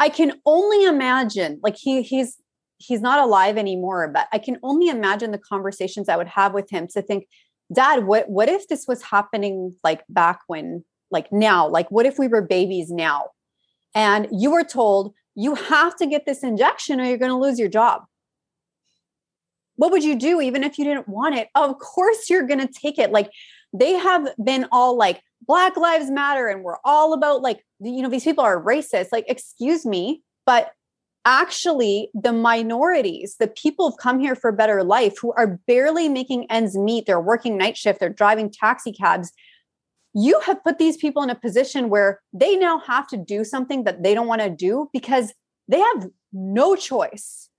I 0.00 0.08
can 0.08 0.32
only 0.44 0.84
imagine 0.84 1.60
like 1.62 1.76
he 1.76 2.02
he's 2.02 2.38
he's 2.78 3.00
not 3.00 3.20
alive 3.20 3.56
anymore, 3.56 4.10
but 4.12 4.26
I 4.32 4.38
can 4.38 4.58
only 4.64 4.88
imagine 4.88 5.30
the 5.30 5.38
conversations 5.38 6.08
I 6.08 6.16
would 6.16 6.26
have 6.26 6.52
with 6.52 6.68
him 6.70 6.88
to 6.88 7.02
think, 7.02 7.28
Dad, 7.72 8.04
what 8.04 8.28
what 8.28 8.48
if 8.48 8.66
this 8.66 8.86
was 8.88 9.00
happening 9.00 9.76
like 9.84 10.02
back 10.08 10.40
when, 10.48 10.84
like 11.12 11.30
now, 11.30 11.68
like 11.68 11.88
what 11.92 12.04
if 12.04 12.18
we 12.18 12.26
were 12.26 12.42
babies 12.42 12.90
now? 12.90 13.28
And 13.94 14.26
you 14.32 14.50
were 14.50 14.64
told 14.64 15.14
you 15.36 15.54
have 15.54 15.94
to 15.96 16.06
get 16.06 16.26
this 16.26 16.42
injection 16.42 17.00
or 17.00 17.04
you're 17.04 17.16
going 17.16 17.30
to 17.30 17.38
lose 17.38 17.60
your 17.60 17.68
job. 17.68 18.02
What 19.76 19.92
would 19.92 20.02
you 20.02 20.16
do 20.16 20.40
even 20.40 20.64
if 20.64 20.78
you 20.78 20.84
didn't 20.84 21.08
want 21.08 21.36
it? 21.36 21.48
Of 21.54 21.78
course 21.78 22.28
you're 22.28 22.46
going 22.46 22.66
to 22.66 22.72
take 22.72 22.98
it. 22.98 23.12
Like 23.12 23.30
they 23.78 23.92
have 23.92 24.28
been 24.42 24.66
all 24.72 24.96
like 24.96 25.20
Black 25.46 25.76
Lives 25.76 26.10
Matter 26.10 26.48
and 26.48 26.62
we're 26.62 26.78
all 26.84 27.12
about 27.12 27.42
like, 27.42 27.64
you 27.80 28.02
know, 28.02 28.08
these 28.08 28.24
people 28.24 28.44
are 28.44 28.62
racist. 28.62 29.08
Like, 29.12 29.24
excuse 29.28 29.86
me, 29.86 30.22
but 30.44 30.72
actually 31.26 32.08
the 32.14 32.32
minorities 32.32 33.34
the 33.40 33.48
people 33.48 33.90
who've 33.90 33.98
come 33.98 34.20
here 34.20 34.36
for 34.36 34.48
a 34.48 34.52
better 34.52 34.84
life 34.84 35.18
who 35.20 35.32
are 35.32 35.58
barely 35.66 36.08
making 36.08 36.48
ends 36.50 36.78
meet 36.78 37.04
they're 37.04 37.20
working 37.20 37.58
night 37.58 37.76
shift 37.76 37.98
they're 37.98 38.08
driving 38.08 38.48
taxi 38.48 38.92
cabs 38.92 39.32
you 40.14 40.38
have 40.40 40.62
put 40.62 40.78
these 40.78 40.96
people 40.96 41.22
in 41.24 41.28
a 41.28 41.34
position 41.34 41.90
where 41.90 42.20
they 42.32 42.56
now 42.56 42.78
have 42.78 43.08
to 43.08 43.16
do 43.16 43.44
something 43.44 43.82
that 43.82 44.04
they 44.04 44.14
don't 44.14 44.28
want 44.28 44.40
to 44.40 44.48
do 44.48 44.88
because 44.92 45.34
they 45.68 45.80
have 45.80 46.06
no 46.32 46.76
choice 46.76 47.50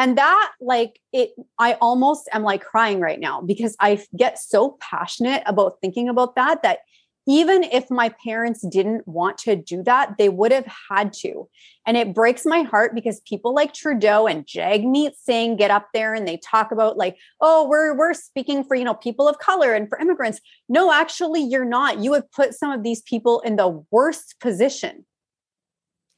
and 0.00 0.18
that 0.18 0.52
like 0.60 0.98
it 1.12 1.30
i 1.58 1.74
almost 1.74 2.28
am 2.32 2.42
like 2.42 2.64
crying 2.64 2.98
right 2.98 3.20
now 3.20 3.40
because 3.40 3.76
i 3.78 4.02
get 4.16 4.38
so 4.38 4.76
passionate 4.80 5.42
about 5.46 5.76
thinking 5.80 6.08
about 6.08 6.34
that 6.34 6.62
that 6.62 6.78
even 7.26 7.62
if 7.62 7.90
my 7.90 8.08
parents 8.24 8.66
didn't 8.66 9.06
want 9.06 9.38
to 9.38 9.54
do 9.54 9.82
that, 9.84 10.16
they 10.18 10.28
would 10.28 10.50
have 10.50 10.66
had 10.90 11.12
to. 11.12 11.48
And 11.86 11.96
it 11.96 12.14
breaks 12.14 12.44
my 12.44 12.62
heart 12.62 12.94
because 12.94 13.20
people 13.20 13.54
like 13.54 13.72
Trudeau 13.72 14.26
and 14.26 14.46
Jagmeet 14.46 15.12
Singh 15.16 15.56
get 15.56 15.70
up 15.70 15.88
there 15.92 16.14
and 16.14 16.26
they 16.26 16.38
talk 16.38 16.72
about 16.72 16.96
like, 16.96 17.16
oh, 17.40 17.68
we're 17.68 17.96
we're 17.96 18.14
speaking 18.14 18.64
for, 18.64 18.74
you 18.74 18.84
know, 18.84 18.94
people 18.94 19.28
of 19.28 19.38
color 19.38 19.74
and 19.74 19.88
for 19.88 19.98
immigrants. 19.98 20.40
No, 20.68 20.92
actually, 20.92 21.42
you're 21.42 21.64
not. 21.64 21.98
You 21.98 22.14
have 22.14 22.30
put 22.32 22.54
some 22.54 22.72
of 22.72 22.82
these 22.82 23.02
people 23.02 23.40
in 23.40 23.56
the 23.56 23.84
worst 23.90 24.36
position. 24.40 25.04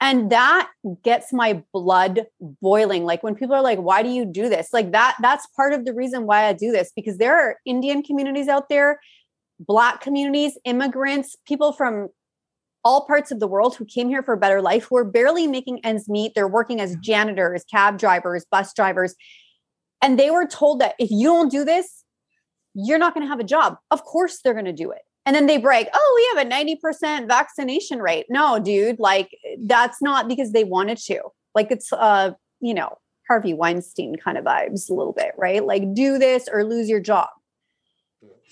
And 0.03 0.31
that 0.31 0.69
gets 1.05 1.33
my 1.33 1.63
blood 1.73 2.27
boiling. 2.61 3.05
Like 3.05 3.23
when 3.23 3.37
people 3.37 3.55
are 3.55 3.63
like, 3.63 3.79
why 3.79 4.03
do 4.03 4.09
you 4.09 4.25
do 4.25 4.49
this? 4.49 4.71
Like 4.73 4.91
that, 4.93 5.17
that's 5.23 5.47
part 5.57 5.73
of 5.73 5.85
the 5.85 5.95
reason 5.95 6.27
why 6.27 6.47
I 6.47 6.53
do 6.53 6.73
this, 6.73 6.91
because 6.95 7.19
there 7.19 7.39
are 7.39 7.57
Indian 7.65 8.03
communities 8.03 8.49
out 8.49 8.69
there 8.69 8.99
Black 9.67 10.01
communities, 10.01 10.59
immigrants, 10.65 11.37
people 11.47 11.73
from 11.73 12.09
all 12.85 13.07
parts 13.07 13.31
of 13.31 13.39
the 13.39 13.47
world 13.47 13.77
who 13.77 13.85
came 13.85 14.09
here 14.09 14.23
for 14.23 14.35
a 14.35 14.39
better 14.39 14.61
life 14.61 14.87
who 14.89 14.97
are 14.97 15.05
barely 15.05 15.47
making 15.47 15.85
ends 15.85 16.09
meet. 16.09 16.33
They're 16.35 16.49
working 16.49 16.81
as 16.81 16.97
janitors, 16.97 17.65
cab 17.71 17.99
drivers, 17.99 18.45
bus 18.51 18.75
drivers. 18.75 19.15
And 20.01 20.19
they 20.19 20.31
were 20.31 20.47
told 20.47 20.81
that 20.81 20.97
if 20.99 21.11
you 21.11 21.29
don't 21.29 21.51
do 21.51 21.65
this, 21.65 22.03
you're 22.75 22.99
not 22.99 23.15
going 23.15 23.25
to 23.25 23.29
have 23.29 23.39
a 23.39 23.45
job. 23.45 23.77
Of 23.91 24.03
course, 24.03 24.41
they're 24.43 24.55
going 24.55 24.65
to 24.65 24.73
do 24.73 24.91
it. 24.91 25.03
And 25.25 25.37
then 25.37 25.47
they 25.47 25.59
brag, 25.59 25.87
oh, 25.95 26.31
we 26.35 26.41
have 26.41 26.47
a 26.47 26.51
90% 26.51 27.29
vaccination 27.29 28.01
rate. 28.01 28.27
No, 28.29 28.59
dude, 28.59 28.99
like 28.99 29.31
that's 29.65 30.03
not 30.03 30.29
because 30.29 30.53
they 30.53 30.65
wanted 30.65 30.99
to. 30.99 31.21
Like 31.55 31.71
it's, 31.71 31.93
uh, 31.93 32.33
you 32.61 32.75
know, 32.75 32.99
Harvey 33.29 33.55
Weinstein 33.55 34.17
kind 34.17 34.37
of 34.37 34.45
vibes 34.45 34.91
a 34.91 34.95
little 34.95 35.13
bit, 35.13 35.33
right? 35.39 35.65
Like 35.65 35.95
do 35.95 36.19
this 36.19 36.49
or 36.53 36.65
lose 36.65 36.89
your 36.89 37.01
job. 37.01 37.29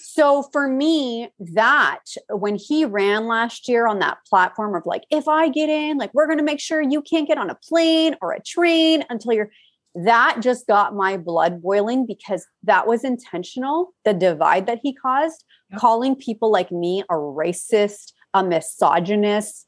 So 0.02 0.44
for 0.52 0.66
me, 0.66 1.28
that 1.38 2.00
when 2.30 2.56
he 2.56 2.84
ran 2.86 3.26
last 3.26 3.68
year 3.68 3.86
on 3.86 3.98
that 3.98 4.18
platform 4.28 4.74
of 4.74 4.86
like, 4.86 5.04
if 5.10 5.28
I 5.28 5.48
get 5.48 5.68
in, 5.68 5.98
like, 5.98 6.14
we're 6.14 6.26
going 6.26 6.38
to 6.38 6.44
make 6.44 6.60
sure 6.60 6.80
you 6.80 7.02
can't 7.02 7.28
get 7.28 7.36
on 7.36 7.50
a 7.50 7.54
plane 7.54 8.16
or 8.22 8.32
a 8.32 8.42
train 8.42 9.04
until 9.10 9.34
you're, 9.34 9.50
that 9.94 10.38
just 10.40 10.66
got 10.66 10.94
my 10.94 11.16
blood 11.16 11.60
boiling 11.60 12.06
because 12.06 12.46
that 12.62 12.86
was 12.86 13.04
intentional. 13.04 13.92
The 14.04 14.14
divide 14.14 14.66
that 14.66 14.80
he 14.82 14.94
caused, 14.94 15.44
calling 15.78 16.16
people 16.16 16.50
like 16.50 16.72
me 16.72 17.02
a 17.10 17.14
racist, 17.14 18.12
a 18.34 18.44
misogynist. 18.44 19.66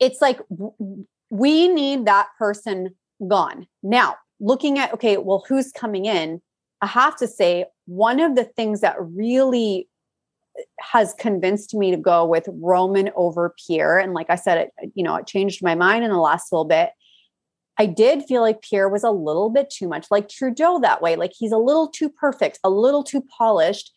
It's 0.00 0.20
like 0.20 0.40
we 1.30 1.68
need 1.68 2.06
that 2.06 2.28
person 2.38 2.94
gone. 3.26 3.66
Now, 3.82 4.16
looking 4.40 4.78
at, 4.78 4.92
okay, 4.94 5.16
well, 5.16 5.44
who's 5.48 5.72
coming 5.72 6.04
in? 6.04 6.40
I 6.80 6.86
have 6.86 7.16
to 7.16 7.26
say, 7.26 7.66
one 7.86 8.20
of 8.20 8.36
the 8.36 8.44
things 8.44 8.80
that 8.82 8.96
really 9.00 9.88
uh, 10.58 10.62
has 10.78 11.14
convinced 11.14 11.74
me 11.74 11.90
to 11.90 11.96
go 11.96 12.24
with 12.24 12.48
Roman 12.48 13.10
over 13.16 13.54
Pierre, 13.66 13.98
and 13.98 14.14
like 14.14 14.30
I 14.30 14.36
said, 14.36 14.58
it 14.58 14.92
you 14.94 15.02
know 15.02 15.16
it 15.16 15.26
changed 15.26 15.62
my 15.62 15.74
mind 15.74 16.04
in 16.04 16.10
the 16.10 16.18
last 16.18 16.52
little 16.52 16.64
bit. 16.64 16.90
I 17.78 17.86
did 17.86 18.24
feel 18.24 18.42
like 18.42 18.62
Pierre 18.62 18.88
was 18.88 19.04
a 19.04 19.10
little 19.10 19.50
bit 19.50 19.70
too 19.70 19.88
much 19.88 20.06
like 20.10 20.28
Trudeau 20.28 20.80
that 20.80 21.00
way. 21.00 21.16
Like 21.16 21.32
he's 21.36 21.52
a 21.52 21.58
little 21.58 21.88
too 21.88 22.10
perfect, 22.10 22.58
a 22.62 22.70
little 22.70 23.04
too 23.04 23.22
polished. 23.22 23.92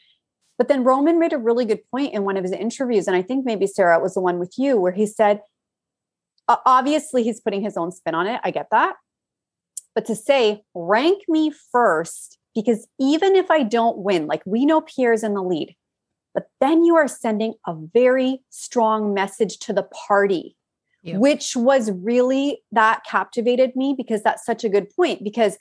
But 0.62 0.68
then 0.68 0.84
Roman 0.84 1.18
made 1.18 1.34
a 1.34 1.40
really 1.40 1.66
good 1.66 1.82
point 1.90 2.14
in 2.14 2.24
one 2.24 2.38
of 2.38 2.44
his 2.44 2.52
interviews, 2.52 3.08
and 3.08 3.16
I 3.16 3.24
think 3.24 3.48
maybe 3.48 3.66
Sarah 3.66 4.00
was 4.00 4.14
the 4.14 4.22
one 4.22 4.38
with 4.38 4.54
you 4.60 4.78
where 4.78 4.92
he 4.92 5.08
said, 5.08 5.42
obviously 6.48 7.24
he's 7.24 7.40
putting 7.40 7.64
his 7.64 7.78
own 7.78 7.92
spin 7.92 8.14
on 8.14 8.28
it. 8.28 8.40
I 8.44 8.52
get 8.52 8.68
that. 8.70 8.94
But 9.96 10.06
to 10.06 10.16
say, 10.16 10.62
rank 10.76 11.24
me 11.28 11.52
first 11.72 12.38
because 12.54 12.88
even 13.00 13.36
if 13.36 13.50
I 13.50 13.64
don't 13.64 13.98
win, 13.98 14.28
like 14.28 14.44
we 14.46 14.68
know 14.68 14.82
Pierre's 14.82 15.24
in 15.24 15.34
the 15.34 15.42
lead, 15.42 15.76
but 16.36 16.44
then 16.60 16.84
you 16.84 16.96
are 16.96 17.08
sending 17.08 17.56
a 17.66 17.74
very 17.92 18.44
strong 18.52 19.16
message 19.16 19.58
to 19.62 19.74
the 19.74 19.90
party, 20.08 20.56
yep. 21.02 21.18
which 21.18 21.56
was 21.56 21.90
really 21.90 22.62
that 22.72 23.04
captivated 23.10 23.76
me 23.76 23.96
because 23.98 24.22
that's 24.22 24.46
such 24.46 24.64
a 24.64 24.70
good 24.70 24.92
point. 24.96 25.24
Because 25.24 25.58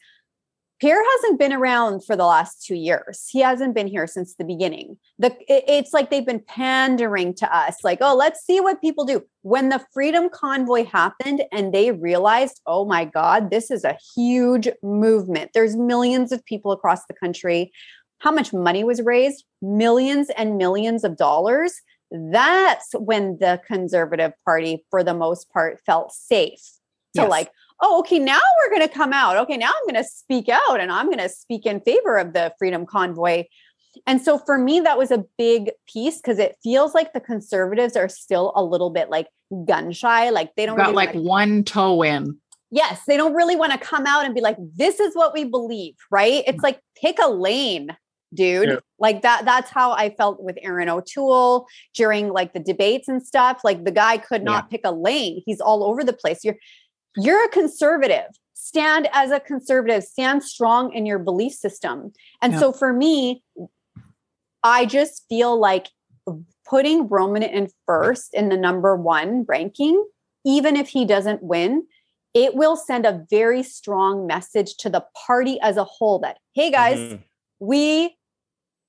Pierre 0.81 1.03
hasn't 1.13 1.39
been 1.39 1.53
around 1.53 2.05
for 2.05 2.17
the 2.17 2.25
last 2.25 2.65
two 2.65 2.75
years. 2.75 3.27
He 3.29 3.41
hasn't 3.41 3.75
been 3.75 3.87
here 3.87 4.07
since 4.07 4.35
the 4.35 4.45
beginning. 4.45 4.97
The 5.19 5.37
it's 5.47 5.93
like 5.93 6.09
they've 6.09 6.25
been 6.25 6.43
pandering 6.49 7.35
to 7.35 7.55
us, 7.55 7.77
like, 7.85 7.99
oh, 8.01 8.17
let's 8.17 8.45
see 8.45 8.61
what 8.61 8.81
people 8.81 9.05
do. 9.05 9.23
When 9.43 9.69
the 9.69 9.85
Freedom 9.93 10.31
Convoy 10.31 10.87
happened 10.87 11.43
and 11.53 11.75
they 11.75 11.93
realized, 11.93 12.63
oh 12.67 12.87
my 12.87 13.05
God, 13.05 13.51
this 13.51 13.71
is 13.71 13.85
a 13.85 13.99
huge 14.17 14.69
movement. 14.83 15.51
There's 15.53 15.77
millions 15.77 16.33
of 16.33 16.45
people 16.47 16.73
across 16.73 17.05
the 17.07 17.15
country. 17.15 17.73
How 18.21 18.33
much 18.33 18.53
money 18.53 18.83
was 18.83 19.03
raised? 19.03 19.45
Millions 19.61 20.31
and 20.31 20.57
millions 20.57 21.05
of 21.05 21.19
dollars. 21.19 21.75
That's 22.11 22.89
when 22.95 23.39
the 23.39 23.61
Conservative 23.67 24.33
Party, 24.47 24.85
for 24.91 25.05
the 25.05 25.15
most 25.15 25.51
part, 25.51 25.81
felt 25.85 26.13
safe 26.13 26.63
to 27.15 27.23
yes. 27.23 27.31
like 27.31 27.51
oh, 27.83 28.01
okay, 28.01 28.19
now 28.19 28.41
we're 28.63 28.77
going 28.77 28.87
to 28.87 28.95
come 28.95 29.13
out. 29.13 29.37
Okay, 29.39 29.57
now 29.57 29.69
I'm 29.69 29.93
going 29.93 30.03
to 30.03 30.09
speak 30.09 30.49
out 30.49 30.81
and 30.81 30.93
I'm 30.93 31.07
going 31.07 31.19
to 31.19 31.29
speak 31.29 31.67
in 31.67 31.81
favor 31.81 32.19
of 32.19 32.33
the 32.33 32.53
Freedom 32.59 32.87
Convoy. 32.87 33.45
And 34.07 34.21
so 34.21 34.39
for 34.39 34.59
me, 34.59 34.81
that 34.81 34.99
was 34.99 35.11
a 35.11 35.25
big 35.37 35.71
piece 35.87 36.19
because 36.19 36.39
it 36.39 36.57
feels 36.63 36.95
like 36.95 37.13
the 37.13 37.21
conservatives 37.21 37.97
are 37.97 38.09
still 38.09 38.53
a 38.55 38.63
little 38.63 38.91
bit 38.91 39.11
like 39.11 39.27
gun 39.67 39.93
shy. 39.93 40.31
Like 40.31 40.55
they 40.57 40.67
don't 40.67 40.77
got 40.77 40.85
really 40.85 40.95
like 40.95 41.15
wanna, 41.15 41.29
one 41.29 41.65
toe 41.65 42.03
in. 42.03 42.39
Yes, 42.71 43.03
they 43.07 43.17
don't 43.17 43.35
really 43.35 43.57
want 43.57 43.73
to 43.73 43.79
come 43.79 44.07
out 44.07 44.25
and 44.25 44.35
be 44.35 44.41
like, 44.41 44.57
this 44.77 45.01
is 45.01 45.15
what 45.15 45.35
we 45.35 45.45
believe, 45.45 45.95
right? 46.11 46.45
It's 46.47 46.59
mm. 46.59 46.63
like 46.63 46.81
pick 47.01 47.19
a 47.21 47.29
lane, 47.29 47.97
dude. 48.33 48.69
Yeah. 48.69 48.77
Like 49.01 49.23
that, 49.23 49.45
that's 49.45 49.71
how 49.71 49.91
I 49.91 50.11
felt 50.11 50.41
with 50.41 50.57
Erin 50.63 50.89
O'Toole 50.89 51.67
during 51.95 52.29
like 52.29 52.53
the 52.53 52.61
debates 52.61 53.09
and 53.09 53.21
stuff. 53.27 53.63
Like 53.65 53.85
the 53.85 53.91
guy 53.91 54.19
could 54.19 54.45
not 54.45 54.67
yeah. 54.67 54.69
pick 54.77 54.81
a 54.85 54.93
lane. 54.93 55.43
He's 55.47 55.61
all 55.61 55.83
over 55.83 56.05
the 56.05 56.13
place. 56.13 56.45
You're 56.45 56.59
you're 57.17 57.45
a 57.45 57.49
conservative. 57.49 58.27
Stand 58.55 59.09
as 59.13 59.31
a 59.31 59.41
conservative, 59.41 60.05
stand 60.05 60.45
strong 60.45 60.93
in 60.93 61.07
your 61.07 61.19
belief 61.19 61.53
system. 61.53 62.13
And 62.41 62.53
yeah. 62.53 62.59
so 62.61 62.73
for 62.73 62.93
me, 62.93 63.43
I 64.63 64.87
just 64.87 65.25
feel 65.29 65.59
like 65.59 65.89
putting 66.69 67.09
Roman 67.09 67.43
in 67.43 67.69
first 67.87 68.33
in 68.35 68.49
the 68.49 68.57
number 68.57 68.95
one 68.95 69.45
ranking, 69.49 70.05
even 70.45 70.77
if 70.77 70.89
he 70.89 71.05
doesn't 71.05 71.43
win, 71.43 71.87
it 72.35 72.55
will 72.55 72.77
send 72.77 73.07
a 73.07 73.27
very 73.29 73.63
strong 73.63 74.27
message 74.27 74.77
to 74.77 74.89
the 74.89 75.05
party 75.27 75.59
as 75.63 75.77
a 75.77 75.85
whole 75.85 76.21
that, 76.21 76.39
hey 76.55 76.71
guys, 76.71 76.99
mm-hmm. 76.99 77.17
we 77.59 78.17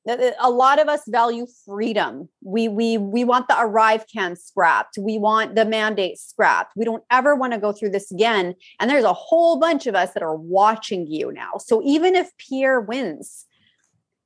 a 0.07 0.49
lot 0.49 0.79
of 0.79 0.87
us 0.87 1.01
value 1.07 1.45
freedom. 1.65 2.27
We 2.43 2.67
we 2.67 2.97
we 2.97 3.23
want 3.23 3.47
the 3.47 3.53
ArriveCAN 3.53 4.37
scrapped. 4.37 4.97
We 4.99 5.17
want 5.17 5.55
the 5.55 5.65
mandate 5.65 6.17
scrapped. 6.17 6.73
We 6.75 6.85
don't 6.85 7.03
ever 7.11 7.35
want 7.35 7.53
to 7.53 7.59
go 7.59 7.71
through 7.71 7.91
this 7.91 8.11
again. 8.11 8.55
And 8.79 8.89
there's 8.89 9.03
a 9.03 9.13
whole 9.13 9.59
bunch 9.59 9.85
of 9.85 9.95
us 9.95 10.13
that 10.13 10.23
are 10.23 10.35
watching 10.35 11.05
you 11.07 11.31
now. 11.31 11.53
So 11.59 11.81
even 11.85 12.15
if 12.15 12.31
Pierre 12.37 12.81
wins, 12.81 13.45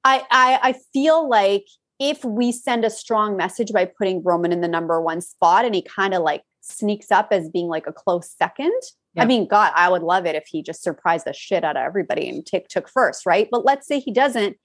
I 0.04 0.24
I, 0.32 0.60
I 0.62 0.76
feel 0.94 1.28
like 1.28 1.66
if 2.00 2.24
we 2.24 2.52
send 2.52 2.86
a 2.86 2.90
strong 2.90 3.36
message 3.36 3.72
by 3.72 3.86
putting 3.86 4.24
Roman 4.24 4.52
in 4.52 4.62
the 4.62 4.68
number 4.68 5.02
one 5.02 5.22
spot 5.22 5.66
and 5.66 5.76
he 5.76 5.82
kind 5.82 6.14
of 6.14 6.24
like 6.24 6.44
sneaks 6.62 7.12
up 7.12 7.28
as 7.32 7.50
being 7.50 7.68
like 7.68 7.88
a 7.88 7.94
close 7.94 8.34
second. 8.38 8.74
Yep. 9.14 9.24
I 9.24 9.26
mean, 9.26 9.48
God, 9.48 9.72
I 9.76 9.90
would 9.90 10.04
love 10.04 10.26
it 10.26 10.36
if 10.36 10.46
he 10.48 10.62
just 10.62 10.84
surprised 10.84 11.26
the 11.26 11.34
shit 11.34 11.64
out 11.64 11.78
of 11.78 11.84
everybody 11.84 12.28
and 12.28 12.46
take 12.46 12.68
took 12.68 12.90
first, 12.90 13.26
right? 13.26 13.48
But 13.50 13.64
let's 13.64 13.88
say 13.88 14.00
he 14.00 14.12
doesn't 14.12 14.58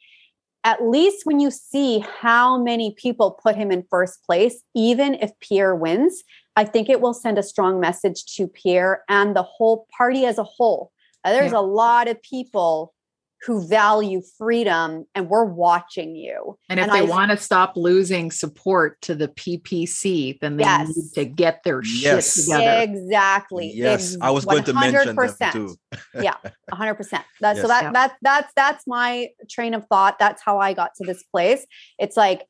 at 0.65 0.83
least 0.83 1.25
when 1.25 1.41
you 1.41 1.51
see 1.51 2.05
how 2.21 2.63
many 2.63 2.95
people 2.95 3.31
put 3.31 3.57
him 3.57 3.71
in 3.71 3.85
first 3.91 4.23
place, 4.25 4.63
even 4.75 5.15
if 5.15 5.31
Pierre 5.41 5.75
wins, 5.75 6.23
I 6.57 6.65
think 6.65 6.89
it 6.89 7.01
will 7.01 7.15
send 7.15 7.39
a 7.39 7.43
strong 7.43 7.81
message 7.81 8.25
to 8.37 8.47
Pierre 8.47 9.03
and 9.09 9.35
the 9.35 9.43
whole 9.43 9.87
party 9.97 10.27
as 10.27 10.37
a 10.37 10.45
whole. 10.45 10.93
Uh, 11.25 11.33
there's 11.33 11.53
yeah. 11.53 11.59
a 11.59 11.63
lot 11.63 12.09
of 12.09 12.23
people 12.23 12.93
who 13.43 13.67
value 13.67 14.21
freedom 14.37 15.07
and 15.15 15.29
we're 15.29 15.45
watching 15.45 16.15
you. 16.15 16.59
And 16.69 16.79
if 16.79 16.89
and 16.89 16.95
they 16.95 17.03
want 17.03 17.31
to 17.31 17.37
stop 17.39 17.73
losing 17.75 18.31
support 18.31 19.01
to 19.03 19.15
the 19.15 19.29
PPC, 19.29 20.39
then 20.41 20.59
they 20.59 20.65
yes. 20.65 20.89
need 20.89 21.13
to 21.15 21.25
get 21.25 21.63
their 21.65 21.83
yes. 21.83 22.35
shit 22.35 22.45
together. 22.45 22.83
Exactly. 22.83 23.73
Yes. 23.75 24.17
I 24.21 24.31
was 24.31 24.45
going 24.45 24.65
to 24.65 24.75
mention 24.75 25.17
that 25.17 25.53
too. 25.53 25.75
yeah. 26.15 26.35
hundred 26.71 26.97
percent. 26.97 27.25
That's 27.41 27.57
yes. 27.57 27.63
so 27.63 27.69
that, 27.69 27.85
yeah. 27.85 27.93
that, 27.93 28.17
that's, 28.21 28.53
that's 28.55 28.87
my 28.87 29.29
train 29.49 29.73
of 29.73 29.87
thought. 29.87 30.19
That's 30.19 30.43
how 30.43 30.59
I 30.59 30.75
got 30.75 30.95
to 30.97 31.07
this 31.07 31.23
place. 31.23 31.67
It's 31.99 32.17
like, 32.17 32.47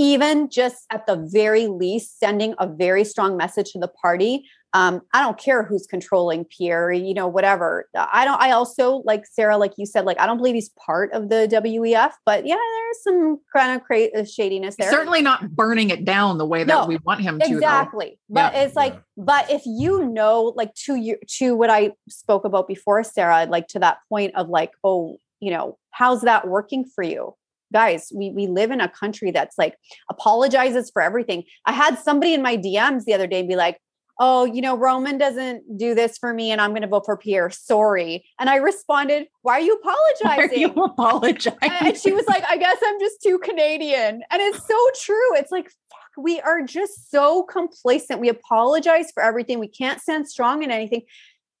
even 0.00 0.48
just 0.48 0.84
at 0.92 1.06
the 1.06 1.16
very 1.32 1.66
least, 1.66 2.20
sending 2.20 2.54
a 2.58 2.68
very 2.68 3.02
strong 3.02 3.36
message 3.36 3.72
to 3.72 3.80
the 3.80 3.88
party 3.88 4.44
um, 4.74 5.00
I 5.14 5.22
don't 5.22 5.38
care 5.38 5.62
who's 5.62 5.86
controlling 5.86 6.44
Pierre, 6.44 6.92
you 6.92 7.14
know, 7.14 7.26
whatever. 7.26 7.88
I 7.96 8.26
don't, 8.26 8.40
I 8.40 8.50
also, 8.50 9.02
like 9.06 9.24
Sarah, 9.26 9.56
like 9.56 9.72
you 9.78 9.86
said, 9.86 10.04
like, 10.04 10.20
I 10.20 10.26
don't 10.26 10.36
believe 10.36 10.54
he's 10.54 10.68
part 10.70 11.10
of 11.12 11.30
the 11.30 11.48
WEF, 11.50 12.12
but 12.26 12.46
yeah, 12.46 12.56
there's 12.56 13.02
some 13.02 13.40
kind 13.54 13.74
of 13.74 13.86
cra- 13.86 14.10
uh, 14.14 14.24
shadiness 14.24 14.76
there. 14.78 14.90
Certainly 14.90 15.22
not 15.22 15.56
burning 15.56 15.88
it 15.88 16.04
down 16.04 16.36
the 16.36 16.44
way 16.44 16.64
that 16.64 16.72
no, 16.72 16.86
we 16.86 16.98
want 16.98 17.22
him 17.22 17.38
to. 17.38 17.46
Exactly. 17.46 18.18
Though. 18.28 18.34
But 18.34 18.52
yeah. 18.52 18.60
it's 18.60 18.76
like, 18.76 18.92
yeah. 18.92 19.00
but 19.16 19.50
if 19.50 19.62
you 19.64 20.06
know, 20.06 20.52
like 20.54 20.74
to 20.86 20.96
you, 20.96 21.16
to 21.38 21.56
what 21.56 21.70
I 21.70 21.92
spoke 22.10 22.44
about 22.44 22.68
before, 22.68 23.02
Sarah, 23.04 23.46
like 23.48 23.68
to 23.68 23.78
that 23.78 23.98
point 24.10 24.34
of 24.34 24.50
like, 24.50 24.72
oh, 24.84 25.16
you 25.40 25.50
know, 25.50 25.78
how's 25.92 26.22
that 26.22 26.46
working 26.46 26.84
for 26.84 27.02
you? 27.02 27.34
guys 27.70 28.10
we 28.14 28.30
we 28.30 28.46
live 28.46 28.70
in 28.70 28.80
a 28.80 28.88
country 28.88 29.30
that's 29.30 29.58
like 29.58 29.76
apologizes 30.08 30.90
for 30.90 31.02
everything 31.02 31.44
i 31.66 31.72
had 31.72 31.98
somebody 31.98 32.32
in 32.32 32.40
my 32.40 32.56
dms 32.56 33.04
the 33.04 33.12
other 33.12 33.26
day 33.26 33.42
be 33.42 33.56
like 33.56 33.78
oh, 34.20 34.44
you 34.44 34.60
know, 34.60 34.76
Roman 34.76 35.16
doesn't 35.16 35.78
do 35.78 35.94
this 35.94 36.18
for 36.18 36.34
me 36.34 36.50
and 36.50 36.60
I'm 36.60 36.70
going 36.70 36.82
to 36.82 36.88
vote 36.88 37.04
for 37.04 37.16
Pierre. 37.16 37.50
Sorry. 37.50 38.24
And 38.40 38.50
I 38.50 38.56
responded, 38.56 39.28
why 39.42 39.54
are 39.54 39.60
you 39.60 39.74
apologizing? 39.74 40.48
Why 40.50 40.56
are 40.56 40.58
you 40.58 40.84
apologizing? 40.84 41.58
And 41.62 41.96
she 41.96 42.12
was 42.12 42.26
like, 42.26 42.44
I 42.48 42.56
guess 42.56 42.78
I'm 42.84 42.98
just 42.98 43.22
too 43.22 43.38
Canadian. 43.38 44.22
And 44.30 44.42
it's 44.42 44.66
so 44.66 44.78
true. 45.00 45.36
It's 45.36 45.52
like, 45.52 45.66
fuck, 45.66 46.10
we 46.16 46.40
are 46.40 46.62
just 46.62 47.10
so 47.10 47.44
complacent. 47.44 48.20
We 48.20 48.28
apologize 48.28 49.12
for 49.12 49.22
everything. 49.22 49.60
We 49.60 49.68
can't 49.68 50.00
stand 50.00 50.28
strong 50.28 50.64
in 50.64 50.70
anything. 50.72 51.02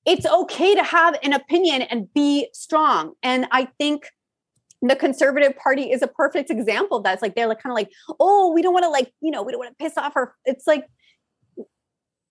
It's 0.04 0.26
okay 0.26 0.74
to 0.74 0.82
have 0.82 1.16
an 1.22 1.34
opinion 1.34 1.82
and 1.82 2.12
be 2.12 2.48
strong. 2.52 3.12
And 3.22 3.46
I 3.52 3.68
think 3.78 4.08
the 4.82 4.96
conservative 4.96 5.56
party 5.56 5.90
is 5.90 6.02
a 6.02 6.08
perfect 6.08 6.50
example 6.50 6.98
of 6.98 7.04
that. 7.04 7.14
It's 7.14 7.22
like 7.22 7.34
they're 7.34 7.48
like 7.48 7.62
kind 7.62 7.72
of 7.72 7.74
like, 7.74 7.90
oh, 8.18 8.52
we 8.52 8.62
don't 8.62 8.72
want 8.72 8.84
to 8.84 8.90
like, 8.90 9.12
you 9.20 9.30
know, 9.30 9.42
we 9.42 9.52
don't 9.52 9.58
want 9.58 9.76
to 9.76 9.84
piss 9.84 9.96
off 9.96 10.14
her. 10.14 10.34
It's 10.44 10.66
like 10.66 10.86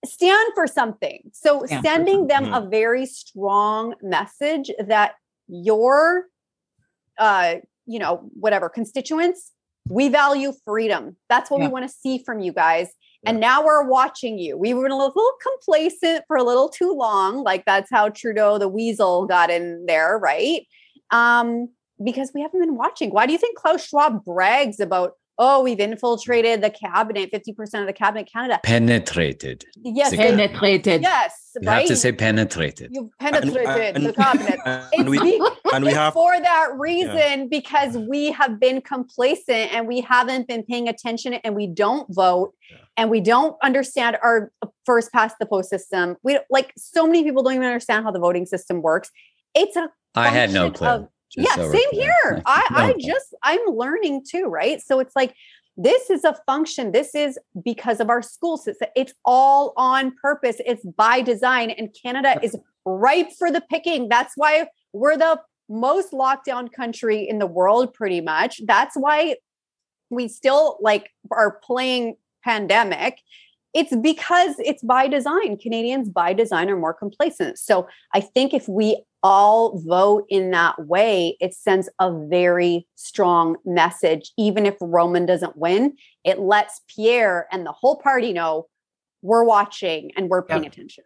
stand 0.07 0.51
for 0.55 0.67
something. 0.67 1.29
So 1.33 1.65
stand 1.65 1.85
sending 1.85 2.27
them 2.27 2.53
a 2.53 2.67
very 2.67 3.05
strong 3.05 3.95
message 4.01 4.71
that 4.79 5.13
your 5.47 6.25
uh 7.17 7.55
you 7.85 7.99
know 7.99 8.29
whatever 8.33 8.69
constituents 8.69 9.51
we 9.89 10.09
value 10.09 10.53
freedom. 10.65 11.15
That's 11.29 11.49
what 11.49 11.59
yeah. 11.59 11.67
we 11.67 11.71
want 11.71 11.89
to 11.89 11.93
see 11.93 12.23
from 12.23 12.39
you 12.39 12.51
guys. 12.51 12.89
And 13.25 13.39
now 13.39 13.65
we're 13.65 13.83
watching 13.83 14.37
you. 14.37 14.57
We 14.57 14.73
were 14.73 14.87
a 14.87 14.95
little 14.95 15.31
complacent 15.41 16.23
for 16.27 16.37
a 16.37 16.43
little 16.43 16.69
too 16.69 16.93
long. 16.93 17.43
Like 17.43 17.65
that's 17.65 17.89
how 17.91 18.09
Trudeau 18.09 18.57
the 18.57 18.69
weasel 18.69 19.25
got 19.25 19.49
in 19.49 19.85
there, 19.85 20.17
right? 20.17 20.65
Um, 21.11 21.69
because 22.03 22.31
we 22.33 22.41
haven't 22.41 22.59
been 22.59 22.75
watching. 22.75 23.09
Why 23.09 23.25
do 23.25 23.33
you 23.33 23.37
think 23.37 23.57
Klaus 23.57 23.85
Schwab 23.85 24.23
brags 24.23 24.79
about 24.79 25.13
oh, 25.39 25.61
we've 25.61 25.79
infiltrated 25.79 26.61
the 26.61 26.69
cabinet, 26.69 27.31
50% 27.31 27.81
of 27.81 27.87
the 27.87 27.93
cabinet 27.93 28.29
Canada. 28.31 28.59
Penetrated. 28.63 29.65
Yes. 29.83 30.15
Penetrated. 30.15 31.01
Yes. 31.01 31.51
You 31.61 31.67
right? 31.67 31.79
have 31.79 31.87
to 31.87 31.95
say 31.95 32.11
penetrated. 32.11 32.91
You've 32.93 33.09
penetrated 33.19 33.67
and, 33.67 33.97
and, 33.97 34.05
the 34.05 34.13
cabinet. 34.13 34.59
And 34.93 35.09
we, 35.09 35.41
and 35.73 35.85
we 35.85 35.91
have 35.91 36.13
for 36.13 36.39
that 36.39 36.69
reason, 36.77 37.09
yeah. 37.15 37.45
because 37.49 37.97
we 37.97 38.31
have 38.31 38.59
been 38.59 38.81
complacent 38.81 39.73
and 39.73 39.87
we 39.87 40.01
haven't 40.01 40.47
been 40.47 40.63
paying 40.63 40.87
attention 40.87 41.33
and 41.33 41.55
we 41.55 41.67
don't 41.67 42.13
vote 42.13 42.53
yeah. 42.69 42.77
and 42.95 43.09
we 43.09 43.21
don't 43.21 43.55
understand 43.63 44.17
our 44.23 44.51
first 44.85 45.11
past 45.11 45.35
the 45.39 45.45
post 45.45 45.69
system. 45.69 46.15
We 46.23 46.39
like 46.49 46.73
so 46.77 47.05
many 47.05 47.23
people 47.23 47.43
don't 47.43 47.53
even 47.53 47.65
understand 47.65 48.05
how 48.05 48.11
the 48.11 48.19
voting 48.19 48.45
system 48.45 48.81
works. 48.81 49.09
It's 49.53 49.75
a 49.75 49.89
I 50.15 50.29
had 50.29 50.51
no 50.51 50.71
clue. 50.71 50.87
Of, 50.87 51.07
yeah, 51.35 51.55
same 51.55 51.91
here. 51.91 52.41
I, 52.45 52.67
I 52.69 52.95
just 52.99 53.35
I'm 53.43 53.59
learning 53.67 54.23
too, 54.29 54.45
right? 54.45 54.81
So 54.81 54.99
it's 54.99 55.15
like 55.15 55.35
this 55.75 56.09
is 56.09 56.23
a 56.23 56.35
function. 56.45 56.91
This 56.91 57.13
is 57.13 57.37
because 57.63 57.99
of 57.99 58.09
our 58.09 58.21
school 58.21 58.57
system. 58.57 58.89
It's 58.95 59.13
all 59.25 59.73
on 59.77 60.13
purpose. 60.21 60.57
It's 60.65 60.85
by 60.85 61.21
design, 61.21 61.71
and 61.71 61.95
Canada 62.01 62.39
is 62.41 62.55
ripe 62.85 63.31
for 63.37 63.51
the 63.51 63.61
picking. 63.61 64.09
That's 64.09 64.33
why 64.35 64.67
we're 64.93 65.17
the 65.17 65.39
most 65.69 66.11
lockdown 66.11 66.71
country 66.71 67.27
in 67.27 67.39
the 67.39 67.47
world, 67.47 67.93
pretty 67.93 68.21
much. 68.21 68.61
That's 68.65 68.95
why 68.95 69.35
we 70.09 70.27
still 70.27 70.77
like 70.81 71.09
are 71.31 71.59
playing 71.63 72.15
pandemic 72.43 73.19
it's 73.77 73.95
because 73.95 74.55
it's 74.57 74.81
by 74.81 75.07
design. 75.07 75.55
Canadians 75.57 76.09
by 76.09 76.33
design 76.33 76.67
are 76.69 76.75
more 76.75 76.95
complacent. 76.95 77.59
So 77.59 77.87
I 78.13 78.21
think 78.21 78.53
if 78.53 78.67
we 78.67 79.03
all 79.23 79.79
vote 79.79 80.25
in 80.29 80.51
that 80.51 80.87
way, 80.87 81.37
it 81.39 81.53
sends 81.53 81.89
a 81.99 82.11
very 82.27 82.87
strong 82.95 83.57
message. 83.65 84.31
Even 84.37 84.65
if 84.65 84.75
Roman 84.81 85.25
doesn't 85.25 85.57
win, 85.57 85.95
it 86.23 86.39
lets 86.39 86.81
Pierre 86.87 87.47
and 87.51 87.65
the 87.65 87.71
whole 87.71 87.97
party 87.97 88.33
know 88.33 88.67
we're 89.21 89.43
watching 89.43 90.11
and 90.15 90.29
we're 90.29 90.43
paying 90.43 90.63
yeah. 90.63 90.69
attention. 90.69 91.03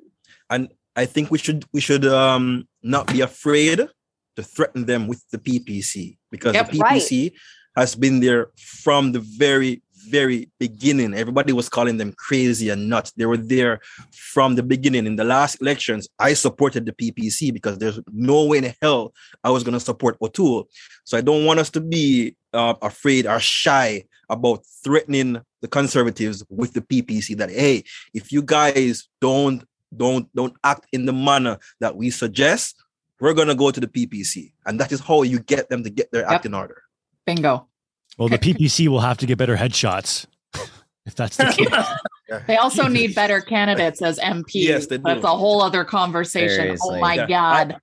And 0.50 0.70
I 0.96 1.06
think 1.06 1.32
we 1.32 1.38
should 1.38 1.66
we 1.74 1.82
should 1.82 2.06
um, 2.06 2.68
not 2.84 3.08
be 3.08 3.22
afraid 3.22 3.88
to 4.36 4.44
threaten 4.44 4.86
them 4.86 5.08
with 5.08 5.24
the 5.32 5.38
PPC 5.38 6.18
because 6.30 6.54
yep, 6.54 6.72
the 6.72 6.80
PPC 6.80 7.24
right. 7.24 7.34
has 7.76 7.96
been 7.96 8.20
there 8.20 8.52
from 8.58 9.12
the 9.12 9.20
very 9.20 9.82
very 10.10 10.50
beginning. 10.60 11.14
Everybody 11.14 11.54
was 11.54 11.70
calling 11.70 11.98
them 11.98 12.14
crazy 12.14 12.70
and 12.70 12.90
nuts. 12.90 13.12
They 13.12 13.26
were 13.26 13.38
there 13.38 13.80
from 14.12 14.56
the 14.56 14.64
beginning. 14.64 15.06
In 15.06 15.16
the 15.16 15.24
last 15.24 15.62
elections, 15.62 16.08
I 16.20 16.34
supported 16.34 16.86
the 16.86 16.94
PPC 16.94 17.54
because 17.54 17.78
there's 17.78 18.00
no 18.12 18.46
way 18.46 18.60
in 18.60 18.74
hell 18.82 19.14
I 19.44 19.50
was 19.50 19.64
going 19.64 19.74
to 19.74 19.80
support 19.80 20.18
O'Toole. 20.22 20.70
So 21.04 21.18
I 21.18 21.22
don't 21.22 21.46
want 21.46 21.60
us 21.60 21.70
to 21.72 21.82
be 21.82 22.36
uh, 22.54 22.76
afraid 22.82 23.26
or 23.26 23.40
shy 23.40 24.06
about 24.30 24.66
threatening 24.84 25.42
the 25.62 25.68
conservatives 25.68 26.44
with 26.50 26.74
the 26.74 26.82
PPC. 26.82 27.38
That 27.38 27.50
hey, 27.50 27.84
if 28.14 28.32
you 28.32 28.42
guys 28.42 29.08
don't 29.20 29.64
don't 29.96 30.34
don't 30.34 30.56
act 30.64 30.88
in 30.92 31.06
the 31.06 31.14
manner 31.14 31.58
that 31.80 31.96
we 31.96 32.10
suggest, 32.10 32.82
we're 33.20 33.34
gonna 33.34 33.56
go 33.56 33.72
to 33.72 33.80
the 33.80 33.88
PPC, 33.88 34.54
and 34.66 34.80
that 34.80 34.92
is 34.92 35.00
how 35.00 35.24
you 35.24 35.40
get 35.40 35.70
them 35.70 35.84
to 35.84 35.90
get 35.90 36.12
their 36.12 36.22
yep. 36.22 36.32
act 36.32 36.46
in 36.46 36.54
order. 36.54 36.82
Bingo. 37.26 37.68
Well, 38.18 38.30
the 38.30 38.38
PPC 38.38 38.88
will 38.88 39.00
have 39.00 39.18
to 39.20 39.26
get 39.26 39.38
better 39.38 39.56
headshots 39.56 40.26
if 41.06 41.16
that's 41.16 41.38
the 41.38 41.46
case. 41.46 42.42
they 42.48 42.58
also 42.58 42.88
need 42.88 43.16
better 43.22 43.42
candidates 43.42 44.02
as 44.02 44.20
MPs. 44.20 44.52
Yes, 44.54 44.88
they 44.88 44.98
do. 44.98 45.04
That's 45.04 45.24
a 45.24 45.36
whole 45.36 45.62
other 45.62 45.84
conversation. 45.84 46.50
Oh 46.52 46.64
Seriously. 46.64 46.98
Oh 46.98 47.00
my 47.00 47.16
yeah. 47.16 47.28
god! 47.28 47.78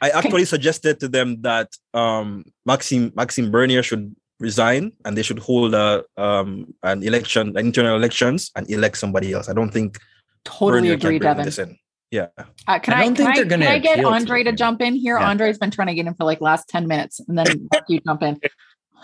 I, 0.00 0.10
I 0.10 0.18
actually 0.18 0.44
suggested 0.44 1.00
to 1.00 1.08
them 1.08 1.42
that 1.42 1.68
um, 1.94 2.44
Maxime 2.64 3.12
Maxime 3.14 3.50
Bernier 3.50 3.82
should 3.82 4.14
resign 4.38 4.92
and 5.04 5.16
they 5.16 5.22
should 5.22 5.38
hold 5.38 5.74
a 5.74 6.04
um, 6.16 6.72
an 6.82 7.02
election, 7.02 7.56
an 7.56 7.66
internal 7.66 7.96
elections, 7.96 8.50
and 8.56 8.70
elect 8.70 8.96
somebody 8.96 9.32
else. 9.32 9.48
I 9.48 9.52
don't 9.52 9.70
think 9.70 9.98
totally 10.44 10.88
Bernier 10.88 10.94
agree, 10.94 11.18
Devon. 11.18 11.78
Yeah. 12.10 12.26
Uh, 12.66 12.78
can 12.80 12.94
I, 12.94 13.02
I, 13.02 13.12
can, 13.12 13.26
I, 13.26 13.44
can 13.44 13.62
I 13.62 13.78
get 13.78 14.04
Andre 14.04 14.42
to, 14.42 14.50
to 14.50 14.56
jump 14.56 14.82
in 14.82 14.96
here? 14.96 15.16
Yeah. 15.18 15.30
Andre's 15.30 15.58
been 15.58 15.70
trying 15.70 15.88
to 15.88 15.94
get 15.94 16.06
in 16.06 16.14
for 16.14 16.24
like 16.24 16.40
last 16.40 16.68
10 16.68 16.88
minutes 16.88 17.20
and 17.20 17.38
then 17.38 17.68
you 17.88 18.00
jump 18.00 18.22
in 18.22 18.40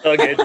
okay. 0.05 0.37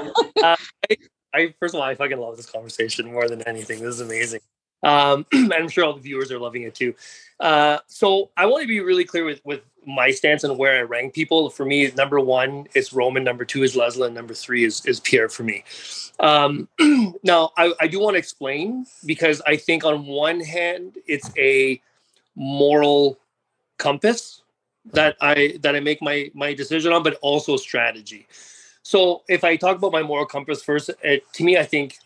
Uh, 0.44 0.56
I, 0.90 0.98
I, 1.34 1.54
first 1.60 1.74
of 1.74 1.82
all, 1.82 1.88
I 1.88 1.96
fucking 1.96 2.18
love 2.18 2.38
this 2.38 2.50
conversation 2.50 3.12
more 3.12 3.28
than 3.28 3.42
anything. 3.44 3.80
This 3.80 3.96
is 3.96 4.02
amazing. 4.02 4.42
Um, 4.84 5.26
I'm 5.34 5.70
sure 5.70 5.86
all 5.86 5.94
the 5.94 6.02
viewers 6.02 6.32
are 6.32 6.40
loving 6.40 6.64
it 6.64 6.76
too. 6.76 6.96
Uh, 7.40 7.80
so 7.88 8.32
I 8.38 8.46
want 8.46 8.62
to 8.62 8.68
be 8.68 8.80
really 8.80 9.06
clear 9.06 9.26
with 9.26 9.42
with 9.46 9.62
my 9.86 10.12
stance 10.12 10.44
and 10.44 10.58
where 10.58 10.78
I 10.78 10.82
rank 10.82 11.14
people, 11.14 11.50
for 11.50 11.66
me, 11.66 11.92
number 11.98 12.20
one 12.20 12.68
is 12.76 12.94
Roman, 12.94 13.24
number 13.24 13.46
two 13.46 13.64
is 13.64 13.76
Leslie, 13.76 14.06
and 14.06 14.16
number 14.16 14.34
three 14.34 14.64
is 14.64 14.86
is 14.86 15.00
Pierre 15.00 15.30
for 15.30 15.44
me. 15.44 15.64
Um, 16.20 16.68
now, 17.24 17.52
I, 17.58 17.74
I 17.80 17.88
do 17.88 18.00
want 18.00 18.14
to 18.16 18.20
explain 18.20 18.86
because 19.06 19.42
I 19.46 19.58
think 19.58 19.84
on 19.84 20.06
one 20.06 20.40
hand, 20.40 20.98
it's 21.08 21.32
a 21.38 21.82
moral 22.36 23.20
compass 23.78 24.44
that 24.94 25.16
I 25.20 25.58
that 25.62 25.76
I 25.76 25.80
make 25.80 26.02
my 26.02 26.30
my 26.34 26.54
decision 26.54 26.94
on, 26.94 27.04
but 27.04 27.18
also 27.22 27.58
strategy. 27.58 28.28
So 28.92 29.22
if 29.30 29.46
I 29.46 29.56
talk 29.56 29.78
about 29.78 29.94
my 29.94 30.04
moral 30.04 30.26
compass 30.26 30.62
first, 30.62 30.90
it, 31.02 31.24
to 31.36 31.46
me, 31.46 31.58
I 31.58 31.64
think 31.64 31.98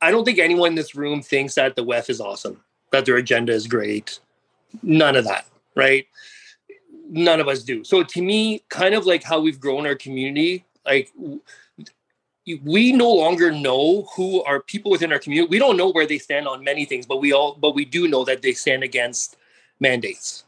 I 0.00 0.12
don't 0.12 0.24
think 0.24 0.38
anyone 0.38 0.68
in 0.68 0.74
this 0.76 0.94
room 0.94 1.20
thinks 1.20 1.56
that 1.56 1.74
the 1.74 1.82
WEF 1.82 2.08
is 2.08 2.20
awesome, 2.20 2.62
that 2.92 3.06
their 3.06 3.16
agenda 3.16 3.52
is 3.52 3.66
great. 3.66 4.20
None 4.84 5.16
of 5.16 5.24
that, 5.24 5.46
right? 5.74 6.06
None 7.10 7.40
of 7.40 7.48
us 7.48 7.64
do. 7.64 7.82
So 7.82 8.04
to 8.04 8.22
me, 8.22 8.62
kind 8.68 8.94
of 8.94 9.04
like 9.04 9.24
how 9.24 9.40
we've 9.40 9.58
grown 9.58 9.84
our 9.84 9.96
community, 9.96 10.64
like 10.86 11.10
we 12.62 12.92
no 12.92 13.10
longer 13.10 13.50
know 13.50 14.06
who 14.14 14.44
are 14.44 14.60
people 14.60 14.92
within 14.92 15.12
our 15.12 15.18
community. 15.18 15.50
We 15.50 15.58
don't 15.58 15.76
know 15.76 15.90
where 15.90 16.06
they 16.06 16.18
stand 16.18 16.46
on 16.46 16.62
many 16.62 16.84
things, 16.84 17.04
but 17.04 17.20
we 17.20 17.32
all, 17.32 17.54
but 17.54 17.74
we 17.74 17.84
do 17.84 18.06
know 18.06 18.24
that 18.26 18.42
they 18.42 18.52
stand 18.52 18.84
against 18.84 19.36
mandates. 19.80 20.44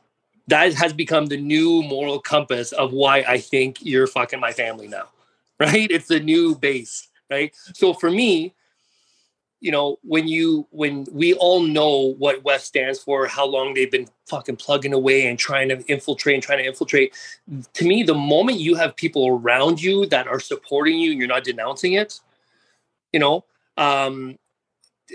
That 0.46 0.72
has 0.74 0.92
become 0.92 1.26
the 1.26 1.36
new 1.36 1.82
moral 1.82 2.20
compass 2.20 2.70
of 2.70 2.92
why 2.92 3.24
I 3.26 3.38
think 3.38 3.78
you're 3.80 4.06
fucking 4.06 4.38
my 4.38 4.52
family 4.52 4.86
now, 4.86 5.08
right? 5.60 5.90
It's 5.90 6.08
the 6.08 6.20
new 6.20 6.54
base, 6.56 7.08
right? 7.30 7.54
So 7.74 7.94
for 7.94 8.10
me, 8.10 8.54
you 9.60 9.72
know, 9.72 9.98
when 10.02 10.28
you 10.28 10.66
when 10.70 11.06
we 11.10 11.32
all 11.34 11.60
know 11.60 12.14
what 12.18 12.44
West 12.44 12.66
stands 12.66 12.98
for, 12.98 13.26
how 13.26 13.46
long 13.46 13.74
they've 13.74 13.90
been 13.90 14.06
fucking 14.26 14.56
plugging 14.56 14.92
away 14.92 15.26
and 15.26 15.38
trying 15.38 15.68
to 15.70 15.82
infiltrate 15.86 16.34
and 16.34 16.42
trying 16.42 16.58
to 16.58 16.66
infiltrate. 16.66 17.14
To 17.72 17.84
me, 17.86 18.02
the 18.02 18.14
moment 18.14 18.60
you 18.60 18.74
have 18.74 18.94
people 18.94 19.28
around 19.28 19.82
you 19.82 20.06
that 20.06 20.28
are 20.28 20.40
supporting 20.40 20.98
you 20.98 21.12
and 21.12 21.18
you're 21.18 21.28
not 21.28 21.44
denouncing 21.44 21.94
it, 21.94 22.20
you 23.12 23.18
know, 23.18 23.44
um, 23.78 24.38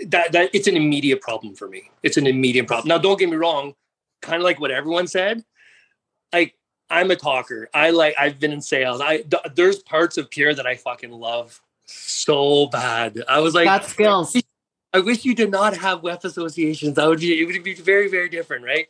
that 0.06 0.32
that 0.32 0.50
it's 0.52 0.66
an 0.66 0.76
immediate 0.76 1.20
problem 1.20 1.54
for 1.54 1.68
me. 1.68 1.90
It's 2.02 2.16
an 2.16 2.26
immediate 2.26 2.66
problem. 2.66 2.88
Now, 2.88 2.98
don't 2.98 3.18
get 3.18 3.30
me 3.30 3.36
wrong, 3.36 3.74
kind 4.22 4.36
of 4.36 4.42
like 4.42 4.60
what 4.60 4.72
everyone 4.72 5.06
said, 5.06 5.44
like 6.32 6.56
I'm 6.92 7.10
a 7.10 7.16
talker. 7.16 7.68
I 7.72 7.90
like 7.90 8.14
I've 8.18 8.38
been 8.38 8.52
in 8.52 8.60
sales. 8.60 9.00
I 9.00 9.22
th- 9.22 9.54
there's 9.54 9.78
parts 9.78 10.18
of 10.18 10.30
Pierre 10.30 10.54
that 10.54 10.66
I 10.66 10.76
fucking 10.76 11.10
love 11.10 11.60
so 11.86 12.66
bad. 12.66 13.22
I 13.28 13.40
was 13.40 13.54
like, 13.54 13.64
got 13.64 13.86
skills. 13.86 14.36
I 14.92 15.00
wish 15.00 15.24
you 15.24 15.34
did 15.34 15.50
not 15.50 15.74
have 15.74 16.02
WEF 16.02 16.24
associations. 16.24 16.96
That 16.96 17.08
would 17.08 17.20
be 17.20 17.40
it 17.40 17.46
would 17.46 17.64
be 17.64 17.74
very 17.74 18.08
very 18.08 18.28
different, 18.28 18.64
right? 18.64 18.88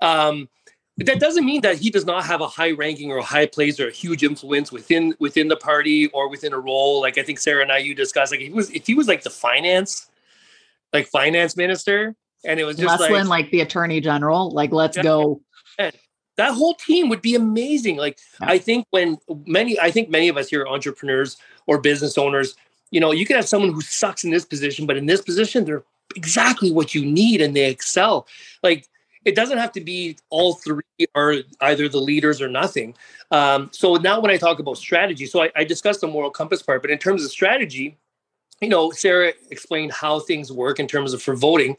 Um, 0.00 0.48
that 0.98 1.20
doesn't 1.20 1.46
mean 1.46 1.60
that 1.60 1.78
he 1.78 1.90
does 1.90 2.04
not 2.04 2.24
have 2.24 2.40
a 2.40 2.48
high 2.48 2.72
ranking 2.72 3.12
or 3.12 3.18
a 3.18 3.22
high 3.22 3.46
place 3.46 3.78
or 3.78 3.86
a 3.86 3.92
huge 3.92 4.24
influence 4.24 4.72
within 4.72 5.14
within 5.20 5.46
the 5.46 5.56
party 5.56 6.08
or 6.08 6.28
within 6.28 6.52
a 6.52 6.58
role. 6.58 7.00
Like 7.00 7.18
I 7.18 7.22
think 7.22 7.38
Sarah 7.38 7.62
and 7.62 7.70
I 7.70 7.78
you 7.78 7.94
discussed, 7.94 8.32
like 8.32 8.40
if 8.40 8.48
he 8.48 8.52
was 8.52 8.70
if 8.70 8.86
he 8.86 8.94
was 8.94 9.06
like 9.06 9.22
the 9.22 9.30
finance, 9.30 10.10
like 10.92 11.06
finance 11.06 11.56
minister, 11.56 12.16
and 12.44 12.58
it 12.58 12.64
was 12.64 12.76
just 12.76 13.00
Leslyn, 13.00 13.26
like, 13.26 13.44
like 13.44 13.50
the 13.52 13.60
attorney 13.60 14.00
general, 14.00 14.50
like 14.50 14.72
let's 14.72 14.96
yeah. 14.96 15.04
go. 15.04 15.40
That 16.38 16.54
whole 16.54 16.74
team 16.74 17.10
would 17.10 17.20
be 17.20 17.34
amazing. 17.34 17.98
Like 17.98 18.18
yeah. 18.40 18.48
I 18.48 18.58
think 18.58 18.86
when 18.90 19.18
many, 19.44 19.78
I 19.78 19.90
think 19.90 20.08
many 20.08 20.28
of 20.28 20.38
us 20.38 20.48
here 20.48 20.62
are 20.62 20.68
entrepreneurs 20.68 21.36
or 21.66 21.78
business 21.78 22.16
owners, 22.16 22.56
you 22.90 23.00
know, 23.00 23.12
you 23.12 23.26
can 23.26 23.36
have 23.36 23.48
someone 23.48 23.72
who 23.72 23.82
sucks 23.82 24.24
in 24.24 24.30
this 24.30 24.46
position, 24.46 24.86
but 24.86 24.96
in 24.96 25.04
this 25.04 25.20
position, 25.20 25.64
they're 25.64 25.84
exactly 26.16 26.70
what 26.70 26.94
you 26.94 27.04
need 27.04 27.42
and 27.42 27.54
they 27.54 27.68
excel. 27.68 28.26
Like 28.62 28.88
it 29.24 29.34
doesn't 29.34 29.58
have 29.58 29.72
to 29.72 29.80
be 29.80 30.16
all 30.30 30.54
three 30.54 30.82
are 31.14 31.34
either 31.60 31.88
the 31.88 32.00
leaders 32.00 32.40
or 32.40 32.48
nothing. 32.48 32.94
Um, 33.30 33.68
so 33.72 33.96
now 33.96 34.20
when 34.20 34.30
I 34.30 34.36
talk 34.36 34.58
about 34.58 34.78
strategy, 34.78 35.26
so 35.26 35.42
I, 35.42 35.50
I 35.54 35.64
discussed 35.64 36.00
the 36.00 36.06
moral 36.06 36.30
compass 36.30 36.62
part, 36.62 36.82
but 36.82 36.90
in 36.90 36.98
terms 36.98 37.24
of 37.24 37.30
strategy, 37.30 37.98
you 38.60 38.68
know, 38.68 38.90
Sarah 38.90 39.32
explained 39.50 39.92
how 39.92 40.20
things 40.20 40.50
work 40.50 40.80
in 40.80 40.88
terms 40.88 41.12
of 41.12 41.22
for 41.22 41.36
voting. 41.36 41.76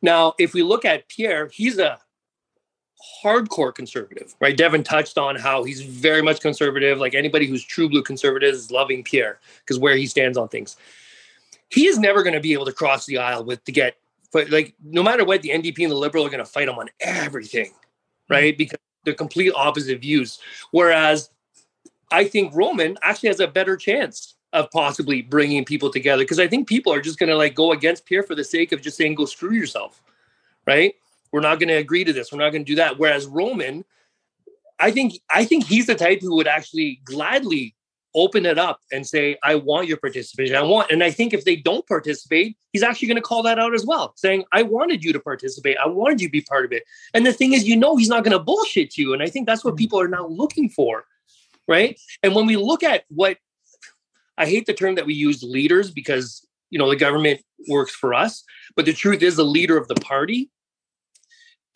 Now, 0.00 0.34
if 0.38 0.54
we 0.54 0.62
look 0.62 0.84
at 0.84 1.08
Pierre, 1.08 1.48
he's 1.48 1.78
a 1.78 1.98
hardcore 3.22 3.74
conservative, 3.74 4.34
right? 4.40 4.56
Devon 4.56 4.82
touched 4.82 5.18
on 5.18 5.36
how 5.36 5.64
he's 5.64 5.82
very 5.82 6.22
much 6.22 6.40
conservative. 6.40 6.98
Like 6.98 7.14
anybody 7.14 7.46
who's 7.46 7.64
true 7.64 7.88
blue 7.88 8.02
conservative 8.02 8.54
is 8.54 8.70
loving 8.70 9.02
Pierre 9.02 9.38
because 9.60 9.78
where 9.78 9.96
he 9.96 10.06
stands 10.06 10.38
on 10.38 10.48
things. 10.48 10.76
He 11.68 11.86
is 11.86 11.98
never 11.98 12.22
going 12.22 12.34
to 12.34 12.40
be 12.40 12.52
able 12.52 12.66
to 12.66 12.72
cross 12.72 13.06
the 13.06 13.18
aisle 13.18 13.44
with 13.44 13.64
to 13.64 13.72
get, 13.72 13.96
but 14.32 14.50
like 14.50 14.74
no 14.84 15.02
matter 15.02 15.24
what, 15.24 15.42
the 15.42 15.50
NDP 15.50 15.82
and 15.82 15.90
the 15.90 15.96
Liberal 15.96 16.26
are 16.26 16.30
going 16.30 16.44
to 16.44 16.50
fight 16.50 16.68
him 16.68 16.78
on 16.78 16.90
everything, 17.00 17.72
right? 18.28 18.56
Because 18.56 18.78
they're 19.04 19.14
complete 19.14 19.52
opposite 19.56 20.00
views. 20.00 20.38
Whereas 20.70 21.30
I 22.10 22.24
think 22.24 22.54
Roman 22.54 22.98
actually 23.02 23.30
has 23.30 23.40
a 23.40 23.48
better 23.48 23.76
chance 23.76 24.34
of 24.52 24.70
possibly 24.70 25.22
bringing 25.22 25.64
people 25.64 25.90
together 25.90 26.22
because 26.22 26.38
I 26.38 26.46
think 26.46 26.68
people 26.68 26.92
are 26.92 27.00
just 27.00 27.18
going 27.18 27.30
to 27.30 27.36
like 27.36 27.54
go 27.54 27.72
against 27.72 28.04
Pierre 28.04 28.22
for 28.22 28.34
the 28.34 28.44
sake 28.44 28.72
of 28.72 28.82
just 28.82 28.96
saying 28.96 29.14
go 29.14 29.24
screw 29.24 29.52
yourself, 29.52 30.02
right? 30.66 30.94
We're 31.32 31.40
not 31.40 31.58
going 31.58 31.68
to 31.68 31.74
agree 31.74 32.04
to 32.04 32.12
this. 32.12 32.30
We're 32.30 32.38
not 32.38 32.50
going 32.50 32.64
to 32.64 32.70
do 32.70 32.76
that. 32.76 32.98
Whereas 32.98 33.26
Roman, 33.26 33.84
I 34.78 34.90
think 34.90 35.14
I 35.30 35.44
think 35.44 35.64
he's 35.64 35.86
the 35.86 35.94
type 35.94 36.20
who 36.20 36.34
would 36.36 36.48
actually 36.48 37.00
gladly 37.04 37.74
open 38.14 38.44
it 38.44 38.58
up 38.58 38.80
and 38.92 39.06
say, 39.06 39.36
I 39.42 39.54
want 39.54 39.88
your 39.88 39.96
participation. 39.96 40.54
I 40.54 40.62
want, 40.62 40.90
and 40.90 41.02
I 41.02 41.10
think 41.10 41.32
if 41.32 41.44
they 41.44 41.56
don't 41.56 41.86
participate, 41.86 42.56
he's 42.72 42.82
actually 42.82 43.08
going 43.08 43.16
to 43.16 43.22
call 43.22 43.42
that 43.44 43.58
out 43.58 43.74
as 43.74 43.86
well, 43.86 44.12
saying, 44.16 44.44
I 44.52 44.62
wanted 44.62 45.02
you 45.02 45.12
to 45.12 45.20
participate. 45.20 45.76
I 45.78 45.86
wanted 45.86 46.20
you 46.20 46.28
to 46.28 46.32
be 46.32 46.42
part 46.42 46.64
of 46.64 46.72
it. 46.72 46.84
And 47.14 47.24
the 47.24 47.32
thing 47.32 47.52
is, 47.54 47.66
you 47.66 47.76
know, 47.76 47.96
he's 47.96 48.08
not 48.08 48.24
going 48.24 48.36
to 48.36 48.38
bullshit 48.38 48.98
you. 48.98 49.14
And 49.14 49.22
I 49.22 49.28
think 49.28 49.46
that's 49.46 49.64
what 49.64 49.74
mm. 49.74 49.78
people 49.78 49.98
are 50.00 50.08
now 50.08 50.26
looking 50.26 50.68
for. 50.68 51.04
Right. 51.68 51.98
And 52.22 52.34
when 52.34 52.46
we 52.46 52.56
look 52.56 52.82
at 52.82 53.04
what 53.08 53.38
I 54.36 54.46
hate 54.46 54.66
the 54.66 54.74
term 54.74 54.96
that 54.96 55.06
we 55.06 55.14
use 55.14 55.42
leaders 55.42 55.90
because, 55.90 56.46
you 56.70 56.78
know, 56.78 56.90
the 56.90 56.96
government 56.96 57.40
works 57.68 57.94
for 57.94 58.12
us, 58.12 58.42
but 58.74 58.84
the 58.84 58.92
truth 58.92 59.22
is 59.22 59.36
the 59.36 59.44
leader 59.44 59.76
of 59.76 59.88
the 59.88 59.94
party 59.94 60.50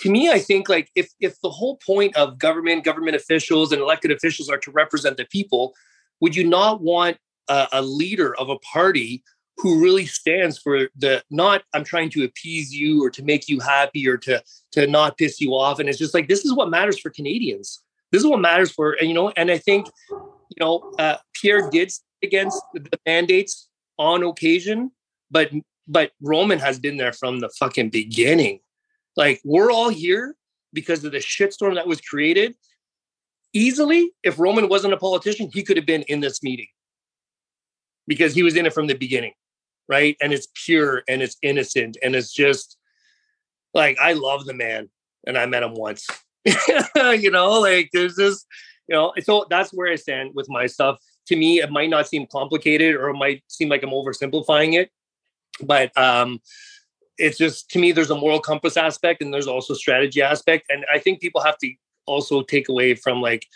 to 0.00 0.10
me, 0.10 0.30
I 0.30 0.38
think 0.38 0.68
like 0.68 0.90
if 0.94 1.10
if 1.20 1.40
the 1.40 1.50
whole 1.50 1.76
point 1.76 2.16
of 2.16 2.38
government, 2.38 2.84
government 2.84 3.16
officials, 3.16 3.72
and 3.72 3.80
elected 3.80 4.10
officials 4.10 4.48
are 4.48 4.58
to 4.58 4.70
represent 4.70 5.16
the 5.16 5.24
people, 5.24 5.74
would 6.20 6.36
you 6.36 6.44
not 6.46 6.82
want 6.82 7.16
a, 7.48 7.68
a 7.72 7.82
leader 7.82 8.36
of 8.36 8.48
a 8.50 8.58
party 8.58 9.22
who 9.58 9.82
really 9.82 10.04
stands 10.04 10.58
for 10.58 10.88
the 10.96 11.22
not 11.30 11.62
I'm 11.72 11.84
trying 11.84 12.10
to 12.10 12.24
appease 12.24 12.74
you 12.74 13.02
or 13.02 13.10
to 13.10 13.22
make 13.22 13.48
you 13.48 13.58
happy 13.60 14.06
or 14.06 14.18
to 14.18 14.42
to 14.72 14.86
not 14.86 15.16
piss 15.16 15.40
you 15.40 15.54
off? 15.54 15.78
And 15.78 15.88
it's 15.88 15.98
just 15.98 16.14
like 16.14 16.28
this 16.28 16.44
is 16.44 16.52
what 16.52 16.68
matters 16.68 16.98
for 16.98 17.10
Canadians. 17.10 17.82
This 18.12 18.20
is 18.20 18.26
what 18.26 18.40
matters 18.40 18.70
for 18.70 18.92
and 19.00 19.08
you 19.08 19.14
know. 19.14 19.32
And 19.36 19.50
I 19.50 19.58
think 19.58 19.86
you 20.10 20.60
know 20.60 20.92
uh, 20.98 21.16
Pierre 21.32 21.70
did 21.70 21.90
against 22.22 22.62
the 22.74 22.98
mandates 23.06 23.68
on 23.98 24.22
occasion, 24.22 24.90
but 25.30 25.50
but 25.88 26.10
Roman 26.20 26.58
has 26.58 26.78
been 26.78 26.98
there 26.98 27.12
from 27.12 27.40
the 27.40 27.48
fucking 27.48 27.88
beginning 27.88 28.60
like 29.16 29.40
we're 29.44 29.70
all 29.70 29.88
here 29.88 30.34
because 30.72 31.04
of 31.04 31.12
the 31.12 31.18
shitstorm 31.18 31.74
that 31.74 31.86
was 31.86 32.00
created. 32.00 32.54
Easily, 33.52 34.12
if 34.22 34.38
Roman 34.38 34.68
wasn't 34.68 34.92
a 34.92 34.98
politician, 34.98 35.50
he 35.52 35.62
could 35.62 35.78
have 35.78 35.86
been 35.86 36.02
in 36.02 36.20
this 36.20 36.42
meeting 36.42 36.66
because 38.06 38.34
he 38.34 38.42
was 38.42 38.56
in 38.56 38.66
it 38.66 38.74
from 38.74 38.86
the 38.86 38.94
beginning, 38.94 39.32
right? 39.88 40.16
And 40.20 40.32
it's 40.32 40.48
pure 40.54 41.02
and 41.08 41.22
it's 41.22 41.36
innocent 41.42 41.96
and 42.02 42.14
it's 42.14 42.32
just 42.32 42.76
like 43.72 43.98
I 43.98 44.12
love 44.12 44.44
the 44.44 44.54
man 44.54 44.90
and 45.26 45.38
I 45.38 45.46
met 45.46 45.62
him 45.62 45.74
once. 45.74 46.06
you 46.96 47.30
know, 47.30 47.60
like 47.60 47.88
there's 47.92 48.16
this, 48.16 48.44
you 48.88 48.94
know, 48.94 49.12
so 49.22 49.46
that's 49.48 49.72
where 49.72 49.90
I 49.90 49.96
stand 49.96 50.32
with 50.34 50.48
my 50.48 50.66
stuff. 50.66 50.98
To 51.28 51.36
me, 51.36 51.60
it 51.60 51.70
might 51.70 51.90
not 51.90 52.06
seem 52.06 52.26
complicated 52.30 52.94
or 52.94 53.08
it 53.08 53.16
might 53.16 53.42
seem 53.48 53.68
like 53.68 53.82
I'm 53.82 53.90
oversimplifying 53.90 54.74
it, 54.74 54.90
but 55.62 55.96
um, 55.96 56.40
it's 57.18 57.38
just 57.38 57.70
to 57.70 57.78
me 57.78 57.92
there's 57.92 58.10
a 58.10 58.16
moral 58.16 58.40
compass 58.40 58.76
aspect 58.76 59.22
and 59.22 59.32
there's 59.32 59.46
also 59.46 59.74
strategy 59.74 60.22
aspect. 60.22 60.66
And 60.68 60.84
i 60.92 60.98
think 60.98 61.20
people 61.20 61.42
have 61.42 61.58
to 61.58 61.72
also 62.06 62.42
take 62.42 62.68
away 62.68 62.94
from 62.94 63.20
like 63.20 63.46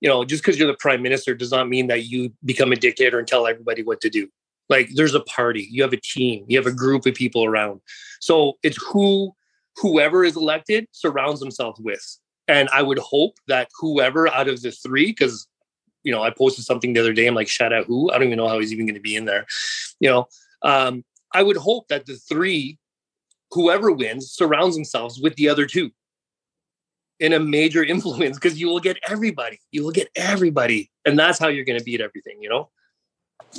you 0.00 0.08
know 0.08 0.24
just 0.24 0.42
because 0.42 0.58
you're 0.58 0.66
the 0.66 0.76
prime 0.78 1.02
minister 1.02 1.34
does 1.34 1.50
not 1.50 1.68
mean 1.68 1.86
that 1.86 2.04
you 2.04 2.32
become 2.44 2.72
a 2.72 2.76
dictator 2.76 3.18
and 3.18 3.28
tell 3.28 3.46
everybody 3.46 3.82
what 3.82 4.00
to 4.00 4.10
do. 4.10 4.28
Like 4.68 4.90
there's 4.94 5.14
a 5.14 5.20
party 5.20 5.66
you 5.70 5.82
have 5.82 5.92
a 5.92 6.00
team 6.00 6.44
you 6.48 6.58
have 6.58 6.66
a 6.66 6.72
group 6.72 7.06
of 7.06 7.14
people 7.14 7.44
around. 7.44 7.80
So 8.20 8.58
it's 8.62 8.78
who 8.92 9.34
whoever 9.76 10.24
is 10.24 10.36
elected 10.36 10.86
surrounds 10.92 11.40
themselves 11.40 11.80
with. 11.80 12.18
And 12.48 12.68
i 12.72 12.82
would 12.82 12.98
hope 12.98 13.36
that 13.48 13.68
whoever 13.78 14.28
out 14.28 14.48
of 14.48 14.60
the 14.62 14.72
three 14.72 15.06
because 15.06 15.46
you 16.02 16.12
know 16.12 16.22
i 16.22 16.30
posted 16.30 16.64
something 16.64 16.92
the 16.92 17.00
other 17.00 17.12
day 17.12 17.26
i'm 17.26 17.34
like 17.34 17.48
shout 17.48 17.72
out 17.72 17.86
who? 17.86 18.10
I 18.10 18.14
don't 18.14 18.26
even 18.26 18.38
know 18.38 18.48
how 18.48 18.58
he's 18.58 18.72
even 18.72 18.86
going 18.86 18.94
to 18.94 19.00
be 19.00 19.16
in 19.16 19.26
there 19.26 19.46
you 20.00 20.08
know? 20.08 20.26
Um, 20.62 21.04
i 21.32 21.42
would 21.42 21.56
hope 21.56 21.88
that 21.88 22.06
the 22.06 22.16
three 22.16 22.79
whoever 23.52 23.92
wins 23.92 24.32
surrounds 24.32 24.76
themselves 24.76 25.20
with 25.20 25.34
the 25.36 25.48
other 25.48 25.66
two 25.66 25.90
in 27.18 27.32
a 27.32 27.40
major 27.40 27.84
influence 27.94 28.38
because 28.38 28.60
you 28.60 28.68
will 28.68 28.80
get 28.80 28.98
everybody. 29.08 29.60
You 29.70 29.84
will 29.84 29.92
get 29.92 30.08
everybody. 30.16 30.90
And 31.04 31.18
that's 31.18 31.38
how 31.38 31.48
you're 31.48 31.64
going 31.64 31.78
to 31.78 31.84
beat 31.84 32.00
everything, 32.00 32.38
you 32.40 32.48
know? 32.48 32.70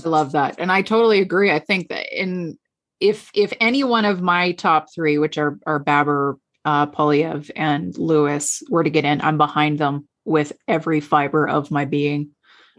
I 0.05 0.09
love 0.09 0.31
that. 0.34 0.55
And 0.57 0.72
I 0.72 0.81
totally 0.81 1.19
agree. 1.22 1.51
I 1.51 1.59
think 1.59 1.89
that 1.89 2.07
in 2.11 2.57
if 2.99 3.31
if 3.34 3.51
any 3.59 3.84
one 3.84 4.05
of 4.05 4.22
my 4.22 4.51
top 4.53 4.88
three, 4.93 5.18
which 5.18 5.38
are 5.38 5.59
are 5.65 5.80
Baber, 5.80 6.38
uh, 6.63 6.85
Poilievre 6.88 7.49
and 7.55 7.97
Lewis 7.97 8.61
were 8.69 8.84
to 8.84 8.89
get 8.89 9.05
in, 9.05 9.22
I'm 9.22 9.38
behind 9.38 9.80
them 9.80 10.07
with 10.23 10.53
every 10.68 11.01
fiber 11.01 11.47
of 11.47 11.72
my 11.72 11.85
being. 11.85 12.30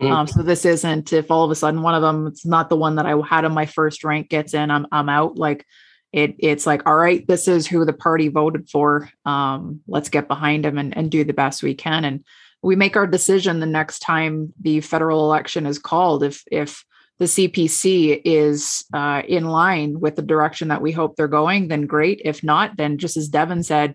Mm. 0.00 0.10
Um, 0.10 0.26
so 0.26 0.42
this 0.42 0.64
isn't 0.64 1.12
if 1.12 1.30
all 1.30 1.44
of 1.44 1.50
a 1.50 1.54
sudden 1.54 1.82
one 1.82 1.94
of 1.94 2.02
them, 2.02 2.28
it's 2.28 2.46
not 2.46 2.70
the 2.70 2.76
one 2.76 2.96
that 2.96 3.04
I 3.04 3.14
had 3.28 3.44
in 3.44 3.52
my 3.52 3.66
first 3.66 4.04
rank 4.04 4.28
gets 4.30 4.54
in, 4.54 4.70
I'm 4.70 4.86
I'm 4.92 5.08
out. 5.08 5.36
Like 5.36 5.66
it, 6.12 6.36
it's 6.38 6.66
like, 6.66 6.86
all 6.86 6.96
right, 6.96 7.26
this 7.26 7.48
is 7.48 7.66
who 7.66 7.84
the 7.84 7.92
party 7.92 8.28
voted 8.28 8.68
for. 8.68 9.08
Um, 9.24 9.80
let's 9.88 10.10
get 10.10 10.28
behind 10.28 10.64
them 10.64 10.76
and, 10.76 10.96
and 10.96 11.10
do 11.10 11.24
the 11.24 11.32
best 11.32 11.62
we 11.62 11.74
can. 11.74 12.04
And 12.04 12.24
we 12.62 12.76
make 12.76 12.96
our 12.96 13.06
decision 13.06 13.60
the 13.60 13.66
next 13.66 14.00
time 14.00 14.52
the 14.60 14.80
federal 14.80 15.24
election 15.24 15.66
is 15.66 15.78
called. 15.78 16.22
If 16.22 16.44
if 16.50 16.84
the 17.18 17.24
CPC 17.26 18.20
is 18.24 18.84
uh, 18.92 19.22
in 19.26 19.44
line 19.44 20.00
with 20.00 20.16
the 20.16 20.22
direction 20.22 20.68
that 20.68 20.82
we 20.82 20.92
hope 20.92 21.16
they're 21.16 21.28
going, 21.28 21.68
then 21.68 21.86
great. 21.86 22.20
If 22.24 22.42
not, 22.42 22.76
then 22.76 22.98
just 22.98 23.16
as 23.16 23.28
devon 23.28 23.62
said, 23.62 23.94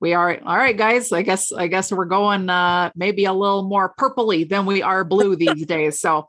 we 0.00 0.14
are 0.14 0.38
all 0.44 0.56
right, 0.56 0.76
guys. 0.76 1.12
I 1.12 1.22
guess 1.22 1.52
I 1.52 1.66
guess 1.66 1.92
we're 1.92 2.04
going 2.06 2.48
uh, 2.48 2.90
maybe 2.96 3.26
a 3.26 3.32
little 3.32 3.62
more 3.62 3.94
purpley 3.98 4.48
than 4.48 4.66
we 4.66 4.82
are 4.82 5.04
blue 5.04 5.36
these 5.36 5.66
days. 5.66 6.00
So 6.00 6.28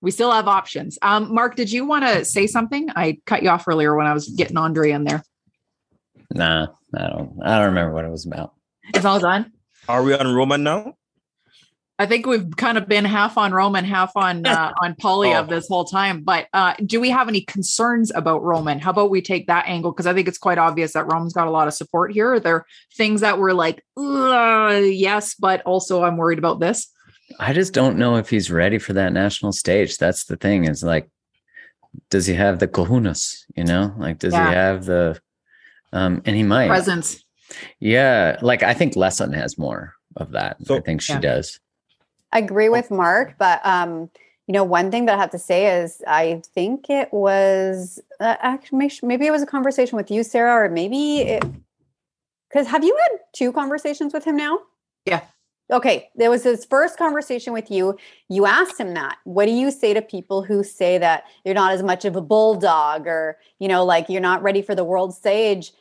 we 0.00 0.10
still 0.10 0.30
have 0.30 0.48
options. 0.48 0.98
Um, 1.02 1.34
Mark, 1.34 1.56
did 1.56 1.72
you 1.72 1.86
want 1.86 2.04
to 2.04 2.24
say 2.24 2.46
something? 2.46 2.90
I 2.94 3.18
cut 3.26 3.42
you 3.42 3.48
off 3.48 3.66
earlier 3.66 3.96
when 3.96 4.06
I 4.06 4.12
was 4.12 4.28
getting 4.28 4.56
Andre 4.56 4.90
in 4.90 5.04
there. 5.04 5.22
Nah, 6.32 6.68
I 6.94 7.08
don't. 7.08 7.38
I 7.42 7.58
don't 7.58 7.68
remember 7.68 7.94
what 7.94 8.04
it 8.04 8.10
was 8.10 8.26
about. 8.26 8.54
It's 8.94 9.04
all 9.04 9.20
done. 9.20 9.52
Are 9.88 10.02
we 10.02 10.14
on 10.14 10.34
Roman 10.34 10.62
now? 10.62 10.94
I 11.96 12.06
think 12.06 12.26
we've 12.26 12.56
kind 12.56 12.76
of 12.76 12.88
been 12.88 13.04
half 13.04 13.38
on 13.38 13.52
Roman, 13.52 13.84
half 13.84 14.16
on 14.16 14.44
uh, 14.46 14.72
on 14.82 14.94
Poilievre 14.94 15.44
oh. 15.44 15.46
this 15.46 15.68
whole 15.68 15.84
time. 15.84 16.22
But 16.22 16.48
uh, 16.52 16.74
do 16.84 17.00
we 17.00 17.10
have 17.10 17.28
any 17.28 17.42
concerns 17.42 18.10
about 18.14 18.42
Roman? 18.42 18.80
How 18.80 18.90
about 18.90 19.10
we 19.10 19.22
take 19.22 19.46
that 19.46 19.66
angle? 19.68 19.92
Because 19.92 20.06
I 20.06 20.14
think 20.14 20.26
it's 20.26 20.38
quite 20.38 20.58
obvious 20.58 20.94
that 20.94 21.10
Roman's 21.10 21.32
got 21.32 21.46
a 21.46 21.52
lot 21.52 21.68
of 21.68 21.74
support 21.74 22.12
here. 22.12 22.34
Are 22.34 22.40
there 22.40 22.66
things 22.96 23.20
that 23.20 23.38
were 23.38 23.54
like, 23.54 23.84
yes, 23.96 25.34
but 25.34 25.62
also 25.62 26.02
I'm 26.02 26.16
worried 26.16 26.38
about 26.38 26.58
this? 26.58 26.90
I 27.38 27.52
just 27.52 27.72
don't 27.72 27.98
know 27.98 28.16
if 28.16 28.28
he's 28.28 28.50
ready 28.50 28.78
for 28.78 28.92
that 28.92 29.12
national 29.12 29.52
stage. 29.52 29.98
That's 29.98 30.24
the 30.24 30.36
thing. 30.36 30.64
Is 30.64 30.82
like, 30.82 31.08
does 32.10 32.26
he 32.26 32.34
have 32.34 32.58
the 32.58 32.68
kahunas? 32.68 33.44
You 33.56 33.64
know, 33.64 33.94
like 33.98 34.18
does 34.18 34.32
yeah. 34.32 34.48
he 34.48 34.54
have 34.54 34.84
the? 34.84 35.20
Um, 35.92 36.22
and 36.24 36.36
he 36.36 36.42
might 36.42 36.68
presence. 36.68 37.24
Yeah, 37.80 38.38
like 38.42 38.62
I 38.62 38.74
think 38.74 38.94
Leslyn 38.94 39.34
has 39.34 39.58
more 39.58 39.94
of 40.16 40.32
that. 40.32 40.56
So, 40.64 40.76
I 40.76 40.80
think 40.80 41.00
she 41.00 41.12
yeah. 41.12 41.20
does. 41.20 41.60
I 42.32 42.38
agree 42.38 42.68
with 42.68 42.90
Mark, 42.90 43.36
but 43.38 43.64
um, 43.64 44.10
you 44.46 44.52
know, 44.52 44.64
one 44.64 44.90
thing 44.90 45.06
that 45.06 45.16
I 45.16 45.20
have 45.20 45.30
to 45.30 45.38
say 45.38 45.80
is 45.82 46.02
I 46.06 46.42
think 46.54 46.90
it 46.90 47.12
was 47.12 48.00
uh, 48.20 48.36
actually 48.40 48.90
maybe 49.02 49.26
it 49.26 49.30
was 49.30 49.42
a 49.42 49.46
conversation 49.46 49.96
with 49.96 50.10
you, 50.10 50.22
Sarah, 50.22 50.64
or 50.64 50.68
maybe 50.68 51.20
it 51.20 51.44
because 52.48 52.68
have 52.68 52.84
you 52.84 52.96
had 53.02 53.18
two 53.32 53.52
conversations 53.52 54.12
with 54.12 54.24
him 54.24 54.36
now? 54.36 54.60
Yeah. 55.06 55.22
Okay, 55.70 56.10
there 56.14 56.30
was 56.30 56.44
his 56.44 56.66
first 56.66 56.98
conversation 56.98 57.52
with 57.54 57.70
you. 57.70 57.96
You 58.28 58.44
asked 58.44 58.78
him 58.78 58.92
that. 58.94 59.16
What 59.24 59.46
do 59.46 59.52
you 59.52 59.70
say 59.70 59.94
to 59.94 60.02
people 60.02 60.42
who 60.42 60.62
say 60.62 60.98
that 60.98 61.24
you're 61.44 61.54
not 61.54 61.72
as 61.72 61.82
much 61.82 62.04
of 62.04 62.16
a 62.16 62.20
bulldog 62.20 63.06
or, 63.06 63.38
you 63.58 63.68
know, 63.68 63.84
like 63.84 64.10
you're 64.10 64.20
not 64.20 64.42
ready 64.42 64.60
for 64.60 64.74
the 64.74 64.84
world 64.84 65.14
stage? 65.14 65.72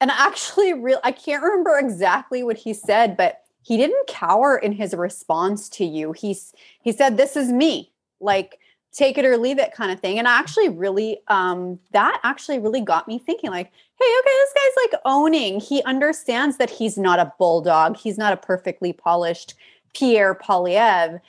And 0.00 0.10
actually 0.10 0.72
real 0.80 1.00
I 1.04 1.12
can't 1.12 1.42
remember 1.42 1.78
exactly 1.78 2.42
what 2.42 2.56
he 2.56 2.74
said, 2.74 3.16
but 3.16 3.42
he 3.62 3.76
didn't 3.76 4.08
cower 4.08 4.56
in 4.56 4.72
his 4.72 4.92
response 4.94 5.68
to 5.70 5.84
you. 5.84 6.12
He's 6.12 6.52
he 6.82 6.90
said 6.90 7.16
this 7.16 7.36
is 7.36 7.52
me. 7.52 7.92
Like 8.20 8.58
take 8.92 9.18
it 9.18 9.24
or 9.24 9.36
leave 9.36 9.58
it 9.58 9.72
kind 9.72 9.92
of 9.92 10.00
thing. 10.00 10.18
And 10.18 10.26
I 10.26 10.38
actually 10.38 10.68
really 10.68 11.18
um 11.28 11.78
that 11.92 12.20
actually 12.24 12.58
really 12.58 12.80
got 12.80 13.06
me 13.06 13.18
thinking 13.18 13.50
like 13.50 13.70
hey, 14.00 14.18
okay, 14.20 14.30
this 14.30 14.54
guy's 14.54 14.84
like 14.84 15.00
owning. 15.04 15.60
He 15.60 15.82
understands 15.82 16.56
that 16.58 16.70
he's 16.70 16.96
not 16.96 17.18
a 17.18 17.32
bulldog. 17.38 17.96
He's 17.96 18.18
not 18.18 18.32
a 18.32 18.36
perfectly 18.36 18.92
polished 18.92 19.54
Pierre 19.94 20.34
Poilievre. 20.34 21.20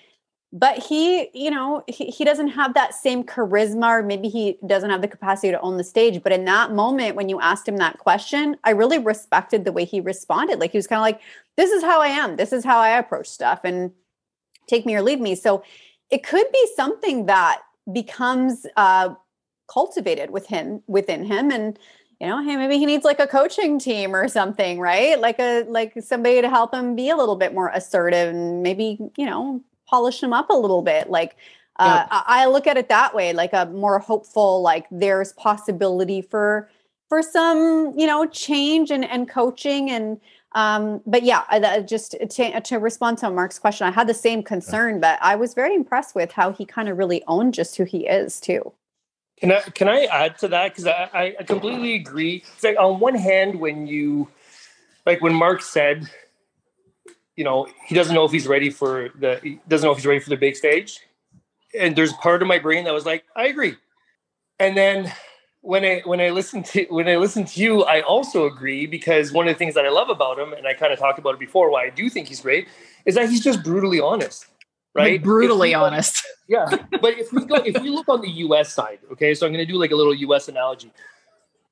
But 0.51 0.79
he, 0.79 1.29
you 1.33 1.51
know, 1.51 1.83
he, 1.87 2.05
he 2.05 2.25
doesn't 2.25 2.49
have 2.49 2.73
that 2.73 2.95
same 2.95 3.23
charisma, 3.23 3.99
or 3.99 4.03
maybe 4.03 4.29
he 4.29 4.57
doesn't 4.65 4.89
have 4.89 5.01
the 5.01 5.07
capacity 5.07 5.51
to 5.51 5.61
own 5.61 5.77
the 5.77 5.83
stage. 5.83 6.23
But 6.23 6.31
in 6.31 6.45
that 6.45 6.71
moment, 6.71 7.15
when 7.15 7.29
you 7.29 7.39
asked 7.39 7.67
him 7.67 7.77
that 7.77 7.99
question, 7.99 8.57
I 8.63 8.71
really 8.71 8.97
respected 8.97 9.63
the 9.63 9.71
way 9.71 9.85
he 9.85 10.01
responded. 10.01 10.59
Like 10.59 10.71
he 10.71 10.77
was 10.77 10.87
kind 10.87 10.97
of 10.97 11.03
like, 11.03 11.21
this 11.55 11.69
is 11.69 11.83
how 11.83 12.01
I 12.01 12.07
am. 12.07 12.35
This 12.35 12.51
is 12.51 12.65
how 12.65 12.79
I 12.79 12.97
approach 12.97 13.27
stuff. 13.27 13.61
And 13.63 13.91
take 14.65 14.87
me 14.87 14.95
or 14.95 15.03
leave 15.03 15.19
me. 15.19 15.35
So 15.35 15.63
it 16.09 16.23
could 16.23 16.45
be 16.51 16.67
something 16.75 17.27
that 17.27 17.61
becomes 17.91 18.65
uh, 18.75 19.13
cultivated 19.67 20.31
with 20.31 20.47
him 20.47 20.81
within 20.87 21.25
him. 21.25 21.51
And 21.51 21.77
you 22.19 22.27
know 22.27 22.43
hey 22.43 22.55
maybe 22.55 22.77
he 22.77 22.85
needs 22.85 23.05
like 23.05 23.19
a 23.19 23.27
coaching 23.27 23.79
team 23.79 24.15
or 24.15 24.27
something 24.27 24.79
right? 24.79 25.19
Like 25.19 25.39
a 25.39 25.63
like 25.63 25.93
somebody 26.01 26.41
to 26.41 26.49
help 26.49 26.73
him 26.73 26.95
be 26.95 27.09
a 27.09 27.15
little 27.15 27.35
bit 27.35 27.53
more 27.53 27.69
assertive 27.69 28.33
and 28.33 28.61
maybe 28.63 28.97
you 29.17 29.25
know 29.25 29.61
polish 29.87 30.21
him 30.21 30.33
up 30.33 30.49
a 30.49 30.55
little 30.55 30.81
bit. 30.81 31.09
Like 31.09 31.35
uh, 31.77 31.99
yep. 31.99 32.07
I, 32.11 32.43
I 32.43 32.45
look 32.47 32.67
at 32.67 32.77
it 32.77 32.89
that 32.89 33.15
way 33.15 33.33
like 33.33 33.53
a 33.53 33.65
more 33.67 33.99
hopeful 33.99 34.61
like 34.61 34.85
there's 34.91 35.33
possibility 35.33 36.21
for 36.21 36.69
for 37.07 37.21
some 37.23 37.93
you 37.97 38.05
know 38.05 38.25
change 38.25 38.91
and 38.91 39.03
and 39.03 39.27
coaching 39.27 39.89
and 39.89 40.19
um 40.53 41.01
but 41.05 41.23
yeah 41.23 41.43
I, 41.49 41.81
just 41.81 42.11
to, 42.11 42.61
to 42.61 42.75
respond 42.77 43.17
to 43.19 43.29
mark's 43.29 43.59
question 43.59 43.87
i 43.87 43.91
had 43.91 44.07
the 44.07 44.13
same 44.13 44.43
concern 44.43 44.99
but 44.99 45.19
i 45.21 45.35
was 45.35 45.53
very 45.53 45.73
impressed 45.75 46.15
with 46.15 46.31
how 46.31 46.51
he 46.51 46.65
kind 46.65 46.89
of 46.89 46.97
really 46.97 47.23
owned 47.27 47.53
just 47.53 47.75
who 47.77 47.83
he 47.83 48.07
is 48.07 48.39
too 48.39 48.71
can 49.39 49.51
I 49.51 49.61
can 49.61 49.87
I 49.87 50.05
add 50.05 50.37
to 50.39 50.47
that? 50.49 50.69
Because 50.69 50.85
I, 50.87 51.35
I 51.39 51.43
completely 51.43 51.95
agree. 51.95 52.43
It's 52.55 52.63
like 52.63 52.77
on 52.77 52.99
one 52.99 53.15
hand, 53.15 53.59
when 53.59 53.87
you 53.87 54.27
like 55.05 55.21
when 55.21 55.33
Mark 55.33 55.61
said, 55.61 56.09
you 57.35 57.43
know, 57.43 57.67
he 57.85 57.95
doesn't 57.95 58.13
know 58.13 58.25
if 58.25 58.31
he's 58.31 58.47
ready 58.47 58.69
for 58.69 59.09
the 59.17 59.39
he 59.41 59.59
doesn't 59.67 59.85
know 59.87 59.91
if 59.91 59.97
he's 59.97 60.05
ready 60.05 60.19
for 60.19 60.29
the 60.29 60.37
big 60.37 60.55
stage. 60.55 60.99
And 61.77 61.95
there's 61.95 62.13
part 62.13 62.41
of 62.41 62.47
my 62.47 62.59
brain 62.59 62.83
that 62.85 62.93
was 62.93 63.05
like, 63.05 63.23
I 63.35 63.47
agree. 63.47 63.75
And 64.59 64.75
then 64.75 65.13
when 65.61 65.85
I 65.85 66.01
when 66.03 66.19
I 66.19 66.29
listen 66.29 66.63
to 66.63 66.85
when 66.89 67.07
I 67.07 67.15
listen 67.15 67.45
to 67.45 67.61
you, 67.61 67.83
I 67.83 68.01
also 68.01 68.45
agree 68.45 68.87
because 68.87 69.31
one 69.31 69.47
of 69.47 69.55
the 69.55 69.57
things 69.57 69.75
that 69.75 69.85
I 69.85 69.89
love 69.89 70.09
about 70.09 70.37
him, 70.37 70.51
and 70.51 70.67
I 70.67 70.73
kind 70.73 70.91
of 70.91 70.99
talked 70.99 71.19
about 71.19 71.35
it 71.35 71.39
before, 71.39 71.71
why 71.71 71.85
I 71.85 71.89
do 71.89 72.09
think 72.09 72.27
he's 72.27 72.41
great, 72.41 72.67
is 73.05 73.15
that 73.15 73.29
he's 73.29 73.43
just 73.43 73.63
brutally 73.63 74.01
honest 74.01 74.47
right? 74.93 75.13
Like 75.13 75.23
brutally 75.23 75.73
honest. 75.73 76.25
yeah, 76.47 76.65
but 77.01 77.17
if 77.17 77.31
we 77.31 77.45
go, 77.45 77.55
if 77.55 77.81
we 77.81 77.89
look 77.89 78.09
on 78.09 78.21
the 78.21 78.29
U.S. 78.29 78.73
side, 78.73 78.99
okay, 79.11 79.33
so 79.33 79.45
I'm 79.45 79.53
going 79.53 79.65
to 79.65 79.71
do 79.71 79.79
like 79.79 79.91
a 79.91 79.95
little 79.95 80.13
U.S. 80.13 80.47
analogy. 80.47 80.91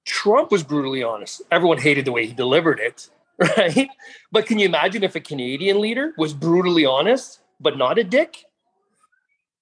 Trump 0.06 0.52
was 0.52 0.64
brutally 0.64 1.04
honest. 1.04 1.42
Everyone 1.52 1.78
hated 1.78 2.06
the 2.06 2.12
way 2.12 2.26
he 2.26 2.34
delivered 2.34 2.80
it, 2.80 3.10
right? 3.58 3.90
But 4.32 4.46
can 4.46 4.60
you 4.60 4.66
imagine 4.66 5.04
if 5.04 5.16
a 5.16 5.20
Canadian 5.20 5.82
leader 5.82 6.14
was 6.18 6.34
brutally 6.34 6.86
honest 6.86 7.42
but 7.60 7.78
not 7.78 7.98
a 7.98 8.04
dick, 8.04 8.46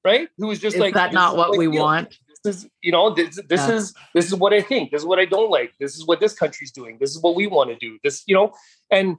right? 0.03 0.27
Who 0.37 0.47
was 0.47 0.59
just 0.59 0.75
is 0.75 0.81
like 0.81 0.93
that 0.93 1.13
not 1.13 1.37
what 1.37 1.57
we 1.57 1.67
want? 1.67 2.19
This 2.43 2.57
is 2.57 2.69
you 2.81 2.91
know 2.91 3.13
this 3.13 3.39
this 3.49 3.67
yeah. 3.67 3.75
is 3.75 3.93
this 4.13 4.27
is 4.27 4.35
what 4.35 4.53
I 4.53 4.61
think. 4.61 4.91
This 4.91 5.01
is 5.01 5.05
what 5.07 5.17
I 5.17 5.25
don't 5.25 5.49
like. 5.49 5.73
This 5.79 5.95
is 5.95 6.05
what 6.05 6.19
this 6.19 6.33
country's 6.33 6.71
doing. 6.71 6.97
This 6.99 7.11
is 7.11 7.21
what 7.21 7.35
we 7.35 7.47
want 7.47 7.71
to 7.71 7.75
do. 7.75 7.97
This 8.03 8.23
you 8.27 8.35
know 8.35 8.53
and 8.91 9.17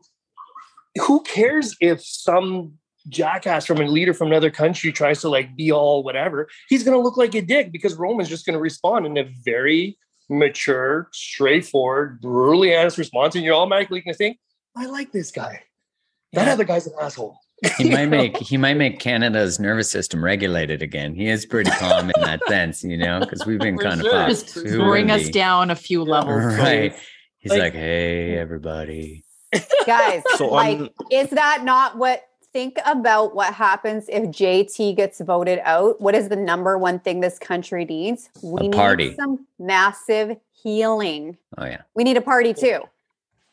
who 1.06 1.22
cares 1.22 1.76
if 1.80 2.04
some 2.04 2.78
jackass 3.08 3.66
from 3.66 3.80
a 3.80 3.86
leader 3.86 4.14
from 4.14 4.28
another 4.28 4.50
country 4.50 4.92
tries 4.92 5.20
to 5.20 5.28
like 5.28 5.56
be 5.56 5.72
all 5.72 6.02
whatever, 6.02 6.48
he's 6.68 6.82
going 6.82 6.96
to 6.96 7.02
look 7.02 7.16
like 7.16 7.34
a 7.34 7.42
dick 7.42 7.72
because 7.72 7.94
Roman's 7.94 8.28
just 8.28 8.46
going 8.46 8.54
to 8.54 8.60
respond 8.60 9.06
in 9.06 9.16
a 9.16 9.28
very 9.44 9.96
mature, 10.28 11.08
straightforward, 11.12 12.20
brutally 12.20 12.76
honest 12.76 12.98
response. 12.98 13.34
And 13.34 13.44
you're 13.44 13.54
automatically 13.54 14.00
going 14.00 14.14
to 14.14 14.18
think, 14.18 14.38
I 14.76 14.86
like 14.86 15.12
this 15.12 15.30
guy. 15.30 15.62
That 16.32 16.46
yeah. 16.46 16.52
other 16.52 16.64
guy's 16.64 16.86
an 16.86 16.94
asshole. 17.00 17.38
he 17.78 17.88
might 17.90 18.06
make 18.06 18.36
he 18.36 18.58
might 18.58 18.76
make 18.76 18.98
Canada's 18.98 19.58
nervous 19.58 19.90
system 19.90 20.22
regulated 20.22 20.82
again. 20.82 21.14
He 21.14 21.28
is 21.28 21.46
pretty 21.46 21.70
calm 21.70 22.10
in 22.14 22.22
that 22.22 22.40
sense, 22.48 22.84
you 22.84 22.98
know, 22.98 23.20
because 23.20 23.46
we've 23.46 23.58
been 23.58 23.78
kind 23.78 24.02
sure. 24.02 24.22
of 24.22 24.28
just 24.28 24.54
bring 24.54 25.10
us 25.10 25.30
down 25.30 25.70
a 25.70 25.76
few 25.76 26.04
levels. 26.04 26.44
Right. 26.58 26.94
He's 27.38 27.52
like, 27.52 27.60
like 27.60 27.72
hey, 27.74 28.36
everybody. 28.36 29.24
Guys, 29.86 30.22
so 30.36 30.48
like, 30.48 30.78
on, 30.78 30.90
is 31.10 31.30
that 31.30 31.62
not 31.64 31.96
what 31.96 32.22
think 32.56 32.78
about 32.86 33.34
what 33.34 33.52
happens 33.52 34.08
if 34.08 34.24
JT 34.30 34.96
gets 34.96 35.20
voted 35.20 35.60
out. 35.62 36.00
What 36.00 36.14
is 36.14 36.30
the 36.30 36.36
number 36.36 36.78
one 36.78 36.98
thing 36.98 37.20
this 37.20 37.38
country 37.38 37.84
needs? 37.84 38.30
We 38.42 38.68
a 38.68 38.70
party. 38.70 39.08
need 39.08 39.16
some 39.16 39.46
massive 39.58 40.38
healing. 40.62 41.36
Oh 41.58 41.66
yeah. 41.66 41.82
We 41.94 42.02
need 42.02 42.16
a 42.16 42.22
party 42.22 42.54
too. 42.54 42.80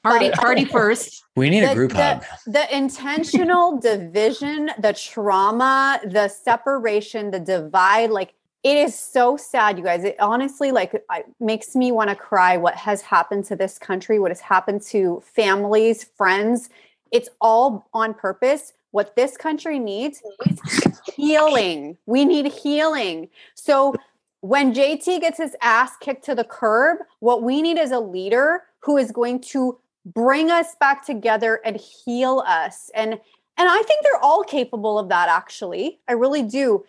Party, 0.03 0.31
party 0.31 0.63
first. 0.80 1.25
We 1.35 1.49
need 1.49 1.65
the, 1.65 1.71
a 1.71 1.75
group 1.75 1.91
the, 1.91 1.97
hug. 1.97 2.23
The 2.47 2.73
intentional 2.73 3.77
division, 3.91 4.71
the 4.80 4.93
trauma, 4.93 5.99
the 6.05 6.30
separation, 6.30 7.31
the 7.31 7.41
divide, 7.41 8.09
like 8.09 8.34
it 8.63 8.77
is 8.77 8.97
so 8.97 9.35
sad, 9.35 9.77
you 9.77 9.84
guys. 9.84 10.05
It 10.05 10.15
honestly 10.21 10.71
like 10.71 10.93
it 10.93 11.05
makes 11.41 11.75
me 11.75 11.91
want 11.91 12.09
to 12.09 12.15
cry 12.15 12.55
what 12.55 12.75
has 12.75 13.01
happened 13.01 13.43
to 13.45 13.57
this 13.57 13.77
country, 13.77 14.17
what 14.17 14.31
has 14.31 14.39
happened 14.39 14.81
to 14.84 15.21
families, 15.25 16.05
friends. 16.05 16.69
It's 17.11 17.27
all 17.41 17.89
on 17.93 18.13
purpose 18.13 18.71
what 18.94 19.15
this 19.15 19.36
country 19.36 19.80
needs 19.80 20.22
is 20.45 21.02
healing. 21.15 21.98
We 22.06 22.26
need 22.26 22.45
healing. 22.45 23.28
So 23.56 23.95
when 24.41 24.72
JT 24.72 25.20
gets 25.20 25.40
his 25.40 25.56
ass 25.64 25.98
kicked 25.99 26.24
to 26.26 26.36
the 26.36 26.44
curb, 26.44 26.99
what 27.20 27.41
we 27.41 27.64
need 27.64 27.80
is 27.80 27.90
a 27.90 27.99
leader 27.99 28.61
who 28.82 28.98
is 28.98 29.11
going 29.11 29.41
to 29.41 29.80
bring 30.06 30.52
us 30.52 30.76
back 30.80 31.03
together 31.03 31.60
and 31.65 31.76
heal 31.76 32.44
us. 32.45 32.91
And 32.94 33.14
and 33.14 33.70
I 33.70 33.82
think 33.82 34.03
they're 34.03 34.24
all 34.24 34.44
capable 34.44 34.99
of 34.99 35.10
that 35.10 35.28
actually. 35.28 35.99
I 36.07 36.14
really 36.14 36.44
do. 36.44 36.86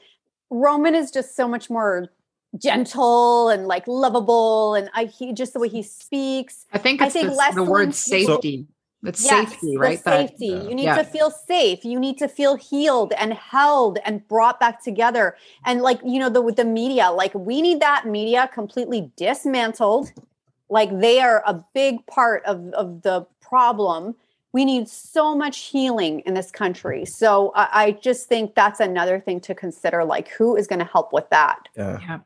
Roman 0.51 0.95
is 0.95 1.11
just 1.11 1.35
so 1.35 1.49
much 1.49 1.71
more 1.71 2.09
gentle 2.59 3.49
and 3.49 3.67
like 3.67 3.89
lovable 3.89 4.75
and 4.75 4.91
I 4.95 5.07
he 5.07 5.33
just 5.33 5.55
the 5.55 5.59
way 5.59 5.71
he 5.71 5.83
speaks. 5.83 6.67
I 6.71 6.79
think 6.79 7.01
I 7.01 7.09
think 7.09 7.31
the, 7.31 7.53
the 7.55 7.65
word 7.65 7.95
safety. 7.95 8.67
It's 9.05 9.23
yes, 9.23 9.51
safety, 9.51 9.77
right? 9.77 10.03
Safety. 10.03 10.51
That, 10.55 10.69
you 10.69 10.75
need 10.75 10.85
yeah. 10.85 10.97
to 10.97 11.05
feel 11.05 11.31
safe. 11.31 11.85
You 11.85 12.01
need 12.01 12.19
to 12.19 12.29
feel 12.29 12.57
healed 12.57 13.13
and 13.13 13.35
held 13.35 13.99
and 14.05 14.27
brought 14.29 14.59
back 14.59 14.83
together. 14.83 15.37
And 15.65 15.83
like, 15.83 16.01
you 16.05 16.19
know, 16.19 16.31
the 16.31 16.41
with 16.41 16.57
the 16.57 16.65
media, 16.65 17.11
like 17.11 17.35
we 17.35 17.61
need 17.61 17.81
that 17.81 18.07
media 18.07 18.51
completely 18.53 19.13
dismantled. 19.17 20.11
Like 20.71 20.99
they 20.99 21.21
are 21.21 21.43
a 21.47 21.63
big 21.75 22.07
part 22.07 22.45
of, 22.47 22.73
of 22.73 23.03
the 23.03 23.27
problem. 23.41 24.15
We 24.53 24.65
need 24.65 24.89
so 24.89 25.37
much 25.37 25.59
healing 25.59 26.21
in 26.21 26.35
this 26.35 26.51
country. 26.51 27.05
So 27.05 27.53
I, 27.55 27.69
I 27.73 27.91
just 27.91 28.29
think 28.29 28.55
that's 28.55 28.81
another 28.81 29.21
thing 29.21 29.41
to 29.43 29.55
consider. 29.55 30.05
Like, 30.05 30.29
who 30.29 30.57
is 30.57 30.67
going 30.67 30.79
to 30.79 30.85
help 30.85 31.13
with 31.13 31.29
that? 31.31 31.69
Yeah. 31.77 31.99
yeah. 32.01 32.19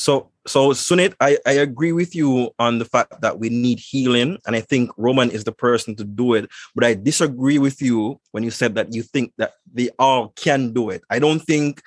So, 0.00 0.30
so 0.46 0.70
Sunit, 0.70 1.12
I, 1.20 1.36
I 1.46 1.52
agree 1.52 1.92
with 1.92 2.16
you 2.16 2.52
on 2.58 2.78
the 2.78 2.86
fact 2.86 3.20
that 3.20 3.38
we 3.38 3.50
need 3.50 3.78
healing, 3.78 4.38
and 4.46 4.56
I 4.56 4.62
think 4.62 4.90
Roman 4.96 5.30
is 5.30 5.44
the 5.44 5.52
person 5.52 5.94
to 5.96 6.04
do 6.04 6.32
it. 6.32 6.48
But 6.74 6.84
I 6.84 6.94
disagree 6.94 7.58
with 7.58 7.82
you 7.82 8.18
when 8.30 8.42
you 8.42 8.50
said 8.50 8.76
that 8.76 8.94
you 8.94 9.02
think 9.02 9.34
that 9.36 9.52
they 9.70 9.90
all 9.98 10.28
can 10.36 10.72
do 10.72 10.88
it. 10.88 11.02
I 11.10 11.18
don't 11.18 11.40
think 11.40 11.82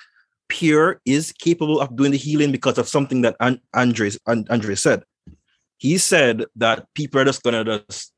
Pierre 0.48 1.00
is 1.04 1.32
capable 1.32 1.80
of 1.80 1.96
doing 1.96 2.12
the 2.12 2.16
healing 2.16 2.52
because 2.52 2.78
of 2.78 2.86
something 2.86 3.22
that 3.22 3.34
An- 3.40 3.60
Andres 3.74 4.16
Andre 4.28 4.76
said. 4.76 5.02
He 5.78 5.98
said 5.98 6.44
that 6.54 6.86
people 6.94 7.20
are 7.20 7.24
just 7.24 7.42
gonna 7.42 7.64
just 7.64 8.12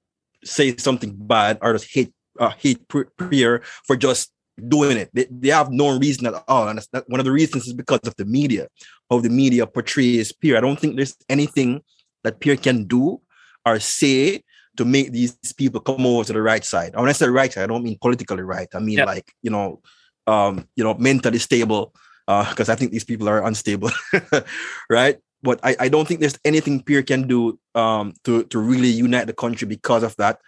say 0.44 0.76
something 0.76 1.16
bad 1.16 1.56
or 1.62 1.72
just 1.72 1.90
hate 1.90 2.12
uh, 2.38 2.52
hate 2.58 2.84
Pierre 3.30 3.62
for 3.86 3.96
just 3.96 4.30
doing 4.68 4.96
it. 4.96 5.10
They, 5.12 5.26
they 5.30 5.48
have 5.48 5.70
no 5.70 5.98
reason 5.98 6.26
at 6.26 6.42
all. 6.48 6.68
And 6.68 6.80
that, 6.92 7.08
one 7.08 7.20
of 7.20 7.26
the 7.26 7.32
reasons 7.32 7.66
is 7.66 7.72
because 7.72 8.00
of 8.06 8.14
the 8.16 8.24
media, 8.24 8.68
how 9.10 9.20
the 9.20 9.30
media 9.30 9.66
portrays 9.66 10.32
Pierre. 10.32 10.58
I 10.58 10.60
don't 10.60 10.78
think 10.78 10.96
there's 10.96 11.16
anything 11.28 11.82
that 12.24 12.40
Pierre 12.40 12.56
can 12.56 12.84
do 12.84 13.20
or 13.64 13.78
say 13.80 14.42
to 14.76 14.84
make 14.84 15.12
these 15.12 15.36
people 15.56 15.80
come 15.80 16.04
over 16.06 16.24
to 16.24 16.32
the 16.32 16.42
right 16.42 16.64
side. 16.64 16.94
when 16.94 17.08
I 17.08 17.12
say 17.12 17.28
right 17.28 17.52
side, 17.52 17.64
I 17.64 17.66
don't 17.66 17.82
mean 17.84 17.98
politically 18.00 18.42
right. 18.42 18.68
I 18.74 18.78
mean 18.78 18.98
yep. 18.98 19.06
like, 19.06 19.32
you 19.42 19.50
know, 19.50 19.80
um, 20.26 20.68
you 20.76 20.84
know, 20.84 20.94
mentally 20.94 21.38
stable. 21.38 21.94
because 22.26 22.68
uh, 22.68 22.72
I 22.72 22.74
think 22.74 22.92
these 22.92 23.04
people 23.04 23.28
are 23.28 23.46
unstable, 23.46 23.90
right? 24.90 25.18
But 25.42 25.60
I, 25.62 25.76
I 25.80 25.88
don't 25.88 26.08
think 26.08 26.20
there's 26.20 26.38
anything 26.44 26.82
Pierre 26.82 27.02
can 27.02 27.28
do 27.28 27.58
um, 27.74 28.14
to, 28.24 28.44
to 28.44 28.58
really 28.58 28.88
unite 28.88 29.26
the 29.26 29.32
country 29.32 29.68
because 29.68 30.02
of 30.02 30.16
that. 30.16 30.40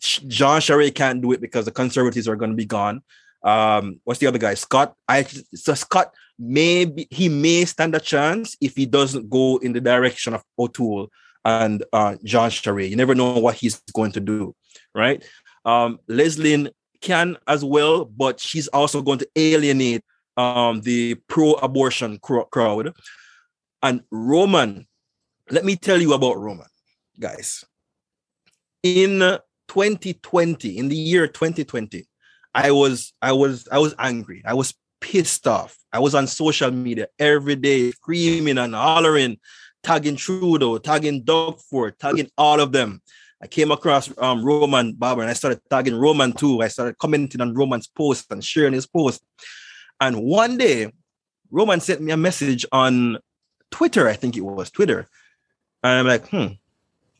Jean 0.00 0.60
Charest 0.60 0.94
can't 0.94 1.20
do 1.20 1.32
it 1.32 1.40
because 1.40 1.66
the 1.66 1.70
conservatives 1.70 2.26
are 2.26 2.36
going 2.36 2.50
to 2.50 2.56
be 2.56 2.64
gone. 2.64 3.02
Um, 3.42 4.00
what's 4.04 4.20
the 4.20 4.26
other 4.26 4.38
guy? 4.38 4.54
Scott. 4.54 4.94
I 5.08 5.22
so 5.22 5.74
Scott 5.74 6.12
maybe 6.38 7.06
he 7.10 7.28
may 7.28 7.64
stand 7.64 7.94
a 7.94 8.00
chance 8.00 8.56
if 8.60 8.76
he 8.76 8.86
doesn't 8.86 9.28
go 9.28 9.58
in 9.58 9.72
the 9.72 9.80
direction 9.80 10.34
of 10.34 10.42
O'Toole 10.58 11.08
and 11.44 11.84
uh, 11.92 12.16
Jean 12.24 12.50
Charest. 12.50 12.90
You 12.90 12.96
never 12.96 13.14
know 13.14 13.38
what 13.38 13.56
he's 13.56 13.80
going 13.94 14.12
to 14.12 14.20
do, 14.20 14.54
right? 14.94 15.24
Um, 15.64 15.98
Leslyn 16.08 16.70
can 17.00 17.36
as 17.46 17.64
well, 17.64 18.04
but 18.04 18.40
she's 18.40 18.68
also 18.68 19.02
going 19.02 19.18
to 19.18 19.28
alienate 19.36 20.02
um, 20.36 20.80
the 20.82 21.14
pro-abortion 21.28 22.18
crowd. 22.18 22.94
And 23.82 24.02
Roman, 24.10 24.86
let 25.50 25.64
me 25.64 25.76
tell 25.76 26.00
you 26.00 26.12
about 26.12 26.38
Roman, 26.38 26.66
guys. 27.18 27.64
In 28.82 29.20
2020, 29.68 30.78
in 30.78 30.88
the 30.88 30.96
year 30.96 31.26
2020, 31.26 32.06
I 32.54 32.70
was 32.72 33.12
I 33.22 33.32
was 33.32 33.68
I 33.70 33.78
was 33.78 33.94
angry. 33.98 34.42
I 34.44 34.54
was 34.54 34.74
pissed 35.00 35.46
off. 35.46 35.76
I 35.92 35.98
was 35.98 36.14
on 36.14 36.26
social 36.26 36.70
media 36.70 37.08
every 37.18 37.56
day, 37.56 37.90
screaming 37.92 38.58
and 38.58 38.74
hollering, 38.74 39.38
tagging 39.82 40.16
Trudeau, 40.16 40.78
tagging 40.78 41.22
Doug 41.22 41.60
Ford, 41.60 41.98
tagging 41.98 42.30
all 42.36 42.60
of 42.60 42.72
them. 42.72 43.02
I 43.42 43.46
came 43.46 43.70
across 43.70 44.12
um, 44.18 44.44
Roman 44.44 44.92
Baber 44.92 45.22
and 45.22 45.30
I 45.30 45.34
started 45.34 45.60
tagging 45.70 45.94
Roman 45.94 46.32
too. 46.32 46.60
I 46.60 46.68
started 46.68 46.98
commenting 46.98 47.40
on 47.40 47.54
Roman's 47.54 47.86
post 47.86 48.30
and 48.30 48.44
sharing 48.44 48.74
his 48.74 48.86
post. 48.86 49.22
And 50.00 50.22
one 50.22 50.58
day, 50.58 50.92
Roman 51.50 51.80
sent 51.80 52.00
me 52.00 52.12
a 52.12 52.16
message 52.16 52.66
on 52.70 53.18
Twitter. 53.70 54.08
I 54.08 54.14
think 54.14 54.36
it 54.36 54.42
was 54.42 54.70
Twitter. 54.70 55.06
And 55.82 55.92
I'm 55.92 56.06
like, 56.06 56.28
hmm, 56.28 56.54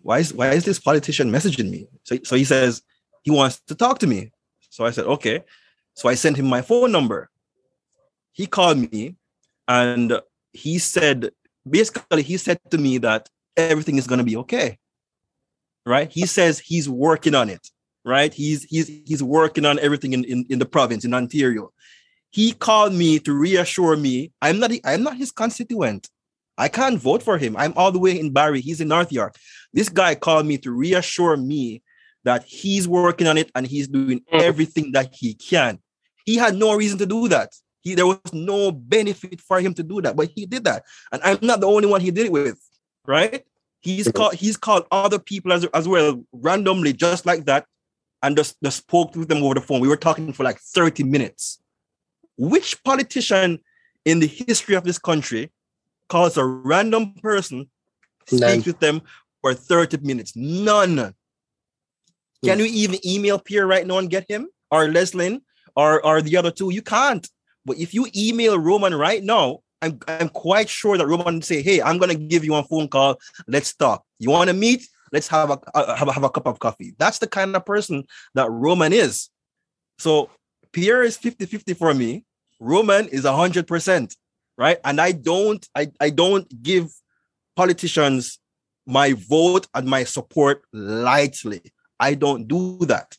why 0.03 0.19
is 0.19 0.35
why 0.35 0.51
is 0.51 0.65
this 0.65 0.79
politician 0.79 1.31
messaging 1.31 1.71
me? 1.71 1.89
So, 2.05 2.19
so 2.25 2.37
he 2.37 2.45
says 2.45 2.83
he 3.23 3.31
wants 3.31 3.61
to 3.69 3.75
talk 3.75 3.99
to 4.01 4.07
me. 4.07 4.33
So 4.71 4.87
I 4.87 4.91
said, 4.91 5.05
okay. 5.05 5.43
So 5.95 6.09
I 6.09 6.15
sent 6.15 6.37
him 6.37 6.47
my 6.47 6.63
phone 6.63 6.93
number. 6.93 7.29
He 8.33 8.47
called 8.47 8.79
me 8.79 9.17
and 9.69 10.21
he 10.53 10.79
said, 10.79 11.31
basically, 11.69 12.23
he 12.23 12.37
said 12.37 12.59
to 12.71 12.79
me 12.79 12.99
that 12.99 13.29
everything 13.57 13.99
is 13.99 14.07
going 14.07 14.19
to 14.19 14.25
be 14.25 14.37
okay. 14.39 14.79
Right? 15.85 16.11
He 16.11 16.27
says 16.27 16.59
he's 16.59 16.89
working 16.89 17.35
on 17.35 17.51
it. 17.51 17.69
Right? 18.05 18.33
He's 18.33 18.65
he's 18.65 18.87
he's 18.87 19.23
working 19.23 19.67
on 19.67 19.79
everything 19.79 20.15
in, 20.15 20.25
in, 20.25 20.47
in 20.49 20.59
the 20.59 20.65
province 20.65 21.05
in 21.05 21.13
Ontario. 21.13 21.71
He 22.31 22.53
called 22.53 22.95
me 22.95 23.19
to 23.19 23.33
reassure 23.35 23.97
me 23.97 24.33
I'm 24.41 24.59
not 24.59 24.71
I'm 24.85 25.03
not 25.03 25.19
his 25.19 25.33
constituent. 25.33 26.09
I 26.57 26.69
can't 26.69 26.99
vote 26.99 27.23
for 27.23 27.37
him. 27.37 27.57
I'm 27.57 27.75
all 27.77 27.93
the 27.93 27.99
way 27.99 28.19
in 28.19 28.33
Barrie. 28.33 28.61
He's 28.61 28.81
in 28.81 28.89
North 28.89 29.13
York. 29.13 29.35
This 29.73 29.89
guy 29.89 30.15
called 30.15 30.47
me 30.47 30.57
to 30.59 30.71
reassure 30.71 31.37
me 31.37 31.83
that 32.25 32.45
he's 32.45 32.87
working 32.87 33.27
on 33.27 33.39
it 33.39 33.51
and 33.55 33.67
he's 33.67 33.89
doing 33.89 34.21
mm. 34.21 34.43
everything 34.43 34.93
that 34.93 35.15
he 35.15 35.35
can. 35.35 35.79
He 36.27 36.37
had 36.37 36.55
no 36.55 36.75
reason 36.75 36.99
to 36.99 37.07
do 37.07 37.29
that. 37.29 37.55
He 37.81 37.95
there 37.95 38.07
was 38.07 38.21
no 38.33 38.73
benefit 38.73 39.41
for 39.41 39.61
him 39.61 39.75
to 39.75 39.83
do 39.83 40.03
that, 40.03 40.17
but 40.17 40.31
he 40.35 40.47
did 40.47 40.65
that. 40.65 40.85
And 41.13 41.23
I'm 41.23 41.39
not 41.41 41.61
the 41.61 41.67
only 41.67 41.89
one 41.89 42.01
he 42.01 42.11
did 42.11 42.27
it 42.27 42.33
with, 42.33 42.61
right? 43.07 43.43
He's 43.81 44.07
mm-hmm. 44.07 44.17
called 44.17 44.35
he's 44.35 44.57
called 44.57 44.85
other 44.91 45.19
people 45.19 45.53
as, 45.53 45.65
as 45.73 45.89
well 45.89 46.23
randomly, 46.33 46.93
just 46.93 47.25
like 47.25 47.47
that, 47.47 47.67
and 48.23 48.37
just, 48.37 48.57
just 48.63 48.79
spoke 48.79 49.17
with 49.17 49.29
them 49.29 49.43
over 49.43 49.55
the 49.55 49.61
phone. 49.61 49.81
We 49.81 49.89
were 49.89 49.97
talking 49.97 50.33
for 50.33 50.45
like 50.45 50.59
30 50.59 51.05
minutes. 51.05 51.59
Which 52.37 52.83
politician 52.85 53.61
in 54.05 54.21
the 54.21 54.27
history 54.27 54.75
of 54.75 54.85
this 54.85 54.99
country 54.99 55.51
calls 56.09 56.37
a 56.37 56.45
random 56.45 57.15
person, 57.23 57.71
speaks 58.27 58.67
with 58.67 58.81
them 58.81 59.03
for 59.41 59.55
30 59.55 59.99
minutes? 59.99 60.35
None. 60.37 61.15
Can 62.45 62.59
you 62.59 62.65
even 62.67 63.05
email 63.07 63.39
Pierre 63.39 63.67
right 63.67 63.87
now 63.87 63.99
and 63.99 64.11
get 64.11 64.31
him 64.31 64.49
or 64.71 64.87
Leslyn 64.87 65.43
or 65.77 66.05
or 66.05 66.23
the 66.23 66.37
other 66.37 66.51
two? 66.51 66.73
You 66.73 66.83
can't. 66.83 67.29
But 67.65 67.79
if 67.79 67.93
you 67.93 68.07
email 68.17 68.59
Roman 68.59 68.95
right 68.95 69.23
now, 69.23 69.61
I'm 69.83 69.99
I'm 70.09 70.29
quite 70.29 70.69
sure 70.69 70.97
that 70.97 71.07
Roman 71.07 71.43
say, 71.43 71.63
"Hey, 71.63 71.83
I'm 71.83 71.99
gonna 71.99 72.15
give 72.15 72.45
you 72.45 72.55
a 72.55 72.63
phone 72.63 72.89
call. 72.89 73.19
Let's 73.47 73.75
talk. 73.75 74.05
You 74.19 74.31
want 74.31 74.49
to 74.49 74.55
meet? 74.55 74.87
Let's 75.13 75.29
have 75.29 75.51
a, 75.51 75.59
a 75.75 75.97
have, 75.97 76.09
a, 76.09 76.13
have 76.13 76.25
a 76.25 76.31
cup 76.31 76.47
of 76.47 76.59
coffee." 76.59 76.95
That's 76.99 77.19
the 77.19 77.27
kind 77.27 77.55
of 77.55 77.65
person 77.67 78.05
that 78.35 78.51
Roman 78.51 78.93
is. 78.93 79.29
So 79.99 80.31
Pierre 80.73 81.03
is 81.03 81.19
50-50 81.19 81.77
for 81.77 81.93
me. 81.93 82.25
Roman 82.59 83.09
is 83.09 83.25
100%, 83.25 84.17
right? 84.57 84.79
And 84.85 85.01
I 85.01 85.13
don't 85.13 85.67
I, 85.75 85.91
I 86.01 86.11
don't 86.11 86.63
give 86.63 86.89
politicians 87.57 88.39
my 88.87 89.13
vote 89.13 89.67
and 89.75 89.89
my 89.89 90.05
support 90.05 90.65
lightly. 90.73 91.61
I 92.01 92.15
don't 92.15 92.49
do 92.49 92.79
that. 92.87 93.17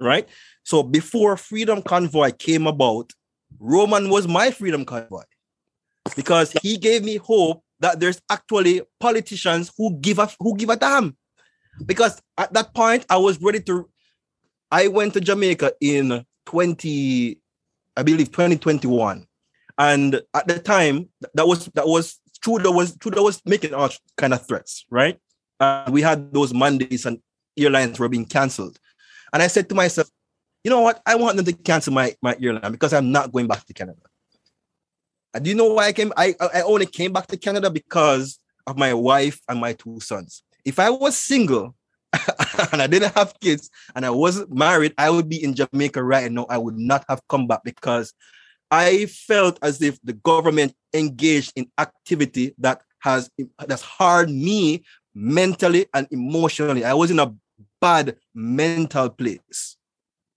Right. 0.00 0.28
So 0.62 0.82
before 0.82 1.36
Freedom 1.36 1.82
Convoy 1.82 2.30
came 2.30 2.66
about, 2.66 3.12
Roman 3.58 4.08
was 4.08 4.26
my 4.26 4.50
Freedom 4.50 4.84
Convoy 4.84 5.24
because 6.16 6.52
he 6.62 6.78
gave 6.78 7.04
me 7.04 7.16
hope 7.16 7.62
that 7.80 8.00
there's 8.00 8.20
actually 8.30 8.82
politicians 8.98 9.70
who 9.76 9.98
give 9.98 10.18
a 10.18 10.30
who 10.38 10.56
give 10.56 10.70
a 10.70 10.76
damn. 10.76 11.16
Because 11.84 12.20
at 12.38 12.52
that 12.52 12.74
point, 12.74 13.04
I 13.10 13.16
was 13.16 13.40
ready 13.40 13.60
to. 13.60 13.88
I 14.70 14.86
went 14.86 15.14
to 15.14 15.20
Jamaica 15.20 15.72
in 15.80 16.24
20, 16.46 17.40
I 17.96 18.02
believe 18.04 18.30
2021. 18.30 19.26
And 19.78 20.20
at 20.34 20.46
the 20.46 20.58
time, 20.60 21.08
that 21.34 21.46
was 21.46 21.66
that 21.74 21.88
was 21.88 22.20
Trudeau 22.42 22.70
was 22.70 22.96
Trudeau 22.96 23.24
was 23.24 23.42
making 23.44 23.74
all 23.74 23.88
kind 24.16 24.34
of 24.34 24.46
threats, 24.46 24.84
right? 24.90 25.18
And 25.58 25.92
we 25.92 26.02
had 26.02 26.32
those 26.32 26.54
Mondays 26.54 27.06
and 27.06 27.18
airlines 27.60 27.98
were 27.98 28.08
being 28.08 28.26
canceled. 28.26 28.78
And 29.32 29.42
I 29.42 29.46
said 29.46 29.68
to 29.68 29.74
myself, 29.74 30.08
you 30.64 30.70
know 30.70 30.80
what? 30.80 31.00
I 31.06 31.14
want 31.14 31.36
them 31.36 31.46
to 31.46 31.52
cancel 31.52 31.92
my, 31.92 32.14
my 32.22 32.36
airline 32.40 32.72
because 32.72 32.92
I'm 32.92 33.12
not 33.12 33.32
going 33.32 33.46
back 33.46 33.64
to 33.66 33.72
Canada. 33.72 34.00
And 35.32 35.44
do 35.44 35.50
you 35.50 35.56
know 35.56 35.74
why 35.74 35.86
I 35.86 35.92
came? 35.92 36.12
I, 36.16 36.34
I 36.40 36.62
only 36.62 36.86
came 36.86 37.12
back 37.12 37.28
to 37.28 37.36
Canada 37.36 37.70
because 37.70 38.38
of 38.66 38.76
my 38.76 38.92
wife 38.92 39.40
and 39.48 39.60
my 39.60 39.72
two 39.72 40.00
sons. 40.00 40.42
If 40.64 40.78
I 40.78 40.90
was 40.90 41.16
single 41.16 41.74
and 42.72 42.82
I 42.82 42.86
didn't 42.86 43.14
have 43.14 43.38
kids 43.40 43.70
and 43.94 44.04
I 44.04 44.10
wasn't 44.10 44.52
married, 44.52 44.92
I 44.98 45.08
would 45.10 45.28
be 45.28 45.42
in 45.42 45.54
Jamaica 45.54 46.02
right 46.02 46.30
now. 46.30 46.46
I 46.50 46.58
would 46.58 46.76
not 46.76 47.04
have 47.08 47.22
come 47.28 47.46
back 47.46 47.62
because 47.64 48.12
I 48.70 49.06
felt 49.06 49.58
as 49.62 49.80
if 49.82 49.98
the 50.02 50.12
government 50.12 50.74
engaged 50.94 51.52
in 51.56 51.70
activity 51.78 52.54
that 52.58 52.82
has 53.00 53.30
that's 53.66 53.82
harmed 53.82 54.34
me 54.34 54.84
mentally 55.14 55.86
and 55.94 56.06
emotionally. 56.10 56.84
I 56.84 56.94
was 56.94 57.10
in 57.10 57.18
a 57.18 57.34
bad 57.80 58.16
mental 58.34 59.10
place, 59.10 59.76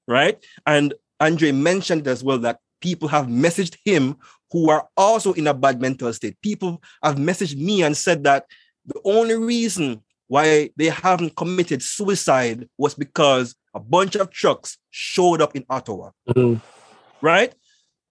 right? 0.08 0.44
And 0.66 0.94
Andre 1.20 1.52
mentioned 1.52 2.08
as 2.08 2.24
well 2.24 2.40
that 2.40 2.60
people 2.82 3.08
have 3.08 3.28
messaged 3.28 3.78
him 3.86 4.18
who 4.52 4.70
are 4.70 4.88
also 4.98 5.34
in 5.34 5.48
a 5.48 5.54
bad 5.54 5.82
mental 5.82 6.12
state. 6.14 6.40
People 6.42 6.82
have 7.02 7.16
messaged 7.16 7.58
me 7.58 7.82
and 7.82 7.96
said 7.96 8.24
that 8.26 8.46
the 8.86 9.00
only 9.06 9.36
reason 9.36 10.04
why 10.28 10.70
they 10.78 10.90
haven't 10.90 11.36
committed 11.36 11.82
suicide 11.82 12.68
was 12.78 12.94
because 12.94 13.56
a 13.74 13.80
bunch 13.80 14.16
of 14.16 14.30
trucks 14.30 14.78
showed 14.92 15.42
up 15.42 15.56
in 15.56 15.66
Ottawa. 15.70 16.12
Mm-hmm. 16.30 16.60
Right? 17.26 17.54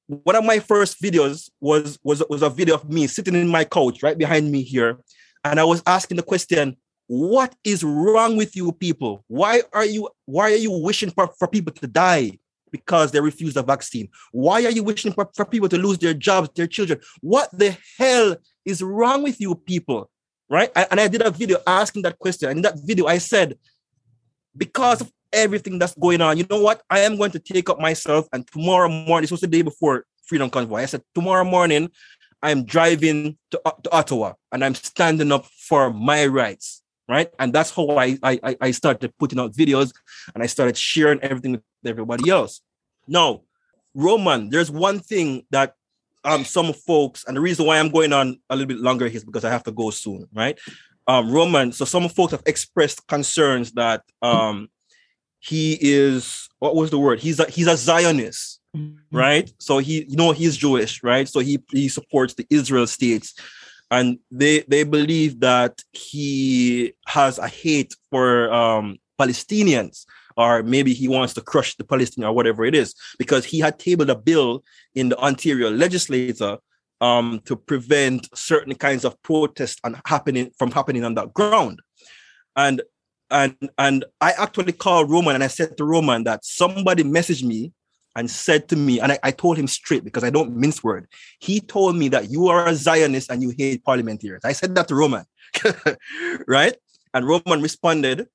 One 0.07 0.37
of 0.37 0.45
my 0.45 0.59
first 0.59 1.01
videos 1.01 1.51
was, 1.61 1.99
was, 2.03 2.23
was 2.29 2.43
a 2.43 2.51
video 2.51 2.75
of 2.75 2.91
me 2.91 3.07
sitting 3.07 3.35
in 3.35 3.49
my 3.49 3.65
couch 3.65 4.03
right 4.03 4.17
behind 4.17 4.51
me 4.51 4.63
here. 4.63 4.99
And 5.45 5.61
I 5.61 5.65
was 5.65 5.83
asking 5.87 6.17
the 6.17 6.23
question, 6.23 6.77
what 7.07 7.55
is 7.65 7.85
wrong 7.85 8.37
with 8.37 8.57
you 8.57 8.73
people? 8.73 9.25
Why 9.29 9.63
are 9.73 9.85
you 9.85 10.09
why 10.27 10.53
are 10.53 10.57
you 10.57 10.71
wishing 10.71 11.11
for, 11.11 11.29
for 11.39 11.49
people 11.49 11.73
to 11.75 11.87
die? 11.87 12.39
Because 12.71 13.13
they 13.13 13.21
refuse 13.21 13.55
the 13.55 13.63
vaccine. 13.63 14.09
Why 14.33 14.65
are 14.65 14.71
you 14.71 14.83
wishing 14.83 15.13
for, 15.13 15.29
for 15.35 15.45
people 15.45 15.69
to 15.69 15.77
lose 15.77 15.99
their 15.99 16.15
jobs, 16.15 16.49
their 16.55 16.67
children? 16.67 17.01
What 17.21 17.51
the 17.53 17.77
hell 17.99 18.37
is 18.65 18.83
wrong 18.83 19.23
with 19.23 19.41
you 19.41 19.55
people? 19.55 20.11
right? 20.53 20.71
And 20.91 21.01
I 21.01 21.09
did 21.09 21.23
a 21.23 21.31
video 21.31 21.59
asking 21.67 22.03
that 22.03 22.19
question. 22.19 22.51
And 22.51 22.59
in 22.59 22.63
that 22.63 22.79
video, 22.85 23.07
I 23.07 23.17
said, 23.17 23.57
because 24.55 25.01
of 25.01 25.11
everything 25.33 25.79
that's 25.79 25.95
going 25.95 26.21
on, 26.21 26.37
you 26.37 26.45
know 26.49 26.61
what? 26.61 26.83
I 26.91 27.01
am 27.01 27.17
going 27.17 27.31
to 27.31 27.39
take 27.39 27.71
up 27.71 27.81
myself. 27.81 28.29
And 28.35 28.47
tomorrow 28.47 28.91
morning, 28.91 29.23
this 29.23 29.31
was 29.31 29.41
the 29.41 29.47
day 29.47 29.63
before 29.63 30.05
Freedom 30.27 30.51
Convoy. 30.51 30.83
I 30.83 30.85
said, 30.85 31.03
tomorrow 31.15 31.45
morning, 31.45 31.91
I'm 32.43 32.67
driving 32.67 33.39
to, 33.53 33.63
to 33.83 33.93
Ottawa 33.93 34.35
and 34.53 34.63
I'm 34.63 34.75
standing 34.75 35.33
up 35.33 35.47
for 35.47 35.91
my 35.91 36.27
rights, 36.27 36.82
right? 37.13 37.29
And 37.39 37.53
that's 37.53 37.71
how 37.71 37.87
I, 37.99 38.17
I 38.23 38.57
I 38.67 38.71
started 38.71 39.13
putting 39.19 39.39
out 39.39 39.53
videos 39.53 39.93
and 40.35 40.43
I 40.43 40.47
started 40.47 40.77
sharing 40.79 41.21
everything 41.21 41.53
with 41.53 41.63
everybody 41.85 42.31
else. 42.31 42.63
Now, 43.07 43.43
Roman, 43.95 44.49
there's 44.49 44.71
one 44.71 44.99
thing 44.99 45.45
that 45.51 45.75
um 46.25 46.45
some 46.45 46.73
folks, 46.73 47.25
and 47.27 47.37
the 47.37 47.45
reason 47.49 47.67
why 47.67 47.79
I'm 47.79 47.91
going 47.91 48.15
on 48.15 48.39
a 48.49 48.57
little 48.57 48.69
bit 48.75 48.79
longer 48.89 49.07
is 49.07 49.25
because 49.25 49.45
I 49.45 49.51
have 49.51 49.65
to 49.65 49.73
go 49.73 49.91
soon, 49.91 50.27
right? 50.33 50.59
Um, 51.07 51.31
Roman, 51.31 51.73
so 51.73 51.85
some 51.85 52.09
folks 52.09 52.33
have 52.33 52.45
expressed 52.47 53.07
concerns 53.09 53.73
that 53.73 54.03
um 54.23 54.71
he 55.39 55.77
is 55.81 56.49
what 56.61 56.75
was 56.75 56.91
the 56.91 56.99
word? 56.99 57.21
He's 57.21 57.39
a 57.41 57.47
he's 57.51 57.67
a 57.67 57.77
Zionist, 57.77 58.61
mm-hmm. 58.75 59.15
right? 59.15 59.53
So 59.59 59.79
he 59.79 60.07
you 60.09 60.17
know 60.17 60.33
he's 60.33 60.57
Jewish, 60.57 61.03
right? 61.03 61.29
So 61.29 61.41
he 61.41 61.63
he 61.73 61.91
supports 61.91 62.33
the 62.35 62.47
Israel 62.49 62.87
states 62.87 63.35
and 63.93 64.19
they 64.31 64.61
they 64.73 64.83
believe 64.83 65.39
that 65.41 65.75
he 65.93 66.95
has 67.07 67.39
a 67.39 67.47
hate 67.47 67.95
for 68.11 68.53
um 68.53 68.99
Palestinians 69.21 70.07
or 70.37 70.63
maybe 70.63 70.93
he 70.95 71.09
wants 71.09 71.35
to 71.35 71.41
crush 71.41 71.77
the 71.77 71.85
Palestinian 71.85 72.31
or 72.31 72.35
whatever 72.35 72.65
it 72.65 72.75
is, 72.75 72.95
because 73.19 73.45
he 73.45 73.59
had 73.61 73.79
tabled 73.79 74.11
a 74.11 74.15
bill 74.15 74.65
in 74.95 75.11
the 75.11 75.19
Ontario 75.19 75.71
legislature 75.71 76.57
um, 77.01 77.41
to 77.45 77.57
prevent 77.57 78.29
certain 78.37 78.75
kinds 78.75 79.05
of 79.05 79.21
protests 79.23 79.81
and 79.85 80.01
happening 80.07 80.51
from 80.59 80.71
happening 80.71 81.05
on 81.05 81.15
that 81.15 81.35
ground. 81.35 81.81
And 82.57 82.83
and 83.31 83.57
and 83.79 84.05
I 84.21 84.33
actually 84.33 84.73
called 84.73 85.11
Roman 85.11 85.35
and 85.35 85.45
I 85.45 85.49
said 85.49 85.77
to 85.79 85.85
Roman 85.85 86.25
that 86.25 86.45
somebody 86.45 87.03
messaged 87.03 87.45
me 87.45 87.73
and 88.15 88.31
said 88.31 88.69
to 88.69 88.77
me, 88.77 89.01
and 89.01 89.13
I, 89.13 89.19
I 89.23 89.31
told 89.31 89.57
him 89.57 89.67
straight 89.67 90.05
because 90.05 90.25
I 90.25 90.31
don't 90.31 90.57
mince 90.57 90.85
word. 90.85 91.09
He 91.41 91.61
told 91.61 91.97
me 91.97 92.09
that 92.09 92.31
you 92.31 92.49
are 92.49 92.69
a 92.69 92.75
Zionist 92.75 93.31
and 93.31 93.43
you 93.43 93.53
hate 93.57 93.85
parliamentarians. 93.85 94.45
I 94.45 94.53
said 94.53 94.75
that 94.75 94.89
to 94.89 94.95
Roman, 94.95 95.25
right? 96.47 96.77
And 97.15 97.27
Roman 97.27 97.63
responded, 97.63 98.29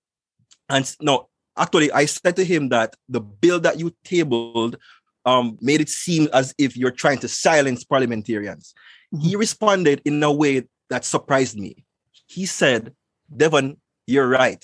and 0.70 0.96
no, 1.02 1.30
Actually, 1.58 1.92
I 1.92 2.06
said 2.06 2.36
to 2.36 2.46
him 2.46 2.70
that 2.70 2.96
the 3.10 3.20
bill 3.20 3.60
that 3.62 3.80
you 3.80 3.94
tabled 4.04 4.78
um, 5.26 5.58
made 5.60 5.82
it 5.82 5.90
seem 5.90 6.30
as 6.32 6.54
if 6.58 6.78
you're 6.78 6.92
trying 6.92 7.18
to 7.20 7.28
silence 7.28 7.84
parliamentarians. 7.84 8.74
He 9.12 9.30
mm-hmm. 9.30 9.40
responded 9.40 10.02
in 10.06 10.22
a 10.22 10.32
way 10.32 10.64
that 10.90 11.04
surprised 11.04 11.58
me. 11.58 11.84
He 12.28 12.46
said, 12.46 12.94
Devon, 13.36 13.78
you're 14.06 14.28
right. 14.28 14.64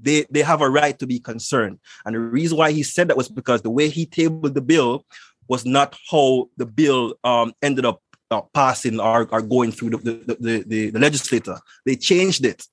They, 0.00 0.26
they 0.30 0.42
have 0.42 0.60
a 0.60 0.70
right 0.70 0.98
to 0.98 1.06
be 1.06 1.18
concerned. 1.18 1.78
And 2.04 2.14
the 2.14 2.20
reason 2.20 2.58
why 2.58 2.72
he 2.72 2.82
said 2.82 3.08
that 3.08 3.16
was 3.16 3.28
because 3.28 3.62
the 3.62 3.70
way 3.70 3.88
he 3.88 4.06
tabled 4.06 4.54
the 4.54 4.60
bill 4.60 5.04
was 5.48 5.64
not 5.64 5.96
how 6.10 6.48
the 6.56 6.66
bill 6.66 7.14
um, 7.24 7.52
ended 7.62 7.84
up 7.84 8.02
uh, 8.30 8.42
passing 8.52 9.00
or, 9.00 9.26
or 9.30 9.40
going 9.40 9.72
through 9.72 9.90
the, 9.90 9.96
the, 9.98 10.36
the, 10.38 10.64
the, 10.66 10.90
the 10.90 10.98
legislator. 10.98 11.58
They 11.86 11.96
changed 11.96 12.44
it 12.44 12.66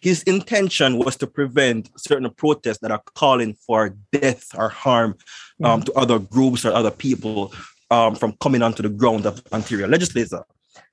his 0.00 0.22
intention 0.24 0.98
was 0.98 1.16
to 1.16 1.26
prevent 1.26 1.90
certain 1.96 2.28
protests 2.30 2.78
that 2.78 2.90
are 2.90 3.02
calling 3.14 3.54
for 3.54 3.96
death 4.12 4.46
or 4.54 4.68
harm 4.68 5.16
um, 5.62 5.80
mm. 5.80 5.84
to 5.84 5.92
other 5.94 6.18
groups 6.18 6.64
or 6.64 6.72
other 6.72 6.90
people 6.90 7.52
um, 7.90 8.14
from 8.14 8.32
coming 8.40 8.62
onto 8.62 8.82
the 8.82 8.88
ground 8.88 9.26
of 9.26 9.42
Ontario 9.52 9.86
legislature. 9.86 10.44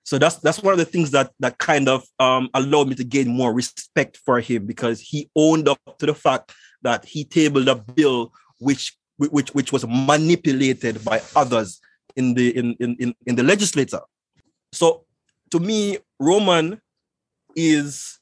So 0.03 0.17
that's 0.17 0.35
that's 0.37 0.61
one 0.61 0.73
of 0.73 0.79
the 0.79 0.85
things 0.85 1.11
that 1.11 1.31
that 1.39 1.57
kind 1.57 1.87
of 1.87 2.03
um, 2.19 2.49
allowed 2.53 2.89
me 2.89 2.95
to 2.95 3.03
gain 3.03 3.29
more 3.29 3.53
respect 3.53 4.17
for 4.17 4.39
him 4.41 4.65
because 4.65 4.99
he 4.99 5.29
owned 5.35 5.69
up 5.69 5.79
to 5.99 6.05
the 6.05 6.13
fact 6.13 6.51
that 6.81 7.05
he 7.05 7.23
tabled 7.23 7.69
a 7.69 7.75
bill 7.75 8.31
which 8.59 8.97
which 9.17 9.49
which 9.53 9.71
was 9.71 9.85
manipulated 9.87 11.03
by 11.05 11.21
others 11.35 11.79
in 12.15 12.33
the 12.33 12.55
in 12.55 12.75
in 12.79 13.15
in 13.25 13.35
the 13.35 13.43
legislature. 13.43 14.01
So 14.73 15.05
to 15.51 15.59
me, 15.59 15.99
Roman 16.19 16.81
is 17.55 18.19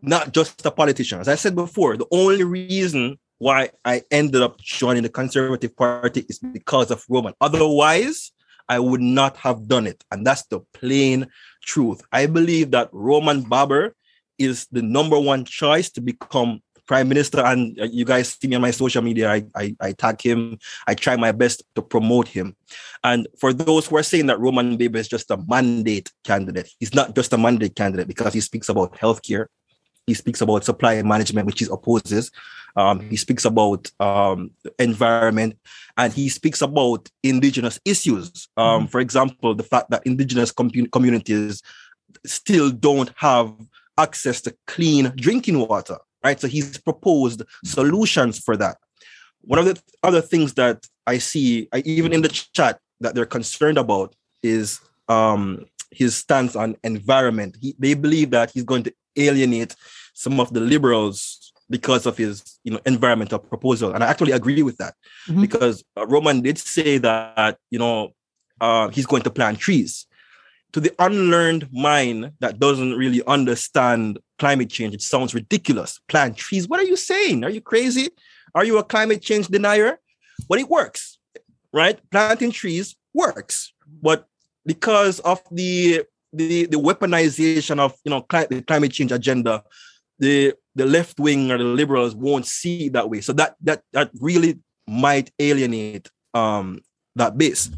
not 0.00 0.32
just 0.32 0.64
a 0.66 0.70
politician. 0.70 1.18
As 1.18 1.28
I 1.28 1.34
said 1.34 1.54
before, 1.54 1.96
the 1.96 2.06
only 2.12 2.44
reason 2.44 3.18
why 3.38 3.70
I 3.84 4.02
ended 4.10 4.42
up 4.42 4.58
joining 4.58 5.02
the 5.02 5.08
Conservative 5.08 5.74
Party 5.76 6.24
is 6.28 6.38
because 6.38 6.90
of 6.90 7.04
Roman. 7.08 7.34
Otherwise, 7.40 8.32
I 8.68 8.78
would 8.78 9.00
not 9.00 9.36
have 9.38 9.68
done 9.68 9.86
it. 9.86 10.02
And 10.10 10.26
that's 10.26 10.44
the 10.46 10.60
plain 10.72 11.26
truth. 11.62 12.02
I 12.12 12.26
believe 12.26 12.70
that 12.72 12.88
Roman 12.92 13.42
Baber 13.42 13.94
is 14.38 14.66
the 14.72 14.82
number 14.82 15.18
one 15.18 15.44
choice 15.44 15.90
to 15.90 16.00
become 16.00 16.60
prime 16.86 17.08
minister. 17.08 17.40
And 17.40 17.78
uh, 17.80 17.84
you 17.84 18.04
guys 18.04 18.36
see 18.40 18.48
me 18.48 18.56
on 18.56 18.62
my 18.62 18.70
social 18.70 19.02
media. 19.02 19.30
I, 19.30 19.44
I, 19.54 19.76
I 19.80 19.92
tag 19.92 20.20
him. 20.20 20.58
I 20.86 20.94
try 20.94 21.16
my 21.16 21.32
best 21.32 21.62
to 21.76 21.82
promote 21.82 22.28
him. 22.28 22.56
And 23.02 23.26
for 23.38 23.52
those 23.52 23.86
who 23.86 23.96
are 23.96 24.02
saying 24.02 24.26
that 24.26 24.40
Roman 24.40 24.76
Baber 24.76 24.98
is 24.98 25.08
just 25.08 25.30
a 25.30 25.36
mandate 25.48 26.10
candidate, 26.24 26.70
he's 26.78 26.94
not 26.94 27.14
just 27.14 27.32
a 27.32 27.38
mandate 27.38 27.76
candidate 27.76 28.08
because 28.08 28.34
he 28.34 28.40
speaks 28.40 28.68
about 28.68 28.94
healthcare. 28.96 29.46
He 30.06 30.14
speaks 30.14 30.40
about 30.40 30.64
supply 30.64 31.00
management, 31.02 31.46
which 31.46 31.60
he 31.60 31.66
opposes. 31.70 32.30
Um, 32.76 33.00
he 33.00 33.16
speaks 33.16 33.44
about 33.44 33.90
um, 34.00 34.50
environment, 34.78 35.56
and 35.96 36.12
he 36.12 36.28
speaks 36.28 36.60
about 36.60 37.08
indigenous 37.22 37.78
issues. 37.84 38.48
Um, 38.56 38.64
mm-hmm. 38.64 38.86
For 38.86 39.00
example, 39.00 39.54
the 39.54 39.62
fact 39.62 39.90
that 39.90 40.06
indigenous 40.06 40.50
com- 40.50 40.70
communities 40.70 41.62
still 42.26 42.70
don't 42.70 43.12
have 43.16 43.52
access 43.96 44.40
to 44.42 44.56
clean 44.66 45.12
drinking 45.16 45.58
water. 45.58 45.98
Right, 46.24 46.40
so 46.40 46.48
he's 46.48 46.78
proposed 46.78 47.42
solutions 47.64 48.38
for 48.38 48.56
that. 48.56 48.78
One 49.42 49.58
of 49.58 49.66
the 49.66 49.78
other 50.02 50.22
things 50.22 50.54
that 50.54 50.86
I 51.06 51.18
see, 51.18 51.68
I, 51.70 51.82
even 51.84 52.14
in 52.14 52.22
the 52.22 52.30
chat, 52.30 52.80
that 53.00 53.14
they're 53.14 53.26
concerned 53.26 53.76
about 53.76 54.16
is 54.42 54.80
um, 55.08 55.66
his 55.90 56.16
stance 56.16 56.56
on 56.56 56.76
environment. 56.82 57.58
He, 57.60 57.76
they 57.78 57.92
believe 57.92 58.30
that 58.30 58.50
he's 58.52 58.64
going 58.64 58.84
to 58.84 58.94
alienate 59.16 59.74
some 60.14 60.40
of 60.40 60.52
the 60.52 60.60
liberals 60.60 61.52
because 61.70 62.06
of 62.06 62.16
his 62.16 62.58
you 62.64 62.72
know 62.72 62.80
environmental 62.86 63.38
proposal. 63.38 63.94
And 63.94 64.04
i 64.04 64.08
actually 64.08 64.32
agree 64.32 64.62
with 64.62 64.76
that 64.78 64.94
mm-hmm. 65.28 65.40
because 65.40 65.84
uh, 65.96 66.06
roman 66.06 66.40
did 66.42 66.58
say 66.58 66.98
that 66.98 67.58
you 67.70 67.78
know 67.78 68.10
uh, 68.60 68.88
he's 68.88 69.06
going 69.06 69.22
to 69.22 69.30
plant 69.30 69.58
trees. 69.58 70.06
To 70.72 70.80
the 70.80 70.92
unlearned 70.98 71.68
mind 71.72 72.32
that 72.40 72.58
doesn't 72.58 72.94
really 72.94 73.22
understand 73.26 74.18
climate 74.40 74.70
change 74.70 74.94
it 74.94 75.02
sounds 75.02 75.32
ridiculous. 75.32 76.00
Plant 76.08 76.36
trees? 76.36 76.68
What 76.68 76.80
are 76.80 76.84
you 76.84 76.96
saying? 76.96 77.44
Are 77.44 77.50
you 77.50 77.60
crazy? 77.60 78.08
Are 78.56 78.64
you 78.64 78.78
a 78.78 78.84
climate 78.84 79.22
change 79.22 79.46
denier? 79.48 80.00
But 80.48 80.58
it 80.58 80.68
works 80.68 81.18
right? 81.74 81.98
Planting 82.10 82.52
trees 82.52 82.94
works. 83.12 83.74
But 84.00 84.26
because 84.64 85.20
of 85.20 85.42
the 85.50 86.04
the, 86.34 86.66
the 86.66 86.78
weaponization 86.78 87.78
of 87.78 87.94
you 88.04 88.10
know 88.10 88.22
cli- 88.22 88.46
the 88.50 88.62
climate 88.62 88.92
change 88.92 89.12
agenda 89.12 89.62
the 90.18 90.54
the 90.74 90.86
left 90.86 91.18
wing 91.18 91.50
or 91.50 91.58
the 91.58 91.64
liberals 91.64 92.14
won't 92.14 92.46
see 92.46 92.88
that 92.90 93.08
way. 93.10 93.20
So 93.20 93.32
that 93.34 93.56
that 93.62 93.82
that 93.92 94.10
really 94.20 94.58
might 94.86 95.30
alienate 95.38 96.10
um 96.34 96.80
that 97.16 97.38
base. 97.38 97.70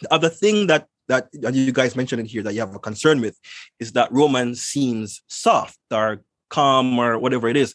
The 0.00 0.12
other 0.12 0.28
thing 0.28 0.66
that 0.68 0.86
that 1.08 1.28
you 1.32 1.72
guys 1.72 1.96
mentioned 1.96 2.20
in 2.20 2.26
here 2.26 2.42
that 2.42 2.54
you 2.54 2.60
have 2.60 2.74
a 2.74 2.78
concern 2.78 3.20
with 3.20 3.38
is 3.80 3.92
that 3.92 4.12
Roman 4.12 4.54
seems 4.54 5.22
soft 5.28 5.78
or 5.90 6.22
calm 6.50 6.98
or 6.98 7.18
whatever 7.18 7.48
it 7.48 7.56
is. 7.56 7.74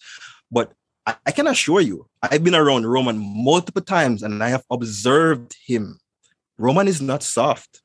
But 0.52 0.72
I, 1.06 1.16
I 1.26 1.32
can 1.32 1.48
assure 1.48 1.82
you, 1.82 2.08
I've 2.22 2.44
been 2.44 2.56
around 2.56 2.86
Roman 2.86 3.18
multiple 3.18 3.82
times 3.82 4.22
and 4.22 4.44
I 4.44 4.50
have 4.50 4.64
observed 4.70 5.56
him. 5.66 6.00
Roman 6.60 6.88
is 6.88 7.02
not 7.02 7.24
soft. 7.24 7.82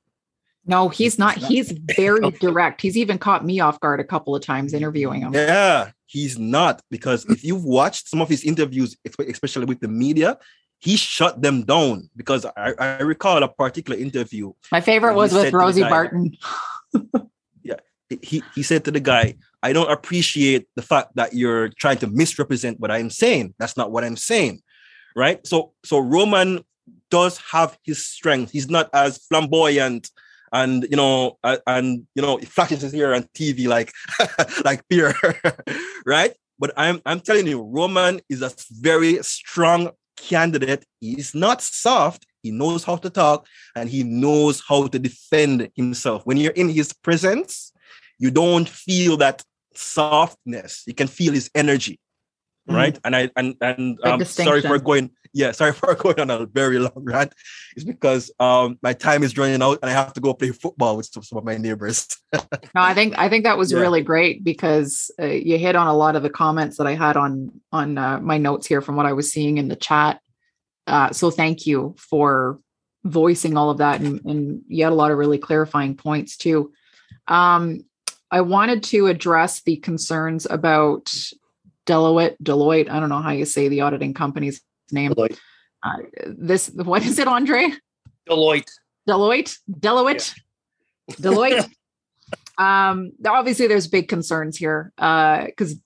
No, 0.69 0.91
he's 0.91 1.19
not. 1.19 1.37
He's 1.37 1.73
very 1.97 2.31
direct. 2.33 2.83
He's 2.83 2.97
even 2.97 3.19
caught 3.19 3.45
me 3.45 3.59
off 3.59 3.81
guard 3.81 4.01
a 4.01 4.05
couple 4.05 4.37
of 4.37 4.43
times 4.43 4.75
interviewing 4.75 5.23
him. 5.23 5.33
Yeah, 5.33 5.91
he's 6.07 6.39
not 6.39 6.83
because 6.91 7.25
if 7.25 7.43
you've 7.43 7.65
watched 7.65 8.09
some 8.09 8.21
of 8.21 8.29
his 8.29 8.45
interviews, 8.45 8.97
especially 9.19 9.65
with 9.65 9.81
the 9.81 9.89
media, 9.89 10.39
he 10.79 10.97
shut 10.97 11.41
them 11.41 11.65
down 11.65 12.11
because 12.15 12.45
I, 12.45 12.75
I 12.79 13.01
recall 13.01 13.43
a 13.43 13.49
particular 13.49 13.99
interview. 13.99 14.53
My 14.71 14.83
favorite 14.83 15.15
was 15.15 15.33
with 15.33 15.53
Rosie 15.53 15.81
guy- 15.81 15.91
Barton. 15.91 16.37
Yeah, 17.63 17.77
he 18.23 18.43
he 18.55 18.63
said 18.63 18.85
to 18.87 18.91
the 18.91 19.01
guy, 19.01 19.35
"I 19.63 19.75
don't 19.75 19.91
appreciate 19.91 20.69
the 20.75 20.81
fact 20.81 21.17
that 21.17 21.35
you're 21.35 21.69
trying 21.69 21.99
to 21.99 22.07
misrepresent 22.07 22.81
what 22.81 22.91
I'm 22.91 23.11
saying. 23.11 23.55
That's 23.59 23.77
not 23.77 23.91
what 23.91 24.05
I'm 24.05 24.17
saying." 24.17 24.63
Right? 25.15 25.47
So 25.47 25.73
so 25.85 25.99
Roman 25.99 26.65
does 27.11 27.37
have 27.53 27.77
his 27.83 28.07
strength. 28.07 28.53
He's 28.53 28.71
not 28.71 28.89
as 28.95 29.19
flamboyant 29.29 30.11
and 30.53 30.87
you 30.91 30.97
know 30.97 31.39
uh, 31.45 31.59
and 31.67 32.07
you 32.15 32.23
know 32.23 32.37
he 32.37 32.47
flashes 32.47 32.83
his 32.83 32.93
hair 32.93 33.15
on 33.15 33.25
TV 33.35 33.67
like 33.67 33.93
like 34.65 34.87
Pierre, 34.89 35.15
right? 36.07 36.35
But 36.59 36.73
I'm 36.77 37.01
I'm 37.07 37.21
telling 37.21 37.47
you, 37.47 37.63
Roman 37.63 38.21
is 38.29 38.43
a 38.43 38.53
very 38.81 39.23
strong 39.23 39.91
candidate. 40.17 40.85
He's 41.01 41.35
not 41.35 41.63
soft. 41.63 42.27
He 42.43 42.51
knows 42.51 42.85
how 42.85 42.97
to 42.97 43.11
talk 43.11 43.47
and 43.75 43.89
he 43.89 44.03
knows 44.03 44.63
how 44.67 44.87
to 44.87 44.99
defend 44.99 45.71
himself. 45.75 46.23
When 46.25 46.37
you're 46.37 46.53
in 46.53 46.69
his 46.69 46.93
presence, 46.93 47.73
you 48.19 48.31
don't 48.31 48.69
feel 48.69 49.17
that 49.19 49.43
softness. 49.75 50.83
You 50.87 50.95
can 50.95 51.09
feel 51.09 51.33
his 51.33 51.51
energy, 51.55 51.99
Mhm. 52.69 52.75
right? 52.75 52.99
And 53.05 53.17
I 53.17 53.31
and 53.37 53.55
and 53.61 53.99
um, 54.05 54.25
sorry 54.25 54.61
for 54.63 54.79
going. 54.79 55.11
Yeah, 55.35 55.53
sorry 55.61 55.73
for 55.73 55.95
going 55.95 56.21
on 56.21 56.31
a 56.31 56.47
very 56.47 56.79
long 56.79 56.93
rant. 56.97 57.33
It's 57.77 57.85
because 57.85 58.31
um 58.41 58.79
my 58.83 58.93
time 58.93 59.23
is 59.23 59.37
running 59.37 59.63
out 59.63 59.79
and 59.83 59.91
I 59.91 59.95
have 59.95 60.13
to 60.15 60.21
go 60.21 60.35
play 60.35 60.51
football 60.53 60.97
with 60.97 61.07
some, 61.07 61.23
some 61.23 61.39
of 61.39 61.45
my 61.45 61.57
neighbors. 61.57 62.07
No, 62.75 62.83
I 62.83 62.95
think 62.95 63.15
I 63.19 63.29
think 63.29 63.45
that 63.45 63.59
was 63.59 63.73
Yeah. 63.73 63.81
really 63.81 64.03
great 64.03 64.45
because 64.45 65.11
uh, 65.21 65.25
you 65.27 65.59
hit 65.59 65.77
on 65.77 65.87
a 65.87 65.95
lot 65.97 66.17
of 66.17 66.23
the 66.23 66.31
comments 66.31 66.77
that 66.77 66.87
I 66.87 66.95
had 66.95 67.17
on 67.17 67.61
on 67.73 67.97
uh, 67.99 68.21
my 68.21 68.39
notes 68.39 68.67
here 68.67 68.81
from 68.83 68.97
what 68.97 69.07
I 69.07 69.13
was 69.15 69.33
seeing 69.33 69.59
in 69.59 69.69
the 69.69 69.77
chat. 69.77 70.21
Uh, 70.87 71.11
so 71.13 71.31
thank 71.31 71.67
you 71.67 71.95
for 71.99 72.59
voicing 73.05 73.57
all 73.57 73.71
of 73.71 73.79
that, 73.79 74.01
and, 74.01 74.21
and 74.25 74.63
you 74.69 74.85
had 74.85 74.93
a 74.93 74.97
lot 74.97 75.11
of 75.11 75.19
really 75.19 75.39
clarifying 75.39 75.95
points 75.97 76.37
too. 76.37 76.73
Um, 77.27 77.85
I 78.31 78.41
wanted 78.43 78.83
to 78.85 79.07
address 79.07 79.63
the 79.63 79.77
concerns 79.77 80.47
about 80.49 81.11
Deloitte. 81.89 82.37
Deloitte. 82.43 82.91
I 82.91 83.01
don't 83.01 83.09
know 83.09 83.23
how 83.23 83.31
you 83.31 83.45
say 83.45 83.69
the 83.69 83.81
auditing 83.81 84.15
company's 84.15 84.61
name. 84.93 85.13
Deloitte. 85.13 85.39
Uh, 85.83 85.97
this 86.27 86.71
what 86.75 87.05
is 87.05 87.19
it, 87.19 87.29
Andre? 87.29 87.71
Deloitte. 88.29 88.71
Deloitte, 89.09 89.59
Deloitte, 89.71 90.39
Deloitte. 91.13 91.71
um, 92.59 93.13
obviously, 93.27 93.67
there's 93.67 93.89
big 93.89 94.09
concerns 94.09 94.57
here 94.57 94.93
because 94.97 95.77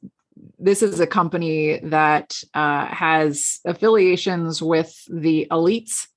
this 0.58 0.82
is 0.82 0.98
a 0.98 1.06
company 1.06 1.78
that 1.84 2.36
uh, 2.54 2.86
has 2.86 3.60
affiliations 3.64 4.60
with 4.60 4.92
the 5.08 5.46
elites. 5.50 6.08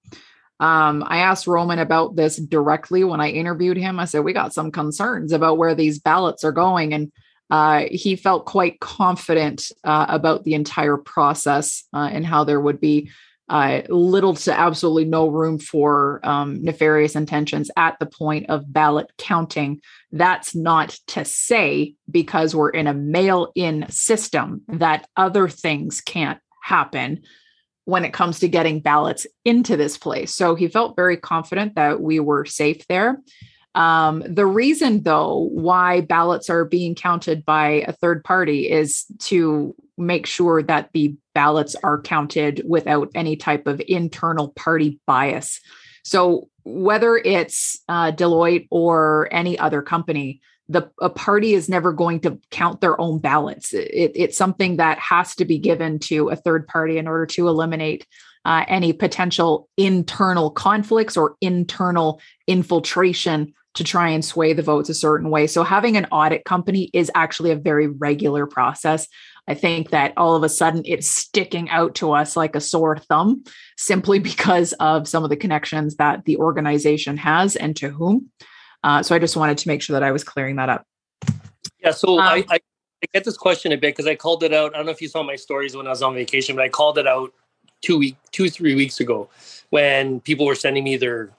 Um, 0.60 1.04
I 1.06 1.20
asked 1.20 1.48
Roman 1.48 1.80
about 1.80 2.16
this 2.16 2.38
directly 2.38 3.04
when 3.04 3.22
I 3.22 3.30
interviewed 3.30 3.78
him. 3.78 4.00
I 4.00 4.06
said, 4.06 4.24
We 4.24 4.34
got 4.34 4.54
some 4.54 4.72
concerns 4.72 5.32
about 5.32 5.58
where 5.58 5.76
these 5.76 6.00
ballots 6.00 6.44
are 6.44 6.54
going. 6.54 6.94
And 6.94 7.12
uh, 7.50 7.86
he 7.92 8.16
felt 8.16 8.46
quite 8.46 8.80
confident 8.80 9.72
uh, 9.84 10.06
about 10.10 10.44
the 10.44 10.54
entire 10.54 10.98
process 10.98 11.84
uh, 11.94 12.10
and 12.12 12.26
how 12.26 12.44
there 12.44 12.60
would 12.60 12.80
be 12.80 13.10
uh, 13.48 13.82
little 13.90 14.34
to 14.34 14.52
absolutely 14.52 15.06
no 15.06 15.28
room 15.28 15.60
for 15.60 16.20
um, 16.24 16.64
nefarious 16.64 17.16
intentions 17.16 17.70
at 17.78 17.98
the 18.00 18.06
point 18.06 18.50
of 18.50 18.74
ballot 18.74 19.12
counting. 19.20 19.80
That's 20.12 20.56
not 20.56 20.98
to 21.08 21.24
say, 21.24 21.96
because 22.10 22.56
we're 22.56 22.70
in 22.70 22.88
a 22.88 22.94
mail 22.94 23.52
in 23.54 23.86
system, 23.90 24.64
that 24.68 25.08
other 25.16 25.48
things 25.48 26.02
can't 26.02 26.40
happen 26.64 27.22
when 27.84 28.04
it 28.04 28.14
comes 28.14 28.40
to 28.40 28.48
getting 28.48 28.80
ballots 28.80 29.28
into 29.44 29.78
this 29.78 29.96
place. 29.96 30.34
So 30.34 30.56
he 30.56 30.68
felt 30.68 30.96
very 30.96 31.18
confident 31.18 31.76
that 31.76 32.02
we 32.02 32.20
were 32.20 32.46
safe 32.46 32.88
there. 32.88 33.22
Um, 33.76 34.24
the 34.26 34.46
reason, 34.46 35.04
though, 35.04 35.50
why 35.52 36.02
ballots 36.02 36.50
are 36.50 36.64
being 36.64 36.96
counted 36.96 37.46
by 37.46 37.84
a 37.88 37.92
third 37.92 38.24
party 38.24 38.70
is 38.70 39.06
to 39.20 39.76
make 39.98 40.26
sure 40.26 40.64
that 40.64 40.90
the 40.94 41.16
ballots 41.34 41.76
are 41.84 42.02
counted 42.02 42.64
without 42.66 43.10
any 43.16 43.36
type 43.36 43.68
of 43.68 43.82
internal 43.88 44.50
party 44.50 45.00
bias. 45.06 45.60
So, 46.04 46.50
whether 46.64 47.18
it's 47.18 47.80
uh, 47.90 48.12
Deloitte 48.14 48.68
or 48.72 49.28
any 49.32 49.60
other 49.60 49.82
company, 49.82 50.42
the 50.70 50.90
a 51.02 51.10
party 51.10 51.54
is 51.54 51.68
never 51.68 51.92
going 51.92 52.22
to 52.22 52.40
count 52.52 52.80
their 52.80 53.00
own 53.00 53.20
ballots. 53.20 53.74
It, 53.74 54.14
it's 54.16 54.38
something 54.38 54.78
that 54.78 54.98
has 55.00 55.36
to 55.36 55.46
be 55.46 55.60
given 55.60 56.00
to 56.00 56.30
a 56.30 56.36
third 56.36 56.66
party 56.66 56.98
in 56.98 57.08
order 57.08 57.26
to 57.28 57.50
eliminate 57.50 58.08
uh, 58.46 58.64
any 58.68 58.94
potential 58.94 59.68
internal 59.76 60.50
conflicts 60.50 61.18
or 61.18 61.36
internal 61.42 62.22
infiltration 62.48 63.54
to 63.76 63.84
try 63.84 64.10
and 64.10 64.24
sway 64.24 64.54
the 64.54 64.62
votes 64.62 64.90
a 64.90 64.94
certain 64.94 65.30
way. 65.30 65.48
So 65.48 65.64
having 65.64 65.98
an 65.98 66.06
audit 66.12 66.46
company 66.46 66.90
is 66.94 67.12
actually 67.14 67.52
a 67.52 67.56
very 67.56 67.88
regular 67.88 68.48
process. 68.48 69.08
I 69.48 69.54
think 69.54 69.92
that 69.92 70.14
all 70.18 70.36
of 70.36 70.44
a 70.44 70.50
sudden 70.50 70.82
it's 70.86 71.08
sticking 71.08 71.70
out 71.70 71.94
to 71.96 72.14
us 72.14 72.36
like 72.36 72.56
a 72.56 72.62
sore 72.62 72.98
thumb 72.98 73.44
simply 73.78 74.20
because 74.20 74.74
of 74.80 75.08
some 75.08 75.24
of 75.24 75.30
the 75.30 75.36
connections 75.36 75.98
that 75.98 76.26
the 76.26 76.38
organization 76.38 77.18
has 77.18 77.56
and 77.56 77.76
to 77.76 77.90
whom. 77.90 78.32
Uh, 78.84 79.04
so 79.04 79.16
I 79.16 79.20
just 79.20 79.38
wanted 79.38 79.58
to 79.60 79.68
make 79.68 79.82
sure 79.82 79.94
that 79.94 80.04
I 80.04 80.12
was 80.12 80.24
clearing 80.24 80.56
that 80.56 80.70
up. 80.70 80.86
Yeah, 81.80 81.92
so 81.92 82.20
Um, 82.20 82.20
I, 82.20 82.46
I, 82.50 82.56
I 82.56 83.08
get 83.14 83.24
this 83.24 83.38
question 83.38 83.72
a 83.72 83.78
bit 83.78 83.96
because 83.96 84.08
I 84.08 84.16
called 84.16 84.44
it 84.44 84.54
out. 84.54 84.74
I 84.74 84.78
don't 84.78 84.86
know 84.86 84.92
if 84.92 85.02
you 85.02 85.08
saw 85.08 85.22
my 85.22 85.36
stories 85.36 85.76
when 85.76 85.86
I 85.86 85.92
was 85.92 86.02
on 86.02 86.16
vacation, 86.16 86.56
but 86.56 86.64
I 86.64 86.70
called 86.70 86.98
it 86.98 87.06
out 87.06 87.34
two 87.82 87.98
week, 87.98 88.16
two 88.32 88.50
three 88.50 88.74
weeks 88.74 89.00
ago 89.00 89.30
when 89.70 90.22
people 90.22 90.46
were 90.46 90.56
sending 90.56 90.84
me 90.84 90.98
their 90.98 91.30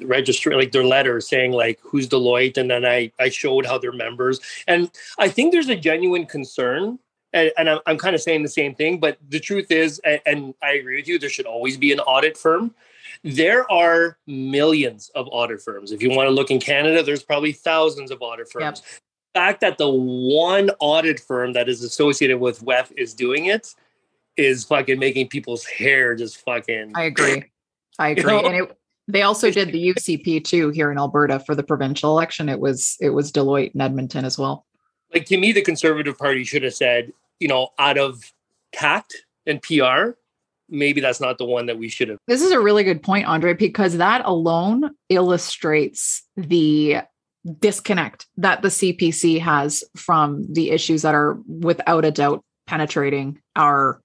register 0.00 0.54
like 0.56 0.72
their 0.72 0.84
letter 0.84 1.20
saying 1.20 1.52
like 1.52 1.78
who's 1.82 2.08
Deloitte, 2.08 2.56
and 2.56 2.70
then 2.70 2.84
I 2.84 3.12
I 3.18 3.28
showed 3.28 3.66
how 3.66 3.78
they're 3.78 3.92
members, 3.92 4.40
and 4.66 4.90
I 5.18 5.28
think 5.28 5.52
there's 5.52 5.68
a 5.68 5.76
genuine 5.76 6.26
concern. 6.26 6.98
And, 7.32 7.52
and 7.56 7.70
I'm, 7.70 7.78
I'm 7.86 7.96
kind 7.96 8.16
of 8.16 8.20
saying 8.20 8.42
the 8.42 8.48
same 8.48 8.74
thing, 8.74 8.98
but 8.98 9.16
the 9.28 9.38
truth 9.38 9.70
is, 9.70 10.00
and, 10.00 10.20
and 10.26 10.54
I 10.64 10.72
agree 10.72 10.96
with 10.96 11.06
you, 11.06 11.16
there 11.16 11.28
should 11.28 11.46
always 11.46 11.76
be 11.76 11.92
an 11.92 12.00
audit 12.00 12.36
firm. 12.36 12.74
There 13.22 13.70
are 13.70 14.18
millions 14.26 15.10
of 15.14 15.28
audit 15.30 15.62
firms. 15.62 15.92
If 15.92 16.02
you 16.02 16.10
want 16.10 16.26
to 16.26 16.32
look 16.32 16.50
in 16.50 16.58
Canada, 16.58 17.04
there's 17.04 17.22
probably 17.22 17.52
thousands 17.52 18.10
of 18.10 18.20
audit 18.20 18.50
firms 18.50 18.80
The 18.80 19.38
fact 19.38 19.60
that 19.60 19.78
the 19.78 19.88
one 19.88 20.70
audit 20.80 21.20
firm 21.20 21.52
that 21.52 21.68
is 21.68 21.84
associated 21.84 22.40
with 22.40 22.64
WEF 22.64 22.90
is 22.96 23.14
doing 23.14 23.46
it 23.46 23.74
is 24.36 24.64
fucking 24.64 24.98
making 24.98 25.28
people's 25.28 25.64
hair 25.64 26.14
just 26.14 26.38
fucking. 26.38 26.92
I 26.94 27.04
agree. 27.04 27.44
I 27.98 28.08
You 28.16 28.16
agree. 28.16 28.32
know? 28.32 28.48
and 28.48 28.56
it, 28.56 28.78
they 29.12 29.22
also 29.22 29.50
did 29.50 29.72
the 29.72 29.94
UCP 29.94 30.44
too 30.44 30.70
here 30.70 30.90
in 30.90 30.98
Alberta 30.98 31.40
for 31.40 31.54
the 31.54 31.62
provincial 31.62 32.10
election. 32.10 32.48
It 32.48 32.60
was 32.60 32.96
it 33.00 33.10
was 33.10 33.32
Deloitte 33.32 33.74
in 33.74 33.80
Edmonton 33.80 34.24
as 34.24 34.38
well. 34.38 34.66
like 35.12 35.26
to 35.26 35.36
me, 35.36 35.52
the 35.52 35.62
Conservative 35.62 36.16
Party 36.16 36.44
should 36.44 36.62
have 36.62 36.74
said, 36.74 37.12
you 37.38 37.48
know, 37.48 37.68
out 37.78 37.98
of 37.98 38.22
tact 38.72 39.24
and 39.46 39.60
PR, 39.62 40.12
maybe 40.68 41.00
that's 41.00 41.20
not 41.20 41.38
the 41.38 41.44
one 41.44 41.66
that 41.66 41.78
we 41.78 41.88
should 41.88 42.08
have. 42.08 42.18
This 42.26 42.42
is 42.42 42.52
a 42.52 42.60
really 42.60 42.84
good 42.84 43.02
point, 43.02 43.26
Andre, 43.26 43.54
because 43.54 43.96
that 43.96 44.22
alone 44.24 44.90
illustrates 45.08 46.22
the 46.36 46.98
disconnect 47.58 48.26
that 48.36 48.62
the 48.62 48.68
CPC 48.68 49.40
has 49.40 49.82
from 49.96 50.46
the 50.52 50.70
issues 50.70 51.02
that 51.02 51.14
are 51.14 51.38
without 51.46 52.04
a 52.04 52.10
doubt 52.10 52.44
penetrating 52.66 53.40
our 53.56 54.00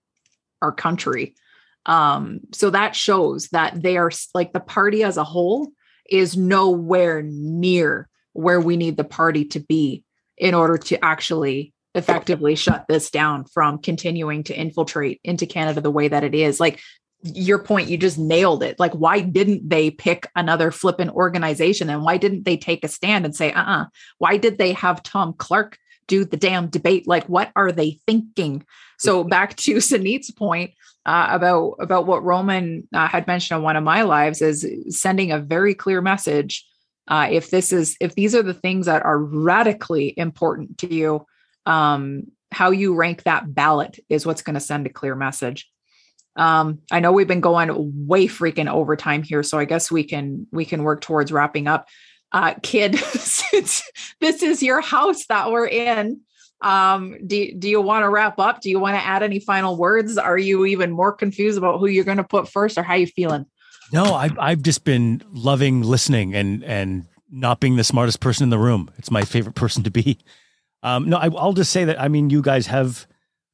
our 0.62 0.72
country. 0.72 1.36
Um, 1.86 2.42
so 2.52 2.70
that 2.72 2.96
shows 2.96 3.50
that 3.50 3.82
they 3.82 3.98
are 3.98 4.12
like 4.34 4.54
the 4.54 4.60
party 4.60 5.04
as 5.04 5.18
a 5.18 5.24
whole 5.24 5.72
is 6.10 6.38
nowhere 6.38 7.22
near 7.24 8.10
where 8.34 8.60
we 8.60 8.78
need 8.78 8.98
the 8.98 9.04
party 9.04 9.46
to 9.46 9.60
be 9.60 10.04
in 10.38 10.54
order 10.54 10.78
to 10.78 11.04
actually 11.04 11.74
effectively 11.94 12.56
shut 12.56 12.86
this 12.90 13.10
down 13.10 13.46
from 13.46 13.78
continuing 13.78 14.44
to 14.44 14.54
infiltrate 14.54 15.22
into 15.24 15.46
Canada 15.46 15.80
the 15.80 15.92
way 15.92 16.08
that 16.08 16.24
it 16.24 16.36
is. 16.36 16.60
Like 16.60 16.82
your 17.24 17.60
point, 17.60 17.90
you 17.90 17.98
just 17.98 18.20
nailed 18.20 18.62
it. 18.62 18.80
Like, 18.80 18.94
why 18.94 19.22
didn't 19.22 19.68
they 19.68 19.90
pick 19.90 20.28
another 20.36 20.72
flippant 20.72 21.12
organization? 21.12 21.90
And 21.90 22.04
why 22.04 22.18
didn't 22.18 22.44
they 22.44 22.58
take 22.58 22.84
a 22.84 22.88
stand 22.88 23.26
and 23.26 23.36
say, 23.36 23.52
uh 23.52 23.64
uh 23.64 23.86
Why 24.18 24.38
did 24.38 24.58
they 24.58 24.74
have 24.74 25.02
Tom 25.02 25.34
Clark 25.34 25.78
do 26.08 26.26
the 26.26 26.38
damn 26.38 26.68
debate? 26.68 27.08
Like, 27.08 27.26
what 27.26 27.52
are 27.56 27.72
they 27.72 28.00
thinking? 28.06 28.66
So, 29.00 29.24
back 29.24 29.56
to 29.58 29.80
Sunit's 29.80 30.32
point 30.32 30.72
uh, 31.06 31.30
about, 31.32 31.76
about 31.80 32.06
what 32.06 32.24
Roman 32.24 32.88
uh, 32.94 33.08
had 33.08 33.28
mentioned 33.28 33.58
on 33.58 33.64
one 33.64 33.76
of 33.76 33.84
my 33.84 34.04
lives 34.04 34.42
is 34.42 34.68
sending 34.90 35.32
a 35.32 35.40
very 35.40 35.76
clear 35.76 36.02
message. 36.02 36.66
Uh, 37.08 37.28
if 37.30 37.52
this 37.52 37.72
is, 37.72 37.96
if 38.00 38.16
these 38.16 38.34
are 38.34 38.44
the 38.44 38.54
things 38.54 38.88
that 38.88 39.06
are 39.06 39.20
radically 39.20 40.14
important 40.18 40.78
to 40.80 40.94
you, 40.94 41.26
um, 41.66 42.24
how 42.52 42.72
you 42.72 42.96
rank 42.96 43.24
that 43.24 43.54
ballot 43.54 44.00
is 44.10 44.26
what's 44.26 44.42
going 44.42 44.54
to 44.54 44.60
send 44.60 44.86
a 44.86 44.90
clear 44.90 45.16
message. 45.16 45.70
Um, 46.36 46.80
I 46.92 47.00
know 47.00 47.12
we've 47.12 47.28
been 47.28 47.42
going 47.42 47.70
way 48.08 48.28
freaking 48.28 48.72
overtime 48.72 49.24
here, 49.24 49.44
so 49.44 49.58
I 49.58 49.66
guess 49.66 49.92
we 49.92 50.04
can 50.04 50.48
we 50.52 50.66
can 50.66 50.84
work 50.84 51.02
towards 51.02 51.32
wrapping 51.32 51.68
up. 51.68 51.88
Uh, 52.32 52.56
kid, 52.62 52.98
since 53.00 53.84
this 54.20 54.44
is 54.44 54.62
your 54.62 54.82
house 54.82 55.26
that 55.28 55.52
we're 55.52 55.68
in, 55.68 56.22
um, 56.62 57.16
do, 57.26 57.54
do 57.54 57.70
you 57.70 57.82
want 57.82 58.04
to 58.04 58.10
wrap 58.10 58.40
up? 58.40 58.62
Do 58.62 58.70
you 58.70 58.80
want 58.80 58.96
to 58.96 59.04
add 59.04 59.24
any 59.24 59.40
final 59.40 59.78
words? 59.78 60.18
Are 60.18 60.38
you 60.38 60.66
even 60.66 60.92
more 60.92 61.12
confused 61.12 61.58
about 61.58 61.80
who 61.80 61.88
you're 61.88 62.04
going 62.04 62.18
to 62.18 62.24
put 62.24 62.50
first 62.50 62.78
or 62.78 62.84
how 62.84 62.96
you 62.96 63.08
feeling? 63.08 63.46
No, 63.92 64.16
I've, 64.16 64.38
I've 64.40 64.62
just 64.62 64.84
been 64.84 65.22
loving 65.32 65.82
listening 65.84 66.34
and, 66.34 66.64
and 66.64 67.06
not 67.32 67.60
being 67.60 67.76
the 67.76 67.84
smartest 67.84 68.20
person 68.20 68.44
in 68.44 68.50
the 68.50 68.58
room. 68.58 68.90
It's 68.98 69.12
my 69.12 69.24
favorite 69.24 69.56
person 69.56 69.84
to 69.84 69.92
be. 69.92 70.18
Um, 70.82 71.10
no, 71.10 71.18
I, 71.18 71.28
will 71.28 71.54
just 71.54 71.72
say 71.72 71.86
that, 71.86 72.00
I 72.00 72.08
mean, 72.08 72.30
you 72.30 72.42
guys 72.42 72.68
have, 72.68 73.08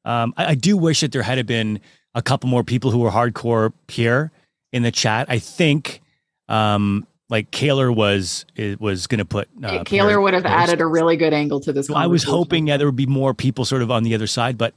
um, 0.05 0.33
I, 0.37 0.47
I, 0.47 0.55
do 0.55 0.75
wish 0.75 0.99
that 0.99 1.11
there 1.13 1.21
had 1.21 1.45
been 1.47 1.79
a 2.13 2.21
couple 2.21 2.49
more 2.49 2.63
people 2.63 2.91
who 2.91 2.99
were 2.99 3.09
hardcore 3.09 3.71
here 3.87 4.31
in 4.73 4.83
the 4.83 4.91
chat. 4.91 5.27
I 5.29 5.39
think, 5.39 6.01
um, 6.49 7.07
like 7.31 7.49
Kaylor 7.49 7.93
was 7.95 8.45
it 8.55 8.79
was 8.79 9.07
going 9.07 9.19
to 9.19 9.25
put 9.25 9.47
uh, 9.63 9.83
Kaylor 9.83 10.21
would 10.21 10.35
have 10.35 10.45
added 10.45 10.81
a 10.81 10.85
really 10.85 11.17
good 11.17 11.33
angle 11.33 11.61
to 11.61 11.73
this. 11.73 11.89
I 11.89 12.05
was 12.05 12.23
hoping 12.23 12.67
yeah 12.67 12.77
there 12.77 12.87
would 12.87 12.95
be 12.95 13.07
more 13.07 13.33
people 13.33 13.65
sort 13.65 13.81
of 13.81 13.89
on 13.89 14.03
the 14.03 14.13
other 14.13 14.27
side, 14.27 14.57
but 14.57 14.75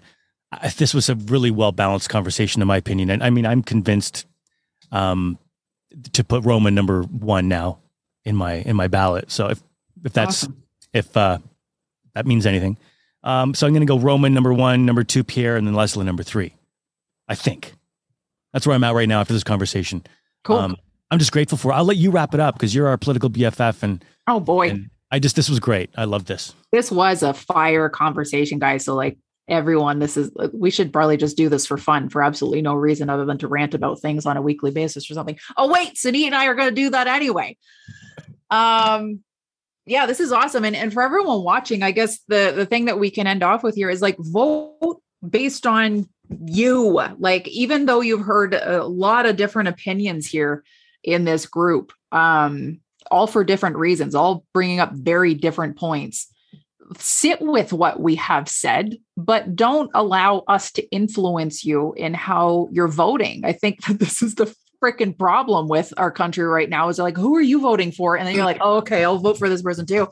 this 0.77 0.95
was 0.95 1.09
a 1.09 1.17
really 1.17 1.51
well 1.51 1.73
balanced 1.73 2.09
conversation 2.09 2.63
in 2.63 2.69
my 2.69 2.77
opinion. 2.77 3.11
And 3.11 3.23
I 3.23 3.31
mean, 3.31 3.45
I'm 3.45 3.63
convinced 3.63 4.27
um, 4.93 5.39
to 6.13 6.25
put 6.25 6.45
Roman 6.45 6.75
number 6.75 7.03
one 7.03 7.49
now 7.49 7.81
in 8.25 8.37
my 8.37 8.55
in 8.55 8.77
my 8.77 8.89
ballot. 8.89 9.31
So 9.31 9.49
if 9.49 9.63
if 10.05 10.13
that's 10.13 10.45
awesome. 10.45 10.63
if 10.93 11.17
uh, 11.17 11.39
that 12.15 12.27
means 12.27 12.47
anything, 12.47 12.79
um, 13.23 13.55
so 13.55 13.67
I'm 13.67 13.73
going 13.73 13.87
to 13.87 13.93
go 13.93 13.99
Roman 13.99 14.33
number 14.33 14.53
one, 14.53 14.87
number 14.87 15.05
two 15.05 15.25
Pierre, 15.25 15.57
and 15.57 15.67
then 15.67 15.75
Leslyn 15.75 16.05
number 16.05 16.23
three. 16.23 16.55
I 17.27 17.35
think 17.35 17.75
that's 18.53 18.67
where 18.67 18.77
I'm 18.77 18.85
at 18.85 18.95
right 18.95 19.09
now 19.09 19.21
after 19.21 19.33
this 19.33 19.45
conversation. 19.45 20.05
Cool. 20.45 20.57
Um, 20.57 20.77
I'm 21.15 21.21
just 21.21 21.31
grateful 21.31 21.57
for. 21.57 21.73
I'll 21.73 21.85
let 21.85 21.97
you 21.97 22.11
wrap 22.11 22.35
it 22.35 22.41
up 22.41 22.57
because 22.57 22.75
you're 22.75 22.89
our 22.89 22.99
political 22.99 23.31
BFF, 23.31 23.85
and 23.85 24.05
oh 24.27 24.41
boy, 24.41 24.71
and 24.71 24.91
I 25.13 25.21
just 25.21 25.37
this 25.37 25.49
was 25.49 25.61
great. 25.61 25.91
I 25.97 26.07
love 26.07 26.25
this. 26.25 26.53
This 26.73 26.91
was 26.91 27.23
a 27.23 27.33
fire 27.33 27.89
conversation, 27.89 28.59
guys. 28.59 28.85
So 28.85 28.97
like 28.97 29.17
everyone, 29.47 30.01
this 30.01 30.17
is 30.17 30.33
we 30.53 30.73
should 30.73 30.93
probably 30.93 31.17
just 31.17 31.37
do 31.37 31.49
this 31.49 31.67
for 31.67 31.77
fun 31.77 32.09
for 32.09 32.21
absolutely 32.21 32.63
no 32.63 32.75
reason 32.75 33.11
other 33.11 33.25
than 33.25 33.39
to 33.39 33.47
rant 33.47 33.75
about 33.75 34.01
things 34.01 34.27
on 34.27 34.37
a 34.37 34.43
weekly 34.43 34.73
basis 34.73 35.09
or 35.09 35.15
something. 35.15 35.39
Oh 35.57 35.71
wait, 35.71 35.97
Sadi 35.97 36.27
and 36.27 36.35
I 36.35 36.47
are 36.47 36.55
going 36.57 36.69
to 36.69 36.75
do 36.75 36.91
that 36.91 37.07
anyway. 37.07 37.57
Um, 38.51 39.21
yeah, 39.87 40.07
this 40.07 40.19
is 40.19 40.33
awesome, 40.33 40.65
and 40.65 40.75
and 40.75 40.93
for 40.93 41.01
everyone 41.01 41.45
watching, 41.45 41.85
I 41.85 41.93
guess 41.93 42.19
the 42.27 42.53
the 42.57 42.67
thing 42.67 42.87
that 42.87 42.99
we 42.99 43.09
can 43.09 43.29
end 43.29 43.45
off 43.45 43.63
with 43.63 43.77
here 43.77 43.89
is 43.89 44.03
like 44.03 44.17
vote 44.19 45.01
based 45.31 45.65
on 45.65 46.09
you. 46.45 47.01
Like 47.21 47.47
even 47.47 47.87
though 47.87 48.01
you've 48.01 48.27
heard 48.27 48.55
a 48.55 48.83
lot 48.83 49.27
of 49.27 49.37
different 49.37 49.69
opinions 49.69 50.27
here 50.27 50.65
in 51.05 51.25
this 51.25 51.47
group, 51.47 51.93
um, 52.13 52.81
all 53.11 53.27
for 53.27 53.45
different 53.45 53.77
reasons, 53.77 54.15
all 54.15 54.45
bringing 54.53 54.81
up 54.81 54.93
very 54.93 55.35
different 55.35 55.77
points. 55.77 56.29
Sit 56.99 57.41
with 57.41 57.73
what 57.73 58.01
we 58.01 58.17
have 58.17 58.49
said, 58.49 58.97
but 59.17 59.55
don't 59.55 59.91
allow 59.95 60.39
us 60.49 60.73
to 60.73 60.91
influence 60.91 61.65
you 61.65 61.93
in 61.95 62.15
how 62.15 62.69
you're 62.73 62.89
voting. 62.89 63.43
I 63.45 63.53
think 63.53 63.85
that 63.85 63.99
this 64.01 64.23
is 64.23 64.35
the 64.35 64.55
freaking 64.85 65.17
problem 65.17 65.67
with 65.67 65.95
our 65.97 66.11
country 66.11 66.45
right 66.45 66.69
now 66.69 66.89
is 66.89 66.99
like, 66.99 67.17
who 67.17 67.35
are 67.37 67.43
you 67.43 67.61
voting 67.61 67.91
for? 67.91 68.17
And 68.17 68.27
then 68.27 68.35
you're 68.35 68.45
like, 68.45 68.59
oh, 68.61 68.77
okay, 68.79 69.03
I'll 69.03 69.19
vote 69.19 69.39
for 69.39 69.49
this 69.49 69.63
person 69.63 69.87
too. 69.87 70.09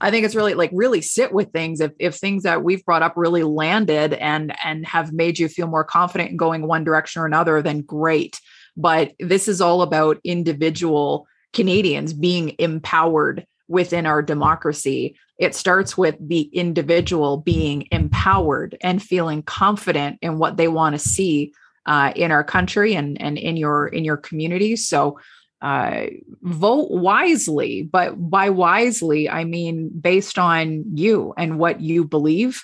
I 0.00 0.10
think 0.10 0.24
it's 0.24 0.34
really 0.34 0.54
like 0.54 0.70
really 0.72 1.00
sit 1.00 1.32
with 1.32 1.52
things. 1.52 1.80
If 1.80 1.92
if 2.00 2.16
things 2.16 2.42
that 2.42 2.64
we've 2.64 2.84
brought 2.84 3.02
up 3.02 3.14
really 3.16 3.44
landed 3.44 4.14
and 4.14 4.52
and 4.64 4.84
have 4.84 5.12
made 5.12 5.38
you 5.38 5.48
feel 5.48 5.68
more 5.68 5.84
confident 5.84 6.30
in 6.30 6.36
going 6.36 6.66
one 6.66 6.82
direction 6.82 7.22
or 7.22 7.26
another, 7.26 7.62
then 7.62 7.82
great. 7.82 8.40
But 8.76 9.12
this 9.18 9.48
is 9.48 9.60
all 9.60 9.82
about 9.82 10.20
individual 10.24 11.26
Canadians 11.52 12.12
being 12.12 12.54
empowered 12.58 13.46
within 13.68 14.06
our 14.06 14.22
democracy. 14.22 15.16
It 15.38 15.54
starts 15.54 15.98
with 15.98 16.16
the 16.20 16.42
individual 16.52 17.38
being 17.38 17.88
empowered 17.90 18.76
and 18.80 19.02
feeling 19.02 19.42
confident 19.42 20.18
in 20.22 20.38
what 20.38 20.56
they 20.56 20.68
want 20.68 20.94
to 20.94 20.98
see 20.98 21.52
uh, 21.86 22.12
in 22.16 22.30
our 22.30 22.44
country 22.44 22.94
and 22.94 23.20
and 23.20 23.38
in 23.38 23.56
your 23.56 23.86
in 23.86 24.04
your 24.04 24.16
community. 24.16 24.76
So 24.76 25.18
uh, 25.62 26.06
vote 26.42 26.90
wisely, 26.90 27.82
but 27.82 28.14
by 28.30 28.50
wisely 28.50 29.28
I 29.28 29.44
mean 29.44 29.88
based 29.88 30.38
on 30.38 30.84
you 30.94 31.32
and 31.36 31.58
what 31.58 31.80
you 31.80 32.04
believe 32.04 32.62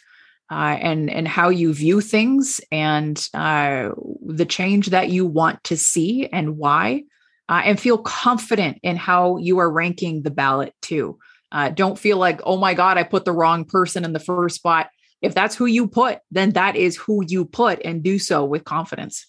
uh, 0.52 0.76
and 0.82 1.08
and 1.08 1.26
how 1.26 1.48
you 1.48 1.72
view 1.72 2.02
things 2.02 2.60
and 2.70 3.26
uh, 3.32 3.88
the 4.20 4.44
change 4.44 4.88
that 4.88 5.08
you 5.08 5.24
want 5.24 5.64
to 5.64 5.78
see 5.78 6.28
and 6.30 6.58
why, 6.58 7.04
uh, 7.48 7.62
and 7.64 7.80
feel 7.80 7.96
confident 7.96 8.78
in 8.82 8.96
how 8.96 9.38
you 9.38 9.58
are 9.60 9.70
ranking 9.70 10.22
the 10.22 10.30
ballot 10.30 10.74
too. 10.82 11.18
Uh, 11.50 11.70
don't 11.70 11.98
feel 11.98 12.18
like 12.18 12.42
oh 12.44 12.58
my 12.58 12.74
god 12.74 12.98
I 12.98 13.02
put 13.02 13.24
the 13.24 13.32
wrong 13.32 13.64
person 13.64 14.04
in 14.04 14.12
the 14.12 14.20
first 14.20 14.56
spot. 14.56 14.90
If 15.22 15.32
that's 15.32 15.56
who 15.56 15.64
you 15.64 15.86
put, 15.86 16.18
then 16.30 16.50
that 16.50 16.76
is 16.76 16.98
who 16.98 17.24
you 17.26 17.46
put, 17.46 17.80
and 17.82 18.02
do 18.02 18.18
so 18.18 18.44
with 18.44 18.64
confidence. 18.64 19.24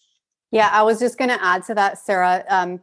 Yeah, 0.52 0.70
I 0.74 0.84
was 0.84 1.00
just 1.00 1.18
going 1.18 1.30
to 1.30 1.42
add 1.42 1.64
to 1.66 1.76
that, 1.76 2.00
Sarah. 2.00 2.44
Um, 2.50 2.82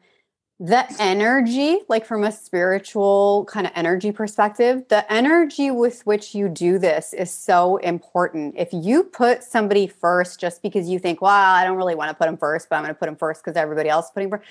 the 0.63 0.85
energy 1.01 1.79
like 1.89 2.05
from 2.05 2.23
a 2.23 2.31
spiritual 2.31 3.47
kind 3.51 3.67
of 3.67 3.73
energy 3.75 4.13
perspective 4.13 4.85
the 4.91 5.11
energy 5.11 5.71
with 5.71 6.03
which 6.07 6.35
you 6.35 6.51
do 6.51 6.79
this 6.79 7.15
is 7.15 7.33
so 7.33 7.79
important. 7.79 8.55
If 8.59 8.69
you 8.71 9.05
put 9.05 9.43
somebody 9.43 9.87
first 9.87 10.39
just 10.39 10.63
because 10.63 10.87
you 10.87 10.99
think 10.99 11.23
well 11.23 11.33
i 11.33 11.65
don't 11.65 11.79
really 11.79 11.95
want 11.95 12.11
to 12.11 12.15
put 12.15 12.27
them 12.27 12.37
first 12.37 12.69
but 12.69 12.77
i'm 12.77 12.83
going 12.83 12.95
to 12.95 12.99
put 12.99 13.07
them 13.07 13.17
first 13.17 13.43
because 13.43 13.57
everybody 13.57 13.89
else 13.89 14.07
is 14.07 14.11
putting 14.13 14.29
first 14.29 14.45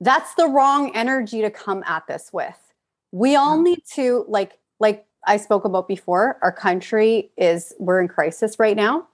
that's 0.00 0.34
the 0.34 0.48
wrong 0.48 0.94
energy 0.94 1.40
to 1.42 1.50
come 1.50 1.82
at 1.86 2.06
this 2.06 2.30
with. 2.32 2.58
We 3.12 3.36
all 3.36 3.58
mm. 3.58 3.64
need 3.64 3.82
to 3.94 4.24
like 4.28 4.58
like 4.80 5.06
i 5.26 5.36
spoke 5.36 5.64
about 5.64 5.86
before 5.86 6.38
our 6.42 6.52
country 6.52 7.30
is 7.36 7.72
we're 7.78 8.00
in 8.00 8.08
crisis 8.08 8.58
right 8.58 8.76
now 8.76 9.06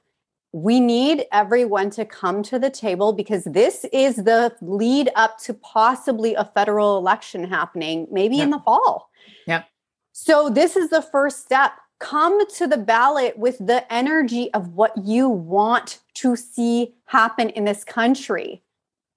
we 0.53 0.81
need 0.81 1.27
everyone 1.33 1.91
to 1.91 2.05
come 2.05 2.43
to 2.43 2.59
the 2.59 2.71
table 2.71 3.13
because 3.13 3.45
this 3.45 3.87
is 3.93 4.17
the 4.17 4.53
lead 4.61 5.11
up 5.15 5.39
to 5.39 5.55
possibly 5.55 6.35
a 6.35 6.45
federal 6.45 6.99
election 6.99 7.45
happening 7.45 8.09
maybe 8.11 8.37
yep. 8.37 8.45
in 8.45 8.51
the 8.51 8.59
fall. 8.59 9.11
Yep. 9.47 9.69
So 10.13 10.51
this 10.51 10.77
is 10.77 10.91
the 10.91 11.03
first 11.03 11.45
step. 11.45 11.73
Come 12.01 12.47
to 12.55 12.67
the 12.67 12.79
ballot 12.79 13.39
with 13.39 13.59
the 13.59 13.91
energy 13.93 14.53
of 14.55 14.75
what 14.75 14.93
you 14.97 15.29
want 15.29 16.01
to 16.15 16.35
see 16.35 16.95
happen 17.05 17.51
in 17.51 17.65
this 17.65 17.85
country. 17.85 18.63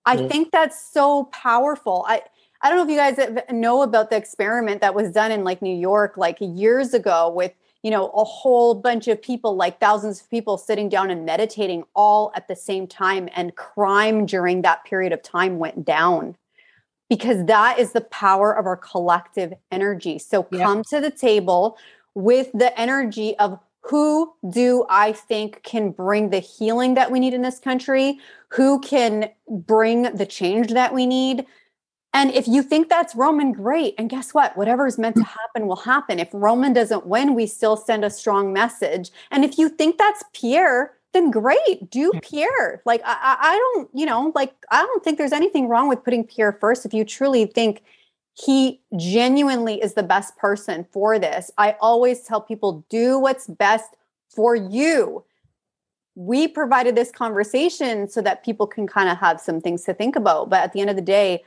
I 0.05 0.17
mm. 0.17 0.29
think 0.29 0.51
that's 0.51 0.91
so 0.91 1.25
powerful. 1.25 2.05
I 2.07 2.21
I 2.61 2.69
don't 2.69 2.77
know 2.77 2.83
if 2.83 2.89
you 2.89 2.95
guys 2.95 3.43
know 3.51 3.81
about 3.81 4.09
the 4.09 4.15
experiment 4.15 4.79
that 4.81 4.95
was 4.95 5.11
done 5.11 5.31
in 5.31 5.43
like 5.43 5.61
New 5.61 5.75
York 5.75 6.15
like 6.15 6.37
years 6.39 6.93
ago 6.93 7.29
with 7.29 7.51
you 7.83 7.91
know 7.91 8.07
a 8.09 8.23
whole 8.23 8.73
bunch 8.73 9.07
of 9.07 9.21
people 9.21 9.55
like 9.55 9.79
thousands 9.79 10.21
of 10.21 10.29
people 10.29 10.57
sitting 10.57 10.89
down 10.89 11.11
and 11.11 11.25
meditating 11.25 11.83
all 11.95 12.31
at 12.35 12.47
the 12.47 12.55
same 12.55 12.87
time 12.87 13.29
and 13.35 13.55
crime 13.55 14.25
during 14.25 14.61
that 14.63 14.83
period 14.85 15.13
of 15.13 15.21
time 15.21 15.59
went 15.59 15.85
down 15.85 16.35
because 17.09 17.45
that 17.45 17.77
is 17.77 17.91
the 17.91 18.01
power 18.01 18.51
of 18.51 18.65
our 18.65 18.77
collective 18.77 19.53
energy 19.71 20.17
so 20.17 20.47
yeah. 20.51 20.63
come 20.63 20.83
to 20.83 20.99
the 20.99 21.11
table 21.11 21.77
with 22.15 22.49
the 22.53 22.77
energy 22.79 23.37
of 23.37 23.59
who 23.81 24.33
do 24.49 24.85
I 24.89 25.11
think 25.11 25.61
can 25.63 25.91
bring 25.91 26.29
the 26.29 26.39
healing 26.39 26.93
that 26.93 27.11
we 27.11 27.19
need 27.19 27.33
in 27.33 27.41
this 27.41 27.59
country? 27.59 28.17
Who 28.49 28.79
can 28.79 29.29
bring 29.49 30.03
the 30.03 30.25
change 30.25 30.71
that 30.71 30.93
we 30.93 31.05
need? 31.05 31.45
And 32.13 32.31
if 32.31 32.47
you 32.47 32.61
think 32.61 32.89
that's 32.89 33.15
Roman, 33.15 33.51
great. 33.51 33.95
And 33.97 34.09
guess 34.09 34.33
what? 34.33 34.55
Whatever 34.55 34.85
is 34.85 34.99
meant 34.99 35.15
to 35.15 35.23
mm. 35.23 35.27
happen 35.27 35.67
will 35.67 35.77
happen. 35.77 36.19
If 36.19 36.29
Roman 36.31 36.71
doesn't 36.71 37.07
win, 37.07 37.33
we 37.33 37.47
still 37.47 37.75
send 37.75 38.05
a 38.05 38.09
strong 38.09 38.53
message. 38.53 39.11
And 39.31 39.43
if 39.43 39.57
you 39.57 39.67
think 39.67 39.97
that's 39.97 40.23
Pierre, 40.33 40.93
then 41.13 41.31
great, 41.31 41.89
do 41.89 42.11
mm. 42.11 42.21
Pierre. 42.21 42.81
Like 42.85 43.01
I, 43.03 43.37
I 43.39 43.55
don't, 43.55 43.89
you 43.93 44.05
know, 44.05 44.31
like 44.35 44.53
I 44.69 44.83
don't 44.83 45.03
think 45.03 45.17
there's 45.17 45.31
anything 45.31 45.67
wrong 45.67 45.87
with 45.87 46.03
putting 46.03 46.23
Pierre 46.23 46.57
first 46.59 46.85
if 46.85 46.93
you 46.93 47.03
truly 47.03 47.45
think 47.45 47.81
he 48.35 48.81
genuinely 48.97 49.81
is 49.81 49.93
the 49.93 50.03
best 50.03 50.35
person 50.37 50.85
for 50.91 51.19
this. 51.19 51.51
I 51.57 51.75
always 51.79 52.21
tell 52.23 52.41
people 52.41 52.85
do 52.89 53.19
what's 53.19 53.47
best 53.47 53.95
for 54.29 54.55
you. 54.55 55.23
We 56.15 56.47
provided 56.47 56.95
this 56.95 57.11
conversation 57.11 58.07
so 58.07 58.21
that 58.21 58.43
people 58.43 58.67
can 58.67 58.87
kind 58.87 59.09
of 59.09 59.17
have 59.17 59.39
some 59.39 59.61
things 59.61 59.83
to 59.83 59.93
think 59.93 60.15
about. 60.15 60.49
But 60.49 60.61
at 60.61 60.73
the 60.73 60.81
end 60.81 60.89
of 60.89 60.95
the 60.95 61.01
day, 61.01 61.43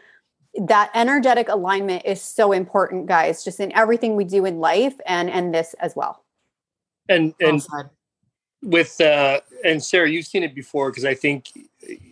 that 0.58 0.90
energetic 0.94 1.48
alignment 1.48 2.04
is 2.04 2.20
so 2.20 2.52
important 2.52 3.06
guys 3.06 3.44
just 3.44 3.60
in 3.60 3.72
everything 3.72 4.16
we 4.16 4.24
do 4.24 4.44
in 4.44 4.58
life 4.58 4.94
and 5.06 5.30
and 5.30 5.54
this 5.54 5.74
as 5.80 5.94
well. 5.94 6.24
And 7.08 7.34
and 7.40 7.62
with 8.62 9.00
uh 9.00 9.38
and 9.64 9.82
sarah 9.82 10.08
you've 10.08 10.26
seen 10.26 10.42
it 10.42 10.54
before 10.54 10.90
because 10.90 11.04
i 11.04 11.14
think 11.14 11.48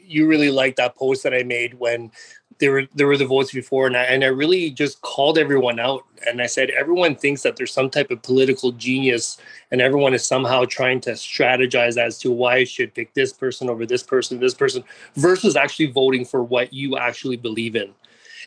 you 0.04 0.26
really 0.26 0.50
liked 0.50 0.76
that 0.76 0.94
post 0.94 1.22
that 1.22 1.32
i 1.32 1.42
made 1.42 1.74
when 1.74 2.10
there 2.58 2.70
were 2.70 2.84
there 2.94 3.06
were 3.06 3.16
the 3.16 3.26
votes 3.26 3.52
before 3.52 3.86
and 3.86 3.96
I, 3.96 4.04
and 4.04 4.22
I 4.22 4.28
really 4.28 4.70
just 4.70 5.00
called 5.00 5.38
everyone 5.38 5.80
out 5.80 6.04
and 6.26 6.40
i 6.40 6.46
said 6.46 6.70
everyone 6.70 7.16
thinks 7.16 7.42
that 7.42 7.56
there's 7.56 7.72
some 7.72 7.90
type 7.90 8.10
of 8.10 8.22
political 8.22 8.72
genius 8.72 9.38
and 9.70 9.80
everyone 9.80 10.14
is 10.14 10.24
somehow 10.24 10.64
trying 10.64 11.00
to 11.02 11.12
strategize 11.12 11.96
as 11.96 12.18
to 12.20 12.30
why 12.30 12.56
i 12.56 12.64
should 12.64 12.94
pick 12.94 13.12
this 13.14 13.32
person 13.32 13.68
over 13.68 13.84
this 13.86 14.02
person 14.02 14.38
this 14.38 14.54
person 14.54 14.84
versus 15.16 15.56
actually 15.56 15.86
voting 15.86 16.24
for 16.24 16.44
what 16.44 16.72
you 16.72 16.96
actually 16.96 17.36
believe 17.36 17.74
in 17.74 17.92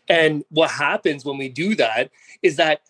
and 0.10 0.44
what 0.50 0.72
happens 0.72 1.26
when 1.26 1.38
we 1.38 1.50
do 1.50 1.76
that 1.76 2.12
is 2.42 2.56
that 2.58 2.82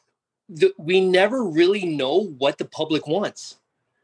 the, 0.49 0.73
we 0.77 1.01
never 1.01 1.43
really 1.43 1.85
know 1.85 2.25
what 2.37 2.57
the 2.57 2.65
public 2.65 3.07
wants 3.07 3.57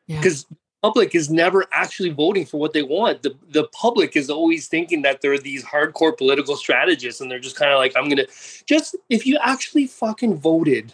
Yeah. 0.07 0.18
because 0.18 0.45
public 0.81 1.15
is 1.15 1.30
never 1.30 1.65
actually 1.72 2.10
voting 2.10 2.45
for 2.45 2.60
what 2.60 2.73
they 2.73 2.84
want. 2.84 3.23
The 3.23 3.35
the 3.49 3.65
public 3.69 4.15
is 4.18 4.30
always 4.30 4.68
thinking 4.68 5.02
that 5.03 5.22
they're 5.22 5.38
these 5.38 5.64
hardcore 5.64 6.18
political 6.18 6.57
strategists 6.57 7.22
and 7.22 7.31
they're 7.31 7.40
just 7.40 7.56
kind 7.56 7.72
of 7.72 7.77
like, 7.77 7.94
I'm 7.95 8.10
gonna 8.10 8.27
just 8.65 8.95
if 9.10 9.26
you 9.26 9.38
actually 9.41 9.88
fucking 9.88 10.38
voted 10.38 10.94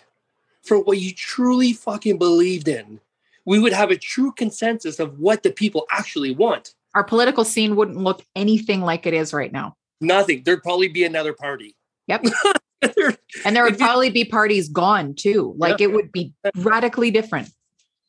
for 0.62 0.80
what 0.80 1.00
you 1.00 1.12
truly 1.14 1.74
fucking 1.74 2.18
believed 2.20 2.68
in, 2.68 3.00
we 3.46 3.58
would 3.58 3.74
have 3.74 3.90
a 3.90 3.98
true 3.98 4.32
consensus 4.34 5.00
of 5.00 5.18
what 5.20 5.42
the 5.42 5.52
people 5.52 5.88
actually 5.92 6.36
want. 6.36 6.76
Our 6.94 7.04
political 7.04 7.44
scene 7.44 7.76
wouldn't 7.76 7.98
look 7.98 8.24
anything 8.36 8.82
like 8.82 9.08
it 9.08 9.14
is 9.16 9.34
right 9.34 9.52
now. 9.52 9.76
Nothing. 10.02 10.44
There'd 10.44 10.62
probably 10.62 10.88
be 10.88 11.04
another 11.04 11.34
party. 11.34 11.76
Yep. 12.10 12.26
And 13.46 13.56
there 13.56 13.64
would 13.64 13.78
probably 13.78 14.10
be 14.10 14.24
parties 14.26 14.70
gone 14.70 15.14
too. 15.14 15.54
Like 15.58 15.82
it 15.82 15.92
would 15.92 16.12
be 16.12 16.34
radically 16.56 17.12
different. 17.12 17.50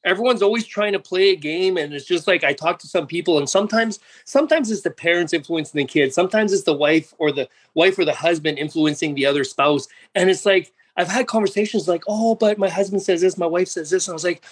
everyone's 0.04 0.42
always 0.42 0.64
trying 0.66 0.92
to 0.92 0.98
play 0.98 1.30
a 1.30 1.36
game 1.36 1.76
and 1.76 1.92
it's 1.92 2.06
just 2.06 2.26
like 2.26 2.42
i 2.42 2.52
talk 2.54 2.78
to 2.78 2.86
some 2.86 3.06
people 3.06 3.36
and 3.36 3.48
sometimes 3.48 3.98
sometimes 4.24 4.70
it's 4.70 4.80
the 4.82 4.90
parents 4.90 5.32
influencing 5.34 5.78
the 5.78 5.84
kids. 5.84 6.14
Sometimes 6.14 6.52
it's 6.52 6.64
the 6.64 6.72
wife 6.72 7.12
or 7.18 7.30
the 7.32 7.48
wife 7.74 7.98
or 7.98 8.04
the 8.06 8.14
husband 8.14 8.58
influencing 8.58 9.14
the 9.14 9.26
other 9.26 9.44
spouse. 9.44 9.88
And 10.14 10.30
it's 10.30 10.46
like 10.46 10.72
i've 10.96 11.08
had 11.08 11.26
conversations 11.26 11.86
like 11.88 12.02
oh 12.08 12.34
but 12.34 12.58
my 12.58 12.68
husband 12.68 13.02
says 13.02 13.20
this 13.20 13.36
my 13.36 13.46
wife 13.46 13.68
says 13.68 13.90
this. 13.90 14.08
And 14.08 14.14
i 14.14 14.16
was 14.16 14.24
like 14.24 14.42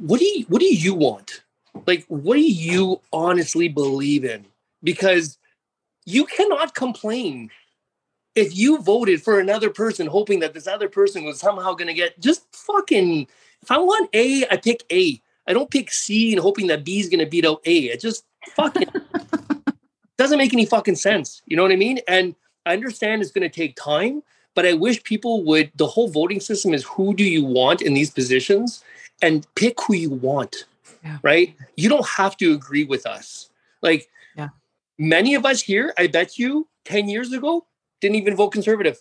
what 0.00 0.20
do 0.20 0.26
you 0.26 0.44
what 0.48 0.60
do 0.60 0.66
you 0.74 0.94
want? 0.94 1.42
Like 1.86 2.04
what 2.08 2.34
do 2.34 2.42
you 2.42 3.00
honestly 3.12 3.68
believe 3.68 4.24
in? 4.24 4.44
Because 4.82 5.38
you 6.04 6.26
cannot 6.26 6.74
complain 6.74 7.50
if 8.36 8.56
you 8.56 8.78
voted 8.82 9.22
for 9.22 9.40
another 9.40 9.70
person 9.70 10.06
hoping 10.06 10.38
that 10.40 10.54
this 10.54 10.66
other 10.66 10.88
person 10.88 11.24
was 11.24 11.40
somehow 11.40 11.72
going 11.72 11.88
to 11.88 11.94
get 11.94 12.20
just 12.20 12.44
fucking 12.54 13.26
if 13.62 13.70
I 13.70 13.78
want 13.78 14.10
A, 14.12 14.46
I 14.48 14.58
pick 14.58 14.84
A. 14.92 15.20
I 15.48 15.52
don't 15.52 15.70
pick 15.70 15.90
C 15.90 16.32
and 16.32 16.40
hoping 16.40 16.66
that 16.68 16.84
B 16.84 17.00
is 17.00 17.08
going 17.08 17.20
to 17.20 17.26
beat 17.26 17.46
out 17.46 17.60
A. 17.64 17.76
It 17.86 18.00
just 18.00 18.24
fucking 18.54 18.88
doesn't 20.18 20.38
make 20.38 20.52
any 20.52 20.66
fucking 20.66 20.96
sense. 20.96 21.42
You 21.46 21.56
know 21.56 21.62
what 21.62 21.72
I 21.72 21.76
mean? 21.76 22.00
And 22.06 22.34
I 22.66 22.74
understand 22.74 23.22
it's 23.22 23.30
going 23.30 23.48
to 23.48 23.54
take 23.54 23.74
time, 23.76 24.22
but 24.54 24.66
I 24.66 24.74
wish 24.74 25.02
people 25.02 25.42
would. 25.44 25.72
The 25.76 25.86
whole 25.86 26.08
voting 26.08 26.40
system 26.40 26.74
is 26.74 26.84
who 26.84 27.14
do 27.14 27.24
you 27.24 27.44
want 27.44 27.80
in 27.80 27.94
these 27.94 28.10
positions 28.10 28.84
and 29.22 29.46
pick 29.54 29.80
who 29.82 29.94
you 29.94 30.10
want, 30.10 30.64
Yeah. 31.02 31.18
right? 31.22 31.54
You 31.76 31.88
don't 31.88 32.06
have 32.06 32.36
to 32.38 32.52
agree 32.52 32.84
with 32.84 33.06
us. 33.06 33.48
Like, 33.82 34.08
Yeah. 34.36 34.48
many 34.98 35.34
of 35.34 35.46
us 35.46 35.62
here, 35.62 35.94
I 35.96 36.08
bet 36.08 36.38
you 36.38 36.68
10 36.84 37.08
years 37.08 37.32
ago 37.32 37.66
didn't 38.00 38.16
even 38.16 38.36
vote 38.36 38.50
conservative. 38.50 39.00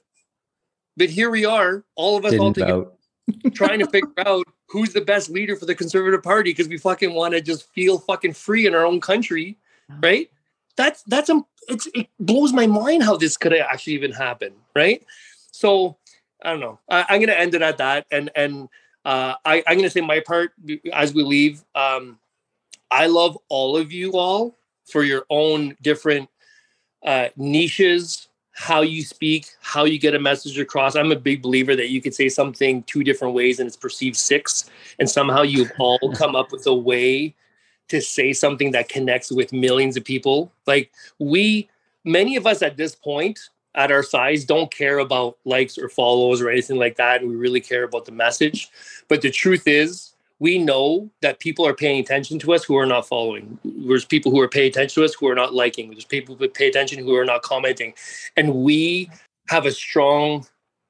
But 0.97 1.09
here 1.09 1.29
we 1.29 1.45
are, 1.45 1.83
all 1.95 2.17
of 2.17 2.25
us 2.25 2.33
all 2.33 2.51
Didn't 2.51 2.55
together 2.55 2.83
vote. 2.83 3.53
trying 3.53 3.79
to 3.79 3.87
figure 3.87 4.13
out 4.25 4.45
who's 4.67 4.93
the 4.93 5.01
best 5.01 5.29
leader 5.29 5.55
for 5.55 5.65
the 5.65 5.75
conservative 5.75 6.23
party 6.23 6.51
because 6.51 6.67
we 6.67 6.77
fucking 6.77 7.13
want 7.13 7.33
to 7.33 7.41
just 7.41 7.71
feel 7.73 7.97
fucking 7.97 8.33
free 8.33 8.65
in 8.65 8.75
our 8.75 8.85
own 8.85 9.01
country, 9.01 9.57
right? 10.01 10.29
That's 10.77 11.03
that's 11.03 11.29
um, 11.29 11.45
it's 11.67 11.87
it 11.93 12.07
blows 12.19 12.53
my 12.53 12.67
mind 12.67 13.03
how 13.03 13.17
this 13.17 13.37
could 13.37 13.53
actually 13.53 13.93
even 13.93 14.11
happen, 14.11 14.53
right? 14.75 15.03
So 15.51 15.97
I 16.43 16.51
don't 16.51 16.59
know. 16.59 16.79
I, 16.89 17.05
I'm 17.09 17.19
gonna 17.19 17.33
end 17.33 17.55
it 17.55 17.61
at 17.61 17.77
that, 17.77 18.05
and 18.11 18.29
and 18.35 18.69
uh, 19.05 19.35
I, 19.45 19.63
I'm 19.67 19.77
gonna 19.77 19.89
say 19.89 20.01
my 20.01 20.19
part 20.19 20.53
as 20.93 21.13
we 21.13 21.23
leave. 21.23 21.63
Um, 21.73 22.19
I 22.91 23.07
love 23.07 23.37
all 23.49 23.75
of 23.77 23.91
you 23.91 24.11
all 24.13 24.55
for 24.85 25.03
your 25.03 25.25
own 25.29 25.75
different 25.81 26.29
uh, 27.03 27.29
niches, 27.35 28.27
how 28.55 28.81
you 28.81 29.03
speak, 29.03 29.47
how 29.61 29.83
you 29.83 29.99
get 29.99 30.15
a 30.15 30.19
message 30.19 30.57
across. 30.57 30.95
I'm 30.95 31.11
a 31.11 31.17
big 31.17 31.41
believer 31.41 31.75
that 31.75 31.89
you 31.89 32.01
could 32.01 32.15
say 32.15 32.29
something 32.29 32.83
two 32.83 33.03
different 33.03 33.33
ways 33.33 33.59
and 33.59 33.67
it's 33.67 33.75
perceived 33.75 34.15
six, 34.15 34.69
and 34.97 35.09
somehow 35.09 35.41
you've 35.41 35.71
all 35.79 36.11
come 36.15 36.35
up 36.35 36.51
with 36.51 36.65
a 36.65 36.73
way 36.73 37.35
to 37.89 38.01
say 38.01 38.33
something 38.33 38.71
that 38.71 38.89
connects 38.89 39.29
with 39.29 39.51
millions 39.51 39.97
of 39.97 40.05
people. 40.05 40.51
Like 40.65 40.91
we, 41.19 41.69
many 42.05 42.37
of 42.37 42.47
us 42.47 42.61
at 42.61 42.77
this 42.77 42.95
point 42.95 43.39
at 43.75 43.91
our 43.91 44.03
size 44.03 44.45
don't 44.45 44.73
care 44.73 44.99
about 44.99 45.37
likes 45.43 45.77
or 45.77 45.89
follows 45.89 46.41
or 46.41 46.49
anything 46.49 46.77
like 46.77 46.95
that. 46.95 47.21
And 47.21 47.29
we 47.29 47.35
really 47.35 47.61
care 47.61 47.83
about 47.83 48.05
the 48.05 48.13
message. 48.13 48.69
But 49.09 49.21
the 49.21 49.29
truth 49.29 49.67
is, 49.67 50.14
we 50.39 50.57
know 50.57 51.09
that 51.21 51.39
people 51.39 51.65
are 51.65 51.73
paying 51.73 51.99
attention 51.99 52.39
to 52.39 52.53
us 52.53 52.63
who 52.63 52.75
are 52.77 52.85
not 52.85 53.07
following. 53.07 53.57
There's 53.63 54.05
people 54.05 54.31
who 54.31 54.39
are 54.41 54.49
paying 54.49 54.67
attention 54.69 55.01
to 55.01 55.05
us 55.05 55.13
who 55.13 55.27
are 55.29 55.35
not 55.35 55.53
liking. 55.53 55.91
There's 55.91 56.05
people 56.05 56.35
who 56.35 56.47
pay 56.49 56.67
attention 56.67 56.99
who 56.99 57.15
are 57.15 57.25
not 57.25 57.41
commenting. 57.41 57.93
And 58.35 58.53
we 58.55 59.09
have 59.47 59.65
a 59.65 59.71
strong, 59.71 60.45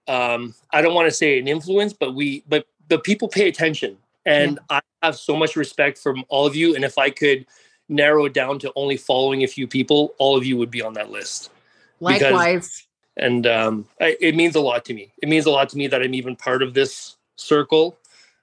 um, 0.07 0.55
I 0.72 0.81
don't 0.81 0.95
want 0.95 1.07
to 1.07 1.11
say 1.15 1.38
an 1.38 1.47
influence, 1.47 1.93
but 1.93 2.15
we, 2.15 2.43
but, 2.47 2.65
but 2.89 3.03
people 3.03 3.27
pay 3.27 3.47
attention. 3.47 3.97
And 4.26 4.57
I 4.72 4.81
have 5.03 5.15
so 5.15 5.35
much 5.35 5.55
respect 5.55 5.99
from 5.99 6.26
all 6.30 6.47
of 6.47 6.55
you. 6.55 6.73
And 6.73 6.84
if 6.84 6.97
I 6.97 7.11
could 7.11 7.45
narrow 7.88 8.26
it 8.26 8.34
down 8.34 8.57
to 8.59 8.73
only 8.76 8.97
following 8.97 9.43
a 9.43 9.47
few 9.47 9.67
people, 9.67 10.15
all 10.17 10.35
of 10.35 10.43
you 10.43 10.57
would 10.57 10.72
be 10.72 10.81
on 10.81 10.93
that 10.93 11.11
list 11.11 11.51
Because- 11.99 12.22
Likewise. 12.22 12.88
and 13.17 13.45
um, 13.45 13.85
I, 14.01 14.17
it 14.19 14.35
means 14.35 14.55
a 14.55 14.59
lot 14.61 14.84
to 14.85 14.95
me. 14.95 15.11
It 15.22 15.30
means 15.30 15.45
a 15.45 15.51
lot 15.51 15.69
to 15.69 15.77
me 15.77 15.85
that 15.88 16.01
I'm 16.01 16.15
even 16.15 16.35
part 16.35 16.63
of 16.63 16.73
this 16.73 17.17
circle. 17.35 17.95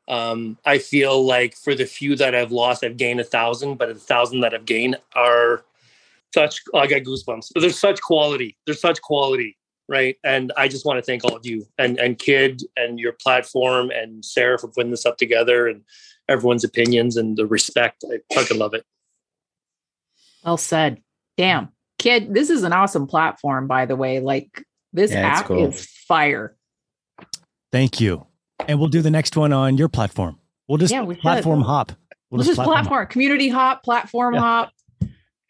Um, 0.08 0.58
I 0.64 0.78
feel 0.78 1.24
like 1.24 1.54
for 1.54 1.74
the 1.74 1.86
few 1.86 2.16
that 2.16 2.34
I've 2.34 2.52
lost, 2.52 2.82
I've 2.84 2.96
gained 2.96 3.20
a 3.20 3.24
thousand, 3.24 3.76
but 3.76 3.88
the 3.88 3.94
thousand 3.94 4.40
that 4.40 4.52
I've 4.54 4.64
gained 4.64 4.96
are 5.14 5.64
such. 6.34 6.60
oh, 6.74 6.78
I 6.78 6.86
got 6.86 7.02
goosebumps. 7.02 7.50
There's 7.54 7.78
such 7.78 8.00
quality. 8.00 8.56
There's 8.66 8.80
such 8.80 9.00
quality, 9.00 9.56
right? 9.88 10.16
And 10.24 10.52
I 10.56 10.68
just 10.68 10.84
want 10.84 10.98
to 10.98 11.02
thank 11.02 11.24
all 11.24 11.36
of 11.36 11.46
you 11.46 11.66
and 11.78 11.98
and 11.98 12.18
Kid 12.18 12.62
and 12.76 12.98
your 12.98 13.12
platform 13.12 13.90
and 13.90 14.24
Sarah 14.24 14.58
for 14.58 14.68
putting 14.68 14.90
this 14.90 15.06
up 15.06 15.18
together 15.18 15.68
and 15.68 15.82
everyone's 16.28 16.64
opinions 16.64 17.16
and 17.16 17.36
the 17.36 17.46
respect. 17.46 18.04
I 18.10 18.18
fucking 18.34 18.58
love 18.58 18.74
it. 18.74 18.84
Well 20.44 20.56
said. 20.56 21.00
Damn. 21.36 21.68
Kid, 21.98 22.34
this 22.34 22.50
is 22.50 22.64
an 22.64 22.72
awesome 22.72 23.06
platform, 23.06 23.68
by 23.68 23.86
the 23.86 23.94
way. 23.96 24.18
Like 24.18 24.64
this 24.92 25.12
Yeah, 25.12 25.38
app 25.38 25.46
cool. 25.46 25.68
is 25.68 25.86
fire. 25.86 26.56
Thank 27.70 28.00
you. 28.00 28.26
And 28.60 28.78
we'll 28.78 28.88
do 28.88 29.02
the 29.02 29.10
next 29.10 29.36
one 29.36 29.52
on 29.52 29.76
your 29.76 29.88
platform. 29.88 30.38
We'll 30.68 30.78
just 30.78 30.92
Yeah, 30.92 31.02
we 31.02 31.14
should. 31.14 31.22
platform 31.22 31.62
hop. 31.62 31.92
We'll 32.30 32.38
This 32.38 32.48
is 32.48 32.54
platform 32.54 32.76
hop. 32.76 32.84
platform, 32.86 33.06
community 33.08 33.48
hop, 33.48 33.82
platform 33.82 34.34
Yeah. 34.34 34.40
hop. 34.40 34.72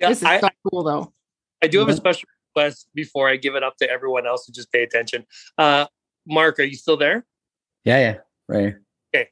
Yeah, 0.00 0.08
this 0.08 0.18
is 0.18 0.24
I- 0.24 0.40
so 0.40 0.48
cool 0.70 0.82
though. 0.82 1.12
I 1.62 1.68
do 1.68 1.78
have 1.78 1.88
a 1.88 1.92
Mhm. 1.92 1.96
special 1.96 2.28
request 2.56 2.88
before 2.94 3.28
I 3.28 3.36
give 3.36 3.54
it 3.54 3.62
up 3.62 3.76
to 3.76 3.88
everyone 3.88 4.26
else 4.26 4.46
to 4.46 4.52
just 4.52 4.72
pay 4.72 4.82
attention. 4.82 5.26
Uh, 5.58 5.86
Mark, 6.26 6.58
are 6.58 6.64
you 6.64 6.74
still 6.76 6.96
there? 6.96 7.26
Yeah, 7.84 7.98
yeah. 7.98 8.18
Right. 8.48 8.60
Here. 8.60 8.82
Okay, 9.14 9.28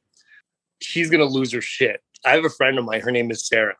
she's 0.81 1.09
gonna 1.09 1.25
lose 1.25 1.51
her 1.51 1.61
shit. 1.61 2.01
I 2.25 2.31
have 2.31 2.45
a 2.45 2.49
friend 2.49 2.77
of 2.77 2.85
mine. 2.85 3.01
Her 3.01 3.11
name 3.11 3.31
is 3.31 3.45
Sarah. 3.47 3.75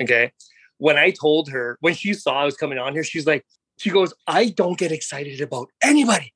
Okay. 0.00 0.32
When 0.78 0.96
I 0.96 1.10
told 1.10 1.50
her 1.50 1.76
when 1.80 1.94
she 1.94 2.14
saw 2.14 2.40
I 2.40 2.44
was 2.44 2.56
coming 2.56 2.78
on 2.78 2.92
here, 2.94 3.04
she's 3.04 3.26
like, 3.26 3.44
she 3.78 3.90
goes, 3.90 4.14
"I 4.26 4.48
don't 4.50 4.78
get 4.78 4.92
excited 4.92 5.40
about 5.40 5.68
anybody 5.82 6.32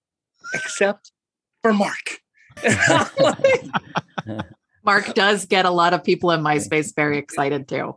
except 0.53 1.13
for 1.63 1.73
Mark." 1.73 2.21
And 2.63 2.79
I'm 2.89 3.09
like, 3.19 4.47
Mark 4.85 5.15
does 5.15 5.47
get 5.47 5.65
a 5.65 5.71
lot 5.71 5.95
of 5.95 6.05
people 6.05 6.31
in 6.31 6.41
MySpace 6.41 6.95
very 6.95 7.19
excited 7.19 7.69
too. 7.69 7.97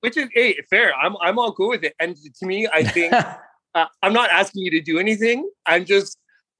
Which 0.00 0.16
is 0.16 0.28
hey, 0.34 0.56
fair. 0.70 0.94
I'm 0.94 1.16
I'm 1.20 1.38
all 1.38 1.52
cool 1.52 1.70
with 1.70 1.84
it. 1.84 1.94
And 2.00 2.16
to 2.16 2.46
me, 2.46 2.68
I 2.72 2.84
think 2.84 3.12
uh, 3.74 3.86
I'm 4.02 4.12
not 4.12 4.30
asking 4.30 4.64
you 4.64 4.70
to 4.72 4.80
do 4.80 4.98
anything. 4.98 5.48
I'm 5.66 5.84
just 5.84 6.18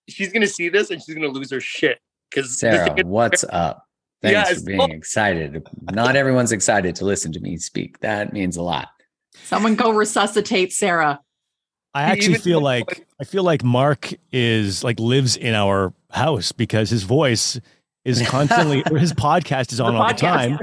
she's 0.09 0.33
gonna 0.33 0.47
see 0.47 0.69
this 0.69 0.91
and 0.91 1.03
she's 1.03 1.15
gonna 1.15 1.29
lose 1.29 1.51
her 1.51 1.61
shit 1.61 2.01
because 2.31 2.59
Sarah, 2.59 2.95
what's 3.05 3.45
up? 3.45 3.87
Thanks 4.23 4.51
Yes. 4.51 4.59
for 4.61 4.67
being 4.67 4.91
excited. 4.93 5.67
Not 5.93 6.15
everyone's 6.15 6.53
excited 6.53 6.95
to 6.97 7.05
listen 7.05 7.33
to 7.33 7.41
me 7.41 7.57
speak. 7.57 7.99
That 8.01 8.33
means 8.33 8.57
a 8.57 8.63
lot. 8.63 8.89
Someone 9.45 9.75
go 9.75 9.91
resuscitate 9.91 10.73
Sarah. 10.73 11.21
I 11.95 12.05
actually 12.05 12.39
feel 12.39 12.61
like 12.61 13.07
I 13.21 13.25
feel 13.25 13.43
like 13.43 13.63
Mark 13.63 14.13
is 14.33 14.83
like 14.83 14.99
lives 14.99 15.37
in 15.37 15.55
our 15.55 15.93
house 16.13 16.53
because 16.53 16.91
his 16.91 17.03
voice 17.03 17.61
is 18.05 18.23
constantly 18.29 18.83
or 18.91 18.99
his 18.99 19.13
podcast 19.13 19.73
is 19.73 19.81
on 19.81 19.95
The 19.95 20.01
all 20.01 20.09
the 20.09 20.15
time. 20.15 20.59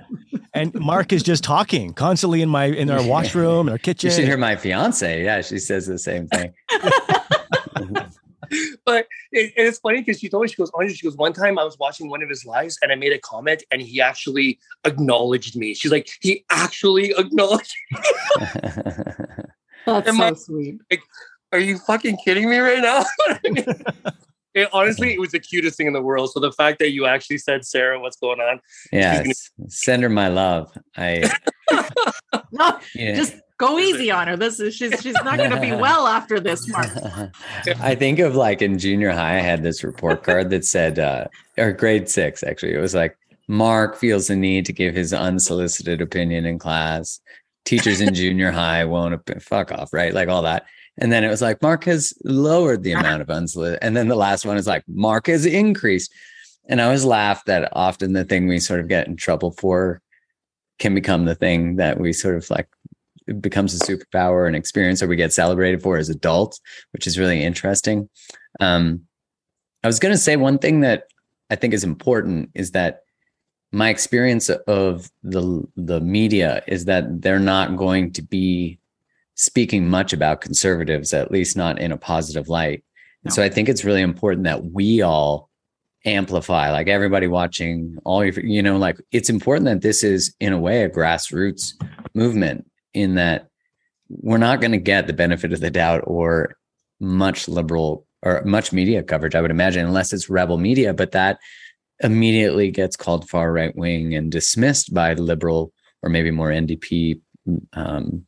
And 0.53 0.73
Mark 0.73 1.13
is 1.13 1.21
just 1.23 1.43
talking 1.43 1.93
constantly 1.93 2.41
in 2.41 2.49
my 2.49 2.65
in 2.65 2.89
our 2.89 3.05
washroom, 3.05 3.67
in 3.67 3.71
our 3.71 3.77
kitchen. 3.77 4.07
You 4.07 4.11
kitchen. 4.11 4.23
should 4.23 4.27
hear 4.27 4.37
my 4.37 4.55
fiance. 4.55 5.23
Yeah, 5.23 5.41
she 5.41 5.59
says 5.59 5.85
the 5.85 5.99
same 5.99 6.27
thing. 6.27 6.53
but 8.85 9.07
it, 9.31 9.53
it's 9.55 9.79
funny 9.79 10.01
because 10.01 10.19
she 10.19 10.27
told 10.29 10.43
me 10.43 10.49
she 10.49 10.55
goes, 10.55 10.71
Andre, 10.73 10.93
she 10.93 11.05
goes, 11.05 11.15
one 11.15 11.33
time 11.33 11.59
I 11.59 11.63
was 11.63 11.77
watching 11.77 12.09
one 12.09 12.23
of 12.23 12.29
his 12.29 12.45
lives 12.45 12.77
and 12.81 12.91
I 12.91 12.95
made 12.95 13.13
a 13.13 13.19
comment 13.19 13.63
and 13.71 13.81
he 13.81 14.01
actually 14.01 14.59
acknowledged 14.85 15.55
me. 15.55 15.73
She's 15.73 15.91
like, 15.91 16.09
he 16.21 16.43
actually 16.49 17.13
acknowledged. 17.17 17.75
That's 19.85 20.07
Am 20.07 20.15
so 20.17 20.23
I- 20.23 20.33
sweet. 20.33 20.79
Are 21.51 21.59
you 21.59 21.77
fucking 21.79 22.17
kidding 22.23 22.49
me 22.49 22.57
right 22.59 22.81
now? 22.81 23.03
It, 24.59 24.69
It, 24.69 24.69
honestly, 24.73 25.13
it 25.13 25.19
was 25.19 25.31
the 25.31 25.39
cutest 25.39 25.77
thing 25.77 25.87
in 25.87 25.93
the 25.93 26.01
world. 26.01 26.31
So 26.31 26.39
the 26.39 26.51
fact 26.51 26.79
that 26.79 26.91
you 26.91 27.05
actually 27.05 27.37
said, 27.37 27.65
Sarah, 27.65 27.99
what's 27.99 28.17
going 28.17 28.39
on? 28.39 28.59
Yeah, 28.91 29.23
send 29.67 30.03
her 30.03 30.09
my 30.09 30.27
love. 30.27 30.71
I 30.97 31.29
no, 32.51 32.79
yeah. 32.95 33.15
just 33.15 33.35
go 33.57 33.79
easy 33.79 34.11
on 34.11 34.27
her. 34.27 34.37
This 34.37 34.59
is 34.59 34.75
she's 34.75 34.99
she's 35.01 35.13
not 35.23 35.37
going 35.37 35.51
to 35.51 35.59
be 35.59 35.71
well 35.87 36.07
after 36.07 36.39
this. 36.39 36.67
Mark. 36.67 36.89
I 37.79 37.95
think 37.95 38.19
of 38.19 38.35
like 38.35 38.61
in 38.61 38.77
junior 38.77 39.11
high, 39.11 39.37
I 39.37 39.41
had 39.41 39.63
this 39.63 39.83
report 39.83 40.23
card 40.23 40.49
that 40.49 40.65
said, 40.65 40.99
uh, 40.99 41.25
or 41.57 41.71
grade 41.71 42.09
six 42.09 42.43
actually, 42.43 42.73
it 42.73 42.79
was 42.79 42.95
like 42.95 43.17
Mark 43.47 43.95
feels 43.95 44.27
the 44.27 44.35
need 44.35 44.65
to 44.65 44.73
give 44.73 44.95
his 44.95 45.13
unsolicited 45.13 46.01
opinion 46.01 46.45
in 46.45 46.59
class. 46.59 47.19
Teachers 47.65 48.01
in 48.01 48.13
junior 48.15 48.51
high 48.51 48.85
won't 48.85 49.21
fuck 49.41 49.71
off, 49.71 49.93
right? 49.93 50.13
Like 50.13 50.27
all 50.27 50.41
that. 50.43 50.65
And 50.99 51.11
then 51.11 51.23
it 51.23 51.29
was 51.29 51.41
like 51.41 51.61
Mark 51.61 51.85
has 51.85 52.13
lowered 52.23 52.83
the 52.83 52.91
amount 52.99 53.21
of 53.21 53.29
unsolicited. 53.29 53.79
And 53.81 53.97
then 53.97 54.07
the 54.07 54.15
last 54.15 54.45
one 54.45 54.57
is 54.57 54.67
like 54.67 54.83
Mark 54.87 55.27
has 55.27 55.45
increased. 55.45 56.13
And 56.67 56.79
I 56.79 56.85
always 56.85 57.05
laugh 57.05 57.43
that 57.45 57.69
often 57.73 58.13
the 58.13 58.25
thing 58.25 58.47
we 58.47 58.59
sort 58.59 58.79
of 58.79 58.87
get 58.87 59.07
in 59.07 59.15
trouble 59.15 59.51
for 59.51 60.01
can 60.77 60.93
become 60.93 61.25
the 61.25 61.35
thing 61.35 61.77
that 61.77 61.99
we 61.99 62.13
sort 62.13 62.35
of 62.35 62.49
like 62.49 62.67
it 63.27 63.41
becomes 63.41 63.73
a 63.73 63.85
superpower 63.85 64.47
and 64.47 64.55
experience 64.55 65.03
or 65.03 65.07
we 65.07 65.15
get 65.15 65.33
celebrated 65.33 65.81
for 65.81 65.97
as 65.97 66.09
adults, 66.09 66.59
which 66.91 67.05
is 67.05 67.19
really 67.19 67.43
interesting. 67.43 68.09
Um, 68.59 69.01
I 69.83 69.87
was 69.87 69.99
going 69.99 70.13
to 70.13 70.17
say 70.17 70.35
one 70.35 70.57
thing 70.57 70.81
that 70.81 71.03
I 71.49 71.55
think 71.55 71.73
is 71.73 71.83
important 71.83 72.49
is 72.55 72.71
that 72.71 73.01
my 73.71 73.89
experience 73.89 74.49
of 74.49 75.11
the 75.21 75.63
the 75.75 76.01
media 76.01 76.63
is 76.67 76.85
that 76.85 77.21
they're 77.21 77.39
not 77.39 77.77
going 77.77 78.11
to 78.13 78.21
be 78.23 78.79
speaking 79.39 79.87
much 79.87 80.11
about 80.11 80.41
conservatives, 80.41 81.13
at 81.13 81.31
least 81.31 81.55
not 81.55 81.79
in 81.79 81.93
a 81.93 81.97
positive 81.97 82.49
light. 82.49 82.83
And 83.23 83.31
no. 83.31 83.35
so 83.35 83.41
I 83.41 83.47
think 83.47 83.69
it's 83.69 83.85
really 83.85 84.01
important 84.01 84.43
that 84.43 84.65
we 84.65 85.01
all 85.01 85.49
amplify, 86.05 86.71
like 86.71 86.89
everybody 86.89 87.25
watching, 87.25 87.97
all 88.03 88.23
your, 88.23 88.37
you 88.41 88.61
know, 88.61 88.77
like 88.77 88.97
it's 89.13 89.29
important 89.29 89.65
that 89.65 89.81
this 89.81 90.03
is 90.03 90.35
in 90.41 90.51
a 90.51 90.59
way 90.59 90.83
a 90.83 90.89
grassroots 90.89 91.71
movement 92.13 92.69
in 92.93 93.15
that 93.15 93.47
we're 94.09 94.37
not 94.37 94.59
going 94.59 94.73
to 94.73 94.77
get 94.77 95.07
the 95.07 95.13
benefit 95.13 95.53
of 95.53 95.61
the 95.61 95.71
doubt 95.71 96.03
or 96.05 96.57
much 96.99 97.47
liberal 97.47 98.05
or 98.21 98.43
much 98.43 98.73
media 98.73 99.01
coverage, 99.01 99.35
I 99.35 99.41
would 99.41 99.51
imagine, 99.51 99.85
unless 99.85 100.11
it's 100.11 100.29
rebel 100.29 100.57
media, 100.57 100.93
but 100.93 101.13
that 101.13 101.39
immediately 102.01 102.71
gets 102.71 102.97
called 102.97 103.29
far 103.29 103.53
right 103.53 103.73
wing 103.73 104.13
and 104.15 104.29
dismissed 104.29 104.93
by 104.93 105.13
liberal 105.13 105.71
or 106.01 106.09
maybe 106.09 106.29
more 106.29 106.49
NDP 106.49 107.21
um, 107.71 108.25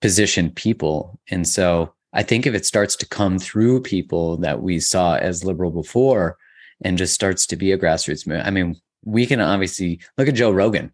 positioned 0.00 0.56
people. 0.56 1.18
And 1.30 1.46
so 1.46 1.92
I 2.12 2.22
think 2.22 2.46
if 2.46 2.54
it 2.54 2.66
starts 2.66 2.96
to 2.96 3.08
come 3.08 3.38
through 3.38 3.82
people 3.82 4.36
that 4.38 4.62
we 4.62 4.80
saw 4.80 5.16
as 5.16 5.44
liberal 5.44 5.70
before 5.70 6.36
and 6.82 6.98
just 6.98 7.14
starts 7.14 7.46
to 7.46 7.56
be 7.56 7.72
a 7.72 7.78
grassroots 7.78 8.26
movement, 8.26 8.46
I 8.46 8.50
mean, 8.50 8.76
we 9.04 9.26
can 9.26 9.40
obviously 9.40 10.00
look 10.18 10.28
at 10.28 10.34
Joe 10.34 10.50
Rogan. 10.50 10.92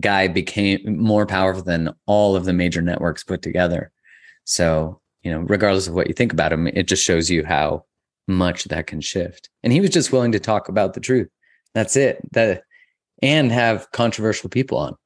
Guy 0.00 0.26
became 0.28 0.98
more 0.98 1.26
powerful 1.26 1.62
than 1.62 1.94
all 2.06 2.34
of 2.34 2.44
the 2.44 2.52
major 2.52 2.82
networks 2.82 3.22
put 3.22 3.42
together. 3.42 3.92
So, 4.44 5.00
you 5.22 5.30
know, 5.30 5.40
regardless 5.40 5.86
of 5.86 5.94
what 5.94 6.08
you 6.08 6.14
think 6.14 6.32
about 6.32 6.52
him, 6.52 6.66
it 6.66 6.88
just 6.88 7.04
shows 7.04 7.30
you 7.30 7.44
how 7.44 7.84
much 8.26 8.64
that 8.64 8.86
can 8.86 9.00
shift. 9.00 9.50
And 9.62 9.72
he 9.72 9.80
was 9.80 9.90
just 9.90 10.12
willing 10.12 10.32
to 10.32 10.40
talk 10.40 10.68
about 10.68 10.94
the 10.94 11.00
truth. 11.00 11.28
That's 11.74 11.96
it. 11.96 12.20
That 12.32 12.64
and 13.22 13.52
have 13.52 13.90
controversial 13.92 14.50
people 14.50 14.78
on 14.78 14.96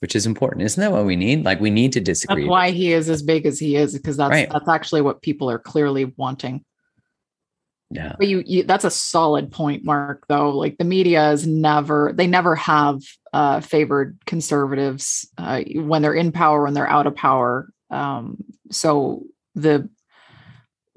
which 0.00 0.14
is 0.14 0.26
important. 0.26 0.62
Isn't 0.62 0.80
that 0.80 0.92
what 0.92 1.04
we 1.04 1.16
need? 1.16 1.44
Like 1.44 1.60
we 1.60 1.70
need 1.70 1.92
to 1.94 2.00
disagree. 2.00 2.44
That's 2.44 2.50
why 2.50 2.70
he 2.70 2.92
is 2.92 3.08
as 3.10 3.22
big 3.22 3.46
as 3.46 3.58
he 3.58 3.76
is, 3.76 3.94
because 3.94 4.16
that's 4.16 4.30
right. 4.30 4.48
that's 4.50 4.68
actually 4.68 5.02
what 5.02 5.22
people 5.22 5.50
are 5.50 5.58
clearly 5.58 6.12
wanting. 6.16 6.64
Yeah. 7.90 8.14
But 8.18 8.28
you, 8.28 8.42
you 8.44 8.62
that's 8.64 8.84
a 8.84 8.90
solid 8.90 9.50
point, 9.50 9.84
Mark, 9.84 10.26
though. 10.28 10.50
Like 10.50 10.76
the 10.78 10.84
media 10.84 11.32
is 11.32 11.46
never 11.46 12.12
they 12.14 12.26
never 12.26 12.54
have 12.54 13.00
uh 13.32 13.60
favored 13.60 14.18
conservatives 14.26 15.28
uh 15.38 15.62
when 15.74 16.02
they're 16.02 16.14
in 16.14 16.32
power, 16.32 16.62
when 16.62 16.74
they're 16.74 16.88
out 16.88 17.06
of 17.06 17.16
power. 17.16 17.70
Um, 17.90 18.44
so 18.70 19.24
the 19.54 19.88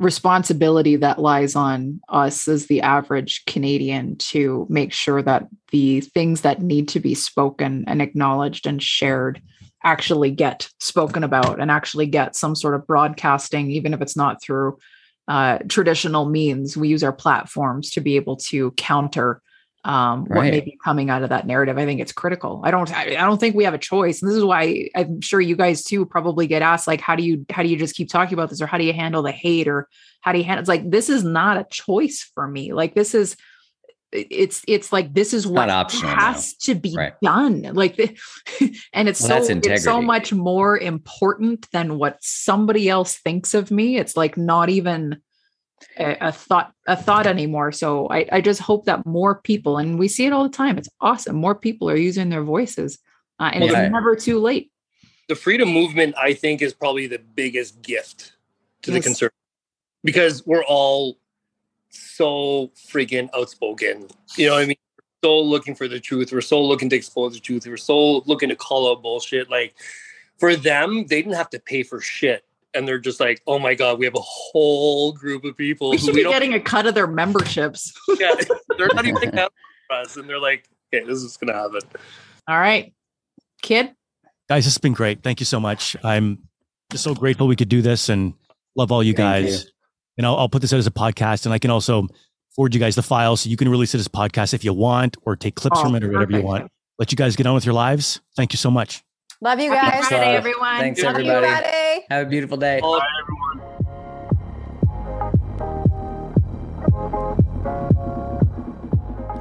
responsibility 0.02 0.96
that 0.96 1.20
lies 1.20 1.56
on 1.56 2.02
us 2.10 2.48
as 2.48 2.66
the 2.66 2.82
average 2.82 3.46
Canadian 3.46 4.18
to 4.18 4.66
make 4.68 4.92
sure 4.92 5.22
that 5.22 5.48
the 5.70 6.02
things 6.02 6.42
that 6.42 6.62
need 6.62 6.88
to 6.90 7.00
be 7.00 7.14
spoken 7.14 7.84
and 7.88 8.02
acknowledged 8.02 8.66
and 8.66 8.82
shared 8.82 9.42
actually 9.84 10.32
get 10.32 10.68
spoken 10.80 11.24
about 11.24 11.60
and 11.60 11.70
actually 11.70 12.08
get 12.08 12.36
some 12.36 12.56
sort 12.56 12.74
of 12.74 12.86
broadcasting, 12.88 13.70
even 13.70 13.94
if 13.94 14.02
it's 14.02 14.18
not 14.18 14.42
through 14.42 14.78
uh, 15.28 15.60
traditional 15.70 16.26
means. 16.26 16.76
We 16.76 16.90
use 16.90 17.04
our 17.04 17.14
platforms 17.14 17.92
to 17.92 18.02
be 18.02 18.16
able 18.16 18.38
to 18.38 18.72
counter 18.72 19.40
um, 19.84 20.26
right. 20.26 20.38
what 20.38 20.44
may 20.52 20.62
be 20.62 20.78
coming 20.84 21.10
out 21.10 21.24
of 21.24 21.30
that 21.30 21.48
narrative. 21.48 21.78
I 21.78 21.86
think 21.86 22.02
it's 22.02 22.12
critical. 22.12 22.62
I 22.64 22.72
don't, 22.72 22.92
I, 22.94 23.04
I 23.16 23.26
don't 23.26 23.40
think 23.40 23.56
we 23.56 23.64
have 23.64 23.74
a 23.74 23.80
choice. 23.80 24.22
And 24.22 24.30
this 24.30 24.38
is 24.38 24.44
why 24.44 24.90
I'm 24.96 25.22
sure 25.22 25.42
you 25.42 25.56
guys 25.56 25.84
too 25.84 26.06
probably 26.06 26.48
get 26.48 26.62
asked, 26.62 26.88
like, 26.88 27.02
how 27.02 27.16
do 27.16 27.24
you, 27.24 27.46
how 27.50 27.64
do 27.64 27.70
you 27.70 27.78
just 27.78 27.96
keep 27.96 28.10
talking 28.10 28.34
about 28.34 28.50
this 28.50 28.62
or 28.62 28.68
how 28.68 28.78
do 28.78 28.84
you 28.84 28.94
handle 28.94 29.24
the 29.24 29.32
hate 29.32 29.68
or 29.68 29.88
how 30.22 30.32
do 30.32 30.38
you 30.38 30.44
handle, 30.44 30.62
it's 30.62 30.70
like, 30.70 30.90
this 30.90 31.10
is 31.10 31.24
not 31.24 31.58
a 31.58 31.66
choice 31.70 32.30
for 32.36 32.48
me. 32.48 32.74
Like 32.74 32.94
this 32.94 33.16
is, 33.16 33.36
it's 34.12 34.62
it's 34.68 34.92
like 34.92 35.14
this 35.14 35.34
is 35.34 35.48
what 35.48 35.70
optional, 35.70 36.14
has 36.14 36.54
no. 36.68 36.74
to 36.74 36.80
be 36.80 36.94
right. 36.94 37.14
done 37.22 37.62
like 37.74 37.98
and 38.94 39.08
it's 39.08 39.22
well, 39.22 39.42
so 39.42 39.60
it's 39.64 39.84
so 39.86 40.02
much 40.02 40.34
more 40.34 40.78
important 40.78 41.66
than 41.72 41.98
what 41.98 42.18
somebody 42.20 42.90
else 42.90 43.16
thinks 43.20 43.54
of 43.54 43.72
me 43.72 43.96
it's 43.96 44.18
like 44.18 44.36
not 44.36 44.70
even 44.70 45.22
a, 45.98 46.18
a, 46.28 46.32
thought 46.32 46.74
a 46.88 46.96
thought 46.96 47.28
anymore. 47.28 47.72
So 47.72 48.08
I, 48.10 48.28
I 48.32 48.42
just 48.42 48.62
hope 48.62 48.86
that 48.86 49.06
more 49.06 49.36
people, 49.36 49.78
and 49.78 49.98
we 50.00 50.08
see 50.08 50.26
it 50.26 50.34
all 50.34 50.44
the 50.44 50.50
time. 50.50 50.78
It's 50.78 50.90
awesome. 51.00 51.36
More 51.36 51.56
people 51.56 51.90
are 51.90 51.96
using 51.96 52.30
their 52.30 52.44
voices, 52.44 53.00
uh, 53.40 53.52
and 53.54 53.64
well, 53.64 53.76
it's 53.76 53.92
never 53.92 54.16
too 54.16 54.40
late. 54.40 54.72
The 55.28 55.36
freedom 55.36 55.70
movement, 55.70 56.16
I 56.18 56.34
think, 56.34 56.62
is 56.62 56.74
probably 56.74 57.08
the 57.08 57.20
biggest 57.20 57.82
gift 57.82 58.34
to 58.84 58.92
yes. 58.92 59.00
the 59.00 59.08
conservative 59.08 59.38
because 60.04 60.46
we're 60.46 60.64
all 60.66 61.18
so 61.90 62.72
freaking 62.76 63.30
outspoken. 63.36 64.08
You 64.38 64.48
know 64.48 64.54
what 64.54 64.64
I 64.64 64.66
mean? 64.68 64.78
We're 64.98 65.30
so 65.30 65.42
looking 65.42 65.76
for 65.76 65.88
the 65.88 66.00
truth. 66.00 66.32
We're 66.32 66.42
so 66.42 66.62
looking 66.62 66.90
to 66.90 66.96
expose 66.96 67.34
the 67.34 67.40
truth. 67.40 67.66
We're 67.66 67.78
so 67.78 68.20
looking 68.20 68.50
to 68.50 68.56
call 68.56 68.92
out 68.92 69.02
bullshit. 69.02 69.50
Like 69.50 69.76
for 70.40 70.56
them, 70.56 71.06
they 71.08 71.22
didn't 71.22 71.36
have 71.36 71.50
to 71.52 71.60
pay 71.60 71.84
for 71.84 72.02
shit 72.02 72.44
and 72.74 72.88
they're 72.88 73.00
just 73.00 73.20
like, 73.20 73.42
"Oh 73.48 73.60
my 73.60 73.76
god, 73.76 74.00
we 74.00 74.06
have 74.06 74.16
a 74.16 74.22
whole 74.22 75.12
group 75.12 75.44
of 75.44 75.58
people." 75.58 75.90
We 75.90 75.98
should 75.98 76.16
be 76.16 76.24
getting 76.24 76.54
a 76.54 76.60
cut 76.60 76.86
of 76.86 76.96
their 76.96 77.08
memberships. 77.08 77.94
yeah, 78.20 78.34
they're 78.78 78.90
not 78.94 79.06
even 79.06 79.32
for 79.32 79.50
us, 79.92 80.18
and 80.18 80.30
they're 80.30 80.40
like, 80.40 80.68
"Okay, 80.94 81.06
this 81.06 81.22
is 81.22 81.38
gonna 81.38 81.54
happen." 81.54 81.82
All 82.48 82.60
right, 82.60 82.94
kid. 83.62 83.94
Guys, 84.50 84.66
this 84.66 84.74
has 84.74 84.80
been 84.80 84.94
great. 84.94 85.24
Thank 85.24 85.40
you 85.40 85.46
so 85.46 85.60
much. 85.60 85.96
I'm 86.04 86.40
just 86.92 87.04
so 87.04 87.14
grateful 87.14 87.48
we 87.48 87.56
could 87.56 87.70
do 87.70 87.82
this, 87.82 88.10
and 88.10 88.34
love 88.76 88.92
all 88.92 89.04
you 89.04 89.14
Thank 89.14 89.46
guys. 89.46 89.64
You. 89.64 89.70
And 90.18 90.28
I'll, 90.28 90.38
I'll 90.38 90.50
put 90.50 90.62
this 90.62 90.74
out 90.74 90.78
as 90.78 90.88
a 90.88 90.92
podcast, 90.92 91.46
and 91.46 91.54
I 91.54 91.60
can 91.60 91.72
also 91.72 92.08
forward 92.56 92.74
you 92.74 92.80
guys 92.80 92.96
the 92.96 93.02
file 93.02 93.38
so 93.38 93.50
you 93.50 93.58
can 93.58 93.70
release 93.70 93.96
it 93.96 94.00
as 94.00 94.08
a 94.08 94.12
podcast 94.12 94.54
if 94.54 94.64
you 94.64 94.74
want, 94.74 95.18
or 95.24 95.36
take 95.36 95.56
clips 95.56 95.78
oh, 95.80 95.84
from 95.84 95.96
it 95.96 96.04
or 96.04 96.08
whatever 96.08 96.28
perfect. 96.28 96.44
you 96.44 96.48
want. 96.48 96.72
Let 97.00 97.12
you 97.12 97.16
guys 97.16 97.36
get 97.36 97.48
on 97.48 97.56
with 97.56 97.66
your 97.66 97.74
lives. 97.74 98.22
Thank 98.36 98.54
you 98.54 98.58
so 98.58 98.70
much. 98.70 99.04
Love 99.44 99.60
you 99.60 99.72
guys. 99.72 99.92
Happy 99.92 100.06
Friday, 100.06 100.36
everyone. 100.36 100.78
Thanks, 100.78 101.02
Love 101.02 101.16
everybody. 101.16 101.48
You, 101.48 101.54
Friday. 101.54 102.06
Have 102.12 102.28
a 102.28 102.30
beautiful 102.30 102.58
day. 102.58 102.80
Bye, 102.80 103.00
everyone. 103.24 103.42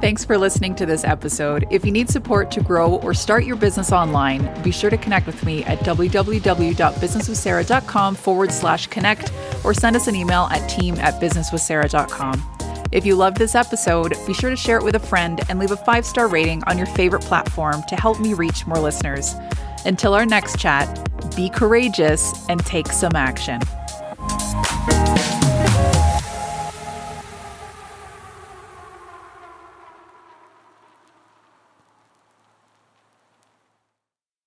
Thanks 0.01 0.25
for 0.25 0.39
listening 0.39 0.73
to 0.75 0.85
this 0.87 1.03
episode. 1.03 1.67
If 1.69 1.85
you 1.85 1.91
need 1.91 2.09
support 2.09 2.49
to 2.51 2.61
grow 2.61 2.95
or 2.95 3.13
start 3.13 3.45
your 3.45 3.55
business 3.55 3.91
online, 3.91 4.49
be 4.63 4.71
sure 4.71 4.89
to 4.89 4.97
connect 4.97 5.27
with 5.27 5.45
me 5.45 5.63
at 5.65 5.77
www.businesswithsarah.com 5.81 8.15
forward 8.15 8.51
slash 8.51 8.87
connect 8.87 9.31
or 9.63 9.75
send 9.75 9.95
us 9.95 10.07
an 10.07 10.15
email 10.15 10.47
at 10.49 10.67
team 10.67 10.95
at 10.95 11.21
businesswithsarah.com. 11.21 12.87
If 12.91 13.05
you 13.05 13.15
loved 13.15 13.37
this 13.37 13.53
episode, 13.53 14.15
be 14.25 14.33
sure 14.33 14.49
to 14.49 14.55
share 14.55 14.77
it 14.77 14.83
with 14.83 14.95
a 14.95 14.99
friend 14.99 15.39
and 15.49 15.59
leave 15.59 15.69
a 15.69 15.77
five 15.77 16.07
star 16.07 16.27
rating 16.27 16.63
on 16.63 16.79
your 16.79 16.87
favorite 16.87 17.21
platform 17.21 17.83
to 17.87 17.95
help 17.95 18.19
me 18.19 18.33
reach 18.33 18.65
more 18.65 18.79
listeners. 18.79 19.35
Until 19.85 20.13
our 20.13 20.25
next 20.25 20.59
chat, 20.59 20.87
be 21.35 21.49
courageous 21.49 22.47
and 22.49 22.63
take 22.65 22.87
some 22.87 23.15
action. 23.15 23.59